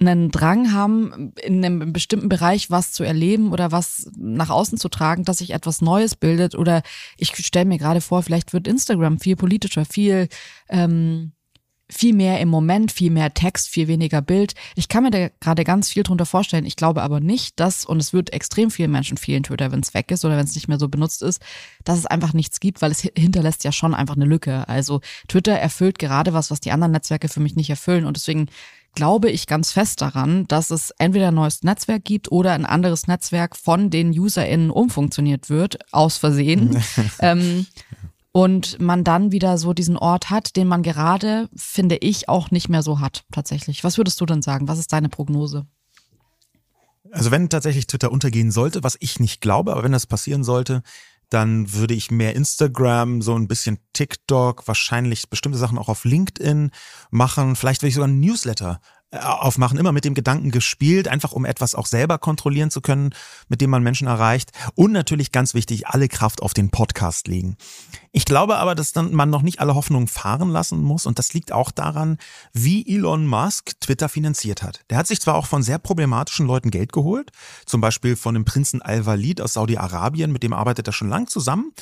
einen 0.00 0.32
Drang 0.32 0.72
haben, 0.72 1.32
in 1.42 1.64
einem 1.64 1.92
bestimmten 1.92 2.28
Bereich 2.28 2.70
was 2.70 2.92
zu 2.92 3.04
erleben 3.04 3.52
oder 3.52 3.70
was 3.70 4.10
nach 4.18 4.50
außen 4.50 4.76
zu 4.76 4.88
tragen, 4.88 5.24
dass 5.24 5.38
sich 5.38 5.50
etwas 5.50 5.80
Neues 5.80 6.16
bildet. 6.16 6.56
Oder 6.56 6.82
ich 7.16 7.34
stelle 7.36 7.66
mir 7.66 7.78
gerade 7.78 8.00
vor, 8.00 8.22
vielleicht 8.22 8.52
wird 8.52 8.66
Instagram 8.66 9.20
viel 9.20 9.36
politischer, 9.36 9.84
viel 9.84 10.28
ähm, 10.68 11.32
viel 11.92 12.14
mehr 12.14 12.40
im 12.40 12.48
Moment, 12.48 12.90
viel 12.90 13.10
mehr 13.10 13.34
Text, 13.34 13.68
viel 13.68 13.88
weniger 13.88 14.22
Bild. 14.22 14.54
Ich 14.74 14.88
kann 14.88 15.02
mir 15.02 15.10
da 15.10 15.28
gerade 15.40 15.64
ganz 15.64 15.90
viel 15.90 16.02
drunter 16.02 16.26
vorstellen. 16.26 16.64
Ich 16.64 16.76
glaube 16.76 17.02
aber 17.02 17.20
nicht, 17.20 17.60
dass, 17.60 17.84
und 17.84 17.98
es 17.98 18.12
wird 18.12 18.32
extrem 18.32 18.70
vielen 18.70 18.90
Menschen 18.90 19.18
fehlen, 19.18 19.42
Twitter, 19.42 19.72
wenn 19.72 19.80
es 19.80 19.94
weg 19.94 20.10
ist 20.10 20.24
oder 20.24 20.36
wenn 20.36 20.44
es 20.44 20.54
nicht 20.54 20.68
mehr 20.68 20.78
so 20.78 20.88
benutzt 20.88 21.22
ist, 21.22 21.42
dass 21.84 21.98
es 21.98 22.06
einfach 22.06 22.32
nichts 22.32 22.60
gibt, 22.60 22.82
weil 22.82 22.90
es 22.90 23.00
hinterlässt 23.00 23.64
ja 23.64 23.72
schon 23.72 23.94
einfach 23.94 24.16
eine 24.16 24.24
Lücke. 24.24 24.68
Also 24.68 25.00
Twitter 25.28 25.52
erfüllt 25.52 25.98
gerade 25.98 26.32
was, 26.32 26.50
was 26.50 26.60
die 26.60 26.72
anderen 26.72 26.92
Netzwerke 26.92 27.28
für 27.28 27.40
mich 27.40 27.56
nicht 27.56 27.70
erfüllen. 27.70 28.06
Und 28.06 28.16
deswegen 28.16 28.48
glaube 28.94 29.30
ich 29.30 29.46
ganz 29.46 29.72
fest 29.72 30.00
daran, 30.00 30.46
dass 30.48 30.70
es 30.70 30.90
entweder 30.98 31.28
ein 31.28 31.34
neues 31.34 31.62
Netzwerk 31.62 32.04
gibt 32.04 32.30
oder 32.30 32.52
ein 32.52 32.66
anderes 32.66 33.06
Netzwerk 33.06 33.56
von 33.56 33.90
den 33.90 34.10
UserInnen 34.10 34.70
umfunktioniert 34.70 35.50
wird, 35.50 35.78
aus 35.92 36.18
Versehen. 36.18 36.82
ähm, 37.20 37.66
und 38.32 38.80
man 38.80 39.04
dann 39.04 39.30
wieder 39.30 39.58
so 39.58 39.74
diesen 39.74 39.96
Ort 39.96 40.30
hat, 40.30 40.56
den 40.56 40.66
man 40.66 40.82
gerade, 40.82 41.48
finde 41.54 41.96
ich, 41.96 42.28
auch 42.28 42.50
nicht 42.50 42.68
mehr 42.68 42.82
so 42.82 43.00
hat, 43.00 43.24
tatsächlich. 43.30 43.84
Was 43.84 43.98
würdest 43.98 44.20
du 44.20 44.26
denn 44.26 44.42
sagen? 44.42 44.68
Was 44.68 44.78
ist 44.78 44.92
deine 44.92 45.10
Prognose? 45.10 45.66
Also 47.10 47.30
wenn 47.30 47.50
tatsächlich 47.50 47.86
Twitter 47.86 48.10
untergehen 48.10 48.50
sollte, 48.50 48.82
was 48.82 48.96
ich 49.00 49.20
nicht 49.20 49.42
glaube, 49.42 49.72
aber 49.72 49.84
wenn 49.84 49.92
das 49.92 50.06
passieren 50.06 50.44
sollte, 50.44 50.82
dann 51.28 51.72
würde 51.72 51.94
ich 51.94 52.10
mehr 52.10 52.34
Instagram, 52.34 53.22
so 53.22 53.34
ein 53.34 53.48
bisschen 53.48 53.78
TikTok, 53.92 54.66
wahrscheinlich 54.66 55.28
bestimmte 55.28 55.58
Sachen 55.58 55.78
auch 55.78 55.88
auf 55.88 56.04
LinkedIn 56.04 56.70
machen. 57.10 57.56
Vielleicht 57.56 57.82
würde 57.82 57.88
ich 57.88 57.94
sogar 57.94 58.08
ein 58.08 58.20
Newsletter 58.20 58.80
aufmachen, 59.12 59.78
immer 59.78 59.92
mit 59.92 60.04
dem 60.04 60.14
Gedanken 60.14 60.50
gespielt, 60.50 61.06
einfach 61.06 61.32
um 61.32 61.44
etwas 61.44 61.74
auch 61.74 61.86
selber 61.86 62.18
kontrollieren 62.18 62.70
zu 62.70 62.80
können, 62.80 63.14
mit 63.48 63.60
dem 63.60 63.70
man 63.70 63.82
Menschen 63.82 64.06
erreicht. 64.06 64.52
Und 64.74 64.92
natürlich 64.92 65.32
ganz 65.32 65.54
wichtig, 65.54 65.86
alle 65.86 66.08
Kraft 66.08 66.42
auf 66.42 66.54
den 66.54 66.70
Podcast 66.70 67.28
legen. 67.28 67.56
Ich 68.14 68.24
glaube 68.24 68.58
aber, 68.58 68.74
dass 68.74 68.92
dann 68.92 69.14
man 69.14 69.30
noch 69.30 69.42
nicht 69.42 69.60
alle 69.60 69.74
Hoffnungen 69.74 70.08
fahren 70.08 70.50
lassen 70.50 70.82
muss. 70.82 71.06
Und 71.06 71.18
das 71.18 71.32
liegt 71.32 71.52
auch 71.52 71.70
daran, 71.70 72.18
wie 72.52 72.86
Elon 72.86 73.26
Musk 73.26 73.80
Twitter 73.80 74.08
finanziert 74.08 74.62
hat. 74.62 74.80
Der 74.90 74.98
hat 74.98 75.06
sich 75.06 75.20
zwar 75.20 75.34
auch 75.34 75.46
von 75.46 75.62
sehr 75.62 75.78
problematischen 75.78 76.46
Leuten 76.46 76.70
Geld 76.70 76.92
geholt, 76.92 77.30
zum 77.64 77.80
Beispiel 77.80 78.16
von 78.16 78.34
dem 78.34 78.44
Prinzen 78.44 78.82
Al-Walid 78.82 79.40
aus 79.40 79.54
Saudi-Arabien, 79.54 80.30
mit 80.30 80.42
dem 80.42 80.52
arbeitet 80.52 80.86
er 80.86 80.92
schon 80.92 81.08
lang 81.08 81.26
zusammen. 81.26 81.72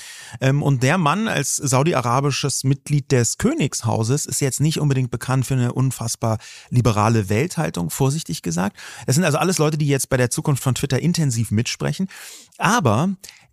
Ähm, 0.40 0.62
und 0.62 0.82
der 0.82 0.98
Mann 0.98 1.26
als 1.26 1.56
saudi-arabisches 1.56 2.64
Mitglied 2.64 3.10
des 3.10 3.38
Königshauses 3.38 4.26
ist 4.26 4.40
jetzt 4.40 4.60
nicht 4.60 4.78
unbedingt 4.78 5.10
bekannt 5.10 5.46
für 5.46 5.54
eine 5.54 5.72
unfassbar 5.72 6.38
liberale 6.70 7.19
Welthaltung, 7.28 7.90
vorsichtig 7.90 8.42
gesagt. 8.42 8.76
Das 9.06 9.14
sind 9.14 9.24
also 9.24 9.38
alles 9.38 9.58
Leute, 9.58 9.78
die 9.78 9.86
jetzt 9.86 10.08
bei 10.08 10.16
der 10.16 10.30
Zukunft 10.30 10.62
von 10.62 10.74
Twitter 10.74 11.00
intensiv 11.00 11.50
mitsprechen. 11.50 12.08
Aber 12.58 13.10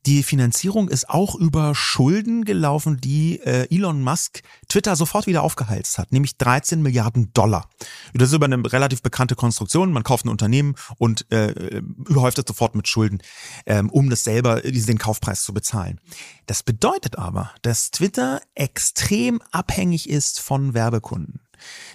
die 0.08 0.24
Finanzierung 0.24 0.88
ist 0.88 1.10
auch 1.10 1.36
über 1.36 1.76
Schulden 1.76 2.46
gelaufen, 2.46 3.02
die 3.02 3.42
äh, 3.42 3.68
Elon 3.70 4.02
Musk 4.02 4.42
Twitter 4.70 4.96
sofort 4.96 5.28
wieder 5.28 5.44
aufgeheizt 5.44 5.98
hat, 5.98 6.14
nämlich 6.14 6.38
13 6.38 6.82
Milliarden 6.82 7.34
Dollar. 7.34 7.70
Das 8.14 8.30
ist 8.30 8.36
über 8.36 8.46
eine 8.46 8.72
relativ 8.72 9.02
bekannte 9.02 9.36
Konstruktion. 9.36 9.92
Man 9.92 10.04
kauft 10.04 10.24
ein 10.24 10.30
Unternehmen 10.30 10.76
und 10.98 11.30
äh, 11.30 11.82
überhäuft 11.82 12.40
es 12.40 12.46
sofort 12.48 12.74
mit 12.74 12.88
Schulden, 12.88 13.20
ähm, 13.66 13.90
um 13.90 14.10
das 14.10 14.24
selber, 14.24 14.62
den 14.62 14.98
Kaufpreis 14.98 15.44
zu 15.44 15.54
bezahlen. 15.54 16.00
Das 16.46 16.64
bedeutet 16.64 17.18
aber, 17.18 17.52
dass 17.62 17.92
Twitter 17.92 18.40
extrem 18.56 19.42
abhängig 19.52 20.10
ist 20.10 20.40
von 20.40 20.74
Werbekunden. 20.74 21.42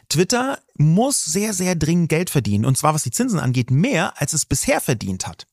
Twitter 0.08 0.58
muss 0.76 1.24
sehr, 1.24 1.52
sehr 1.52 1.74
dringend 1.74 2.08
Geld 2.08 2.30
verdienen. 2.30 2.64
Und 2.64 2.76
zwar, 2.76 2.94
was 2.94 3.02
die 3.02 3.10
Zinsen 3.10 3.38
angeht, 3.38 3.70
mehr, 3.70 4.20
als 4.20 4.32
es 4.32 4.46
bisher 4.46 4.80
verdient 4.80 5.26
hat. 5.26 5.46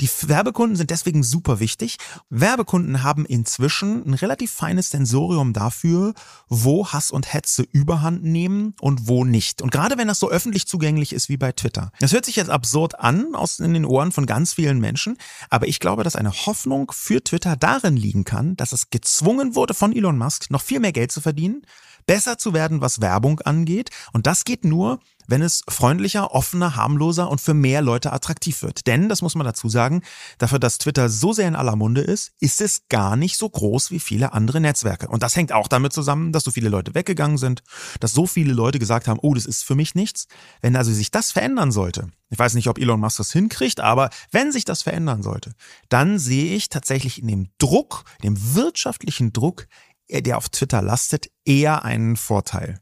Die 0.00 0.08
Werbekunden 0.22 0.76
sind 0.76 0.90
deswegen 0.90 1.22
super 1.22 1.60
wichtig. 1.60 1.96
Werbekunden 2.30 3.02
haben 3.02 3.24
inzwischen 3.24 4.04
ein 4.06 4.14
relativ 4.14 4.52
feines 4.52 4.90
Sensorium 4.90 5.52
dafür, 5.52 6.14
wo 6.48 6.88
Hass 6.88 7.10
und 7.10 7.32
Hetze 7.32 7.62
überhand 7.62 8.24
nehmen 8.24 8.74
und 8.80 9.08
wo 9.08 9.24
nicht. 9.24 9.62
Und 9.62 9.70
gerade 9.70 9.96
wenn 9.98 10.08
das 10.08 10.18
so 10.18 10.30
öffentlich 10.30 10.66
zugänglich 10.66 11.12
ist 11.12 11.28
wie 11.28 11.36
bei 11.36 11.52
Twitter. 11.52 11.92
Das 12.00 12.12
hört 12.12 12.24
sich 12.24 12.36
jetzt 12.36 12.50
absurd 12.50 12.98
an 12.98 13.34
aus 13.34 13.60
in 13.60 13.74
den 13.74 13.84
Ohren 13.84 14.12
von 14.12 14.26
ganz 14.26 14.54
vielen 14.54 14.80
Menschen, 14.80 15.16
aber 15.50 15.66
ich 15.66 15.80
glaube, 15.80 16.04
dass 16.04 16.16
eine 16.16 16.32
Hoffnung 16.32 16.92
für 16.94 17.22
Twitter 17.22 17.56
darin 17.56 17.96
liegen 17.96 18.24
kann, 18.24 18.56
dass 18.56 18.72
es 18.72 18.90
gezwungen 18.90 19.54
wurde 19.54 19.74
von 19.74 19.94
Elon 19.94 20.18
Musk, 20.18 20.50
noch 20.50 20.62
viel 20.62 20.80
mehr 20.80 20.92
Geld 20.92 21.12
zu 21.12 21.20
verdienen, 21.20 21.62
besser 22.06 22.38
zu 22.38 22.54
werden, 22.54 22.80
was 22.80 23.00
Werbung 23.00 23.40
angeht. 23.40 23.90
Und 24.12 24.26
das 24.26 24.44
geht 24.44 24.64
nur, 24.64 25.00
wenn 25.26 25.42
es 25.42 25.62
freundlicher, 25.68 26.32
offener, 26.32 26.76
harmloser 26.76 27.30
und 27.30 27.40
für 27.40 27.54
mehr 27.54 27.82
Leute 27.82 28.12
attraktiv 28.12 28.62
wird. 28.62 28.86
Denn, 28.86 29.08
das 29.08 29.22
muss 29.22 29.34
man 29.34 29.46
dazu 29.46 29.68
sagen, 29.68 30.02
dafür, 30.38 30.58
dass 30.58 30.78
Twitter 30.78 31.08
so 31.08 31.32
sehr 31.32 31.48
in 31.48 31.56
aller 31.56 31.76
Munde 31.76 32.02
ist, 32.02 32.32
ist 32.40 32.60
es 32.60 32.88
gar 32.88 33.16
nicht 33.16 33.38
so 33.38 33.48
groß 33.48 33.90
wie 33.90 34.00
viele 34.00 34.32
andere 34.32 34.60
Netzwerke. 34.60 35.08
Und 35.08 35.22
das 35.22 35.36
hängt 35.36 35.52
auch 35.52 35.68
damit 35.68 35.92
zusammen, 35.92 36.32
dass 36.32 36.44
so 36.44 36.50
viele 36.50 36.68
Leute 36.68 36.94
weggegangen 36.94 37.38
sind, 37.38 37.62
dass 38.00 38.12
so 38.12 38.26
viele 38.26 38.52
Leute 38.52 38.78
gesagt 38.78 39.08
haben, 39.08 39.20
oh, 39.22 39.34
das 39.34 39.46
ist 39.46 39.64
für 39.64 39.74
mich 39.74 39.94
nichts. 39.94 40.26
Wenn 40.60 40.76
also 40.76 40.92
sich 40.92 41.10
das 41.10 41.32
verändern 41.32 41.72
sollte, 41.72 42.08
ich 42.30 42.38
weiß 42.38 42.54
nicht, 42.54 42.68
ob 42.68 42.78
Elon 42.78 43.00
Musk 43.00 43.18
das 43.18 43.32
hinkriegt, 43.32 43.80
aber 43.80 44.10
wenn 44.30 44.50
sich 44.50 44.64
das 44.64 44.82
verändern 44.82 45.22
sollte, 45.22 45.52
dann 45.88 46.18
sehe 46.18 46.54
ich 46.54 46.68
tatsächlich 46.68 47.20
in 47.20 47.28
dem 47.28 47.48
Druck, 47.58 48.04
dem 48.22 48.54
wirtschaftlichen 48.54 49.32
Druck, 49.32 49.68
der 50.10 50.38
auf 50.38 50.48
Twitter 50.48 50.82
lastet, 50.82 51.30
eher 51.44 51.84
einen 51.84 52.16
Vorteil. 52.16 52.80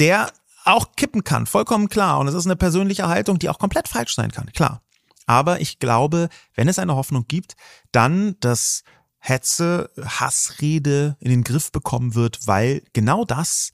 Der 0.00 0.30
auch 0.64 0.92
kippen 0.96 1.24
kann, 1.24 1.46
vollkommen 1.46 1.88
klar. 1.88 2.18
Und 2.18 2.28
es 2.28 2.34
ist 2.34 2.46
eine 2.46 2.56
persönliche 2.56 3.08
Haltung, 3.08 3.38
die 3.38 3.48
auch 3.48 3.58
komplett 3.58 3.88
falsch 3.88 4.14
sein 4.14 4.30
kann, 4.30 4.52
klar. 4.52 4.82
Aber 5.26 5.60
ich 5.60 5.78
glaube, 5.78 6.28
wenn 6.54 6.68
es 6.68 6.78
eine 6.78 6.96
Hoffnung 6.96 7.26
gibt, 7.26 7.54
dann, 7.92 8.36
dass 8.40 8.82
Hetze, 9.18 9.90
Hassrede 9.98 11.16
in 11.20 11.30
den 11.30 11.44
Griff 11.44 11.72
bekommen 11.72 12.14
wird, 12.14 12.46
weil 12.46 12.82
genau 12.92 13.24
das 13.24 13.72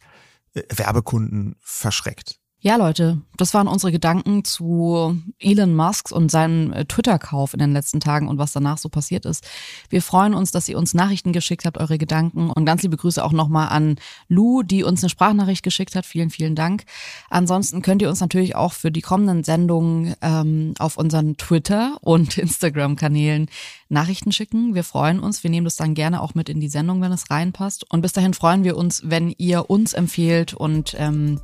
äh, 0.54 0.62
Werbekunden 0.68 1.56
verschreckt. 1.60 2.40
Ja, 2.66 2.76
Leute, 2.76 3.18
das 3.36 3.52
waren 3.52 3.68
unsere 3.68 3.92
Gedanken 3.92 4.42
zu 4.42 5.20
Elon 5.38 5.76
Musk 5.76 6.10
und 6.10 6.30
seinem 6.30 6.72
äh, 6.72 6.86
Twitter-Kauf 6.86 7.52
in 7.52 7.58
den 7.58 7.74
letzten 7.74 8.00
Tagen 8.00 8.26
und 8.26 8.38
was 8.38 8.52
danach 8.52 8.78
so 8.78 8.88
passiert 8.88 9.26
ist. 9.26 9.46
Wir 9.90 10.00
freuen 10.00 10.32
uns, 10.32 10.50
dass 10.50 10.66
ihr 10.70 10.78
uns 10.78 10.94
Nachrichten 10.94 11.34
geschickt 11.34 11.66
habt, 11.66 11.76
eure 11.76 11.98
Gedanken 11.98 12.48
und 12.48 12.64
ganz 12.64 12.82
liebe 12.82 12.96
Grüße 12.96 13.22
auch 13.22 13.32
nochmal 13.32 13.68
an 13.68 13.96
Lou, 14.28 14.62
die 14.62 14.82
uns 14.82 15.02
eine 15.02 15.10
Sprachnachricht 15.10 15.62
geschickt 15.62 15.94
hat. 15.94 16.06
Vielen, 16.06 16.30
vielen 16.30 16.54
Dank. 16.54 16.84
Ansonsten 17.28 17.82
könnt 17.82 18.00
ihr 18.00 18.08
uns 18.08 18.20
natürlich 18.20 18.56
auch 18.56 18.72
für 18.72 18.90
die 18.90 19.02
kommenden 19.02 19.44
Sendungen 19.44 20.14
ähm, 20.22 20.72
auf 20.78 20.96
unseren 20.96 21.36
Twitter- 21.36 21.98
und 22.00 22.38
Instagram-Kanälen 22.38 23.50
Nachrichten 23.94 24.32
schicken. 24.32 24.74
Wir 24.74 24.84
freuen 24.84 25.20
uns. 25.20 25.42
Wir 25.42 25.50
nehmen 25.50 25.64
das 25.64 25.76
dann 25.76 25.94
gerne 25.94 26.20
auch 26.20 26.34
mit 26.34 26.50
in 26.50 26.60
die 26.60 26.68
Sendung, 26.68 27.00
wenn 27.00 27.12
es 27.12 27.30
reinpasst. 27.30 27.90
Und 27.90 28.02
bis 28.02 28.12
dahin 28.12 28.34
freuen 28.34 28.64
wir 28.64 28.76
uns, 28.76 29.02
wenn 29.06 29.34
ihr 29.38 29.70
uns 29.70 29.94
empfehlt 29.94 30.52
und 30.52 30.94
ähm, 30.98 31.40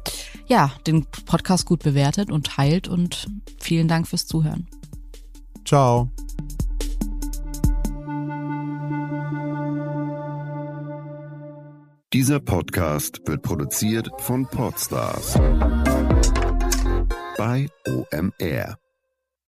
ja, 0.46 0.72
den 0.86 1.06
Podcast 1.24 1.64
gut 1.64 1.82
bewertet 1.82 2.30
und 2.30 2.48
teilt. 2.48 2.88
Und 2.88 3.28
vielen 3.58 3.88
Dank 3.88 4.06
fürs 4.06 4.26
Zuhören. 4.26 4.68
Ciao. 5.64 6.10
Dieser 12.12 12.40
Podcast 12.40 13.20
wird 13.26 13.42
produziert 13.42 14.10
von 14.18 14.44
Podstars 14.44 15.34
bei 17.38 17.68
OMR. 17.86 18.89